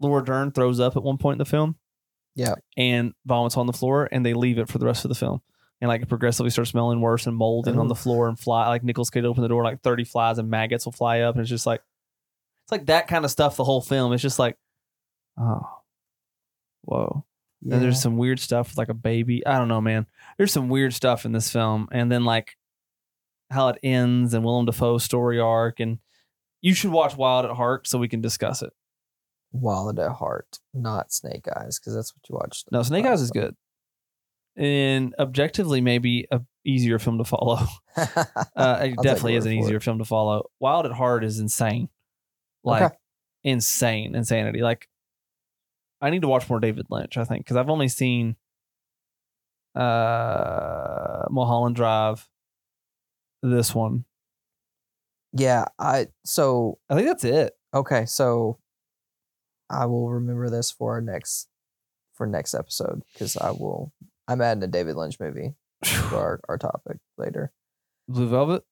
Laura 0.00 0.24
Dern 0.24 0.50
throws 0.52 0.80
up 0.80 0.96
at 0.96 1.02
one 1.02 1.18
point 1.18 1.34
in 1.34 1.38
the 1.38 1.44
film. 1.44 1.76
Yeah. 2.34 2.54
And 2.76 3.12
vomits 3.26 3.56
on 3.56 3.66
the 3.66 3.72
floor, 3.72 4.08
and 4.10 4.24
they 4.24 4.34
leave 4.34 4.58
it 4.58 4.68
for 4.68 4.78
the 4.78 4.86
rest 4.86 5.04
of 5.04 5.08
the 5.10 5.14
film. 5.14 5.42
And 5.80 5.88
like 5.88 6.00
it 6.02 6.08
progressively 6.08 6.50
starts 6.50 6.70
smelling 6.70 7.00
worse 7.00 7.26
and 7.26 7.36
molding 7.36 7.78
on 7.78 7.88
the 7.88 7.94
floor 7.96 8.28
and 8.28 8.38
fly. 8.38 8.68
Like 8.68 8.84
Nicholas 8.84 9.10
could 9.10 9.24
open 9.24 9.42
the 9.42 9.48
door, 9.48 9.64
like 9.64 9.82
thirty 9.82 10.04
flies 10.04 10.38
and 10.38 10.48
maggots 10.48 10.84
will 10.84 10.92
fly 10.92 11.20
up, 11.20 11.34
and 11.34 11.40
it's 11.42 11.50
just 11.50 11.66
like 11.66 11.82
it's 12.64 12.72
like 12.72 12.86
that 12.86 13.08
kind 13.08 13.24
of 13.24 13.30
stuff. 13.32 13.56
The 13.56 13.64
whole 13.64 13.80
film, 13.82 14.12
it's 14.12 14.22
just 14.22 14.38
like, 14.38 14.56
oh, 15.38 15.60
whoa. 16.82 17.24
Yeah. 17.64 17.74
And 17.74 17.82
there's 17.82 18.00
some 18.02 18.16
weird 18.16 18.40
stuff 18.40 18.68
with 18.70 18.78
like 18.78 18.88
a 18.88 18.94
baby. 18.94 19.46
I 19.46 19.58
don't 19.58 19.68
know, 19.68 19.80
man. 19.80 20.06
There's 20.36 20.52
some 20.52 20.68
weird 20.68 20.92
stuff 20.94 21.24
in 21.24 21.32
this 21.32 21.50
film, 21.50 21.88
and 21.92 22.10
then 22.10 22.24
like 22.24 22.56
how 23.50 23.68
it 23.68 23.78
ends 23.82 24.34
and 24.34 24.44
Willem 24.44 24.66
Dafoe's 24.66 25.04
story 25.04 25.38
arc, 25.38 25.78
and 25.80 25.98
you 26.60 26.74
should 26.74 26.90
watch 26.90 27.16
Wild 27.16 27.44
at 27.44 27.52
Heart 27.56 27.86
so 27.86 27.98
we 27.98 28.08
can 28.08 28.20
discuss 28.20 28.62
it. 28.62 28.72
Wild 29.52 29.98
at 29.98 30.12
Heart, 30.12 30.58
not 30.72 31.12
Snake 31.12 31.46
Eyes, 31.56 31.78
because 31.78 31.94
that's 31.94 32.14
what 32.14 32.28
you 32.28 32.34
watched. 32.36 32.72
No, 32.72 32.82
Snake 32.82 33.04
Eyes 33.04 33.20
is 33.20 33.30
good, 33.30 33.54
and 34.56 35.14
objectively 35.18 35.80
maybe 35.80 36.26
a 36.30 36.40
easier 36.64 36.98
film 36.98 37.18
to 37.18 37.24
follow. 37.24 37.58
Uh, 38.56 38.78
it 38.84 38.96
definitely 39.02 39.34
is 39.36 39.44
an 39.44 39.52
easier 39.52 39.76
it. 39.76 39.82
film 39.82 39.98
to 39.98 40.04
follow. 40.04 40.48
Wild 40.60 40.86
at 40.86 40.92
Heart 40.92 41.24
is 41.24 41.38
insane, 41.38 41.88
like 42.64 42.82
Okay. 42.84 42.94
insane 43.44 44.14
insanity. 44.14 44.60
Like 44.62 44.88
I 46.02 46.10
need 46.10 46.22
to 46.22 46.28
watch 46.28 46.50
more 46.50 46.60
David 46.60 46.86
Lynch. 46.90 47.16
I 47.16 47.24
think 47.24 47.44
because 47.44 47.56
I've 47.56 47.70
only 47.70 47.88
seen 47.88 48.36
uh 49.74 51.24
Mulholland 51.30 51.76
Drive, 51.76 52.28
this 53.42 53.74
one. 53.74 54.04
Yeah, 55.32 55.66
I 55.78 56.08
so 56.24 56.78
I 56.90 56.96
think 56.96 57.06
that's 57.06 57.24
it. 57.24 57.54
okay, 57.72 58.04
so 58.04 58.58
I 59.70 59.86
will 59.86 60.10
remember 60.10 60.50
this 60.50 60.70
for 60.70 60.94
our 60.94 61.00
next 61.00 61.48
for 62.14 62.26
next 62.26 62.52
episode 62.54 63.02
because 63.12 63.36
I 63.36 63.52
will. 63.52 63.92
I'm 64.28 64.40
adding 64.40 64.62
a 64.62 64.66
David 64.66 64.96
Lynch 64.96 65.18
movie 65.18 65.54
to 65.84 66.16
our, 66.16 66.40
our 66.48 66.58
topic 66.58 66.98
later. 67.18 67.52
Blue 68.08 68.28
Velvet. 68.28 68.62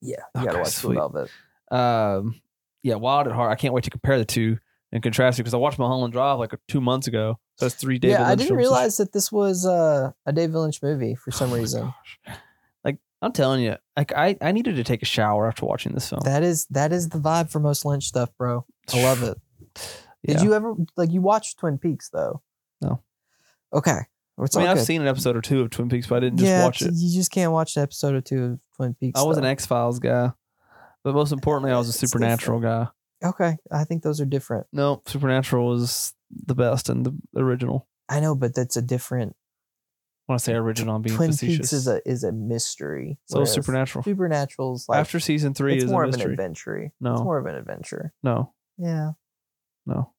Yeah, 0.00 0.22
you 0.36 0.44
gotta 0.44 0.58
watch 0.58 0.68
sweet. 0.68 0.94
Blue 0.94 1.08
Velvet. 1.10 1.30
Um, 1.70 2.40
yeah, 2.82 2.94
Wild 2.94 3.26
at 3.26 3.34
Heart. 3.34 3.50
I 3.50 3.56
can't 3.56 3.74
wait 3.74 3.84
to 3.84 3.90
compare 3.90 4.18
the 4.18 4.24
two 4.24 4.58
and 4.92 5.02
contrast 5.02 5.38
it 5.38 5.42
because 5.42 5.54
I 5.54 5.58
watched 5.58 5.78
Mulholland 5.78 6.12
Drive 6.12 6.38
like 6.38 6.52
two 6.68 6.80
months 6.80 7.06
ago. 7.06 7.38
So 7.56 7.66
it's 7.66 7.74
three 7.74 7.98
David 7.98 8.14
yeah, 8.14 8.28
I 8.28 8.34
didn't 8.34 8.56
realize 8.56 8.96
that 8.96 9.12
this 9.12 9.30
was 9.30 9.66
uh, 9.66 10.12
a 10.26 10.32
David 10.32 10.56
Lynch 10.56 10.82
movie 10.82 11.14
for 11.14 11.30
some 11.30 11.52
Oh 11.52 11.56
reason. 11.56 11.82
gosh. 12.26 12.36
Like 12.84 12.98
I'm 13.22 13.32
telling 13.32 13.62
you, 13.62 13.76
like 13.96 14.12
I, 14.14 14.36
I 14.40 14.52
needed 14.52 14.76
to 14.76 14.84
take 14.84 15.02
a 15.02 15.06
shower 15.06 15.46
after 15.46 15.66
watching 15.66 15.92
this 15.92 16.08
film. 16.08 16.22
That 16.24 16.42
is 16.42 16.66
that 16.70 16.92
is 16.92 17.10
the 17.10 17.18
vibe 17.18 17.50
for 17.50 17.60
most 17.60 17.84
Lynch 17.84 18.04
stuff, 18.04 18.30
bro. 18.38 18.64
I 18.94 19.02
love 19.02 19.22
it. 19.22 19.36
Did 20.26 20.38
Yeah. 20.38 20.42
you 20.42 20.54
ever 20.54 20.74
like 20.96 21.10
you 21.12 21.20
watched 21.22 21.58
Twin 21.58 21.78
Peaks 21.78 22.08
though? 22.10 22.42
No. 22.80 23.02
Okay. 23.72 23.98
It's 24.42 24.56
I 24.56 24.60
mean, 24.60 24.68
I've 24.70 24.78
good. 24.78 24.86
seen 24.86 25.02
an 25.02 25.06
episode 25.08 25.36
or 25.36 25.42
two 25.42 25.60
of 25.60 25.68
Twin 25.68 25.90
Peaks, 25.90 26.06
but 26.06 26.16
I 26.16 26.20
didn't 26.20 26.38
just 26.38 26.48
yeah, 26.48 26.64
watch 26.64 26.80
it. 26.80 26.92
You 26.94 27.14
just 27.14 27.30
can't 27.30 27.52
watch 27.52 27.76
an 27.76 27.82
episode 27.82 28.14
or 28.14 28.22
two 28.22 28.44
of 28.44 28.58
Twin 28.76 28.94
Peaks. 28.94 29.20
I 29.20 29.22
was 29.22 29.36
an. 29.36 29.44
X 29.44 29.66
Files 29.66 29.98
guy, 29.98 30.32
but 31.04 31.14
most 31.14 31.30
importantly, 31.32 31.72
I 31.72 31.76
was 31.76 31.90
a 31.90 31.92
Supernatural 31.92 32.58
guy. 32.60 32.88
Okay, 33.22 33.56
I 33.70 33.84
think 33.84 34.02
those 34.02 34.20
are 34.20 34.24
different. 34.26 34.66
No, 34.72 35.02
Supernatural 35.06 35.66
was 35.68 36.14
the 36.46 36.54
best 36.54 36.88
and 36.88 37.04
the 37.04 37.14
original. 37.40 37.86
I 38.08 38.20
know, 38.20 38.34
but 38.34 38.54
that's 38.54 38.76
a 38.76 38.82
different. 38.82 39.36
When 40.26 40.34
I 40.34 40.38
say 40.38 40.54
original, 40.54 40.94
I'm 40.96 41.02
being 41.02 41.16
Twin 41.16 41.32
facetious. 41.32 41.56
Peaks 41.58 41.72
is 41.72 41.88
a 41.88 42.00
is 42.08 42.24
a 42.24 42.32
mystery. 42.32 43.18
so 43.26 43.38
whereas 43.38 43.52
Supernatural. 43.52 44.04
Supernatural's 44.04 44.88
like 44.88 45.00
After 45.00 45.18
season 45.20 45.54
three 45.54 45.74
it's 45.74 45.84
is 45.84 45.90
more 45.90 46.04
of 46.04 46.14
an 46.14 46.20
adventure. 46.22 46.92
No, 47.00 47.12
It's 47.14 47.22
more 47.22 47.38
of 47.38 47.46
an 47.46 47.56
adventure. 47.56 48.12
no, 48.22 48.52
Yeah, 48.78 49.10
no. 49.86 50.12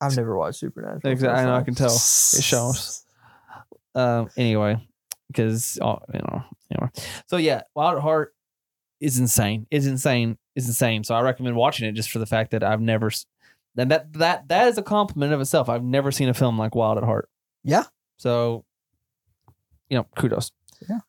I've 0.00 0.16
never 0.16 0.36
watched 0.36 0.58
Supernatural. 0.60 1.12
Exactly, 1.12 1.40
I 1.40 1.44
know, 1.46 1.54
I 1.56 1.62
can 1.62 1.74
tell. 1.74 1.94
It 1.94 2.42
shows. 2.42 3.04
Um. 3.94 4.28
Anyway, 4.36 4.86
because 5.28 5.78
uh, 5.80 5.96
you 6.12 6.20
know, 6.20 6.42
anyway. 6.70 6.90
So 7.26 7.36
yeah, 7.36 7.62
Wild 7.74 7.96
at 7.96 8.02
Heart 8.02 8.34
is 9.00 9.18
insane. 9.18 9.66
Is 9.70 9.86
insane. 9.86 10.36
Is 10.54 10.68
insane. 10.68 11.02
So 11.02 11.14
I 11.14 11.20
recommend 11.20 11.56
watching 11.56 11.88
it 11.88 11.92
just 11.92 12.10
for 12.10 12.18
the 12.18 12.26
fact 12.26 12.52
that 12.52 12.62
I've 12.62 12.80
never. 12.80 13.10
And 13.76 13.90
that 13.90 14.12
that 14.14 14.48
that 14.48 14.68
is 14.68 14.78
a 14.78 14.82
compliment 14.82 15.32
of 15.32 15.40
itself. 15.40 15.68
I've 15.68 15.82
never 15.82 16.12
seen 16.12 16.28
a 16.28 16.34
film 16.34 16.56
like 16.56 16.74
Wild 16.74 16.96
at 16.96 17.04
Heart. 17.04 17.28
Yeah. 17.64 17.84
So, 18.18 18.64
you 19.88 19.96
know, 19.96 20.06
kudos. 20.16 20.52
Yeah. 20.88 21.00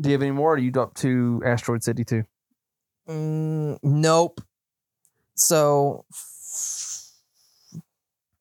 Do 0.00 0.08
you 0.08 0.14
have 0.14 0.22
any 0.22 0.32
more? 0.32 0.52
Or 0.52 0.54
are 0.54 0.58
you 0.58 0.72
up 0.80 0.94
to 0.94 1.40
Asteroid 1.46 1.84
City 1.84 2.04
too? 2.04 2.24
Mm, 3.08 3.78
nope. 3.82 4.40
So 5.36 6.04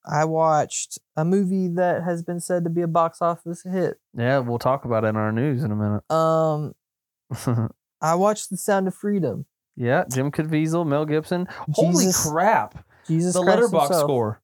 I 0.06 0.26
watched 0.26 1.00
a 1.16 1.24
movie 1.24 1.68
that 1.70 2.04
has 2.04 2.24
been 2.24 2.40
said 2.40 2.64
to 2.64 2.70
be 2.70 2.82
a 2.82 2.88
box 2.88 3.22
office 3.22 3.64
hit. 3.64 4.00
Yeah, 4.14 4.40
we'll 4.40 4.60
talk 4.60 4.86
about 4.86 5.04
it 5.04 5.08
in 5.08 5.16
our 5.16 5.32
news 5.32 5.64
in 5.64 5.72
a 5.72 5.76
minute. 5.76 6.12
Um, 6.12 7.70
I 8.02 8.16
watched 8.16 8.50
The 8.50 8.58
Sound 8.58 8.88
of 8.88 8.96
Freedom. 8.96 9.46
Yeah, 9.76 10.04
Jim 10.12 10.32
Caviezel, 10.32 10.86
Mel 10.86 11.06
Gibson. 11.06 11.48
Holy 11.72 12.06
crap! 12.14 12.86
Jesus 13.08 13.34
the 13.34 13.42
Christ 13.42 13.60
Letterboxd 13.60 13.82
himself. 13.82 14.02
score 14.02 14.42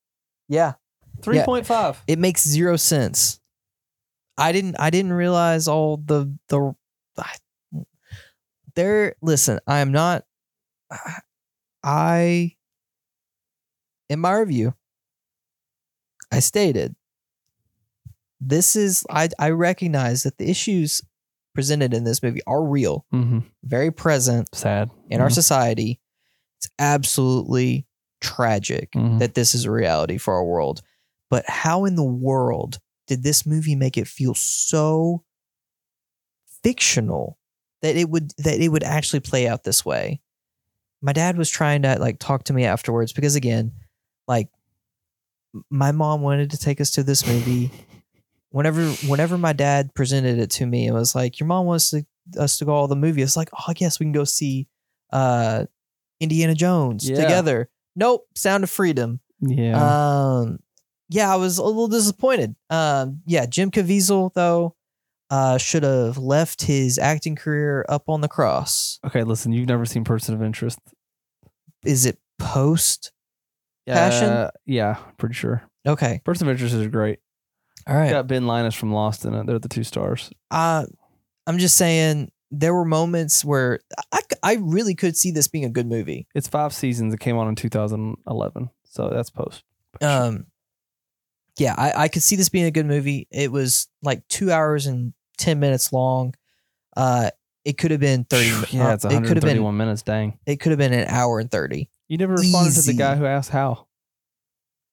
Yeah, 0.47 0.73
three 1.21 1.41
point 1.43 1.65
five. 1.65 2.01
it 2.07 2.19
makes 2.19 2.45
zero 2.47 2.77
sense. 2.77 3.39
I 4.37 4.51
didn't. 4.51 4.77
I 4.79 4.89
didn't 4.89 5.13
realize 5.13 5.67
all 5.67 5.97
the 5.97 6.35
the. 6.47 6.73
I, 7.17 7.35
there. 8.75 9.15
Listen, 9.21 9.59
I 9.67 9.79
am 9.79 9.91
not. 9.91 10.23
I. 11.83 12.55
In 14.09 14.19
my 14.19 14.33
review, 14.33 14.73
I 16.31 16.39
stated. 16.39 16.95
This 18.41 18.75
is 18.75 19.05
I 19.09 19.29
I 19.37 19.49
recognize 19.49 20.23
that 20.23 20.37
the 20.37 20.49
issues 20.49 21.01
presented 21.59 21.93
in 21.93 22.03
this 22.05 22.23
movie 22.23 22.41
are 22.47 22.63
real, 22.63 23.05
Mm-hmm. 23.13 23.39
very 23.63 23.91
present 23.91 24.47
Sad 24.55 24.89
in 25.09 25.19
our 25.19 25.29
society. 25.29 25.99
It's 26.57 26.69
absolutely 26.79 27.85
tragic 28.21 28.91
Mhm. 28.93 29.19
that 29.19 29.33
this 29.33 29.53
is 29.53 29.65
a 29.65 29.71
reality 29.71 30.17
for 30.17 30.33
our 30.35 30.45
world. 30.45 30.81
But 31.29 31.43
how 31.49 31.85
in 31.85 31.95
the 31.95 32.03
world 32.29 32.79
did 33.07 33.23
this 33.23 33.45
movie 33.45 33.75
make 33.75 33.97
it 33.97 34.07
feel 34.07 34.33
so 34.35 35.23
fictional 36.63 37.37
that 37.81 37.95
it 37.95 38.09
would 38.09 38.31
that 38.37 38.59
it 38.61 38.69
would 38.69 38.83
actually 38.83 39.19
play 39.19 39.47
out 39.47 39.63
this 39.63 39.85
way? 39.85 40.21
My 41.01 41.13
dad 41.13 41.37
was 41.37 41.49
trying 41.49 41.81
to 41.83 41.97
like 41.99 42.19
talk 42.19 42.43
to 42.45 42.53
me 42.53 42.65
afterwards 42.65 43.13
because 43.13 43.35
again, 43.35 43.73
like 44.27 44.49
my 45.69 45.91
mom 45.91 46.21
wanted 46.21 46.51
to 46.51 46.57
take 46.57 46.79
us 46.81 46.91
to 46.91 47.03
this 47.03 47.25
movie. 47.27 47.71
Whenever 48.51 48.91
whenever 49.07 49.37
my 49.37 49.53
dad 49.53 49.93
presented 49.93 50.39
it 50.39 50.49
to 50.51 50.65
me, 50.65 50.87
it 50.87 50.91
was 50.93 51.13
like, 51.15 51.39
Your 51.39 51.47
mom 51.47 51.65
wants 51.65 51.91
to, 51.91 52.03
us 52.37 52.57
to 52.57 52.65
go 52.65 52.73
all 52.73 52.87
the 52.87 52.95
movie. 52.95 53.21
It's 53.21 53.37
like, 53.37 53.49
oh 53.53 53.63
I 53.67 53.73
guess 53.73 53.99
we 53.99 54.05
can 54.05 54.11
go 54.13 54.23
see 54.23 54.67
uh 55.11 55.65
Indiana 56.19 56.55
Jones 56.55 57.07
Yeah. 57.09 57.15
together. 57.17 57.69
Nope, 57.95 58.27
Sound 58.35 58.63
of 58.63 58.69
Freedom. 58.69 59.19
Yeah. 59.41 60.37
Um, 60.39 60.59
yeah, 61.09 61.31
I 61.33 61.37
was 61.37 61.57
a 61.57 61.63
little 61.63 61.87
disappointed. 61.87 62.55
Um, 62.69 63.21
yeah, 63.25 63.45
Jim 63.45 63.71
Caviezel 63.71 64.33
though, 64.33 64.75
uh, 65.29 65.57
should 65.57 65.83
have 65.83 66.17
left 66.17 66.61
his 66.63 66.97
acting 66.99 67.35
career 67.35 67.85
up 67.89 68.09
on 68.09 68.21
the 68.21 68.27
cross. 68.27 68.99
okay, 69.05 69.23
listen, 69.23 69.51
you've 69.51 69.67
never 69.67 69.85
seen 69.85 70.03
Person 70.03 70.35
of 70.35 70.41
Interest. 70.43 70.79
Is 71.85 72.05
it 72.05 72.17
post? 72.37 73.11
Passion? 73.87 74.29
Uh, 74.29 74.51
yeah, 74.65 74.95
pretty 75.17 75.33
sure. 75.35 75.63
Okay, 75.87 76.21
Person 76.25 76.47
of 76.47 76.51
Interest 76.51 76.75
is 76.75 76.87
great. 76.87 77.19
All 77.87 77.95
right. 77.95 78.11
Got 78.11 78.27
Ben 78.27 78.47
Linus 78.47 78.75
from 78.75 78.91
Lost 78.91 79.25
in 79.25 79.33
it. 79.33 79.45
They're 79.45 79.59
the 79.59 79.69
two 79.69 79.83
stars. 79.83 80.29
Uh, 80.51 80.85
I'm 81.47 81.57
just 81.57 81.77
saying, 81.77 82.31
there 82.51 82.73
were 82.73 82.85
moments 82.85 83.45
where 83.45 83.79
I, 84.11 84.19
I 84.43 84.53
really 84.55 84.95
could 84.95 85.15
see 85.15 85.31
this 85.31 85.47
being 85.47 85.65
a 85.65 85.69
good 85.69 85.87
movie. 85.87 86.27
It's 86.33 86.47
five 86.47 86.73
seasons. 86.73 87.13
It 87.13 87.19
came 87.19 87.37
on 87.37 87.47
in 87.47 87.55
2011, 87.55 88.69
so 88.83 89.09
that's 89.09 89.29
post. 89.29 89.63
Um, 90.01 90.47
yeah, 91.57 91.75
I, 91.77 92.03
I 92.03 92.07
could 92.07 92.23
see 92.23 92.35
this 92.35 92.49
being 92.49 92.65
a 92.65 92.71
good 92.71 92.85
movie. 92.85 93.27
It 93.31 93.51
was 93.51 93.87
like 94.01 94.27
two 94.27 94.51
hours 94.51 94.85
and 94.85 95.13
ten 95.37 95.59
minutes 95.59 95.91
long. 95.91 96.33
Uh, 96.95 97.31
it 97.65 97.77
could 97.77 97.91
have 97.91 97.99
been 97.99 98.23
thirty. 98.23 98.47
yeah, 98.75 98.93
it's 98.93 99.05
uh, 99.05 99.09
it 99.09 99.23
could 99.25 99.37
have 99.37 99.43
131 99.43 99.71
been. 99.71 99.77
minutes. 99.77 100.01
Dang. 100.01 100.39
It 100.45 100.57
could 100.59 100.71
have 100.71 100.79
been 100.79 100.93
an 100.93 101.07
hour 101.07 101.39
and 101.39 101.51
thirty. 101.51 101.89
You 102.07 102.17
never 102.17 102.33
responded 102.33 102.73
to 102.73 102.81
the 102.81 102.93
guy 102.93 103.15
who 103.15 103.25
asked 103.25 103.51
how. 103.51 103.87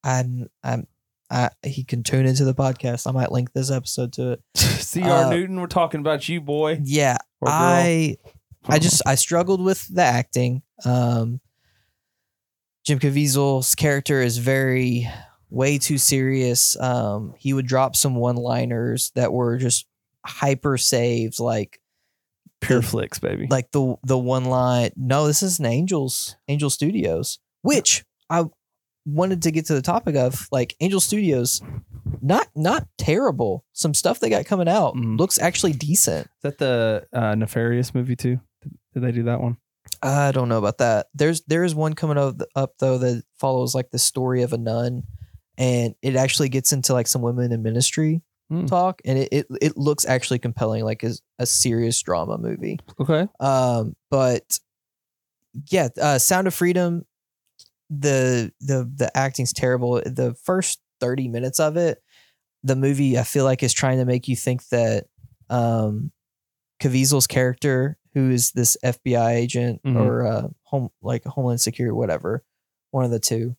I'm. 0.04 0.48
I'm. 0.62 0.86
I, 1.30 1.50
he 1.64 1.84
can 1.84 2.02
tune 2.02 2.26
into 2.26 2.44
the 2.44 2.54
podcast. 2.54 3.06
I 3.06 3.12
might 3.12 3.32
link 3.32 3.52
this 3.52 3.70
episode 3.70 4.12
to 4.14 4.32
it. 4.32 4.42
C.R. 4.56 5.24
Uh, 5.26 5.30
Newton, 5.30 5.60
we're 5.60 5.66
talking 5.66 6.00
about 6.00 6.28
you, 6.28 6.40
boy. 6.40 6.80
Yeah, 6.82 7.18
I 7.44 8.16
I 8.68 8.78
just 8.78 9.02
I 9.06 9.14
struggled 9.16 9.60
with 9.60 9.86
the 9.92 10.02
acting. 10.02 10.62
Um, 10.84 11.40
Jim 12.84 12.98
Caviezel's 12.98 13.74
character 13.74 14.22
is 14.22 14.38
very 14.38 15.08
way 15.50 15.78
too 15.78 15.98
serious. 15.98 16.78
Um, 16.78 17.34
he 17.38 17.52
would 17.52 17.66
drop 17.66 17.96
some 17.96 18.14
one-liners 18.14 19.10
that 19.14 19.32
were 19.32 19.58
just 19.58 19.86
hyper 20.24 20.78
saved, 20.78 21.40
like 21.40 21.80
Pure 22.60 22.82
Flix, 22.82 23.18
baby. 23.18 23.46
like 23.50 23.70
the 23.72 23.96
the 24.02 24.18
one 24.18 24.44
line. 24.44 24.90
No, 24.96 25.26
this 25.26 25.42
is 25.42 25.58
an 25.58 25.66
Angels 25.66 26.36
Angel 26.48 26.70
Studios, 26.70 27.38
which 27.62 28.04
I 28.30 28.44
wanted 29.06 29.42
to 29.42 29.50
get 29.50 29.64
to 29.66 29.74
the 29.74 29.80
topic 29.82 30.16
of. 30.16 30.46
Like 30.52 30.76
Angel 30.80 31.00
Studios, 31.00 31.62
not 32.20 32.48
not 32.54 32.86
terrible. 32.98 33.64
Some 33.72 33.94
stuff 33.94 34.20
they 34.20 34.28
got 34.28 34.44
coming 34.44 34.68
out 34.68 34.94
Mhm. 34.94 35.18
looks 35.18 35.38
actually 35.38 35.72
decent. 35.72 36.26
Is 36.26 36.42
that 36.42 36.58
the 36.58 37.06
uh, 37.12 37.34
Nefarious 37.36 37.94
movie 37.94 38.16
too? 38.16 38.40
Did, 38.62 38.72
did 38.94 39.02
they 39.04 39.12
do 39.12 39.22
that 39.24 39.40
one? 39.40 39.56
I 40.02 40.32
don't 40.32 40.48
know 40.48 40.58
about 40.58 40.78
that. 40.78 41.06
There's 41.14 41.42
there 41.42 41.64
is 41.64 41.74
one 41.74 41.94
coming 41.94 42.18
up, 42.18 42.36
up 42.54 42.74
though 42.80 42.98
that 42.98 43.22
follows 43.38 43.74
like 43.74 43.90
the 43.90 43.98
story 43.98 44.42
of 44.42 44.52
a 44.52 44.58
nun, 44.58 45.04
and 45.56 45.94
it 46.02 46.16
actually 46.16 46.48
gets 46.48 46.72
into 46.72 46.92
like 46.92 47.06
some 47.06 47.22
women 47.22 47.52
in 47.52 47.62
ministry 47.62 48.20
Hmm. 48.50 48.66
talk, 48.66 49.00
and 49.04 49.18
it, 49.18 49.28
it 49.32 49.46
it 49.62 49.76
looks 49.76 50.04
actually 50.04 50.38
compelling, 50.38 50.84
like 50.84 51.02
a, 51.02 51.12
a 51.38 51.46
serious 51.46 52.00
drama 52.02 52.38
movie. 52.38 52.78
Okay. 53.00 53.26
Um, 53.40 53.96
but 54.10 54.58
yeah, 55.70 55.88
uh, 56.00 56.18
Sound 56.18 56.46
of 56.46 56.54
Freedom, 56.54 57.04
the 57.90 58.52
the 58.60 58.90
the 58.94 59.10
acting's 59.16 59.52
terrible. 59.52 59.94
The 60.04 60.34
first 60.44 60.80
thirty 61.00 61.28
minutes 61.28 61.60
of 61.60 61.76
it, 61.76 62.02
the 62.62 62.76
movie 62.76 63.18
I 63.18 63.22
feel 63.22 63.44
like 63.44 63.62
is 63.62 63.72
trying 63.72 63.98
to 63.98 64.04
make 64.04 64.28
you 64.28 64.36
think 64.36 64.66
that 64.68 65.06
um, 65.50 66.10
Caviezel's 66.82 67.26
character, 67.26 67.96
who 68.14 68.30
is 68.30 68.52
this 68.52 68.76
FBI 68.84 69.32
agent 69.34 69.82
Mhm. 69.84 69.96
or 69.96 70.26
uh, 70.26 70.48
home 70.64 70.90
like 71.02 71.24
Homeland 71.24 71.60
Security, 71.60 71.92
whatever, 71.92 72.44
one 72.90 73.04
of 73.04 73.10
the 73.10 73.20
two. 73.20 73.56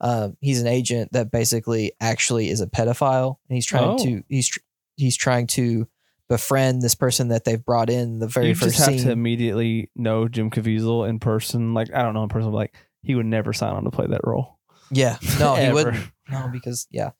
Um, 0.00 0.36
he's 0.40 0.60
an 0.60 0.66
agent 0.66 1.12
that 1.12 1.30
basically 1.30 1.92
actually 2.00 2.48
is 2.50 2.60
a 2.60 2.66
pedophile, 2.66 3.36
and 3.48 3.56
he's 3.56 3.66
trying 3.66 3.90
Oh. 3.90 4.04
to 4.04 4.22
he's 4.28 4.56
he's 4.96 5.16
trying 5.16 5.46
to 5.48 5.88
befriend 6.28 6.80
this 6.82 6.94
person 6.94 7.28
that 7.28 7.44
they've 7.44 7.62
brought 7.64 7.90
in 7.90 8.18
the 8.18 8.26
very 8.26 8.48
you 8.48 8.54
first 8.54 8.76
just 8.76 8.88
have 8.88 8.96
scene. 8.98 9.06
to 9.06 9.12
immediately 9.12 9.90
know 9.94 10.26
Jim 10.28 10.50
Caviezel 10.50 11.08
in 11.08 11.18
person. 11.18 11.74
Like 11.74 11.92
I 11.94 12.02
don't 12.02 12.14
know 12.14 12.22
in 12.22 12.28
person, 12.28 12.50
but 12.50 12.56
like 12.56 12.74
he 13.04 13.14
would 13.14 13.26
never 13.26 13.52
sign 13.52 13.74
on 13.74 13.84
to 13.84 13.90
play 13.90 14.06
that 14.08 14.20
role. 14.24 14.58
Yeah, 14.90 15.18
no, 15.38 15.54
he 15.54 15.72
wouldn't. 15.72 15.96
No, 16.30 16.48
because 16.52 16.86
yeah. 16.90 17.10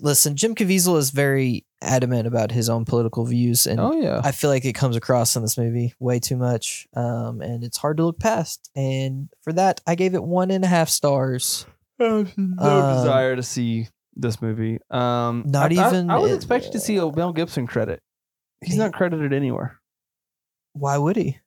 Listen, 0.00 0.36
Jim 0.36 0.54
Caviezel 0.54 0.96
is 0.98 1.10
very 1.10 1.64
adamant 1.80 2.26
about 2.26 2.50
his 2.50 2.68
own 2.68 2.84
political 2.84 3.24
views, 3.24 3.66
and 3.66 3.78
Oh 3.78 3.92
yeah. 3.92 4.20
I 4.24 4.32
feel 4.32 4.50
like 4.50 4.64
it 4.64 4.72
comes 4.74 4.96
across 4.96 5.36
in 5.36 5.42
this 5.42 5.56
movie 5.58 5.94
way 6.00 6.18
too 6.18 6.36
much, 6.36 6.88
um, 6.96 7.40
and 7.40 7.62
it's 7.62 7.76
hard 7.76 7.98
to 7.98 8.04
look 8.06 8.18
past. 8.18 8.70
And 8.74 9.28
for 9.42 9.52
that, 9.52 9.80
I 9.86 9.94
gave 9.94 10.14
it 10.14 10.22
one 10.24 10.50
and 10.50 10.64
a 10.64 10.68
half 10.68 10.88
stars. 10.88 11.66
no 11.98 12.20
Um, 12.20 12.56
desire 12.58 13.36
to 13.36 13.42
see 13.42 13.88
this 14.16 14.42
movie. 14.42 14.78
Um, 14.90 15.44
Not 15.46 15.72
I- 15.72 15.76
I- 15.82 15.88
even- 15.88 16.10
I, 16.10 16.18
was 16.18 16.32
expecting 16.32 16.72
to 16.72 16.80
see 16.80 16.96
a 16.96 17.10
Mel 17.12 17.32
Gibson 17.32 17.66
credit. 17.66 18.00
He's 18.64 18.76
not 18.76 18.92
credited 18.92 19.32
anywhere 19.32 19.80
Why 20.72 20.96
would 20.98 21.16
he? 21.16 21.38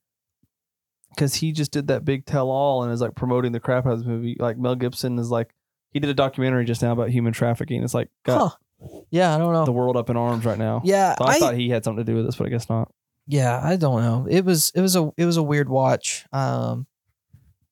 Because 1.16 1.36
he 1.36 1.52
just 1.52 1.72
did 1.72 1.88
that 1.88 2.06
big 2.06 2.26
tell 2.26 2.50
all 2.50 2.84
and 2.84 2.92
is 2.92 3.02
like 3.02 3.16
promoting 3.16 3.52
the 3.52 3.60
crap 3.60 3.86
out 3.86 3.94
of 3.94 4.00
this 4.00 4.08
movie. 4.08 4.36
Like 4.40 4.58
Mel 4.58 4.76
Gibson 4.76 5.18
is 5.20 5.32
like 5.32 5.54
he 5.92 6.00
did 6.00 6.10
a 6.10 6.14
documentary 6.14 6.66
just 6.66 6.82
now 6.82 6.92
about 6.92 7.10
human 7.10 7.34
trafficking. 7.34 7.84
It's 7.84 7.94
like 7.94 8.10
got 8.24 8.40
Huh? 8.82 9.02
Yeah, 9.10 9.34
I 9.34 9.38
don't 9.38 9.54
know. 9.54 9.66
the 9.66 9.72
world 9.72 9.96
up 9.96 10.10
in 10.10 10.18
arms 10.18 10.46
right 10.46 10.58
now. 10.60 10.82
yeah, 10.84 11.16
So 11.18 11.24
I, 11.26 11.36
I, 11.36 11.40
thought 11.40 11.56
he 11.56 11.70
had 11.70 11.84
something 11.84 12.06
to 12.06 12.12
do 12.12 12.18
with 12.18 12.26
this, 12.26 12.36
but 12.36 12.48
I 12.48 12.50
guess 12.50 12.70
not. 12.70 12.92
yeah, 13.26 13.60
I 13.64 13.78
don't 13.78 14.02
know. 14.02 14.28
It 14.30 14.44
was 14.44 14.72
it 14.76 14.82
was 14.82 14.96
a 14.96 15.12
it 15.18 15.26
was 15.26 15.38
a 15.38 15.44
weird 15.44 15.70
watch. 15.70 16.26
Um, 16.34 16.86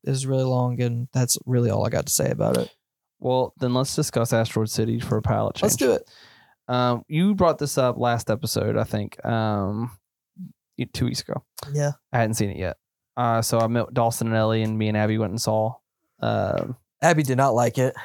it 0.03 0.09
was 0.09 0.25
really 0.25 0.43
long, 0.43 0.81
and 0.81 1.07
that's 1.13 1.37
really 1.45 1.69
all 1.69 1.85
I 1.85 1.89
got 1.89 2.05
to 2.07 2.13
say 2.13 2.29
about 2.29 2.57
it. 2.57 2.73
Well, 3.19 3.53
then 3.59 3.73
let's 3.73 3.95
discuss 3.95 4.33
Asteroid 4.33 4.69
City 4.69 4.99
for 4.99 5.17
a 5.17 5.21
pilot 5.21 5.55
change. 5.55 5.63
Let's 5.63 5.75
do 5.77 5.91
it. 5.91 6.09
Um, 6.67 7.03
you 7.07 7.35
brought 7.35 7.57
this 7.57 7.77
up 7.77 7.97
last 7.97 8.29
episode, 8.29 8.77
I 8.77 8.83
think, 8.83 9.23
um, 9.25 9.91
two 10.93 11.05
weeks 11.05 11.21
ago. 11.21 11.43
Yeah. 11.71 11.91
I 12.11 12.19
hadn't 12.19 12.35
seen 12.35 12.49
it 12.49 12.57
yet. 12.57 12.77
Uh, 13.15 13.41
so 13.41 13.59
I 13.59 13.67
met 13.67 13.93
Dawson 13.93 14.27
and 14.27 14.35
Ellie, 14.35 14.63
and 14.63 14.77
me 14.77 14.87
and 14.87 14.97
Abby 14.97 15.17
went 15.17 15.31
and 15.31 15.41
saw. 15.41 15.75
Um, 16.19 16.77
Abby 17.01 17.23
did 17.23 17.37
not 17.37 17.53
like 17.53 17.77
it. 17.77 17.95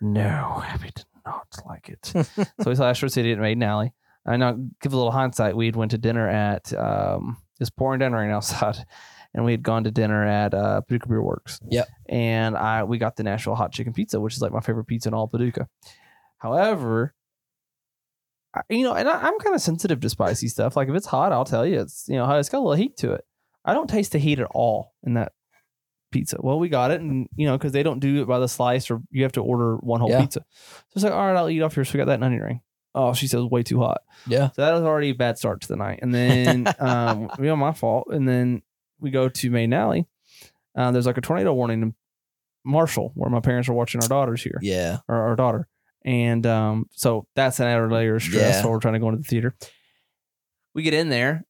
no, 0.00 0.62
Abby 0.66 0.90
did 0.94 1.04
not 1.24 1.46
like 1.66 1.88
it. 1.88 2.04
so 2.60 2.70
we 2.70 2.74
saw 2.74 2.88
Asteroid 2.88 3.12
City 3.12 3.32
at 3.32 3.38
Maiden 3.38 3.62
Alley. 3.62 3.92
I 4.26 4.36
now 4.36 4.58
give 4.82 4.92
a 4.92 4.96
little 4.96 5.12
hindsight. 5.12 5.56
We 5.56 5.66
had 5.66 5.76
went 5.76 5.92
to 5.92 5.98
dinner 5.98 6.28
at 6.28 6.72
um, 6.74 7.38
it's 7.58 7.70
pouring 7.70 8.00
down 8.00 8.12
rain 8.12 8.30
outside, 8.30 8.76
and 9.34 9.44
we 9.44 9.52
had 9.52 9.62
gone 9.62 9.84
to 9.84 9.90
dinner 9.90 10.26
at 10.26 10.52
uh, 10.52 10.82
Paducah 10.82 11.08
Beer 11.08 11.22
Works. 11.22 11.60
Yep. 11.68 11.88
And 12.08 12.56
I 12.56 12.84
we 12.84 12.98
got 12.98 13.16
the 13.16 13.22
Nashville 13.22 13.54
hot 13.54 13.72
chicken 13.72 13.92
pizza, 13.92 14.20
which 14.20 14.34
is 14.34 14.42
like 14.42 14.52
my 14.52 14.60
favorite 14.60 14.84
pizza 14.84 15.08
in 15.08 15.14
all 15.14 15.24
of 15.24 15.30
Paducah. 15.30 15.68
However, 16.38 17.14
I, 18.54 18.62
you 18.68 18.82
know, 18.82 18.94
and 18.94 19.08
I, 19.08 19.20
I'm 19.20 19.38
kind 19.38 19.54
of 19.54 19.60
sensitive 19.60 20.00
to 20.00 20.10
spicy 20.10 20.48
stuff. 20.48 20.76
Like 20.76 20.88
if 20.88 20.94
it's 20.94 21.06
hot, 21.06 21.32
I'll 21.32 21.44
tell 21.44 21.66
you 21.66 21.80
it's 21.80 22.06
you 22.08 22.16
know 22.16 22.30
it's 22.38 22.48
got 22.48 22.58
a 22.58 22.60
little 22.60 22.74
heat 22.74 22.96
to 22.98 23.12
it. 23.12 23.24
I 23.64 23.74
don't 23.74 23.88
taste 23.90 24.12
the 24.12 24.18
heat 24.18 24.38
at 24.38 24.46
all 24.52 24.92
in 25.02 25.14
that 25.14 25.32
pizza. 26.12 26.38
Well, 26.40 26.58
we 26.58 26.68
got 26.68 26.90
it, 26.90 27.00
and 27.00 27.28
you 27.36 27.46
know 27.46 27.56
because 27.58 27.72
they 27.72 27.82
don't 27.82 28.00
do 28.00 28.22
it 28.22 28.26
by 28.28 28.38
the 28.38 28.48
slice, 28.48 28.90
or 28.90 29.00
you 29.10 29.22
have 29.22 29.32
to 29.32 29.42
order 29.42 29.76
one 29.76 30.00
whole 30.00 30.10
Yeah. 30.10 30.20
pizza. 30.22 30.40
So 30.50 30.84
it's 30.96 31.04
like, 31.04 31.12
all 31.12 31.26
right, 31.26 31.36
I'll 31.36 31.48
eat 31.50 31.62
off 31.62 31.74
here. 31.74 31.84
So 31.84 31.92
we 31.94 31.98
got 31.98 32.06
that 32.06 32.22
onion 32.22 32.42
ring. 32.42 32.60
Oh, 32.94 33.12
she 33.12 33.28
says 33.28 33.44
way 33.44 33.62
too 33.62 33.78
hot. 33.80 34.00
Yeah. 34.26 34.50
So 34.50 34.62
that 34.62 34.72
was 34.72 34.82
already 34.82 35.10
a 35.10 35.14
bad 35.14 35.38
start 35.38 35.60
to 35.60 35.68
the 35.68 35.76
night. 35.76 36.00
And 36.02 36.12
then, 36.12 36.66
um, 36.80 37.30
you 37.38 37.44
know, 37.44 37.54
my 37.56 37.72
fault. 37.72 38.08
And 38.10 38.28
then 38.28 38.62
we 38.98 39.10
go 39.10 39.28
to 39.28 39.50
Main 39.50 39.72
Alley. 39.72 40.08
Uh, 40.74 40.90
there's 40.90 41.06
like 41.06 41.16
a 41.18 41.20
tornado 41.20 41.52
warning 41.54 41.82
in 41.82 41.94
Marshall, 42.64 43.12
where 43.14 43.30
my 43.30 43.38
parents 43.40 43.68
are 43.68 43.74
watching 43.74 44.02
our 44.02 44.08
daughters 44.08 44.42
here, 44.42 44.58
Yeah. 44.60 44.98
or 45.08 45.14
our 45.16 45.36
daughter. 45.36 45.68
And 46.04 46.44
um, 46.46 46.86
so 46.92 47.26
that's 47.36 47.60
an 47.60 47.66
added 47.68 47.92
layer 47.92 48.16
of 48.16 48.22
stress 48.22 48.56
Yeah. 48.56 48.62
while 48.64 48.72
we're 48.72 48.80
trying 48.80 48.94
to 48.94 49.00
go 49.00 49.08
into 49.08 49.18
the 49.22 49.28
theater. 49.28 49.54
We 50.74 50.82
get 50.82 50.94
in 50.94 51.08
there, 51.10 51.44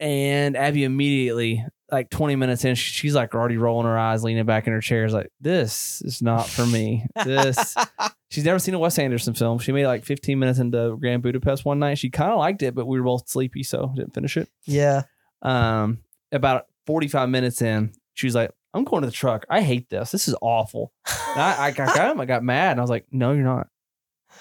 and 0.00 0.56
Abby 0.56 0.84
immediately, 0.84 1.64
like 1.90 2.10
20 2.10 2.36
minutes 2.36 2.64
in, 2.64 2.74
she's 2.74 3.14
like 3.14 3.34
already 3.34 3.56
rolling 3.56 3.86
her 3.86 3.98
eyes, 3.98 4.24
leaning 4.24 4.44
back 4.46 4.66
in 4.66 4.72
her 4.72 4.80
chair. 4.80 5.04
Is 5.04 5.14
like, 5.14 5.30
this 5.40 6.02
is 6.02 6.20
not 6.22 6.48
for 6.48 6.66
me. 6.66 7.06
This 7.24 7.74
She's 8.30 8.44
never 8.44 8.58
seen 8.58 8.74
a 8.74 8.78
Wes 8.78 8.98
Anderson 8.98 9.34
film. 9.34 9.58
She 9.58 9.72
made 9.72 9.86
like 9.86 10.04
15 10.04 10.38
minutes 10.38 10.58
into 10.58 10.96
Grand 10.98 11.22
Budapest 11.22 11.64
one 11.64 11.78
night. 11.78 11.98
She 11.98 12.10
kind 12.10 12.32
of 12.32 12.38
liked 12.38 12.62
it, 12.62 12.74
but 12.74 12.86
we 12.86 12.98
were 12.98 13.04
both 13.04 13.28
sleepy, 13.28 13.62
so 13.62 13.92
didn't 13.94 14.14
finish 14.14 14.36
it. 14.36 14.48
yeah. 14.64 15.02
Um, 15.42 15.98
about 16.32 16.66
45 16.86 17.28
minutes 17.28 17.62
in, 17.62 17.92
she 18.14 18.26
was 18.26 18.34
like, 18.34 18.50
"I'm 18.74 18.84
going 18.84 19.02
to 19.02 19.06
the 19.06 19.12
truck. 19.12 19.46
I 19.48 19.60
hate 19.60 19.88
this. 19.90 20.10
This 20.10 20.26
is 20.26 20.34
awful." 20.40 20.92
And 21.06 21.40
I, 21.40 21.66
I 21.66 21.70
got, 21.70 21.94
got, 21.94 22.18
I 22.18 22.24
got 22.24 22.42
mad, 22.42 22.72
and 22.72 22.80
I 22.80 22.82
was 22.82 22.90
like, 22.90 23.06
"No, 23.12 23.32
you're 23.32 23.44
not. 23.44 23.68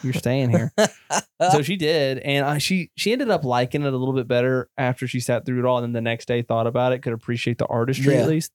You're 0.03 0.13
staying 0.13 0.49
here." 0.49 0.71
so 1.51 1.61
she 1.61 1.75
did, 1.75 2.19
and 2.19 2.45
I, 2.45 2.57
she 2.57 2.91
she 2.95 3.11
ended 3.11 3.29
up 3.29 3.43
liking 3.43 3.83
it 3.83 3.93
a 3.93 3.97
little 3.97 4.13
bit 4.13 4.27
better 4.27 4.69
after 4.77 5.07
she 5.07 5.19
sat 5.19 5.45
through 5.45 5.59
it 5.59 5.65
all, 5.65 5.77
and 5.77 5.85
then 5.85 5.93
the 5.93 6.01
next 6.01 6.27
day 6.27 6.41
thought 6.41 6.67
about 6.67 6.93
it, 6.93 6.99
could 7.01 7.13
appreciate 7.13 7.57
the 7.57 7.65
artistry 7.67 8.13
Yeah. 8.15 8.21
at 8.21 8.27
least. 8.29 8.51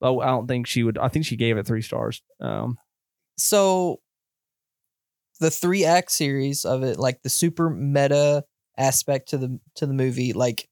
But 0.00 0.16
I 0.18 0.26
don't 0.26 0.46
think 0.46 0.66
she 0.66 0.82
would. 0.82 0.98
I 0.98 1.08
think 1.08 1.24
she 1.24 1.36
gave 1.36 1.56
it 1.56 1.66
three 1.66 1.82
stars. 1.82 2.22
Um, 2.40 2.78
so 3.36 4.00
the 5.40 5.50
three 5.50 5.84
act 5.84 6.10
series 6.10 6.64
of 6.64 6.82
it, 6.82 6.98
like 6.98 7.22
the 7.22 7.28
super 7.30 7.70
meta 7.70 8.44
aspect 8.76 9.30
to 9.30 9.38
the 9.38 9.58
to 9.76 9.86
the 9.86 9.94
movie, 9.94 10.32
like 10.32 10.68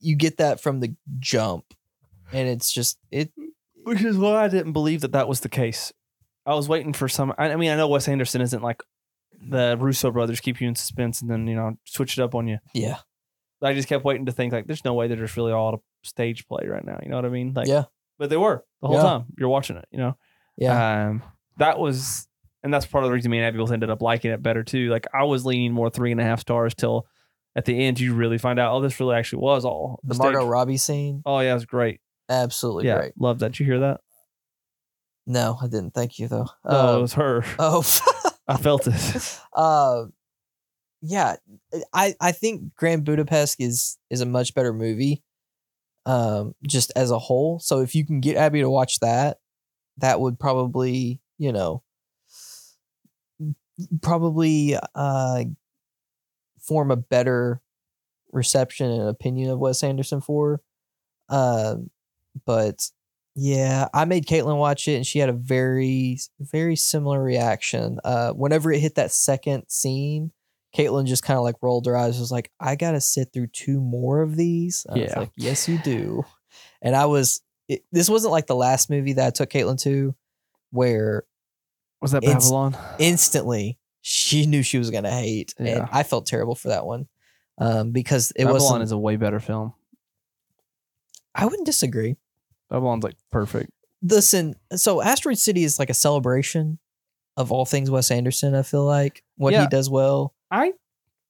you 0.00 0.16
get 0.16 0.38
that 0.38 0.60
from 0.60 0.80
the 0.80 0.94
jump, 1.18 1.64
and 2.32 2.48
it's 2.48 2.72
just 2.72 2.98
it. 3.10 3.32
Which 3.84 4.02
is 4.04 4.16
why 4.16 4.44
I 4.44 4.48
didn't 4.48 4.72
believe 4.72 5.00
that 5.00 5.12
that 5.12 5.26
was 5.28 5.40
the 5.40 5.48
case. 5.48 5.92
I 6.46 6.54
was 6.54 6.68
waiting 6.68 6.92
for 6.92 7.08
some. 7.08 7.32
I, 7.36 7.50
I 7.52 7.56
mean, 7.56 7.70
I 7.70 7.76
know 7.76 7.88
Wes 7.88 8.08
Anderson 8.08 8.40
isn't 8.40 8.62
like 8.62 8.82
the 9.48 9.76
Russo 9.78 10.10
brothers 10.10 10.40
keep 10.40 10.60
you 10.60 10.68
in 10.68 10.74
suspense 10.74 11.20
and 11.20 11.30
then 11.30 11.46
you 11.46 11.54
know 11.56 11.76
switch 11.84 12.18
it 12.18 12.22
up 12.22 12.34
on 12.34 12.46
you. 12.48 12.58
Yeah, 12.74 12.98
I 13.62 13.74
just 13.74 13.88
kept 13.88 14.04
waiting 14.04 14.26
to 14.26 14.32
think 14.32 14.52
like, 14.52 14.66
there's 14.66 14.84
no 14.84 14.94
way 14.94 15.08
they're 15.08 15.16
just 15.16 15.36
really 15.36 15.52
all 15.52 15.74
a 15.74 15.78
stage 16.06 16.46
play 16.48 16.66
right 16.66 16.84
now. 16.84 16.98
You 17.02 17.08
know 17.10 17.16
what 17.16 17.24
I 17.24 17.28
mean? 17.30 17.52
Like, 17.54 17.68
Yeah. 17.68 17.84
But 18.18 18.30
they 18.30 18.36
were 18.36 18.64
the 18.80 18.88
whole 18.88 18.96
Yeah. 18.96 19.02
time. 19.02 19.24
You're 19.38 19.48
watching 19.48 19.76
it. 19.76 19.86
You 19.90 19.98
know. 19.98 20.16
yeah, 20.56 21.08
Um, 21.08 21.22
that 21.58 21.78
was, 21.78 22.28
and 22.62 22.72
that's 22.72 22.86
part 22.86 23.02
of 23.04 23.08
the 23.10 23.14
reason 23.14 23.30
me 23.30 23.38
and 23.38 23.46
Abby 23.46 23.58
both 23.58 23.72
ended 23.72 23.90
up 23.90 24.00
liking 24.02 24.30
it 24.30 24.42
better 24.42 24.62
too. 24.62 24.90
Like 24.90 25.06
I 25.14 25.24
was 25.24 25.44
leaning 25.46 25.72
more 25.72 25.90
three 25.90 26.12
and 26.12 26.20
a 26.20 26.24
half 26.24 26.40
stars 26.40 26.74
till 26.74 27.06
at 27.56 27.64
the 27.64 27.84
end 27.84 27.98
you 28.00 28.14
really 28.14 28.38
find 28.38 28.58
out, 28.58 28.72
oh, 28.74 28.80
this 28.80 28.98
really 29.00 29.16
actually 29.16 29.40
was 29.42 29.64
all 29.64 30.00
The 30.04 30.14
Margot 30.14 30.40
stage- 30.40 30.48
Robbie 30.48 30.76
scene, 30.76 31.22
Oh 31.26 31.40
yeah, 31.40 31.50
it 31.50 31.54
was 31.54 31.64
great. 31.66 32.00
absolutely 32.28 32.86
yeah, 32.86 32.96
great. 32.98 33.12
love 33.18 33.40
that. 33.40 33.58
You 33.58 33.66
hear 33.66 33.80
that? 33.80 34.00
No, 35.26 35.56
I 35.60 35.66
didn't. 35.66 35.92
Thank 35.94 36.18
you 36.18 36.28
though. 36.28 36.48
No, 36.68 36.92
it 36.94 36.96
Uh, 36.96 37.00
was 37.00 37.14
her. 37.14 37.44
oh, 37.58 37.82
I 38.52 38.58
felt 38.58 38.86
it. 38.86 39.40
uh, 39.54 40.04
yeah, 41.00 41.36
I 41.92 42.14
I 42.20 42.32
think 42.32 42.74
Grand 42.76 43.04
Budapest 43.04 43.56
is 43.58 43.98
is 44.10 44.20
a 44.20 44.26
much 44.26 44.54
better 44.54 44.72
movie, 44.72 45.22
um, 46.06 46.54
just 46.66 46.92
as 46.94 47.10
a 47.10 47.18
whole. 47.18 47.58
So 47.58 47.80
if 47.80 47.94
you 47.94 48.04
can 48.04 48.20
get 48.20 48.36
Abby 48.36 48.60
to 48.60 48.70
watch 48.70 49.00
that, 49.00 49.38
that 49.98 50.20
would 50.20 50.38
probably 50.38 51.20
you 51.38 51.52
know 51.52 51.82
probably 54.02 54.76
uh 54.94 55.44
form 56.60 56.90
a 56.90 56.96
better 56.96 57.60
reception 58.30 58.90
and 58.90 59.08
opinion 59.08 59.50
of 59.50 59.58
Wes 59.58 59.82
Anderson 59.82 60.20
for. 60.20 60.60
Um, 61.28 61.90
but 62.44 62.90
yeah, 63.34 63.88
I 63.94 64.04
made 64.04 64.26
Caitlin 64.26 64.58
watch 64.58 64.86
it, 64.88 64.96
and 64.96 65.06
she 65.06 65.18
had 65.18 65.28
a 65.28 65.32
very, 65.34 66.18
very 66.40 66.76
similar 66.76 67.22
reaction. 67.22 67.98
Uh, 68.04 68.32
whenever 68.32 68.70
it 68.72 68.80
hit 68.80 68.96
that 68.96 69.10
second 69.12 69.64
scene, 69.68 70.32
Caitlin 70.76 71.06
just 71.06 71.22
kind 71.22 71.36
of 71.38 71.42
like 71.44 71.56
rolled 71.62 71.86
her 71.86 71.96
eyes, 71.96 72.18
was 72.20 72.32
like, 72.32 72.50
"I 72.60 72.76
gotta 72.76 73.00
sit 73.00 73.32
through 73.32 73.48
two 73.48 73.80
more 73.80 74.20
of 74.22 74.36
these." 74.36 74.86
I 74.88 74.94
was 74.98 75.02
Yeah. 75.10 75.18
like, 75.20 75.30
"Yes, 75.36 75.68
you 75.68 75.78
do." 75.78 76.24
And 76.82 76.94
I 76.96 77.06
was. 77.06 77.40
It, 77.68 77.84
this 77.92 78.10
wasn't 78.10 78.32
like 78.32 78.46
the 78.46 78.56
last 78.56 78.90
movie 78.90 79.14
that 79.14 79.26
I 79.26 79.30
took 79.30 79.48
Caitlin 79.50 79.80
to, 79.82 80.14
where 80.70 81.24
Was 82.02 82.10
that 82.10 82.22
Babylon? 82.22 82.76
instantly 82.98 83.78
she 84.02 84.46
knew 84.46 84.62
she 84.62 84.78
was 84.78 84.90
gonna 84.90 85.10
hate, 85.10 85.54
and 85.58 85.68
Yeah. 85.68 85.88
I 85.92 86.02
felt 86.02 86.26
terrible 86.26 86.54
for 86.56 86.68
that 86.68 86.84
one, 86.84 87.06
um, 87.58 87.92
because 87.92 88.30
it 88.32 88.44
Babylon 88.44 88.60
wasn't. 88.60 88.82
is 88.82 88.92
a 88.92 88.98
way 88.98 89.16
better 89.16 89.38
film. 89.40 89.72
I 91.34 91.44
wouldn't 91.46 91.66
disagree. 91.66 92.16
Babylon's 92.72 93.04
like 93.04 93.16
perfect. 93.30 93.70
listen 94.02 94.54
so 94.74 95.00
asteroid 95.02 95.38
city 95.38 95.62
is 95.64 95.78
like 95.78 95.90
a 95.90 95.94
celebration 95.94 96.78
of 97.36 97.52
all 97.52 97.64
things 97.64 97.90
wes 97.90 98.10
anderson 98.10 98.54
i 98.54 98.62
feel 98.62 98.84
like 98.84 99.22
what 99.36 99.52
Yeah. 99.52 99.62
he 99.62 99.66
does 99.68 99.88
well 99.90 100.34
I 100.50 100.72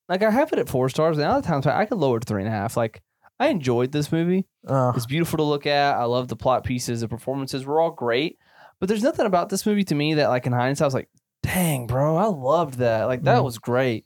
like 0.09 0.21
I 0.23 0.31
have 0.31 0.51
it 0.51 0.59
at 0.59 0.67
four 0.67 0.89
stars, 0.89 1.17
and 1.17 1.25
other 1.25 1.45
times 1.47 1.65
I 1.65 1.85
could 1.85 1.97
lower 1.97 2.17
it 2.17 2.21
to 2.21 2.25
three 2.25 2.41
and 2.41 2.47
a 2.49 2.51
half. 2.51 2.75
Like 2.75 3.01
I 3.39 3.47
enjoyed 3.47 3.91
this 3.93 4.11
movie. 4.11 4.45
uh, 4.67 4.91
It's 4.95 5.05
beautiful 5.05 5.37
to 5.37 5.43
look 5.43 5.65
at. 5.65 5.95
I 5.95 6.03
love 6.03 6.27
the 6.27 6.35
plot 6.35 6.65
pieces. 6.65 6.99
The 7.01 7.07
performances 7.07 7.65
were 7.65 7.79
all 7.79 7.89
great. 7.91 8.37
But 8.81 8.89
there's 8.89 9.01
nothing 9.01 9.25
about 9.25 9.47
this 9.47 9.65
movie 9.65 9.85
to 9.85 9.95
me 9.95 10.15
that, 10.15 10.27
like, 10.27 10.45
in 10.45 10.51
hindsight, 10.51 10.83
I 10.83 10.87
was 10.87 10.93
like, 10.93 11.09
dang, 11.41 11.87
bro, 11.87 12.17
I 12.17 12.25
loved 12.25 12.79
that. 12.79 13.05
Like, 13.05 13.23
that 13.23 13.39
Mm. 13.39 13.43
was 13.45 13.57
great. 13.59 14.03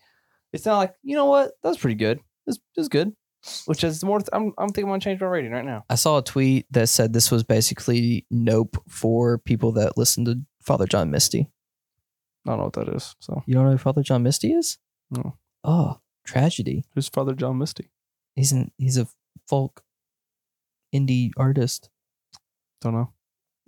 It's 0.53 0.65
not 0.67 0.77
like, 0.77 0.93
you 1.01 1.15
know 1.15 1.25
what? 1.25 1.51
That 1.63 1.69
was 1.69 1.77
pretty 1.79 1.95
good. 1.95 2.19
It's 2.45 2.59
it's 2.75 2.87
good. 2.89 3.13
Which 3.65 3.83
is 3.83 4.03
more, 4.03 4.19
I'm, 4.33 4.53
I'm 4.57 4.69
thinking 4.69 4.91
I'm 4.91 4.99
to 4.99 5.03
change 5.03 5.21
my 5.21 5.27
rating 5.27 5.51
right 5.51 5.65
now. 5.65 5.85
i 5.89 5.95
saw 5.95 6.17
a 6.17 6.23
tweet 6.23 6.65
that 6.71 6.87
said 6.87 7.13
this 7.13 7.31
was 7.31 7.43
basically 7.43 8.25
nope 8.31 8.77
for 8.87 9.37
people 9.37 9.71
that 9.73 9.97
listen 9.97 10.25
to 10.25 10.39
father 10.61 10.85
john 10.85 11.09
misty 11.11 11.49
I 12.45 12.51
don't 12.51 12.59
know 12.59 12.63
what 12.65 12.73
that 12.73 12.89
is. 12.95 13.15
So, 13.19 13.43
you 13.45 13.53
don't 13.55 13.65
know 13.65 13.71
who 13.71 13.77
father 13.77 14.03
john 14.03 14.23
misty 14.23 14.51
is 14.53 14.77
No. 15.11 15.37
oh 15.63 15.99
tragedy 16.25 16.83
who's 16.93 17.07
Father 17.09 17.33
John 17.33 17.57
Misty? 17.57 17.89
he's 18.35 18.51
an 18.51 18.71
he's 18.77 18.97
a 18.97 19.07
folk 19.47 19.81
indie 20.93 21.31
artist 21.37 21.89
Don't 22.81 22.93
know. 22.93 23.11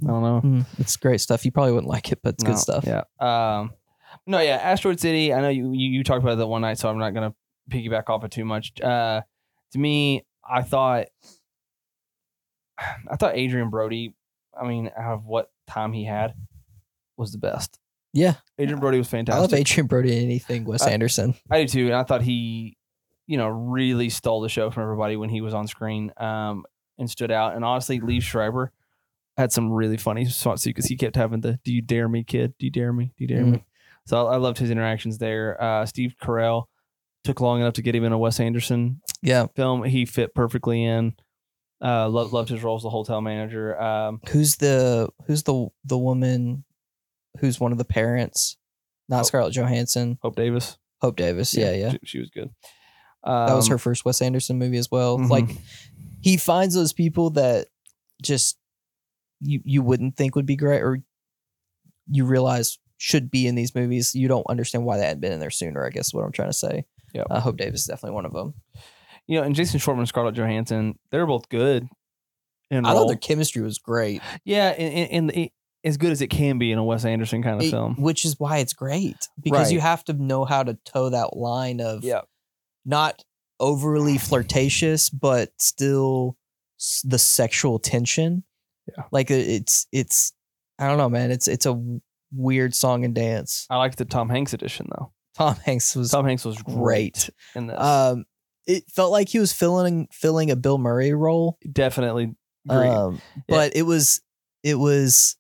I 0.03 0.07
don't 0.07 0.23
know. 0.23 0.41
Mm, 0.43 0.65
it's 0.77 0.95
great 0.97 1.19
stuff 1.22 1.43
you 1.45 1.51
probably 1.51 1.73
wouldn't 1.73 1.89
like 1.89 2.11
it 2.11 2.19
but 2.23 2.35
it's 2.35 2.43
No, 2.43 2.49
good 2.51 2.60
stuff 2.60 2.85
Yeah. 2.85 3.03
Um, 3.19 3.72
no, 4.26 4.39
yeah. 4.39 4.56
Asteroid 4.56 4.99
City. 4.99 5.34
I 5.34 5.41
know 5.41 5.49
you, 5.49 5.72
you 5.72 5.89
you 5.91 6.03
talked 6.03 6.23
about 6.23 6.35
that 6.39 6.47
one 6.47 6.61
night, 6.61 6.80
so 6.80 6.89
I'm 6.89 6.97
not 6.97 7.14
gonna 7.14 7.34
piggyback 7.69 8.10
off 8.10 8.23
it 8.23 8.31
too 8.31 8.43
much. 8.45 8.80
Uh, 8.81 9.22
to 9.72 9.80
me, 9.80 10.26
I 10.50 10.62
thought, 10.64 11.08
I 12.78 13.16
thought 13.18 13.36
Adrien 13.36 13.70
Brody. 13.70 14.14
I 14.60 14.68
mean, 14.68 14.90
out 14.98 15.14
of 15.14 15.26
what 15.26 15.52
time 15.68 15.94
he 15.94 16.06
had, 16.06 16.34
was 17.18 17.32
the 17.32 17.38
best. 17.38 17.78
yeah 18.14 18.36
Adrien 18.60 18.80
Brody 18.80 18.98
was 18.98 19.08
fantastic. 19.10 19.38
i 19.38 19.41
love 19.41 19.54
adrien 19.54 19.88
brody 19.88 20.18
in 20.18 20.24
anything 20.24 20.64
wes 20.66 20.82
I- 20.84 20.91
anderson 20.91 21.36
I 21.52 21.64
do 21.64 21.68
too, 21.68 21.86
and 21.88 21.96
I 21.96 22.04
thought 22.04 22.22
he, 22.22 22.78
you 23.28 23.38
know, 23.38 23.48
really 23.50 24.10
stole 24.10 24.40
the 24.41 24.48
show 24.50 24.72
from 24.72 24.84
everybody 24.84 25.18
when 25.18 25.30
he 25.30 25.41
was 25.41 25.54
on 25.54 25.68
screen, 25.68 26.12
um, 26.18 26.64
and 26.98 27.10
stood 27.10 27.30
out. 27.32 27.56
And 27.56 27.64
honestly, 27.66 28.00
Liev 28.00 28.22
Schreiber 28.24 28.72
had 29.38 29.52
some 29.52 29.72
really 29.72 29.98
funny 29.98 30.26
spots 30.26 30.64
too 30.64 30.70
because 30.72 30.86
he 30.86 30.96
kept 30.98 31.16
having 31.16 31.41
the 31.41 31.60
"Do 31.64 31.74
you 31.74 31.82
dare 31.82 32.08
me, 32.10 32.24
kid? 32.24 32.54
Do 32.58 32.66
you 32.66 32.72
dare 32.72 32.91
me? 32.94 33.14
Do 33.18 33.24
you 33.24 33.28
dare 33.28 33.46
me?" 33.46 33.64
So 34.06 34.28
I, 34.28 34.34
I 34.34 34.38
loved 34.38 34.58
his 34.58 34.72
interactions 34.72 35.18
there. 35.20 35.62
Uh, 35.62 35.86
Steve 35.86 36.16
Carell 36.22 36.66
took 37.24 37.40
long 37.41 37.60
enough 37.62 37.74
to 37.74 37.82
get 37.82 37.94
him 37.96 38.04
in 38.06 38.12
a 38.14 38.18
Wes 38.18 38.40
Anderson 38.40 39.02
yeah 39.22 39.48
film. 39.56 39.84
He 39.84 40.06
fit 40.06 40.34
perfectly 40.34 40.84
in. 40.84 41.14
Uh, 41.82 42.10
loved 42.10 42.34
loved 42.34 42.50
his 42.50 42.62
role 42.64 42.76
as 42.76 42.84
the 42.84 42.90
hotel 42.90 43.22
manager. 43.22 43.80
Um, 43.82 44.20
who's 44.30 44.58
the 44.58 45.10
who's 45.28 45.44
the 45.44 45.68
the 45.86 45.98
woman 45.98 46.64
who's 47.40 47.60
one 47.60 47.72
of 47.72 47.78
the 47.78 47.86
parents 47.86 48.58
not 49.08 49.22
Oh. 49.22 49.24
scarlett 49.24 49.54
johansson 49.54 50.18
Hope 50.22 50.36
Davis. 50.36 50.78
hope 51.00 51.16
davis 51.16 51.54
yeah 51.56 51.72
yeah, 51.72 51.91
she, 51.91 52.00
she 52.04 52.20
was 52.20 52.30
good. 52.32 52.50
Um, 53.24 53.48
that 53.48 53.54
was 53.56 53.68
her 53.68 53.78
first 53.78 54.04
wes 54.04 54.22
anderson 54.22 54.58
movie 54.58 54.78
as 54.80 54.90
well 54.91 55.18
mhm. 55.20 55.30
like 55.30 55.46
he 56.22 56.38
finds 56.38 56.74
those 56.76 56.91
people 56.91 57.30
that 57.32 57.68
just 58.22 58.58
you 59.41 59.62
you 59.64 59.82
wouldn't 59.84 60.18
think 60.18 60.36
would 60.36 60.48
be 60.48 60.56
great 60.56 60.82
or 60.82 61.02
you 62.10 62.26
realize 62.26 62.80
should 62.98 63.30
be 63.32 63.48
in 63.48 63.56
these 63.56 63.74
movies 63.76 64.14
you 64.16 64.28
don't 64.28 64.46
understand 64.50 64.84
why 64.86 64.98
they 64.98 65.06
hadn't 65.06 65.22
been 65.22 65.32
in 65.32 65.40
there 65.40 65.52
sooner 65.52 65.86
i 65.86 65.90
guess 65.91 66.08
is 66.08 66.14
what 66.14 66.26
i'm 66.26 66.32
trying 66.32 66.50
to 66.50 66.54
say 66.54 66.84
Yep. 67.14 67.28
uh, 67.30 67.40
hope 67.40 67.58
davis 67.58 67.82
is 67.82 67.88
definitely 67.88 68.16
one 68.16 68.26
of 68.26 68.34
them 68.34 68.54
you 69.30 69.39
know, 69.39 69.43
and 69.45 69.53
Jason 69.56 69.80
Schwartzman 69.80 69.99
and 69.99 70.07
Scarlett 70.07 70.35
Johansson, 70.35 70.97
they're 71.11 71.26
both 71.27 71.47
good. 71.49 71.88
I 72.72 72.81
thought 72.81 73.07
their 73.07 73.15
chemistry 73.18 73.61
was 73.64 73.80
great 73.80 74.22
Yeah, 74.45 74.69
and, 74.69 75.11
and, 75.11 75.31
and 75.35 75.49
as 75.84 75.97
good 75.97 76.11
as 76.11 76.22
it 76.22 76.27
can 76.27 76.57
be 76.60 76.72
in 76.72 76.77
a 76.77 76.84
Wes 76.84 77.03
Anderson 77.06 77.41
kind 77.41 77.56
of 77.56 77.64
It- 77.65 77.72
film. 77.72 77.95
which 77.97 78.26
is 78.26 78.35
why 78.39 78.57
it's 78.60 78.73
great 78.73 79.15
because 79.41 79.72
you 79.72 79.80
have 79.80 80.03
to 80.06 80.14
know 80.14 80.45
how 80.45 80.61
to 80.64 80.77
toe 80.85 81.10
that 81.10 81.35
line 81.35 81.81
of 81.81 82.03
Yeah. 82.03 82.22
not 82.85 83.23
overly 83.60 84.18
flirtatious, 84.18 85.10
but 85.10 85.49
still 85.57 86.38
the 87.03 87.18
sexual 87.18 87.80
tension. 87.80 88.43
Yeah. 88.88 89.03
Like 89.11 89.31
it's 89.31 89.88
it's 89.91 90.34
I 90.77 90.88
don't 90.88 90.97
know, 90.97 91.10
man. 91.10 91.31
It's 91.31 91.47
it's 91.47 91.65
a 91.65 91.80
weird 92.31 92.76
song 92.76 93.03
and 93.03 93.15
dance. 93.15 93.65
I 93.69 93.77
like 93.77 93.95
the 93.95 94.06
Tom 94.06 94.30
Hanks 94.30 94.53
edition 94.53 94.88
though. 94.91 95.11
Tom 95.35 95.56
Hanks 95.65 95.95
was 95.95 96.11
Tom 96.11 96.26
Hanks 96.26 96.45
was 96.45 96.61
great, 96.61 96.76
great. 96.76 97.30
in 97.56 97.68
this. 97.68 97.80
um 97.80 98.26
it 98.70 98.84
felt 98.90 99.12
like 99.12 99.28
he 99.30 99.40
was 99.40 99.52
filling 99.52 100.08
filling 100.12 100.52
a 100.52 100.56
Bill 100.56 100.78
Murray 100.78 101.14
role. 101.14 101.58
Definitely 101.72 102.36
agree. 102.70 102.88
Um 102.88 103.22
but 103.48 103.76
it 103.76 103.82
was 103.84 104.22
it 104.64 104.76
was 104.76 105.36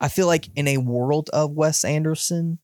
I 0.00 0.08
feel 0.08 0.26
like 0.26 0.48
in 0.54 0.68
a 0.68 0.76
world 0.76 1.28
of 1.32 1.50
Wes 1.52 1.84
Anderson, 1.84 2.58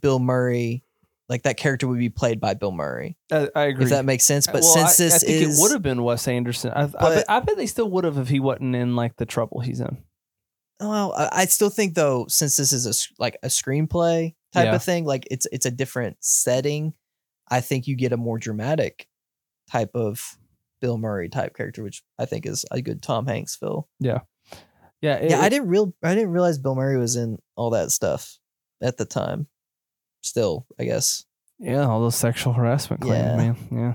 Bill 0.00 0.18
Murray, 0.18 0.84
like 1.28 1.42
that 1.42 1.56
character 1.56 1.86
would 1.86 1.98
be 1.98 2.08
played 2.08 2.40
by 2.40 2.54
Bill 2.54 2.72
Murray. 2.72 3.18
I, 3.30 3.48
I 3.54 3.62
agree. 3.64 3.84
If 3.84 3.90
that 3.90 4.04
makes 4.04 4.24
sense. 4.24 4.46
But 4.46 4.62
Well, 4.62 4.74
since 4.74 5.00
I, 5.00 5.04
this 5.04 5.14
I 5.22 5.26
think 5.26 5.42
is 5.48 5.58
it 5.58 5.62
would 5.62 5.72
have 5.72 5.82
been 5.82 6.02
Wes 6.02 6.26
Anderson. 6.28 6.72
I, 6.74 6.84
I, 6.84 6.86
bet, 7.14 7.24
I 7.28 7.40
bet 7.40 7.56
they 7.56 7.66
still 7.66 7.90
would 7.90 8.04
have 8.04 8.18
if 8.18 8.28
he 8.28 8.40
wasn't 8.40 8.74
in 8.74 8.96
like 8.96 9.16
the 9.16 9.26
trouble 9.26 9.60
he's 9.60 9.80
in. 9.80 9.98
Well, 10.80 11.12
I 11.16 11.28
I 11.32 11.44
still 11.46 11.70
think 11.70 11.94
though, 11.94 12.26
since 12.28 12.56
this 12.56 12.72
is 12.72 12.86
a 12.86 13.22
like 13.22 13.36
a 13.42 13.48
screenplay 13.48 14.34
type 14.52 14.66
Yeah. 14.66 14.74
of 14.74 14.82
thing, 14.82 15.04
like 15.04 15.26
it's 15.30 15.46
it's 15.52 15.66
a 15.66 15.70
different 15.70 16.16
setting. 16.20 16.94
I 17.52 17.60
think 17.60 17.86
you 17.86 17.94
get 17.96 18.12
a 18.12 18.16
more 18.16 18.38
dramatic 18.38 19.06
type 19.70 19.90
of 19.94 20.38
Bill 20.80 20.98
Murray 20.98 21.28
type 21.28 21.54
character, 21.56 21.82
which 21.82 22.02
I 22.18 22.24
think 22.24 22.46
is 22.46 22.64
a 22.70 22.80
good 22.82 23.02
Tom 23.02 23.26
Hanks 23.26 23.54
feel. 23.56 23.88
Yeah, 24.00 24.20
it- 25.16 25.30
yeah, 25.30 25.40
I 25.40 25.48
didn't 25.48 25.68
real 25.68 25.92
I 26.02 26.14
didn't 26.14 26.30
realize 26.30 26.58
Bill 26.58 26.74
Murray 26.74 26.96
was 26.96 27.16
in 27.16 27.38
all 27.56 27.70
that 27.70 27.90
stuff 27.90 28.38
at 28.80 28.96
the 28.96 29.04
time. 29.04 29.46
Still, 30.22 30.66
I 30.78 30.84
guess. 30.84 31.24
Yeah, 31.58 31.86
all 31.88 32.00
those 32.00 32.16
sexual 32.16 32.52
harassment 32.52 33.02
claims, 33.02 33.24
Yeah. 33.24 33.36
man. 33.36 33.56
Yeah. 33.70 33.94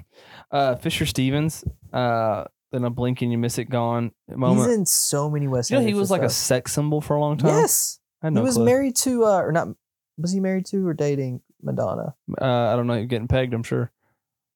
Uh, 0.58 0.76
Fisher 0.76 1.06
Stevens, 1.06 1.64
uh, 1.94 2.46
then 2.72 2.84
a 2.86 2.90
blink 2.90 3.22
and 3.22 3.32
you 3.32 3.38
miss 3.38 3.58
it 3.58 3.70
gone 3.70 4.12
moment. 4.30 4.68
He's 4.70 4.78
in 4.78 4.86
so 4.86 5.30
many 5.30 5.48
West. 5.48 5.70
you 5.72 5.78
know, 5.80 5.86
he 5.86 5.94
was 5.94 6.12
like 6.12 6.22
a 6.22 6.30
sex 6.30 6.74
symbol 6.74 7.02
for 7.02 7.16
a 7.16 7.20
long 7.20 7.38
time. 7.38 7.56
yes. 7.56 8.00
I 8.22 8.28
had 8.28 8.36
He 8.36 8.40
was 8.42 8.56
clue. 8.56 8.66
married 8.66 8.96
to 8.98 9.26
uh 9.26 9.40
or 9.42 9.52
not 9.52 9.70
was 10.18 10.32
he 10.32 10.40
married 10.40 10.66
to 10.68 10.86
or 10.88 10.94
dating 10.94 11.42
Madonna? 11.68 12.16
Uh, 12.42 12.74
I 12.74 12.76
don't 12.76 12.88
know. 12.88 12.96
You're 12.96 13.06
getting 13.06 13.28
pegged. 13.28 13.54
I'm 13.54 13.64
sure. 13.64 13.92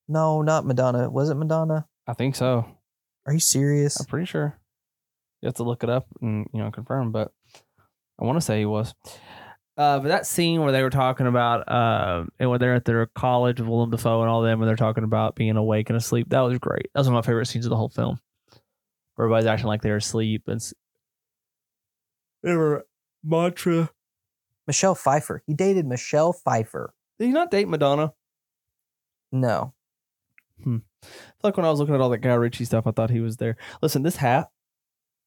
No, 0.07 0.41
not 0.41 0.65
Madonna. 0.65 1.09
Was 1.09 1.29
it 1.29 1.35
Madonna? 1.35 1.85
I 2.07 2.13
think 2.13 2.35
so. 2.35 2.65
Are 3.27 3.33
you 3.33 3.39
serious? 3.39 3.99
I'm 3.99 4.07
pretty 4.07 4.25
sure. 4.25 4.59
You 5.41 5.47
have 5.47 5.55
to 5.55 5.63
look 5.63 5.83
it 5.83 5.89
up 5.89 6.07
and 6.21 6.47
you 6.53 6.59
know 6.59 6.71
confirm, 6.71 7.11
but 7.11 7.31
I 8.19 8.25
want 8.25 8.37
to 8.37 8.41
say 8.41 8.59
he 8.59 8.65
was. 8.65 8.93
Uh, 9.77 9.99
but 9.99 10.09
that 10.09 10.27
scene 10.27 10.61
where 10.61 10.71
they 10.71 10.83
were 10.83 10.89
talking 10.89 11.27
about, 11.27 11.67
uh, 11.71 12.25
and 12.39 12.49
when 12.49 12.59
they're 12.59 12.75
at 12.75 12.85
their 12.85 13.05
college 13.07 13.59
with 13.59 13.69
Willem 13.69 13.89
Dafoe 13.89 14.21
and 14.21 14.29
all 14.29 14.41
them, 14.41 14.59
when 14.59 14.67
they're 14.67 14.75
talking 14.75 15.03
about 15.03 15.35
being 15.35 15.55
awake 15.55 15.89
and 15.89 15.97
asleep, 15.97 16.29
that 16.29 16.41
was 16.41 16.59
great. 16.59 16.89
That 16.93 16.99
was 16.99 17.07
one 17.07 17.17
of 17.17 17.23
my 17.23 17.27
favorite 17.27 17.47
scenes 17.47 17.65
of 17.65 17.69
the 17.69 17.77
whole 17.77 17.89
film. 17.89 18.19
Where 19.15 19.25
everybody's 19.25 19.47
acting 19.47 19.67
like 19.67 19.81
they're 19.81 19.97
asleep 19.97 20.43
and 20.47 20.61
they 22.43 22.53
were 22.55 22.85
mantra. 23.23 23.89
Michelle 24.67 24.95
Pfeiffer. 24.95 25.43
He 25.47 25.53
dated 25.53 25.85
Michelle 25.85 26.33
Pfeiffer. 26.33 26.93
Did 27.21 27.27
he 27.27 27.33
not 27.33 27.51
date 27.51 27.67
Madonna? 27.67 28.13
No. 29.31 29.73
Hmm. 30.63 30.77
I 31.03 31.05
feel 31.05 31.13
like 31.43 31.57
when 31.57 31.67
I 31.67 31.69
was 31.69 31.79
looking 31.79 31.93
at 31.93 32.01
all 32.01 32.09
that 32.09 32.17
Guy 32.17 32.33
Ritchie 32.33 32.65
stuff, 32.65 32.87
I 32.87 32.91
thought 32.91 33.11
he 33.11 33.19
was 33.19 33.37
there. 33.37 33.57
Listen, 33.83 34.01
this 34.01 34.15
hat, 34.15 34.49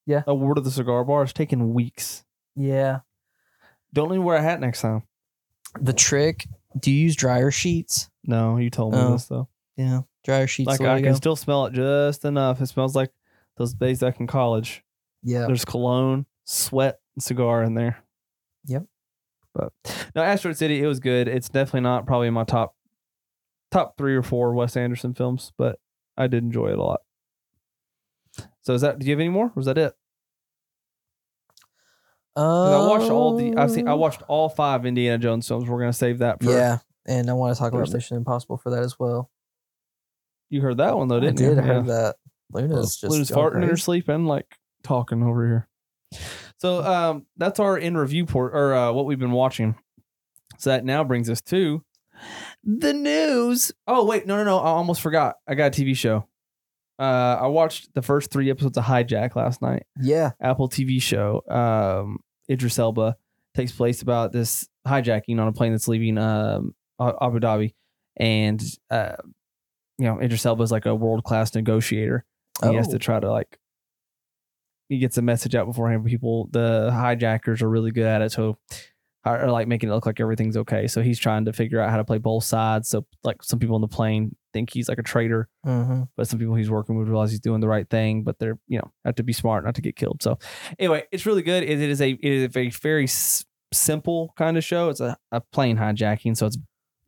Yeah. 0.05 0.25
Award 0.27 0.59
of 0.59 0.65
the 0.65 0.73
Cigar 0.73 1.05
Bar, 1.05 1.23
is 1.23 1.33
taking 1.33 1.73
weeks. 1.73 2.25
Yeah. 2.57 3.01
Don't 3.93 4.09
let 4.09 4.17
me 4.19 4.25
wear 4.25 4.37
a 4.37 4.43
hat 4.43 4.59
next 4.59 4.81
time. 4.81 5.05
The 5.81 5.93
trick. 5.93 6.49
Do 6.77 6.91
you 6.91 7.01
use 7.01 7.15
dryer 7.15 7.53
sheets? 7.53 8.11
No, 8.25 8.57
you 8.57 8.71
told 8.71 8.95
me 8.95 8.99
Oh. 9.01 9.13
this 9.13 9.27
though. 9.27 9.49
Yeah. 9.77 10.01
Dryer 10.25 10.49
sheets. 10.49 10.67
Like 10.67 10.81
I 10.81 11.01
can 11.01 11.13
go. 11.13 11.17
still 11.17 11.37
smell 11.37 11.67
it 11.67 11.75
just 11.75 12.25
enough. 12.25 12.61
It 12.61 12.67
smells 12.67 12.97
like 12.97 13.13
those 13.57 13.73
days 13.73 14.01
back 14.01 14.19
in 14.19 14.27
college. 14.27 14.83
yeah. 15.23 15.47
There's 15.47 15.65
cologne, 15.65 16.27
sweat, 16.45 16.99
and 17.15 17.23
cigar 17.23 17.63
in 17.63 17.75
there. 17.75 18.03
Yep. 18.67 18.85
But 19.55 19.73
no, 20.15 20.23
Asteroid 20.23 20.57
City, 20.57 20.83
it 20.83 20.87
was 20.87 20.99
good. 21.01 21.29
It's 21.29 21.49
definitely 21.49 21.83
not 21.83 22.07
probably 22.07 22.29
my 22.31 22.45
top 22.45 22.75
top 23.71 23.97
three 23.97 24.17
or 24.17 24.23
four 24.23 24.55
Wes 24.55 24.77
Anderson 24.77 25.15
films, 25.15 25.53
but 25.57 25.79
I 26.17 26.27
did 26.27 26.43
enjoy 26.43 26.69
it 26.73 26.79
a 26.79 26.83
lot. 26.83 27.01
So 28.63 28.75
is 28.75 28.81
that? 28.81 28.99
Do 28.99 29.07
you 29.07 29.13
have 29.13 29.21
any 29.21 29.29
more? 29.29 29.47
Or 29.47 29.53
was 29.55 29.67
that 29.67 29.79
it? 29.79 29.95
I 32.37 32.87
watched 32.89 33.11
all 33.11 33.37
the. 33.37 33.57
I've 33.57 33.71
seen. 33.71 33.87
I 33.87 33.93
Um, 33.93 34.01
watched 34.01 34.23
all 34.27 34.49
five 34.49 34.85
Indiana 34.85 35.19
Jones 35.19 35.47
films. 35.47 35.69
We're 35.69 35.79
gonna 35.79 35.93
save 35.93 36.19
that 36.19 36.43
for. 36.43 36.51
Yeah, 36.51 36.79
and 37.07 37.31
I 37.31 37.33
want 37.35 37.55
to 37.55 37.59
talk 37.61 37.73
about. 37.73 37.93
Mission 37.93 38.17
Impossible 38.17 38.57
for 38.57 38.71
that 38.71 38.83
as 38.83 38.99
well. 38.99 39.31
You 40.51 40.61
heard 40.61 40.79
that 40.79 40.97
one 40.97 41.07
though, 41.09 41.21
didn't 41.21 41.37
did. 41.37 41.57
you? 41.57 41.61
I 41.61 41.63
heard 41.63 41.87
that. 41.87 42.17
Luna's 42.53 42.97
just 42.97 43.11
Luna's 43.11 43.31
farting 43.31 43.57
in 43.57 43.63
her 43.63 43.69
crazy. 43.69 43.83
sleep 43.83 44.09
and 44.09 44.27
like 44.27 44.59
talking 44.83 45.23
over 45.23 45.47
here. 45.47 45.69
So 46.59 46.83
um, 46.83 47.27
that's 47.37 47.61
our 47.61 47.77
in 47.77 47.97
review 47.97 48.27
port 48.27 48.53
or 48.55 48.75
uh, 48.75 48.93
what 48.93 49.07
we've 49.07 49.19
been 49.19 49.33
watching. 49.33 49.75
So 50.59 50.71
that 50.71 50.85
now 50.85 51.03
brings 51.05 51.29
us 51.29 51.41
to 51.43 51.83
the 52.63 52.93
news. 52.93 53.73
Oh 53.87 54.05
wait, 54.05 54.27
no, 54.27 54.37
no, 54.37 54.45
no! 54.45 54.59
I 54.59 54.69
almost 54.69 55.01
forgot. 55.01 55.37
I 55.49 55.55
got 55.55 55.77
a 55.79 55.83
TV 55.83 55.97
show. 55.97 56.29
Uh, 56.99 57.39
I 57.43 57.47
watched 57.49 57.93
the 57.95 58.03
first 58.03 58.31
three 58.31 58.51
episodes 58.51 58.79
of 58.79 58.85
Hijack 58.85 59.35
last 59.35 59.61
night. 59.61 59.83
Yeah. 60.01 60.31
Apple 60.41 60.69
TV 60.69 61.03
show. 61.03 61.43
Um, 61.51 62.19
Idris 62.49 62.79
Elba 62.79 63.17
takes 63.57 63.73
place 63.73 64.01
about 64.01 64.31
this 64.31 64.69
hijacking 64.87 65.41
on 65.41 65.49
a 65.49 65.53
plane 65.53 65.73
that's 65.73 65.89
leaving 65.89 66.19
um, 66.19 66.73
Abu 67.01 67.41
Dhabi, 67.41 67.75
and 68.17 68.63
uh, 68.91 69.17
you 69.99 70.05
know 70.07 70.21
Idris 70.21 70.47
Elba 70.47 70.63
is 70.63 70.71
like 70.73 70.87
a 70.87 70.95
world 70.95 71.25
class 71.25 71.53
negotiator. 71.55 72.25
He 72.63 72.75
has 72.77 72.87
to 72.89 72.95
Oh. 72.95 72.99
try 72.99 73.19
to 73.19 73.31
like 73.31 73.59
he 74.89 74.99
gets 74.99 75.17
a 75.19 75.23
message 75.23 75.55
out 75.55 75.67
beforehand. 75.67 76.05
People, 76.05 76.49
the 76.53 76.91
hijackers 76.93 77.63
are 77.63 77.69
really 77.71 77.91
good 77.91 78.07
at 78.07 78.23
it, 78.23 78.33
so 78.33 78.59
are 79.27 79.51
like 79.51 79.67
making 79.67 79.89
it 79.89 79.93
look 79.93 80.05
like 80.05 80.21
everything's 80.21 80.55
okay. 80.59 80.87
So 80.87 81.01
he's 81.01 81.19
trying 81.19 81.47
to 81.47 81.53
figure 81.55 81.81
out 81.81 81.89
how 81.91 81.97
to 81.97 82.05
play 82.05 82.19
both 82.19 82.45
sides. 82.45 82.91
So 82.91 83.07
like 83.23 83.43
some 83.43 83.59
people 83.59 83.75
on 83.75 83.81
the 83.81 83.89
plane 83.89 84.37
think 84.53 84.69
he's 84.71 84.87
like 84.87 84.99
a 84.99 85.03
traitor, 85.03 85.49
Mhm. 85.65 86.09
but 86.15 86.29
some 86.29 86.39
people 86.39 86.55
he's 86.57 86.71
working 86.71 86.99
with 86.99 87.09
realize 87.09 87.31
he's 87.31 87.41
doing 87.41 87.61
the 87.63 87.69
right 87.69 87.89
thing, 87.89 88.23
but 88.23 88.39
they're 88.39 88.59
you 88.69 88.77
know 88.79 88.91
have 89.07 89.15
to 89.15 89.23
be 89.23 89.33
smart 89.33 89.65
not 89.65 89.75
to 89.77 89.81
get 89.81 89.97
killed. 89.97 90.23
So 90.23 90.39
anyway, 90.79 91.05
it's 91.11 91.25
really 91.25 91.41
good. 91.43 91.63
It, 91.63 91.81
it 91.81 91.89
is 91.89 92.03
a 92.03 92.11
it 92.11 92.23
is 92.33 92.45
a 92.45 92.71
very 92.83 93.05
s- 93.05 93.47
simple 93.73 94.35
kind 94.37 94.59
of 94.59 94.65
show. 94.65 94.91
It's 94.91 95.01
a, 95.01 95.17
a 95.33 95.41
plane 95.41 95.79
hijacking, 95.79 96.37
so 96.37 96.45
it's 96.45 96.59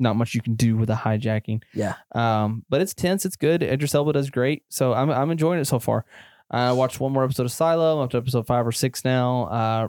not 0.01 0.16
much 0.16 0.35
you 0.35 0.40
can 0.40 0.55
do 0.55 0.77
with 0.77 0.89
a 0.90 0.94
hijacking. 0.94 1.62
Yeah. 1.74 1.94
Um, 2.15 2.65
but 2.70 2.81
it's 2.81 2.94
tense. 2.94 3.24
It's 3.27 3.36
good. 3.36 3.62
Idris 3.62 3.94
Elba 3.94 4.15
does 4.15 4.31
great. 4.31 4.62
So 4.70 4.94
I'm 4.94 5.11
I'm 5.11 5.31
enjoying 5.31 5.61
it 5.61 5.66
so 5.66 5.78
far. 5.78 6.07
I 6.51 6.73
watched 6.73 7.01
one 7.01 7.12
more 7.12 7.24
episode 7.24 7.44
of 7.44 7.52
Silo. 7.52 7.98
I'm 7.98 8.05
up 8.05 8.10
to 8.10 8.18
episode 8.18 8.47
five 8.47 8.66
or 8.66 8.73
six 8.73 9.05
now. 9.05 9.44
Uh, 9.44 9.89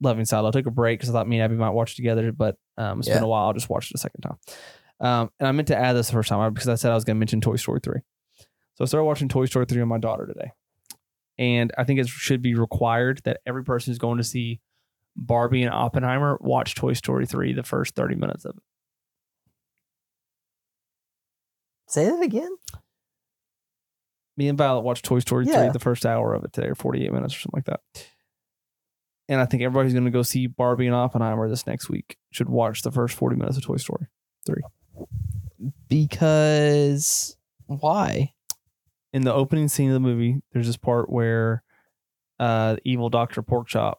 loving 0.00 0.24
Silo. 0.24 0.48
I 0.48 0.50
took 0.50 0.66
a 0.66 0.70
break 0.70 0.98
because 0.98 1.10
I 1.10 1.12
thought 1.12 1.28
me 1.28 1.36
and 1.36 1.44
Abby 1.44 1.56
might 1.56 1.70
watch 1.70 1.96
together, 1.96 2.32
but 2.32 2.56
um, 2.76 2.98
it's 2.98 3.08
been 3.08 3.24
a 3.24 3.28
while. 3.28 3.46
I'll 3.46 3.52
just 3.54 3.70
watch 3.70 3.90
it 3.90 3.94
a 3.94 3.98
second 3.98 4.20
time. 4.22 4.38
Um, 5.00 5.30
and 5.40 5.48
I 5.48 5.52
meant 5.52 5.68
to 5.68 5.76
add 5.76 5.94
this 5.94 6.08
the 6.08 6.12
first 6.12 6.28
time 6.28 6.52
because 6.52 6.68
I 6.68 6.74
said 6.74 6.92
I 6.92 6.94
was 6.94 7.04
going 7.04 7.16
to 7.16 7.18
mention 7.18 7.40
Toy 7.40 7.56
Story 7.56 7.80
3. 7.82 8.00
So 8.74 8.84
I 8.84 8.86
started 8.86 9.04
watching 9.04 9.28
Toy 9.28 9.46
Story 9.46 9.66
3 9.66 9.80
with 9.80 9.88
my 9.88 9.98
daughter 9.98 10.26
today. 10.26 10.52
And 11.38 11.72
I 11.76 11.84
think 11.84 11.98
it 11.98 12.08
should 12.08 12.42
be 12.42 12.54
required 12.54 13.20
that 13.24 13.40
every 13.46 13.64
person 13.64 13.90
who's 13.90 13.98
going 13.98 14.18
to 14.18 14.24
see 14.24 14.60
Barbie 15.16 15.62
and 15.62 15.72
Oppenheimer 15.72 16.38
watch 16.40 16.74
Toy 16.74 16.92
Story 16.92 17.26
3 17.26 17.54
the 17.54 17.62
first 17.62 17.94
30 17.94 18.16
minutes 18.16 18.44
of 18.44 18.56
it. 18.56 18.62
Say 21.86 22.06
that 22.06 22.22
again. 22.22 22.50
Me 24.36 24.48
and 24.48 24.58
Violet 24.58 24.82
watched 24.82 25.04
Toy 25.04 25.20
Story 25.20 25.46
3 25.46 25.70
the 25.70 25.78
first 25.78 26.04
hour 26.04 26.34
of 26.34 26.44
it 26.44 26.52
today, 26.52 26.68
or 26.68 26.74
48 26.74 27.12
minutes 27.12 27.34
or 27.34 27.40
something 27.40 27.58
like 27.58 27.66
that. 27.66 27.80
And 29.28 29.40
I 29.40 29.46
think 29.46 29.62
everybody 29.62 29.86
who's 29.86 29.94
going 29.94 30.04
to 30.04 30.10
go 30.10 30.22
see 30.22 30.46
Barbie 30.46 30.86
and 30.86 30.94
Oppenheimer 30.94 31.48
this 31.48 31.66
next 31.66 31.88
week 31.88 32.16
should 32.30 32.48
watch 32.48 32.82
the 32.82 32.90
first 32.90 33.16
40 33.16 33.36
minutes 33.36 33.56
of 33.56 33.64
Toy 33.64 33.76
Story. 33.76 34.08
3. 34.46 34.62
Because 35.88 37.36
why? 37.66 38.34
in 39.14 39.22
the 39.22 39.32
opening 39.32 39.68
scene 39.68 39.88
of 39.90 39.94
the 39.94 40.00
movie, 40.00 40.42
there's 40.52 40.66
this 40.66 40.76
part 40.76 41.08
where 41.08 41.62
uh, 42.40 42.76
evil 42.84 43.08
Doctor 43.08 43.44
Porkchop 43.44 43.94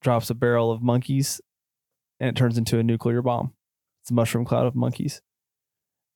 drops 0.00 0.30
a 0.30 0.34
barrel 0.34 0.70
of 0.70 0.80
monkeys, 0.80 1.40
and 2.20 2.28
it 2.28 2.36
turns 2.36 2.56
into 2.56 2.78
a 2.78 2.82
nuclear 2.84 3.20
bomb. 3.20 3.52
It's 4.00 4.12
a 4.12 4.14
mushroom 4.14 4.44
cloud 4.44 4.66
of 4.66 4.76
monkeys. 4.76 5.22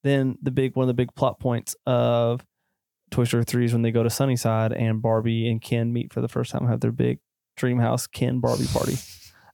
Then 0.04 0.38
the 0.40 0.52
big 0.52 0.76
one 0.76 0.84
of 0.84 0.86
the 0.86 0.94
big 0.94 1.16
plot 1.16 1.40
points 1.40 1.74
of 1.84 2.46
Toy 3.14 3.24
Story 3.24 3.44
three 3.44 3.64
is 3.64 3.72
when 3.72 3.82
they 3.82 3.92
go 3.92 4.02
to 4.02 4.10
Sunnyside 4.10 4.72
and 4.72 5.00
Barbie 5.00 5.48
and 5.48 5.60
Ken 5.62 5.92
meet 5.92 6.12
for 6.12 6.20
the 6.20 6.28
first 6.28 6.50
time, 6.50 6.62
and 6.62 6.70
have 6.70 6.80
their 6.80 6.90
big 6.92 7.20
Dreamhouse 7.56 8.10
Ken 8.10 8.40
Barbie 8.40 8.66
party. 8.66 8.96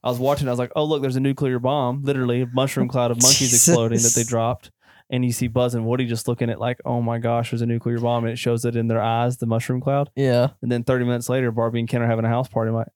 I 0.03 0.09
was 0.09 0.17
watching. 0.17 0.47
I 0.47 0.51
was 0.51 0.57
like, 0.59 0.71
"Oh, 0.75 0.83
look! 0.83 1.01
There's 1.03 1.15
a 1.15 1.19
nuclear 1.19 1.59
bomb. 1.59 2.01
Literally, 2.03 2.41
a 2.41 2.47
mushroom 2.47 2.87
cloud 2.87 3.11
of 3.11 3.21
monkeys 3.21 3.53
exploding 3.67 3.99
that 3.99 4.13
they 4.15 4.23
dropped." 4.23 4.71
And 5.11 5.23
you 5.23 5.31
see 5.31 5.47
Buzz 5.47 5.75
and 5.75 5.85
Woody 5.85 6.05
just 6.07 6.27
looking 6.27 6.49
at 6.49 6.59
like, 6.59 6.79
"Oh 6.85 7.01
my 7.03 7.19
gosh, 7.19 7.51
there's 7.51 7.61
a 7.61 7.67
nuclear 7.67 7.99
bomb!" 7.99 8.23
And 8.23 8.33
it 8.33 8.37
shows 8.37 8.65
it 8.65 8.75
in 8.75 8.87
their 8.87 9.01
eyes, 9.01 9.37
the 9.37 9.45
mushroom 9.45 9.79
cloud. 9.79 10.09
Yeah. 10.15 10.49
And 10.63 10.71
then 10.71 10.83
30 10.83 11.05
minutes 11.05 11.29
later, 11.29 11.51
Barbie 11.51 11.79
and 11.81 11.87
Ken 11.87 12.01
are 12.01 12.07
having 12.07 12.25
a 12.25 12.29
house 12.29 12.47
party. 12.47 12.69
I'm 12.69 12.75
like, 12.75 12.87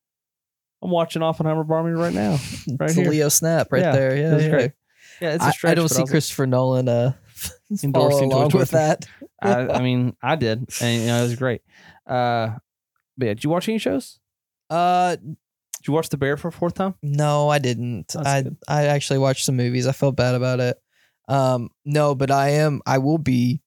I'm 0.81 0.89
watching 0.89 1.21
Oppenheimer 1.21 1.63
Barbie 1.63 1.91
right 1.91 2.13
now. 2.13 2.37
Right 2.79 2.89
it's 2.89 2.97
a 2.97 3.01
here. 3.01 3.11
Leo 3.11 3.29
snap 3.29 3.71
right 3.71 3.83
Yeah, 3.83 3.91
there. 3.91 4.17
Yeah. 4.17 4.37
yeah. 4.37 4.49
great. 4.49 4.71
Yeah, 5.21 5.33
it's 5.35 5.43
a 5.43 5.47
I, 5.47 5.51
stretch. 5.51 5.71
I 5.71 5.75
don't 5.75 5.89
see 5.89 6.05
Christopher 6.05 6.47
Nolan 6.47 6.89
uh 6.89 7.13
Endorsing 7.83 8.31
along 8.31 8.51
with 8.53 8.71
that. 8.71 9.05
I, 9.41 9.67
I 9.67 9.81
mean, 9.81 10.15
I 10.21 10.35
did, 10.35 10.67
and 10.81 11.01
you 11.01 11.07
know, 11.07 11.19
it 11.19 11.23
was 11.23 11.35
great. 11.35 11.61
Uh, 12.07 12.55
but 13.17 13.25
yeah, 13.27 13.33
did 13.33 13.43
you 13.43 13.49
watch 13.49 13.67
any 13.69 13.77
shows? 13.79 14.19
Uh 14.69 15.15
Did 15.15 15.87
you 15.87 15.93
watch 15.93 16.09
The 16.09 16.17
Bear 16.17 16.37
for 16.37 16.47
a 16.49 16.51
fourth 16.51 16.73
time? 16.75 16.95
no, 17.01 17.49
I 17.49 17.59
didn't. 17.59 18.07
That's 18.13 18.27
I 18.27 18.41
good. 18.43 18.57
I 18.67 18.85
actually 18.85 19.19
watched 19.19 19.45
some 19.45 19.55
movies. 19.55 19.85
I 19.87 19.91
felt 19.91 20.15
bad 20.15 20.35
about 20.35 20.59
it. 20.59 20.77
Um 21.27 21.69
no, 21.85 22.15
but 22.15 22.31
I 22.31 22.49
am 22.49 22.81
I 22.85 22.97
will 22.99 23.17
be 23.19 23.61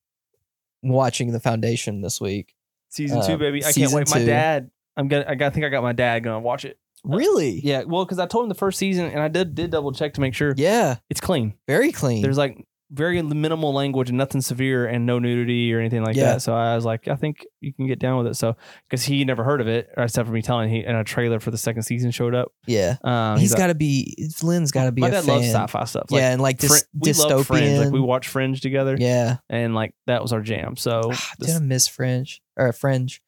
watching 0.82 1.32
The 1.32 1.40
Foundation 1.40 2.00
this 2.00 2.20
week. 2.20 2.54
Season 2.90 3.24
two, 3.24 3.36
baby. 3.36 3.58
I 3.60 3.62
can't 3.64 3.74
season 3.74 3.96
wait. 3.96 4.10
My 4.10 4.18
two. 4.20 4.26
dad, 4.26 4.70
I'm 4.96 5.08
gonna. 5.08 5.24
I 5.28 5.34
got, 5.34 5.46
I 5.46 5.50
think 5.50 5.66
I 5.66 5.68
got 5.68 5.82
my 5.82 5.92
dad 5.92 6.24
gonna 6.24 6.40
watch 6.40 6.64
it. 6.64 6.78
Really? 7.04 7.60
Yeah, 7.62 7.84
well, 7.84 8.04
because 8.04 8.18
I 8.18 8.26
told 8.26 8.44
him 8.44 8.48
the 8.48 8.54
first 8.56 8.78
season, 8.78 9.06
and 9.06 9.20
I 9.20 9.28
did 9.28 9.54
did 9.54 9.70
double 9.70 9.92
check 9.92 10.14
to 10.14 10.20
make 10.20 10.34
sure 10.34 10.54
Yeah. 10.56 10.96
it's 11.10 11.20
clean. 11.20 11.54
Very 11.68 11.92
clean. 11.92 12.22
There's 12.22 12.38
like 12.38 12.66
very 12.90 13.20
minimal 13.20 13.74
language 13.74 14.08
and 14.08 14.16
nothing 14.16 14.40
severe 14.40 14.86
and 14.86 15.04
no 15.04 15.18
nudity 15.18 15.72
or 15.74 15.78
anything 15.78 16.02
like 16.02 16.16
Yeah. 16.16 16.32
that. 16.34 16.42
So 16.42 16.54
I 16.54 16.74
was 16.74 16.86
like, 16.86 17.06
I 17.06 17.16
think 17.16 17.44
you 17.60 17.72
can 17.74 17.86
get 17.86 17.98
down 17.98 18.16
with 18.18 18.28
it. 18.28 18.34
So 18.36 18.56
because 18.88 19.04
he 19.04 19.24
never 19.26 19.44
heard 19.44 19.60
of 19.60 19.68
it, 19.68 19.90
or 19.96 20.04
except 20.04 20.26
for 20.26 20.32
me 20.32 20.40
telling 20.40 20.70
he 20.70 20.84
and 20.84 20.96
a 20.96 21.04
trailer 21.04 21.38
for 21.38 21.50
the 21.50 21.58
second 21.58 21.82
season 21.82 22.10
showed 22.10 22.34
up. 22.34 22.52
yeah. 22.66 22.96
Um, 23.04 23.38
he's 23.38 23.50
like- 23.52 23.58
got 23.58 23.66
to 23.66 23.74
be 23.74 24.28
Lynn's 24.42 24.70
got 24.72 24.84
to 24.84 24.92
be 24.92 25.02
my 25.02 25.08
a 25.08 25.10
dad 25.10 25.24
fan. 25.24 25.34
loves 25.36 25.48
sci-fi 25.48 25.84
stuff. 25.84 26.06
yeah, 26.10 26.30
and 26.32 26.40
like 26.40 26.62
we 26.94 27.12
love 27.12 27.46
Fringe. 27.46 27.78
Like 27.78 27.92
we 27.92 28.00
watched 28.00 28.30
Fringe 28.30 28.60
together, 28.60 28.96
yeah. 28.98 29.36
and 29.50 29.74
like 29.74 29.94
that 30.06 30.22
was 30.22 30.32
our 30.32 30.40
jam. 30.40 30.76
So 30.76 31.10
Ah, 31.12 31.30
this- 31.38 31.48
Did 31.52 31.56
I 31.56 31.64
miss 31.64 31.88
Fringe 31.88 32.40
or 32.56 32.72
Fringe? 32.72 33.20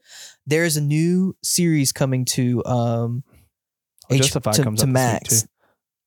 There's 0.47 0.77
a 0.79 0.81
new 0.81 1.37
series 1.43 1.93
coming 1.93 2.25
to 2.27 2.65
um 2.65 3.25
Oh, 4.11 4.15
H- 4.15 4.23
Justified 4.23 4.55
to, 4.55 4.63
comes 4.65 4.81
to 4.81 4.87
up 4.89 4.95
this 4.95 5.03
week, 5.13 5.13
Max. 5.13 5.49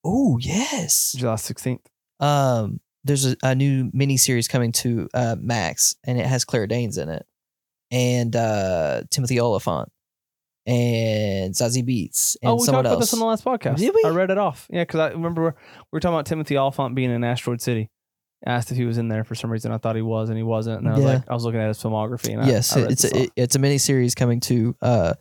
Oh 0.04 0.38
yes. 0.40 1.14
July 1.18 1.36
sixteenth. 1.36 1.88
Um, 2.20 2.80
there's 3.04 3.26
a, 3.26 3.36
a 3.44 3.56
new 3.56 3.90
mini 3.94 4.18
series 4.18 4.48
coming 4.48 4.72
to 4.74 5.10
uh 5.14 5.36
Max, 5.40 5.96
and 6.06 6.20
it 6.20 6.26
has 6.26 6.46
Claire 6.46 6.68
Danes 6.68 6.98
in 6.98 7.10
it, 7.10 7.26
and 7.92 8.36
uh 8.36 9.04
Timothy 9.10 9.40
Olyphant, 9.40 9.90
and 10.66 11.54
Zazie 11.54 11.84
Beetz, 11.88 12.38
and 12.42 12.52
Oh, 12.52 12.56
we 12.56 12.62
someone 12.66 12.84
talked 12.86 12.94
about 12.94 13.02
else. 13.02 13.12
this 13.12 13.14
on 13.14 13.20
the 13.20 13.26
last 13.26 13.44
podcast. 13.44 13.78
Did 13.78 13.94
we? 13.94 14.04
I 14.06 14.10
read 14.10 14.30
it 14.32 14.38
off. 14.38 14.68
Yeah, 14.72 14.84
because 14.84 15.00
I 15.00 15.10
remember 15.10 15.44
we 15.44 15.52
were 15.92 16.00
talking 16.00 16.16
about 16.16 16.26
Timothy 16.26 16.58
Olyphant 16.58 16.96
being 16.96 17.12
in 17.12 17.24
Asteroid 17.24 17.62
City. 17.62 17.90
I 18.46 18.52
asked 18.52 18.72
if 18.72 18.78
he 18.78 18.86
was 18.86 18.98
in 18.98 19.08
there 19.08 19.24
for 19.24 19.36
some 19.36 19.50
reason. 19.50 19.72
I 19.72 19.78
thought 19.78 19.96
he 19.96 20.02
was, 20.02 20.30
and 20.30 20.38
he 20.38 20.44
wasn't. 20.44 20.80
And 20.80 20.90
I 20.90 20.94
was 20.96 21.04
Yeah. 21.04 21.14
like, 21.14 21.30
I 21.30 21.34
was 21.34 21.46
looking 21.46 21.62
at 21.62 21.68
his 21.68 21.78
filmography, 21.82 22.34
and 22.34 22.42
I, 22.42 22.48
yes, 22.48 22.76
I 22.76 22.82
read 22.82 22.92
it's 22.92 23.04
a, 23.06 23.22
it- 23.24 23.32
it's 23.36 23.56
a 23.56 23.60
mini 23.60 23.78
series 23.78 24.16
coming 24.16 24.40
to 24.42 24.76
uh 24.82 25.14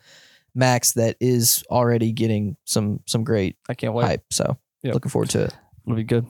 Max 0.54 0.92
that 0.92 1.16
is 1.20 1.64
already 1.70 2.12
getting 2.12 2.56
some 2.64 3.00
some 3.06 3.24
great 3.24 3.56
I 3.68 3.74
can't 3.74 3.94
wait. 3.94 4.04
hype. 4.06 4.24
So 4.30 4.58
Yep. 4.82 4.94
looking 4.94 5.10
forward 5.10 5.30
to 5.30 5.42
it. 5.44 5.56
It'll 5.86 5.96
be 5.96 6.02
good. 6.04 6.26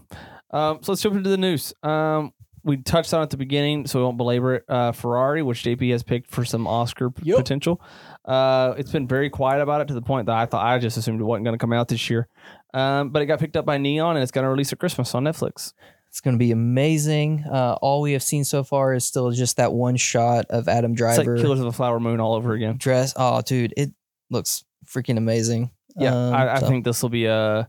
Um, 0.52 0.78
so 0.82 0.92
let's 0.92 1.02
jump 1.02 1.16
into 1.16 1.30
the 1.30 1.36
news. 1.36 1.72
Um, 1.82 2.32
we 2.64 2.76
touched 2.76 3.12
on 3.12 3.20
it 3.20 3.24
at 3.24 3.30
the 3.30 3.36
beginning, 3.36 3.86
so 3.86 3.98
we 3.98 4.04
won't 4.04 4.16
belabor 4.18 4.54
it. 4.56 4.64
Uh, 4.68 4.92
Ferrari, 4.92 5.42
which 5.42 5.64
JP 5.64 5.90
has 5.90 6.02
picked 6.04 6.30
for 6.30 6.44
some 6.44 6.66
Oscar 6.68 7.10
p- 7.10 7.22
Yep. 7.26 7.38
potential. 7.38 7.80
Uh, 8.24 8.74
it's 8.78 8.92
been 8.92 9.08
very 9.08 9.30
quiet 9.30 9.60
about 9.60 9.80
it 9.80 9.88
to 9.88 9.94
the 9.94 10.02
point 10.02 10.26
that 10.26 10.36
I 10.36 10.46
thought 10.46 10.64
I 10.64 10.78
just 10.78 10.96
assumed 10.96 11.20
it 11.20 11.24
wasn't 11.24 11.44
going 11.44 11.54
to 11.54 11.58
come 11.58 11.72
out 11.72 11.88
this 11.88 12.08
year. 12.08 12.28
Um, 12.72 13.10
but 13.10 13.20
it 13.22 13.26
got 13.26 13.40
picked 13.40 13.56
up 13.56 13.66
by 13.66 13.78
Neon, 13.78 14.14
and 14.16 14.22
it's 14.22 14.30
going 14.30 14.44
to 14.44 14.48
release 14.48 14.72
at 14.72 14.78
Christmas 14.78 15.12
on 15.14 15.24
Netflix. 15.24 15.72
It's 16.08 16.20
going 16.20 16.34
to 16.34 16.38
be 16.38 16.52
amazing. 16.52 17.44
Uh, 17.50 17.76
all 17.82 18.00
we 18.02 18.12
have 18.12 18.22
seen 18.22 18.44
so 18.44 18.62
far 18.62 18.92
is 18.94 19.04
still 19.04 19.30
just 19.32 19.56
that 19.56 19.72
one 19.72 19.96
shot 19.96 20.44
of 20.50 20.68
Adam 20.68 20.92
It's 20.92 20.98
Driver 20.98 21.34
like 21.36 21.42
Killers 21.42 21.58
of 21.58 21.64
the 21.64 21.72
Flower 21.72 21.98
Moon 21.98 22.20
all 22.20 22.34
over 22.34 22.52
again. 22.52 22.76
dress. 22.76 23.12
Oh, 23.16 23.40
dude, 23.42 23.74
it 23.76 23.90
looks 24.30 24.62
freaking 24.86 25.16
amazing. 25.16 25.70
Yeah, 25.96 26.14
Um, 26.14 26.34
I, 26.34 26.52
I 26.54 26.58
so- 26.60 26.68
think 26.68 26.84
this 26.84 27.02
will 27.02 27.08
be 27.10 27.24
a. 27.26 27.68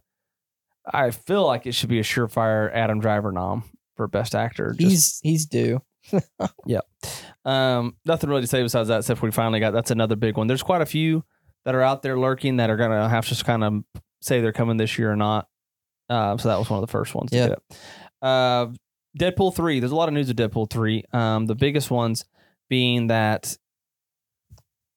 I 0.92 1.12
feel 1.12 1.46
like 1.46 1.66
it 1.66 1.74
should 1.74 1.90
be 1.90 2.00
a 2.00 2.04
surefire 2.04 2.72
Adam 2.74 3.00
Driver 3.00 3.32
nom 3.32 3.64
for 3.96 4.08
Best 4.08 4.36
Actor. 4.36 4.76
Just, 4.80 4.90
he's 4.92 5.20
he's 5.24 5.46
due. 5.46 5.82
Yeah. 6.66 6.80
Um, 7.46 7.96
nothing 8.06 8.30
really 8.30 8.42
to 8.42 8.48
say 8.48 8.62
besides 8.64 8.90
that, 8.90 9.00
except 9.00 9.22
we 9.22 9.32
finally 9.32 9.60
got 9.60 9.72
that's 9.72 9.92
another 9.92 10.16
big 10.16 10.38
one. 10.38 10.48
There's 10.48 10.64
quite 10.64 10.82
a 10.82 10.86
few 10.86 11.24
that 11.66 11.76
are 11.76 11.82
out 11.82 12.02
there 12.02 12.18
lurking 12.20 12.58
that 12.58 12.70
are 12.70 12.76
gonna 12.78 13.08
have 13.08 13.24
to 13.26 13.30
just 13.30 13.46
kind 13.46 13.64
of 13.64 13.84
say 14.22 14.42
they're 14.42 14.52
coming 14.54 14.78
this 14.78 14.98
year 14.98 15.12
or 15.12 15.16
not. 15.16 15.48
Uh, 16.10 16.36
so 16.38 16.50
that 16.50 16.60
was 16.60 16.70
one 16.70 16.78
of 16.82 16.88
the 16.88 16.92
first 16.92 17.16
ones 17.16 17.32
to 17.32 17.38
Yeah. 17.38 17.48
get. 17.48 17.60
Uh, 18.22 18.68
Deadpool 19.18 19.56
three. 19.56 19.80
There's 19.80 19.92
a 19.92 19.96
lot 19.96 20.10
of 20.10 20.14
news 20.14 20.30
of 20.30 20.36
Deadpool 20.36 20.70
three. 20.70 21.04
Um, 21.14 21.46
the 21.46 21.56
biggest 21.56 21.90
ones 21.92 22.26
being 22.70 23.08
that 23.08 23.56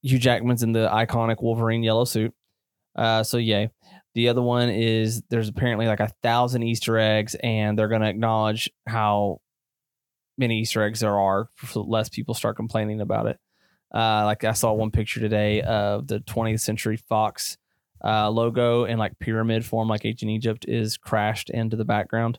Hugh 0.03 0.19
Jackman's 0.19 0.63
in 0.63 0.73
the 0.73 0.89
iconic 0.89 1.43
Wolverine 1.43 1.83
yellow 1.83 2.05
suit. 2.05 2.33
Uh, 2.95 3.23
so 3.23 3.37
yay. 3.37 3.71
The 4.17 4.29
other 4.31 4.43
one 4.43 4.71
is 4.71 5.23
there's 5.31 5.49
apparently 5.49 5.87
like 5.87 6.01
a 6.01 6.09
thousand 6.23 6.65
Easter 6.65 6.99
eggs, 6.99 7.37
and 7.37 7.79
they're 7.79 7.87
gonna 7.89 8.09
acknowledge 8.09 8.69
how 8.89 9.41
many 10.39 10.61
Easter 10.61 10.83
eggs 10.83 11.01
there 11.01 11.19
are, 11.19 11.49
so 11.69 11.83
less 11.83 12.09
people 12.09 12.35
start 12.35 12.57
complaining 12.57 13.01
about 13.01 13.27
it. 13.27 13.39
Uh, 13.95 14.25
like 14.25 14.43
I 14.43 14.53
saw 14.53 14.73
one 14.73 14.91
picture 14.91 15.21
today 15.21 15.63
of 15.63 16.07
the 16.09 16.19
20th 16.21 16.61
Century 16.61 16.97
Fox 16.97 17.57
uh, 18.05 18.29
logo 18.31 18.85
in 18.85 18.99
like 18.99 19.19
pyramid 19.19 19.65
form, 19.65 19.89
like 19.89 20.05
ancient 20.05 20.31
Egypt, 20.31 20.65
is 20.67 20.97
crashed 20.97 21.51
into 21.51 21.77
the 21.77 21.85
background. 21.85 22.39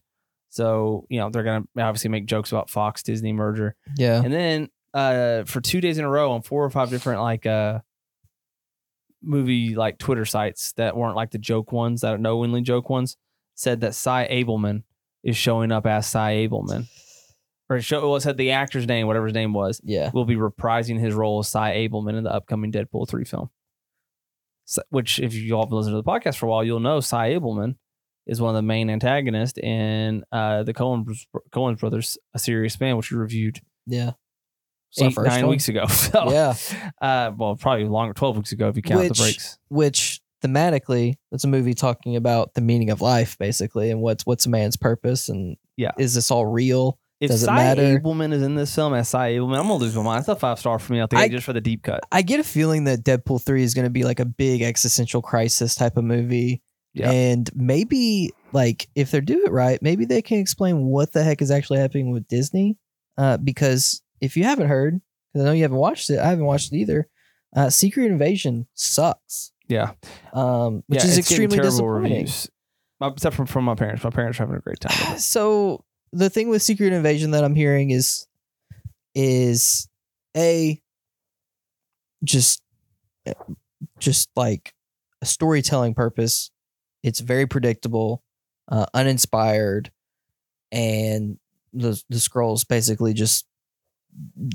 So 0.50 1.06
you 1.10 1.20
know 1.20 1.30
they're 1.30 1.44
gonna 1.44 1.66
obviously 1.78 2.10
make 2.10 2.26
jokes 2.26 2.52
about 2.52 2.70
Fox 2.72 3.04
Disney 3.04 3.34
merger, 3.34 3.76
Yeah. 3.98 4.22
and 4.24 4.34
then 4.34 4.70
uh, 4.96 5.44
for 5.44 5.62
two 5.62 5.80
days 5.80 6.00
in 6.00 6.06
a 6.06 6.10
row 6.10 6.32
on 6.32 6.42
four 6.42 6.66
or 6.66 6.70
five 6.72 6.90
different 6.90 7.22
like 7.22 7.46
uh, 7.46 7.80
movie 9.22 9.76
like 9.76 9.98
Twitter 9.98 10.26
sites 10.26 10.74
that 10.74 10.96
weren't 10.96 11.16
like 11.16 11.32
the 11.32 11.38
joke 11.38 11.72
ones 11.72 12.02
that 12.02 12.14
are 12.14 12.18
knowingly 12.18 12.62
joke 12.62 12.90
ones 12.90 13.18
said 13.56 13.82
that 13.82 13.96
Sy 13.96 14.28
Ableman 14.30 14.84
is 15.24 15.36
showing 15.36 15.72
up 15.72 15.86
as 15.86 16.08
Sy 16.08 16.48
Ableman. 16.48 16.88
Or 17.70 17.82
show, 17.82 18.00
well, 18.02 18.16
it 18.16 18.22
said 18.22 18.38
the 18.38 18.52
actor's 18.52 18.88
name, 18.88 19.08
whatever 19.08 19.26
his 19.26 19.34
name 19.34 19.52
was, 19.54 19.82
Yeah. 19.84 20.12
will 20.14 20.24
be 20.26 20.36
reprising 20.36 21.00
his 21.00 21.14
role 21.14 21.40
as 21.40 21.50
Sy 21.50 21.76
Ableman 21.88 22.16
in 22.18 22.24
the 22.24 22.32
upcoming 22.34 22.72
Deadpool 22.72 23.10
3 23.10 23.26
film. 23.26 23.50
So, 24.66 24.82
which, 24.90 25.20
if 25.20 25.34
you 25.34 25.54
all 25.56 25.66
have 25.66 25.72
listened 25.74 25.94
to 25.94 26.02
the 26.02 26.04
podcast 26.04 26.38
for 26.38 26.46
a 26.46 26.50
while, 26.50 26.64
you'll 26.64 26.80
know 26.80 27.00
Sy 27.00 27.32
Ableman 27.34 27.76
is 28.26 28.40
one 28.42 28.50
of 28.50 28.56
the 28.56 28.62
main 28.62 28.90
antagonists 28.90 29.58
in 29.58 30.24
uh, 30.32 30.64
the 30.64 30.74
Coen 30.74 31.06
Coen 31.52 31.78
Brothers 31.80 32.18
A 32.34 32.40
Serious 32.40 32.80
Man, 32.80 32.96
which 32.98 33.12
we 33.12 33.18
reviewed 33.18 33.60
Yeah. 33.86 34.12
Eight, 35.00 35.16
nine 35.18 35.42
one. 35.44 35.50
weeks 35.52 35.68
ago. 35.70 35.86
So, 35.90 36.32
Yeah. 36.32 36.54
uh, 37.02 37.32
well, 37.38 37.56
probably 37.56 37.86
longer, 37.86 38.14
12 38.14 38.38
weeks 38.38 38.52
ago 38.52 38.68
if 38.70 38.76
you 38.76 38.82
count 38.82 39.02
Which- 39.02 39.18
the 39.18 39.24
breaks. 39.24 39.58
Which 39.70 40.22
thematically, 40.44 41.16
it's 41.32 41.44
a 41.44 41.48
movie 41.48 41.74
talking 41.74 42.16
about 42.16 42.54
the 42.54 42.62
meaning 42.62 42.90
of 42.90 43.02
life, 43.02 43.38
basically, 43.38 43.92
and 43.92 44.02
what's 44.02 44.26
what's 44.26 44.46
a 44.46 44.50
man's 44.50 44.78
purpose, 44.78 45.30
and 45.30 45.58
Yeah. 45.78 45.92
is 45.98 46.14
this 46.14 46.32
all 46.32 46.46
real? 46.46 46.98
If 47.20 47.32
Does 47.32 47.42
it 47.42 47.48
Cy? 47.48 47.76
Abelman 47.76 48.32
is 48.32 48.44
in 48.44 48.54
this 48.54 48.74
film 48.76 48.94
as 48.94 49.10
Sy 49.10 49.32
Ableman, 49.34 49.58
I'm 49.58 49.64
gonna 49.68 49.76
lose 49.76 49.96
my 49.96 50.04
mind. 50.04 50.20
It's 50.20 50.28
a 50.28 50.36
five 50.36 50.60
star 50.60 50.78
for 50.78 50.94
me. 50.94 51.02
I 51.02 51.08
think 51.08 51.20
I- 51.22 51.28
just 51.30 51.46
for 51.46 51.54
the 51.54 51.62
deep 51.62 51.82
cut. 51.84 52.02
I 52.12 52.22
get 52.22 52.40
a 52.40 52.44
feeling 52.44 52.84
that 52.84 53.04
Deadpool 53.04 53.42
three 53.44 53.64
is 53.64 53.74
going 53.74 53.86
to 53.86 53.90
be 53.92 54.04
like 54.04 54.20
a 54.20 54.26
big 54.26 54.62
existential 54.62 55.22
crisis 55.24 55.74
type 55.74 55.98
of 55.98 56.04
movie, 56.04 56.62
Yeah. 56.94 57.10
and 57.10 57.50
maybe 57.56 58.32
like 58.54 58.88
if 58.94 59.10
they 59.12 59.22
do 59.22 59.44
it 59.46 59.52
right, 59.52 59.82
maybe 59.82 60.06
they 60.06 60.22
can 60.22 60.38
explain 60.38 60.86
what 60.86 61.12
the 61.12 61.24
heck 61.24 61.42
is 61.42 61.50
actually 61.50 61.80
happening 61.80 62.12
with 62.12 62.28
Disney. 62.28 62.78
Uh, 63.18 63.38
because 63.38 64.04
if 64.22 64.36
you 64.38 64.44
haven't 64.44 64.68
heard, 64.68 65.00
because 65.34 65.46
I 65.46 65.50
know 65.50 65.54
you 65.54 65.64
haven't 65.64 65.78
watched 65.78 66.10
it, 66.10 66.20
I 66.20 66.28
haven't 66.30 66.46
watched 66.46 66.72
it 66.74 66.78
either. 66.78 67.08
Uh, 67.56 67.70
Secret 67.70 68.06
Invasion 68.12 68.68
sucks. 68.74 69.52
Yeah, 69.68 69.92
Um, 70.34 70.84
which 70.88 71.04
yeah, 71.04 71.10
is 71.10 71.18
extremely 71.18 71.58
terrible 71.58 71.72
disappointing. 71.72 72.12
reviews. 72.14 72.50
Except 73.02 73.36
from, 73.36 73.46
from 73.46 73.66
my 73.66 73.76
parents. 73.76 74.04
My 74.04 74.10
parents 74.10 74.40
are 74.40 74.44
having 74.44 74.56
a 74.56 74.62
great 74.62 74.80
time. 74.80 75.18
so 75.18 75.84
the 76.14 76.30
thing 76.30 76.48
with 76.50 76.62
Secret 76.62 76.94
Invasion 76.94 77.32
that 77.32 77.44
I'm 77.44 77.56
hearing 77.56 77.90
is 77.92 78.26
is 79.14 79.88
a 80.36 80.82
just 82.24 82.62
just 84.00 84.30
like 84.36 84.74
a 85.22 85.26
storytelling 85.26 85.94
purpose. 85.94 86.50
It's 87.04 87.20
very 87.20 87.46
predictable, 87.46 88.24
uh, 88.70 88.86
uninspired, 88.94 89.92
and 90.72 91.38
the 91.74 92.02
the 92.10 92.18
Skrulls 92.18 92.68
basically 92.68 93.14
just 93.14 93.46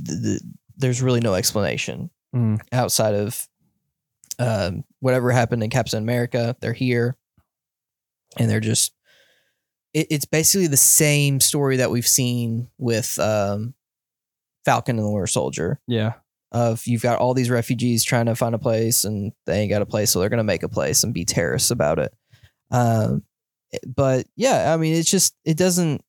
th- 0.06 0.22
th- 0.22 0.42
there's 0.76 1.02
really 1.02 1.20
no 1.20 1.34
explanation 1.34 2.10
Mm. 2.34 2.60
outside 2.72 3.14
of 3.14 3.46
um, 4.38 4.84
whatever 5.00 5.30
happened 5.30 5.62
in 5.62 5.68
Captain 5.70 6.02
America. 6.02 6.56
They're 6.60 6.72
here, 6.72 7.16
and 8.38 8.48
they're 8.50 8.60
just. 8.60 8.92
It, 9.92 10.06
it's 10.10 10.24
basically 10.24 10.66
the 10.68 10.76
same 10.78 11.40
story 11.40 11.76
that 11.76 11.90
we've 11.90 12.06
seen 12.08 12.68
with 12.78 13.18
um, 13.18 13.74
Falcon 14.64 14.96
and 14.96 15.06
the 15.06 15.10
Winter 15.10 15.26
Soldier. 15.26 15.78
Yeah, 15.86 16.14
Of 16.50 16.86
you've 16.86 17.02
got 17.02 17.18
all 17.18 17.34
these 17.34 17.50
refugees 17.50 18.02
trying 18.02 18.26
to 18.26 18.34
find 18.34 18.54
a 18.54 18.58
place, 18.58 19.04
and 19.04 19.32
they 19.44 19.60
ain't 19.60 19.70
got 19.70 19.82
a 19.82 19.86
place, 19.86 20.10
so 20.10 20.18
they're 20.18 20.30
gonna 20.30 20.42
make 20.44 20.62
a 20.62 20.68
place 20.70 21.04
and 21.04 21.12
be 21.12 21.26
terrorists 21.26 21.70
about 21.70 21.98
it. 21.98 22.14
Um, 22.70 23.24
but 23.86 24.26
yeah, 24.36 24.72
I 24.72 24.78
mean, 24.78 24.94
it's 24.94 25.10
just 25.10 25.36
it 25.44 25.58
doesn't 25.58 26.02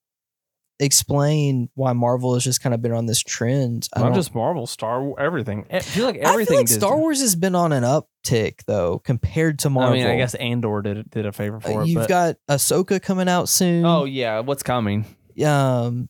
explain 0.80 1.70
why 1.76 1.94
Marvel 1.94 2.34
has 2.34 2.44
just 2.44 2.62
kind 2.62 2.74
of 2.74 2.82
been 2.82 2.92
on 2.92 3.06
this 3.06 3.22
trend. 3.22 3.88
I 3.96 4.00
not 4.02 4.14
just 4.16 4.34
Marvel, 4.36 4.66
Star 4.68 5.02
Wars, 5.04 5.18
everything. 5.20 5.66
I 5.72 5.80
feel 5.80 6.06
like 6.06 6.18
everything. 6.18 6.42
I 6.42 6.46
feel 6.46 6.58
like 6.58 6.68
Star 6.68 6.98
Wars 6.98 7.22
has 7.22 7.36
been 7.36 7.56
on 7.56 7.72
an 7.72 7.84
uptick 7.84 8.64
though 8.66 9.00
compared 9.00 9.60
to 9.60 9.70
Marvel. 9.70 9.94
I 9.94 9.98
mean, 9.98 10.08
I 10.08 10.18
guess 10.18 10.36
Andor 10.36 10.82
did 10.82 11.10
did 11.10 11.26
a 11.26 11.32
favor 11.32 11.58
Uh, 11.58 11.60
for 11.60 11.82
it. 11.84 11.88
you've 11.88 11.96
but- 12.02 12.10
got 12.10 12.36
Ahsoka 12.50 13.02
coming 13.02 13.30
out 13.30 13.50
soon. 13.50 13.86
oh 13.86 14.06
yeah, 14.06 14.40
what's 14.40 14.64
coming? 14.64 15.06
um, 15.46 16.10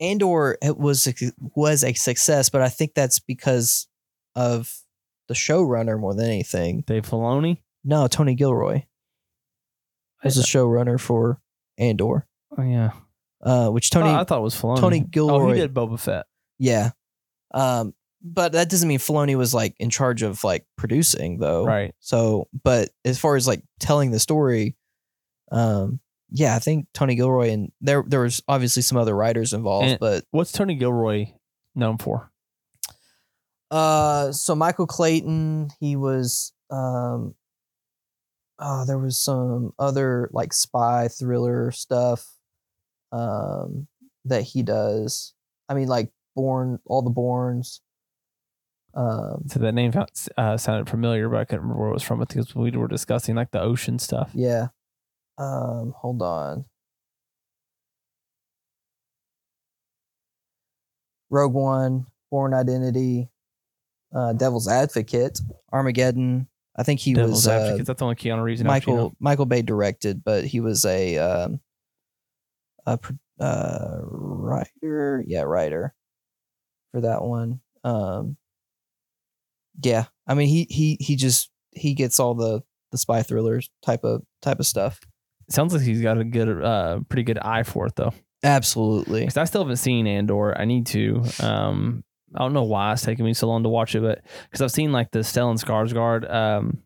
Andor 0.00 0.58
it 0.62 0.76
was 0.78 1.06
a- 1.06 1.32
was 1.54 1.84
a 1.84 1.92
success, 1.94 2.48
but 2.50 2.62
I 2.62 2.68
think 2.68 2.94
that's 2.94 3.18
because 3.20 3.86
of 4.34 4.72
the 5.28 5.34
showrunner 5.34 5.98
more 5.98 6.14
than 6.14 6.26
anything. 6.26 6.82
Dave 6.86 7.08
Filoni. 7.08 7.58
No, 7.84 8.06
Tony 8.08 8.34
Gilroy 8.34 8.82
was 10.24 10.36
the 10.36 10.42
showrunner 10.42 10.98
for 11.00 11.40
Andor, 11.78 12.26
Oh 12.56 12.62
yeah, 12.62 12.92
uh, 13.42 13.68
which 13.68 13.90
Tony, 13.90 14.08
Oh, 14.10 14.14
I 14.16 14.24
thought 14.24 14.42
was 14.42 14.54
Filoni. 14.54 14.78
Tony 14.80 15.00
Oh, 15.04 15.08
Gilroy, 15.10 15.54
he 15.54 15.60
did 15.60 15.74
Boba 15.74 15.98
Fett. 15.98 16.26
yeah. 16.58 16.90
Um, 17.54 17.94
but 18.24 18.52
that 18.52 18.70
doesn't 18.70 18.88
mean 18.88 18.98
Filoni 19.00 19.36
was 19.36 19.52
like 19.52 19.74
in 19.78 19.90
charge 19.90 20.22
of 20.22 20.44
like 20.44 20.64
producing 20.76 21.38
though. 21.38 21.64
Right. 21.64 21.92
So, 22.00 22.48
but 22.64 22.90
as 23.04 23.18
far 23.18 23.34
as 23.36 23.46
like 23.48 23.62
telling 23.80 24.10
the 24.12 24.20
story, 24.20 24.76
um, 25.50 25.98
yeah, 26.30 26.54
I 26.56 26.60
think 26.60 26.86
Tony 26.94 27.14
Gilroy 27.16 27.50
and 27.50 27.72
there 27.80 28.04
there 28.06 28.20
was 28.20 28.40
obviously 28.48 28.82
some 28.82 28.96
other 28.96 29.14
writers 29.14 29.52
involved, 29.52 29.88
And- 29.88 30.00
but 30.00 30.24
What's 30.30 30.52
Tony 30.52 30.76
Gilroy 30.76 31.26
known 31.74 31.98
for? 31.98 32.30
uh, 33.70 34.32
so 34.32 34.54
Michael 34.54 34.86
Clayton, 34.86 35.70
he 35.80 35.96
was 35.96 36.52
um, 36.70 37.34
uh, 38.58 38.84
there 38.84 38.98
was 38.98 39.18
some 39.18 39.72
other 39.78 40.30
like 40.32 40.52
spy 40.52 41.08
thriller 41.08 41.70
stuff, 41.72 42.26
um, 43.12 43.86
that 44.24 44.42
he 44.42 44.62
does. 44.62 45.34
I 45.68 45.74
mean, 45.74 45.88
like 45.88 46.10
Bourne, 46.34 46.80
all 46.86 47.02
the 47.02 47.10
Bournes. 47.10 47.80
Um, 48.94 49.44
So 49.46 49.58
that 49.60 49.72
name 49.72 49.92
uh, 50.36 50.56
sounded 50.56 50.88
familiar, 50.88 51.28
but 51.28 51.38
I 51.38 51.44
couldn't 51.44 51.62
remember 51.62 51.80
where 51.80 51.90
it 51.90 51.94
was 51.94 52.02
from. 52.02 52.20
Because 52.20 52.54
we 52.54 52.70
were 52.72 52.88
discussing 52.88 53.36
like 53.36 53.50
the 53.50 53.60
ocean 53.60 53.98
stuff. 53.98 54.30
Yeah. 54.34 54.68
Um, 55.38 55.94
hold 55.96 56.22
on. 56.22 56.64
Rogue 61.30 61.54
One, 61.54 62.06
Bourne 62.30 62.52
Identity, 62.52 63.30
uh, 64.14 64.34
Devil's 64.34 64.68
Advocate, 64.68 65.40
Armageddon. 65.72 66.46
I 66.76 66.82
think 66.82 67.00
he 67.00 67.14
Devil's 67.14 67.46
was 67.46 67.48
uh, 67.48 67.76
That's 67.78 67.98
the 67.98 68.04
only 68.04 68.16
Keanu 68.16 68.42
Reeves. 68.42 68.62
Michael 68.62 69.14
Michael 69.18 69.46
Bay 69.46 69.62
directed, 69.62 70.22
but 70.22 70.44
he 70.44 70.60
was 70.60 70.84
a 70.84 71.16
um, 71.18 71.60
a 72.86 72.98
uh, 73.40 73.98
writer. 74.02 75.22
Yeah, 75.26 75.42
writer 75.42 75.94
for 76.92 77.00
that 77.00 77.22
one. 77.22 77.60
Um, 77.84 78.36
yeah, 79.82 80.04
I 80.26 80.34
mean 80.34 80.48
he 80.48 80.66
he 80.70 80.96
he 81.00 81.16
just 81.16 81.50
he 81.72 81.94
gets 81.94 82.20
all 82.20 82.34
the 82.34 82.62
the 82.90 82.98
spy 82.98 83.22
thrillers 83.22 83.70
type 83.84 84.04
of 84.04 84.22
type 84.40 84.60
of 84.60 84.66
stuff. 84.66 85.00
Sounds 85.48 85.74
like 85.74 85.82
he's 85.82 86.00
got 86.00 86.18
a 86.18 86.24
good, 86.24 86.62
uh, 86.62 87.00
pretty 87.08 87.24
good 87.24 87.38
eye 87.38 87.64
for 87.64 87.86
it 87.86 87.96
though. 87.96 88.14
Absolutely. 88.44 89.20
Because 89.20 89.36
I 89.36 89.44
still 89.44 89.62
haven't 89.62 89.76
seen 89.76 90.06
Andor. 90.06 90.58
I 90.58 90.64
need 90.64 90.86
to. 90.88 91.22
Um, 91.40 92.04
I 92.34 92.38
don't 92.38 92.52
know 92.52 92.62
why 92.62 92.92
it's 92.92 93.02
taking 93.02 93.24
me 93.24 93.34
so 93.34 93.48
long 93.48 93.62
to 93.62 93.68
watch 93.68 93.94
it, 93.94 94.00
but 94.00 94.22
because 94.44 94.62
I've 94.62 94.70
seen 94.70 94.92
like 94.92 95.10
the 95.10 95.20
Stellan 95.20 95.62
Skarsgård 95.62 96.32
um, 96.32 96.78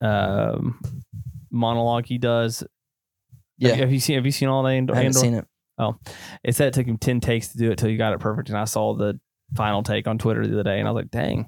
um, 0.00 0.80
monologue 1.50 2.06
he 2.06 2.18
does. 2.18 2.64
Yeah. 3.58 3.70
Have, 3.70 3.78
have 3.80 3.92
you 3.92 4.00
seen? 4.00 4.16
Have 4.16 4.26
you 4.26 4.32
seen 4.32 4.48
all 4.48 4.62
the 4.62 4.70
Andor? 4.70 4.94
I 4.94 4.98
haven't 4.98 5.14
seen 5.14 5.34
it. 5.34 5.46
Oh, 5.78 5.98
it 6.42 6.54
said 6.56 6.68
it 6.68 6.74
took 6.74 6.86
him 6.86 6.98
ten 6.98 7.20
takes 7.20 7.48
to 7.48 7.58
do 7.58 7.70
it 7.70 7.78
till 7.78 7.90
you 7.90 7.98
got 7.98 8.12
it 8.12 8.20
perfect, 8.20 8.48
and 8.48 8.58
I 8.58 8.64
saw 8.64 8.94
the 8.94 9.18
final 9.54 9.82
take 9.82 10.06
on 10.06 10.18
Twitter 10.18 10.46
the 10.46 10.54
other 10.54 10.62
day, 10.62 10.78
and 10.78 10.88
I 10.88 10.90
was 10.90 11.02
like, 11.02 11.10
"Dang, 11.10 11.40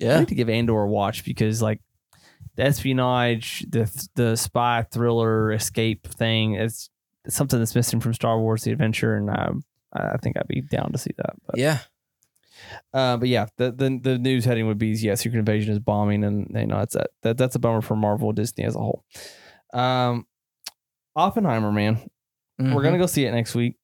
I 0.00 0.04
Yeah. 0.04 0.18
need 0.20 0.28
to 0.28 0.34
give 0.34 0.48
Andor 0.48 0.82
a 0.82 0.88
watch 0.88 1.24
because 1.24 1.62
like 1.62 1.80
the 2.56 2.64
espionage, 2.64 3.64
the 3.68 4.08
the 4.14 4.36
spy 4.36 4.84
thriller 4.90 5.52
escape 5.52 6.06
thing 6.08 6.54
is 6.56 6.90
something 7.28 7.58
that's 7.58 7.74
missing 7.74 8.00
from 8.00 8.14
Star 8.14 8.40
Wars: 8.40 8.62
The 8.64 8.72
Adventure, 8.72 9.14
and 9.16 9.30
I 9.30 9.50
I 9.92 10.16
think 10.18 10.36
I'd 10.36 10.48
be 10.48 10.60
down 10.62 10.92
to 10.92 10.98
see 10.98 11.12
that. 11.16 11.34
But, 11.46 11.58
Yeah. 11.58 11.78
uh, 12.92 13.16
but 13.18 13.28
yeah, 13.28 13.46
the, 13.56 13.70
the 13.72 13.98
the 14.02 14.18
news 14.18 14.44
heading 14.44 14.66
would 14.66 14.78
be 14.78 14.88
yeah, 14.88 15.14
Secret 15.14 15.38
Invasion 15.38 15.72
is 15.72 15.78
bombing, 15.78 16.24
and 16.24 16.50
you 16.54 16.66
know 16.66 16.78
that's 16.78 16.94
that, 16.94 17.10
that 17.22 17.38
that's 17.38 17.54
a 17.54 17.58
bummer 17.58 17.82
for 17.82 17.96
Marvel 17.96 18.32
Disney 18.32 18.64
as 18.64 18.74
a 18.74 18.78
whole. 18.80 19.04
Um, 19.72 20.26
Oppenheimer, 21.16 21.72
man, 21.72 22.08
we're 22.58 22.66
Mhm. 22.66 22.82
gonna 22.82 22.98
go 22.98 23.06
see 23.06 23.24
it 23.24 23.32
next 23.32 23.54
week. 23.54 23.76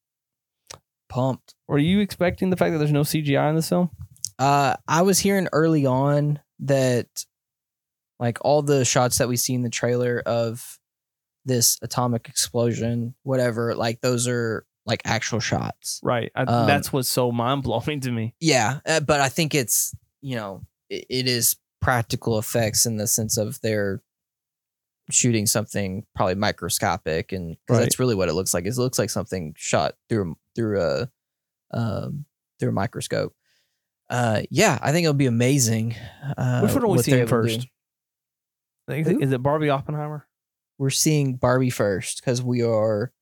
pumped. 1.09 1.53
Were 1.67 1.77
you 1.77 1.99
expecting 1.99 2.49
the 2.49 2.57
fact 2.57 2.71
that 2.71 2.79
there's 2.79 2.91
no 2.91 3.03
CGI 3.03 3.47
in 3.49 3.55
this 3.55 3.69
film? 3.69 3.91
Uh, 4.39 4.75
I 4.87 5.03
was 5.03 5.19
hearing 5.19 5.47
early 5.53 5.85
on 5.85 6.39
that, 6.59 7.07
like 8.19 8.39
all 8.41 8.63
the 8.63 8.83
shots 8.83 9.19
that 9.19 9.27
we 9.27 9.35
see 9.37 9.53
in 9.53 9.61
the 9.61 9.69
trailer 9.69 10.23
of 10.25 10.79
this 11.45 11.77
atomic 11.83 12.29
explosion, 12.29 13.13
whatever, 13.21 13.75
like 13.75 14.01
those 14.01 14.27
are 14.27 14.65
like 14.87 15.03
actual 15.05 15.39
shots. 15.39 15.99
Right. 16.01 16.31
I, 16.35 16.43
Um, 16.45 16.65
that's 16.65 16.91
what's 16.91 17.09
so 17.09 17.31
mind 17.31 17.61
blowing 17.61 17.99
to 17.99 18.11
me. 18.11 18.33
Yeah, 18.39 18.79
uh, 18.87 19.01
but 19.01 19.19
I 19.21 19.29
think 19.29 19.53
it's 19.53 19.93
you 20.21 20.35
know 20.35 20.63
it, 20.89 21.05
it 21.09 21.27
is 21.27 21.55
practical 21.79 22.39
effects 22.39 22.87
in 22.87 22.97
the 22.97 23.05
sense 23.05 23.37
of 23.37 23.61
they're 23.61 24.01
shooting 25.13 25.45
something 25.45 26.05
probably 26.15 26.35
microscopic, 26.35 27.31
and 27.31 27.51
because 27.65 27.77
Right. 27.77 27.83
that's 27.83 27.99
really 27.99 28.15
what 28.15 28.29
it 28.29 28.33
looks 28.33 28.53
like. 28.53 28.65
It 28.65 28.77
looks 28.77 28.99
like 28.99 29.09
something 29.09 29.53
shot 29.57 29.95
through 30.09 30.35
through 30.55 30.81
a 30.81 31.09
um, 31.71 32.25
through 32.59 32.69
a 32.69 32.73
microscope. 32.73 33.33
Uh, 34.09 34.41
yeah, 34.51 34.77
I 34.81 34.91
think 34.91 35.05
it'll 35.05 35.13
be 35.13 35.25
amazing. 35.25 35.95
Uh, 36.37 36.61
Which 36.61 36.73
one 36.73 36.83
are 36.83 36.87
we 36.87 36.97
seeing 36.99 37.17
able 37.19 37.27
to 37.27 37.47
do. 37.47 37.53
first? 37.55 37.67
Is 38.89 39.07
it- 39.07 39.33
it 39.33 39.41
Barbie 39.43 39.69
Oppenheimer? 39.69 40.27
We're 40.77 40.89
seeing 40.89 41.35
Barbie 41.37 41.69
first 41.69 42.19
because 42.19 42.41
we 42.43 42.61
are 42.63 43.13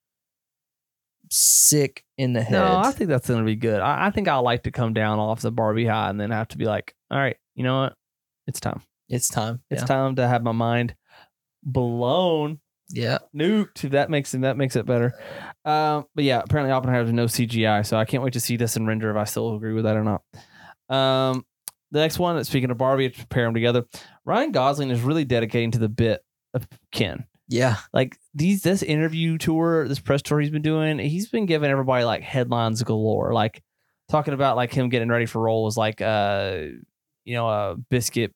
sick 1.30 2.04
in 2.18 2.34
the 2.34 2.42
head. 2.42 2.52
No, 2.52 2.78
I 2.78 2.92
think 2.92 3.10
that's 3.10 3.28
gonna 3.30 3.44
be 3.46 3.56
good. 3.56 3.80
I, 3.80 4.08
I 4.08 4.12
think 4.12 4.28
I 4.28 4.38
like 4.38 4.64
to 4.64 4.72
come 4.72 4.94
down 4.94 5.20
off 5.20 5.42
the 5.42 5.52
Barbie 5.52 5.86
high 5.86 6.10
and 6.10 6.20
then 6.20 6.32
have 6.32 6.50
to 6.50 6.58
be 6.58 6.66
like, 6.66 6.96
all 7.10 7.18
right, 7.18 7.38
you 7.56 7.64
know 7.64 7.82
what? 7.82 7.94
It's 8.48 8.60
time. 8.60 8.82
it's 9.08 9.30
time. 9.30 9.62
It's 9.70 9.82
yeah. 9.84 9.86
time 9.88 10.16
to 10.16 10.28
have 10.28 10.44
my 10.44 10.52
mind 10.52 10.96
blown, 11.64 12.60
yeah. 12.90 13.20
nuked. 13.36 13.90
That 13.92 14.10
makes 14.10 14.34
it 14.34 14.42
that 14.42 14.58
makes 14.58 14.76
it 14.76 14.86
better. 14.86 15.14
Um, 15.66 16.06
but 16.16 16.24
yeah, 16.24 16.42
apparently 16.44 16.72
Oppenheimer 16.72 17.06
has 17.06 17.14
no 17.14 17.26
CGI, 17.26 17.86
so 17.86 17.98
I 17.98 18.06
can't 18.06 18.24
wait 18.24 18.34
to 18.34 18.40
see 18.40 18.58
this 18.58 18.76
in 18.76 18.86
render 18.86 19.10
if 19.12 19.18
I 19.18 19.24
still 19.26 19.56
agree 19.56 19.74
with 19.74 19.86
that 19.86 19.98
or 19.98 20.04
not. 20.04 20.22
Um, 20.96 21.46
the 21.92 22.00
next 22.00 22.20
one, 22.20 22.44
speaking 22.44 22.72
of 22.72 22.78
Barbie, 22.78 23.10
to 23.10 23.28
pair 23.28 23.46
them 23.46 23.54
together, 23.54 23.86
Ryan 24.26 24.52
Gosling 24.52 24.90
is 24.92 25.02
really 25.02 25.26
dedicating 25.26 25.72
to 25.72 25.80
the 25.80 25.90
bit 25.90 26.22
of 26.54 26.68
Ken. 26.92 27.26
Yeah. 27.48 27.78
like 27.94 28.18
these 28.34 28.62
this 28.62 28.82
interview 28.82 29.38
tour, 29.38 29.86
this 29.88 30.00
press 30.00 30.22
tour 30.22 30.40
he's 30.40 30.50
been 30.50 30.62
doing, 30.62 31.00
he's 31.00 31.28
been 31.28 31.46
giving 31.46 31.70
everybody 31.70 32.06
like 32.06 32.22
headlines 32.22 32.82
galore, 32.82 33.34
like 33.34 33.62
talking 34.12 34.34
about 34.34 34.58
like 34.58 34.74
him 34.74 34.90
getting 34.90 35.08
ready 35.10 35.26
for 35.26 35.42
roles 35.42 35.78
like 35.78 36.02
uh 36.02 36.64
you 37.24 37.34
know 37.34 37.48
a 37.48 37.78
biscuit 37.90 38.34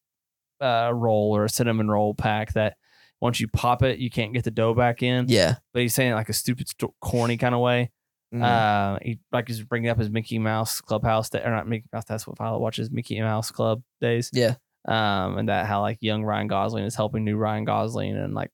uh 0.62 0.90
roll 0.94 1.36
or 1.36 1.44
a 1.44 1.50
cinnamon 1.50 1.92
roll 1.92 2.14
pack 2.14 2.54
that 2.54 2.78
once 3.22 3.40
you 3.40 3.48
pop 3.48 3.82
it 3.84 4.00
you 4.00 4.10
can't 4.10 4.34
get 4.34 4.44
the 4.44 4.52
dough 4.52 4.74
back 4.74 5.02
in. 5.04 5.26
Yeah. 5.30 5.56
But 5.74 5.82
he's 5.84 5.94
saying 5.96 6.12
it 6.12 6.16
like 6.16 6.30
a 6.30 6.34
stupid 6.34 6.68
sto- 6.70 6.94
corny 7.02 7.38
kind 7.38 7.56
of 7.56 7.62
way. 7.62 7.92
Mhm. 8.34 8.42
Uh, 8.44 9.00
he 9.02 9.20
like 9.32 9.48
he's 9.48 9.64
bringing 9.64 9.90
up 9.90 9.98
his 9.98 10.10
Mickey 10.10 10.40
Mouse 10.40 10.82
Clubhouse 10.82 11.30
that 11.30 11.46
or 11.46 11.52
not 11.52 11.68
Mickey 11.68 11.86
Mouse. 11.94 12.06
That's 12.06 12.28
what 12.28 12.38
Violet 12.38 12.60
watches 12.60 12.92
Mickey 12.92 13.20
Mouse 13.22 13.52
Club 13.52 13.82
days. 14.02 14.30
Yeah. 14.34 14.56
Um, 14.88 15.38
and 15.38 15.50
that 15.50 15.66
how 15.66 15.82
like 15.82 15.98
young 16.02 16.24
Ryan 16.24 16.48
Gosling 16.48 16.84
is 16.84 16.96
helping 16.96 17.24
new 17.24 17.38
Ryan 17.38 17.64
Gosling 17.66 18.16
and 18.18 18.34
like 18.36 18.50
a 18.50 18.52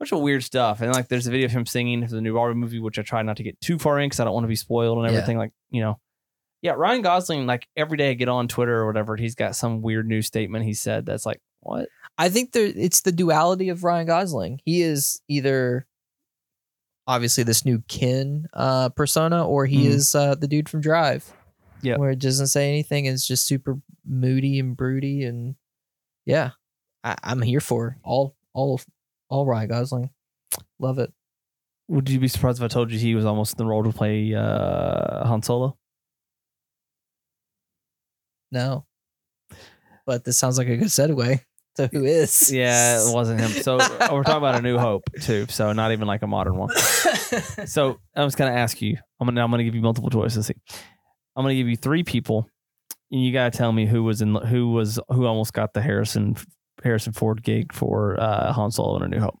bunch 0.00 0.12
of 0.12 0.20
weird 0.20 0.42
stuff. 0.42 0.80
And 0.80 0.92
like 0.92 1.08
there's 1.08 1.26
a 1.26 1.30
video 1.30 1.46
of 1.46 1.52
him 1.52 1.66
singing 1.66 2.06
for 2.06 2.14
the 2.14 2.20
new 2.20 2.34
Barbie 2.34 2.54
movie, 2.58 2.78
which 2.80 2.98
I 2.98 3.02
try 3.02 3.22
not 3.22 3.36
to 3.36 3.42
get 3.42 3.60
too 3.60 3.78
far 3.78 4.00
in 4.00 4.06
because 4.08 4.20
I 4.20 4.24
don't 4.24 4.34
want 4.34 4.44
to 4.44 4.48
be 4.48 4.56
spoiled 4.56 4.98
and 4.98 5.06
Yeah. 5.06 5.18
everything. 5.18 5.36
Like 5.38 5.52
you 5.70 5.82
know, 5.82 6.00
yeah, 6.62 6.72
Ryan 6.72 7.02
Gosling 7.02 7.46
like 7.46 7.68
every 7.76 7.96
day 7.98 8.10
I 8.10 8.14
get 8.14 8.28
on 8.28 8.48
Twitter 8.48 8.76
or 8.80 8.86
whatever, 8.86 9.16
he's 9.16 9.34
got 9.34 9.54
some 9.56 9.82
weird 9.82 10.06
new 10.08 10.22
statement 10.22 10.64
he 10.64 10.74
said 10.74 11.04
that's 11.06 11.26
like 11.26 11.40
what 11.60 11.88
I 12.18 12.28
think 12.28 12.52
there 12.52 12.66
it's 12.66 13.00
the 13.02 13.12
duality 13.12 13.68
of 13.70 13.84
Ryan 13.84 14.06
Gosling. 14.06 14.60
He 14.64 14.82
is 14.82 15.20
either 15.28 15.86
obviously 17.06 17.42
this 17.44 17.64
new 17.64 17.82
Ken 17.88 18.46
uh 18.52 18.88
persona 18.90 19.46
or 19.46 19.66
he 19.66 19.84
Mhm. 19.84 19.90
is 19.90 20.14
uh 20.14 20.34
the 20.34 20.46
dude 20.48 20.68
from 20.68 20.80
Drive. 20.82 21.32
Yep. 21.82 21.98
Where 21.98 22.10
it 22.10 22.18
doesn't 22.20 22.46
say 22.46 22.68
anything 22.68 23.08
and 23.08 23.14
it's 23.14 23.26
just 23.26 23.44
super 23.46 23.80
moody 24.06 24.58
and 24.60 24.76
broody 24.76 25.24
and 25.24 25.56
yeah. 26.26 26.50
I, 27.02 27.16
I'm 27.24 27.42
here 27.42 27.58
for 27.60 27.96
all 28.04 28.36
all 28.52 28.80
all 29.28 29.46
Ryan 29.46 29.68
Gosling. 29.68 30.10
Love 30.78 30.98
it. 30.98 31.12
would 31.88 32.08
you 32.08 32.20
be 32.20 32.28
surprised 32.28 32.58
if 32.60 32.64
I 32.64 32.68
told 32.68 32.92
you 32.92 32.98
he 32.98 33.14
was 33.16 33.24
almost 33.24 33.54
in 33.54 33.58
the 33.58 33.66
role 33.66 33.82
to 33.82 33.92
play 33.92 34.32
uh, 34.34 35.26
Han 35.26 35.42
Solo? 35.42 35.76
No. 38.50 38.86
But 40.06 40.24
this 40.24 40.38
sounds 40.38 40.58
like 40.58 40.68
a 40.68 40.76
good 40.76 40.88
segue 40.88 41.40
to 41.76 41.88
who 41.88 42.04
is. 42.04 42.52
Yeah, 42.52 43.00
it 43.00 43.14
wasn't 43.14 43.40
him. 43.40 43.50
So 43.62 43.76
uh, 43.80 44.08
we're 44.12 44.22
talking 44.22 44.38
about 44.38 44.56
a 44.56 44.62
New 44.62 44.78
Hope 44.78 45.04
too. 45.20 45.46
So 45.48 45.72
not 45.72 45.92
even 45.92 46.06
like 46.06 46.22
a 46.22 46.26
modern 46.26 46.56
one. 46.56 46.70
So 47.64 47.98
I 48.14 48.24
was 48.24 48.34
gonna 48.34 48.52
ask 48.52 48.82
you. 48.82 48.98
I'm 49.18 49.26
gonna 49.26 49.42
I'm 49.42 49.50
gonna 49.50 49.64
give 49.64 49.74
you 49.74 49.80
multiple 49.80 50.10
choices. 50.10 50.46
See, 50.46 50.54
I'm 51.34 51.44
gonna 51.44 51.54
give 51.54 51.66
you 51.66 51.76
three 51.76 52.04
people, 52.04 52.46
and 53.10 53.24
you 53.24 53.32
gotta 53.32 53.56
tell 53.56 53.72
me 53.72 53.86
who 53.86 54.02
was 54.02 54.20
in 54.20 54.34
who 54.34 54.72
was 54.72 55.00
who 55.08 55.24
almost 55.24 55.54
got 55.54 55.72
the 55.72 55.80
Harrison 55.80 56.36
Harrison 56.84 57.14
Ford 57.14 57.42
gig 57.42 57.72
for 57.72 58.20
uh, 58.20 58.52
Han 58.52 58.70
Solo 58.70 58.96
and 58.96 59.04
A 59.06 59.08
New 59.08 59.22
Hope. 59.22 59.38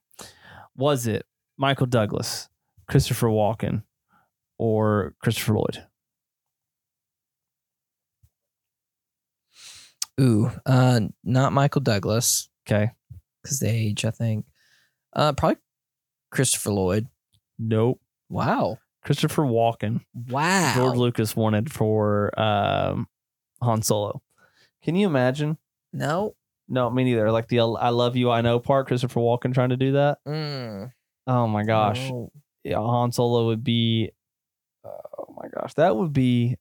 Was 0.74 1.06
it 1.06 1.26
Michael 1.58 1.84
Douglas, 1.86 2.48
Christopher 2.88 3.28
Walken, 3.28 3.82
or 4.56 5.14
Christopher 5.22 5.54
Lloyd? 5.54 5.84
Ooh, 10.20 10.50
uh 10.66 11.00
not 11.24 11.52
Michael 11.52 11.80
Douglas. 11.80 12.48
Okay, 12.66 12.90
because 13.42 13.60
they 13.60 13.70
age, 13.70 14.04
I 14.04 14.10
think. 14.10 14.46
Uh, 15.14 15.32
probably 15.32 15.56
Christopher 16.30 16.70
Lloyd. 16.72 17.06
nope. 17.58 18.00
Wow. 18.28 18.78
Christopher 19.04 19.42
Walken. 19.42 20.00
Wow. 20.28 20.72
George 20.76 20.96
Lucas 20.96 21.34
wanted 21.34 21.70
for 21.72 22.30
um, 22.40 23.08
Han 23.60 23.82
Solo. 23.82 24.22
Can 24.84 24.94
you 24.94 25.06
imagine? 25.06 25.58
no. 25.92 26.34
No, 26.68 26.88
me 26.88 27.04
neither. 27.04 27.30
Like 27.30 27.48
the 27.48 27.58
"I 27.60 27.88
love 27.90 28.16
you, 28.16 28.30
I 28.30 28.40
know" 28.40 28.58
part. 28.60 28.86
Christopher 28.86 29.20
Walken 29.20 29.52
trying 29.52 29.70
to 29.70 29.76
do 29.76 29.92
that. 29.92 30.18
Mm, 30.26 30.90
Oh 31.26 31.46
my 31.48 31.64
gosh, 31.64 32.08
no. 32.08 32.30
yeah, 32.64 32.76
Han 32.78 33.12
Solo 33.12 33.46
would 33.48 33.62
be. 33.64 34.12
Oh 34.84 35.34
my 35.36 35.48
gosh, 35.48 35.74
that 35.74 35.94
would 35.96 36.12
be 36.14 36.56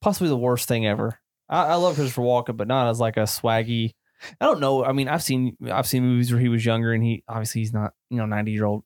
possibly 0.00 0.28
the 0.28 0.36
worst 0.36 0.68
thing 0.68 0.86
ever. 0.86 1.18
I, 1.48 1.64
I 1.66 1.74
love 1.74 1.94
Christopher 1.96 2.22
Walken, 2.22 2.56
but 2.56 2.68
not 2.68 2.88
as 2.88 3.00
like 3.00 3.16
a 3.16 3.20
swaggy. 3.20 3.94
I 4.40 4.46
don't 4.46 4.60
know. 4.60 4.84
I 4.84 4.92
mean, 4.92 5.08
I've 5.08 5.22
seen 5.22 5.56
I've 5.70 5.86
seen 5.86 6.02
movies 6.04 6.32
where 6.32 6.40
he 6.40 6.48
was 6.48 6.64
younger, 6.64 6.92
and 6.92 7.02
he 7.04 7.22
obviously 7.28 7.60
he's 7.60 7.72
not 7.72 7.92
you 8.10 8.16
know 8.16 8.26
ninety 8.26 8.52
year 8.52 8.64
old 8.64 8.84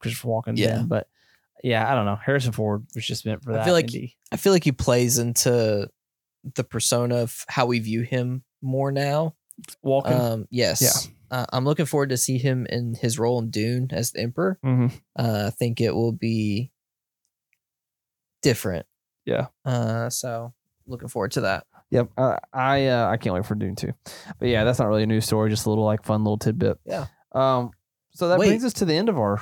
Christopher 0.00 0.28
Walken. 0.28 0.56
Yeah. 0.58 0.76
then, 0.76 0.86
but 0.88 1.06
yeah, 1.62 1.90
I 1.90 1.94
don't 1.94 2.04
know. 2.06 2.16
Harrison 2.16 2.52
Ford 2.52 2.84
was 2.94 3.06
just 3.06 3.24
meant 3.24 3.42
for 3.44 3.52
that. 3.52 3.62
I 3.62 3.64
feel 3.64 3.74
like- 3.74 3.84
Indy. 3.84 4.16
I 4.32 4.36
feel 4.36 4.52
like 4.52 4.64
he 4.64 4.72
plays 4.72 5.18
into 5.18 5.88
the 6.56 6.64
persona 6.64 7.16
of 7.18 7.44
how 7.48 7.66
we 7.66 7.78
view 7.78 8.02
him 8.02 8.42
more 8.60 8.90
now. 8.90 9.36
Walken. 9.84 10.18
Um, 10.18 10.48
yes. 10.50 11.08
Uh, 11.30 11.46
I'm 11.52 11.64
looking 11.64 11.86
forward 11.86 12.08
to 12.10 12.16
see 12.16 12.36
him 12.36 12.66
in 12.66 12.94
his 12.94 13.18
role 13.18 13.38
in 13.38 13.50
Dune 13.50 13.88
as 13.92 14.10
the 14.10 14.20
Emperor. 14.20 14.58
hmm 14.62 14.88
Uh, 15.16 15.44
I 15.46 15.50
think 15.50 15.80
it 15.80 15.94
will 15.94 16.12
be 16.12 16.72
different. 18.42 18.86
Yeah. 19.24 19.46
Uh, 19.64 20.10
so 20.10 20.52
looking 20.86 21.08
forward 21.08 21.32
to 21.32 21.42
that. 21.42 21.66
Yep. 21.92 22.08
Uh, 22.16 22.36
I 22.52 22.86
uh, 22.86 23.08
I 23.10 23.16
can't 23.18 23.34
wait 23.34 23.44
for 23.46 23.54
Dune 23.54 23.76
too. 23.76 23.92
But 24.38 24.48
yeah, 24.48 24.64
that's 24.64 24.78
not 24.78 24.88
really 24.88 25.02
a 25.04 25.06
news 25.06 25.26
story. 25.26 25.50
Just 25.50 25.66
a 25.66 25.68
little 25.68 25.84
like 25.84 26.04
fun 26.04 26.24
little 26.24 26.38
tidbit. 26.38 26.78
Yeah. 26.84 27.06
Um. 27.32 27.70
So 28.14 28.28
that 28.28 28.38
Wait. 28.38 28.48
brings 28.48 28.64
us 28.64 28.72
to 28.74 28.84
the 28.84 28.94
end 28.94 29.08
of 29.08 29.18
our 29.18 29.40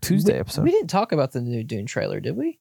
Tuesday 0.00 0.34
we, 0.34 0.38
episode. 0.40 0.62
We 0.64 0.70
didn't 0.70 0.88
talk 0.90 1.12
about 1.12 1.32
the 1.32 1.40
new 1.40 1.62
Dune 1.64 1.86
trailer, 1.86 2.20
did 2.20 2.36
we? 2.36 2.58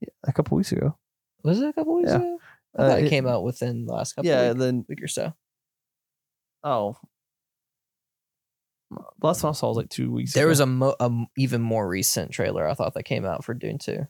Yeah, 0.00 0.08
a 0.26 0.32
couple 0.32 0.56
weeks 0.56 0.72
ago. 0.72 0.96
Was 1.44 1.60
it 1.60 1.68
a 1.68 1.72
couple 1.72 1.94
weeks 1.96 2.10
Yeah. 2.10 2.16
ago? 2.16 2.38
I 2.76 2.82
Uh, 2.82 2.88
thought 2.90 2.98
it, 2.98 3.04
it- 3.06 3.10
came 3.10 3.26
out 3.26 3.44
within 3.44 3.86
the 3.86 3.92
last 3.92 4.12
couple 4.14 4.28
Yeah. 4.30 4.48
week, 4.50 4.58
Then 4.58 4.84
week 4.88 5.02
or 5.02 5.08
so. 5.08 5.32
oh, 6.64 6.96
the 8.90 9.26
last 9.26 9.40
time 9.40 9.50
I 9.50 9.52
saw 9.52 9.68
was 9.68 9.76
like 9.76 9.88
two 9.88 10.12
weeks. 10.12 10.32
Ago. 10.32 10.40
There 10.40 10.46
ago. 10.46 10.50
was 10.50 10.60
a, 10.60 10.66
mo- 10.66 10.96
a 11.00 11.10
even 11.36 11.60
more 11.62 11.86
recent 11.88 12.30
trailer 12.32 12.68
I 12.68 12.74
thought 12.74 12.94
that 12.94 13.02
came 13.04 13.24
out 13.24 13.44
for 13.44 13.54
Dune 13.54 13.78
2. 13.78 14.06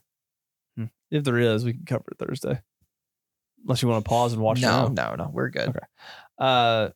If 1.09 1.23
there 1.23 1.37
is, 1.39 1.63
we 1.63 1.71
can 1.73 1.85
cover 1.85 2.03
it 2.11 2.17
Thursday. 2.19 2.59
Unless 3.63 3.81
you 3.81 3.87
want 3.89 4.03
to 4.03 4.07
pause 4.09 4.33
and 4.33 4.41
watch 4.41 4.61
no, 4.61 4.87
no, 4.87 5.15
no, 5.15 5.29
we're 5.33 5.49
good. 5.49 5.69
Okay. 5.69 5.79
Uh, 6.37 6.89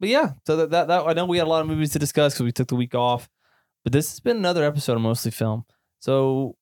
but 0.00 0.08
yeah, 0.08 0.32
so 0.46 0.56
that, 0.56 0.70
that 0.70 0.88
that 0.88 1.06
I 1.06 1.12
know 1.12 1.24
we 1.26 1.38
had 1.38 1.46
a 1.46 1.50
lot 1.50 1.60
of 1.62 1.66
movies 1.66 1.92
to 1.92 1.98
discuss 1.98 2.34
because 2.34 2.44
we 2.44 2.52
took 2.52 2.68
the 2.68 2.76
week 2.76 2.94
off. 2.94 3.28
But 3.84 3.92
this 3.92 4.10
has 4.10 4.20
been 4.20 4.36
another 4.36 4.64
episode 4.64 4.94
of 4.96 5.00
mostly 5.02 5.30
film. 5.30 5.64
So 6.00 6.56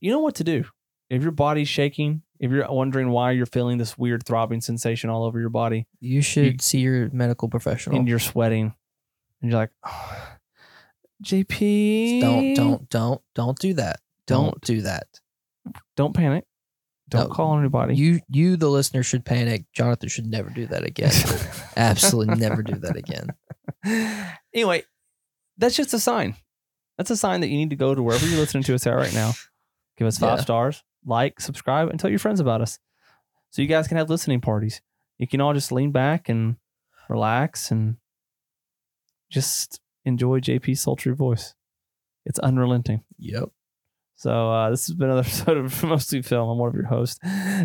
you 0.00 0.10
know 0.10 0.20
what 0.20 0.34
to 0.36 0.44
do. 0.44 0.64
If 1.10 1.22
your 1.22 1.30
body's 1.32 1.68
shaking, 1.68 2.22
if 2.40 2.50
you're 2.50 2.68
wondering 2.70 3.10
why 3.10 3.30
you're 3.32 3.46
feeling 3.46 3.78
this 3.78 3.96
weird 3.96 4.24
throbbing 4.26 4.60
sensation 4.60 5.10
all 5.10 5.22
over 5.24 5.38
your 5.38 5.50
body, 5.50 5.86
You 6.00 6.20
should 6.22 6.60
see 6.60 6.78
your 6.80 7.08
medical 7.12 7.48
professional. 7.48 7.96
and 7.98 8.08
you're 8.08 8.18
sweating, 8.18 8.74
and 9.42 9.50
you're 9.50 9.60
like, 9.60 9.70
oh, 9.86 10.18
JP, 11.22 12.20
don't 12.20 12.54
don't 12.54 12.88
don't 12.90 13.22
don't 13.34 13.58
do 13.58 13.74
that. 13.74 14.00
Don't, 14.26 14.44
Don't. 14.46 14.60
do 14.62 14.80
that. 14.82 15.06
don't 15.96 16.12
panic. 16.14 16.44
Don't 17.08 17.28
No, 17.28 17.34
call 17.34 17.58
anybody. 17.58 17.94
You 17.94 18.20
you 18.28 18.56
the 18.56 18.68
listener 18.68 19.02
should 19.02 19.24
panic. 19.24 19.64
Jonathan 19.72 20.08
should 20.08 20.26
never 20.26 20.50
do 20.50 20.66
that 20.66 20.84
again. 20.84 21.12
Absolutely 21.76 22.34
never 22.36 22.62
do 22.62 22.74
that 22.76 22.96
again. 22.96 23.28
anyway, 24.52 24.82
that's 25.56 25.76
just 25.76 25.94
a 25.94 26.00
sign. 26.00 26.34
That's 26.98 27.10
a 27.10 27.16
sign 27.16 27.42
that 27.42 27.48
you 27.48 27.56
need 27.58 27.70
to 27.70 27.76
go 27.76 27.94
to 27.94 28.02
wherever 28.02 28.26
you're 28.26 28.38
listening 28.40 28.64
to 28.64 28.74
us 28.74 28.86
at 28.86 28.94
right 28.94 29.14
now. 29.14 29.32
Give 29.98 30.06
us 30.08 30.18
five 30.18 30.38
Yeah. 30.38 30.42
stars, 30.42 30.82
like, 31.04 31.40
subscribe, 31.40 31.90
and 31.90 32.00
tell 32.00 32.10
your 32.10 32.18
friends 32.18 32.40
about 32.40 32.60
us. 32.60 32.78
So 33.50 33.62
you 33.62 33.68
guys 33.68 33.86
can 33.86 33.96
have 33.98 34.10
listening 34.10 34.40
parties. 34.40 34.80
You 35.18 35.26
can 35.28 35.40
all 35.40 35.54
just 35.54 35.70
lean 35.72 35.92
back 35.92 36.28
and 36.28 36.56
relax 37.08 37.70
and 37.70 37.96
just 39.30 39.80
enjoy 40.04 40.40
JP's 40.40 40.80
sultry 40.80 41.14
voice. 41.14 41.54
It's 42.24 42.38
unrelenting. 42.40 43.04
Yep. 43.18 43.50
So 44.16 44.50
uh, 44.50 44.70
this 44.70 44.86
has 44.86 44.96
been 44.96 45.10
another 45.10 45.20
episode 45.28 45.58
of 45.58 45.84
Mostly 45.84 46.22
Film. 46.22 46.48
I'm 46.48 46.58
one 46.58 46.70
of 46.70 46.74
your 46.74 46.86
hosts, 46.86 47.20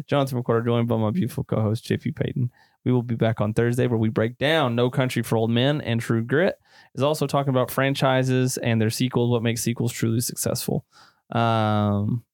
Jonathan 0.06 0.42
McCorder, 0.42 0.66
joined 0.66 0.88
by 0.88 0.98
my 0.98 1.10
beautiful 1.10 1.44
co-host 1.44 1.86
JP 1.86 2.16
Payton. 2.16 2.52
We 2.84 2.92
will 2.92 3.04
be 3.04 3.16
back 3.16 3.40
on 3.40 3.54
Thursday 3.54 3.88
where 3.88 3.98
we 3.98 4.10
break 4.10 4.38
down 4.38 4.76
No 4.76 4.90
Country 4.90 5.24
for 5.24 5.38
Old 5.38 5.50
Men 5.52 5.82
and 5.82 6.02
True 6.02 6.24
Grit. 6.24 6.60
Is 6.94 7.04
also 7.04 7.26
talking 7.26 7.52
about 7.52 7.72
franchises 7.72 8.58
and 8.58 8.82
their 8.82 8.90
sequels, 8.90 9.32
what 9.32 9.44
makes 9.44 9.62
sequels 9.62 9.94
truly 9.94 10.20
successful. 10.20 10.86
Um, 11.32 12.26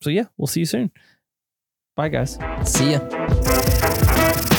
so 0.00 0.10
yeah, 0.10 0.24
we'll 0.36 0.48
see 0.48 0.60
you 0.60 0.66
soon. 0.66 0.90
Bye 1.94 2.08
guys. 2.08 2.38
See 2.64 2.92
ya. 2.92 4.50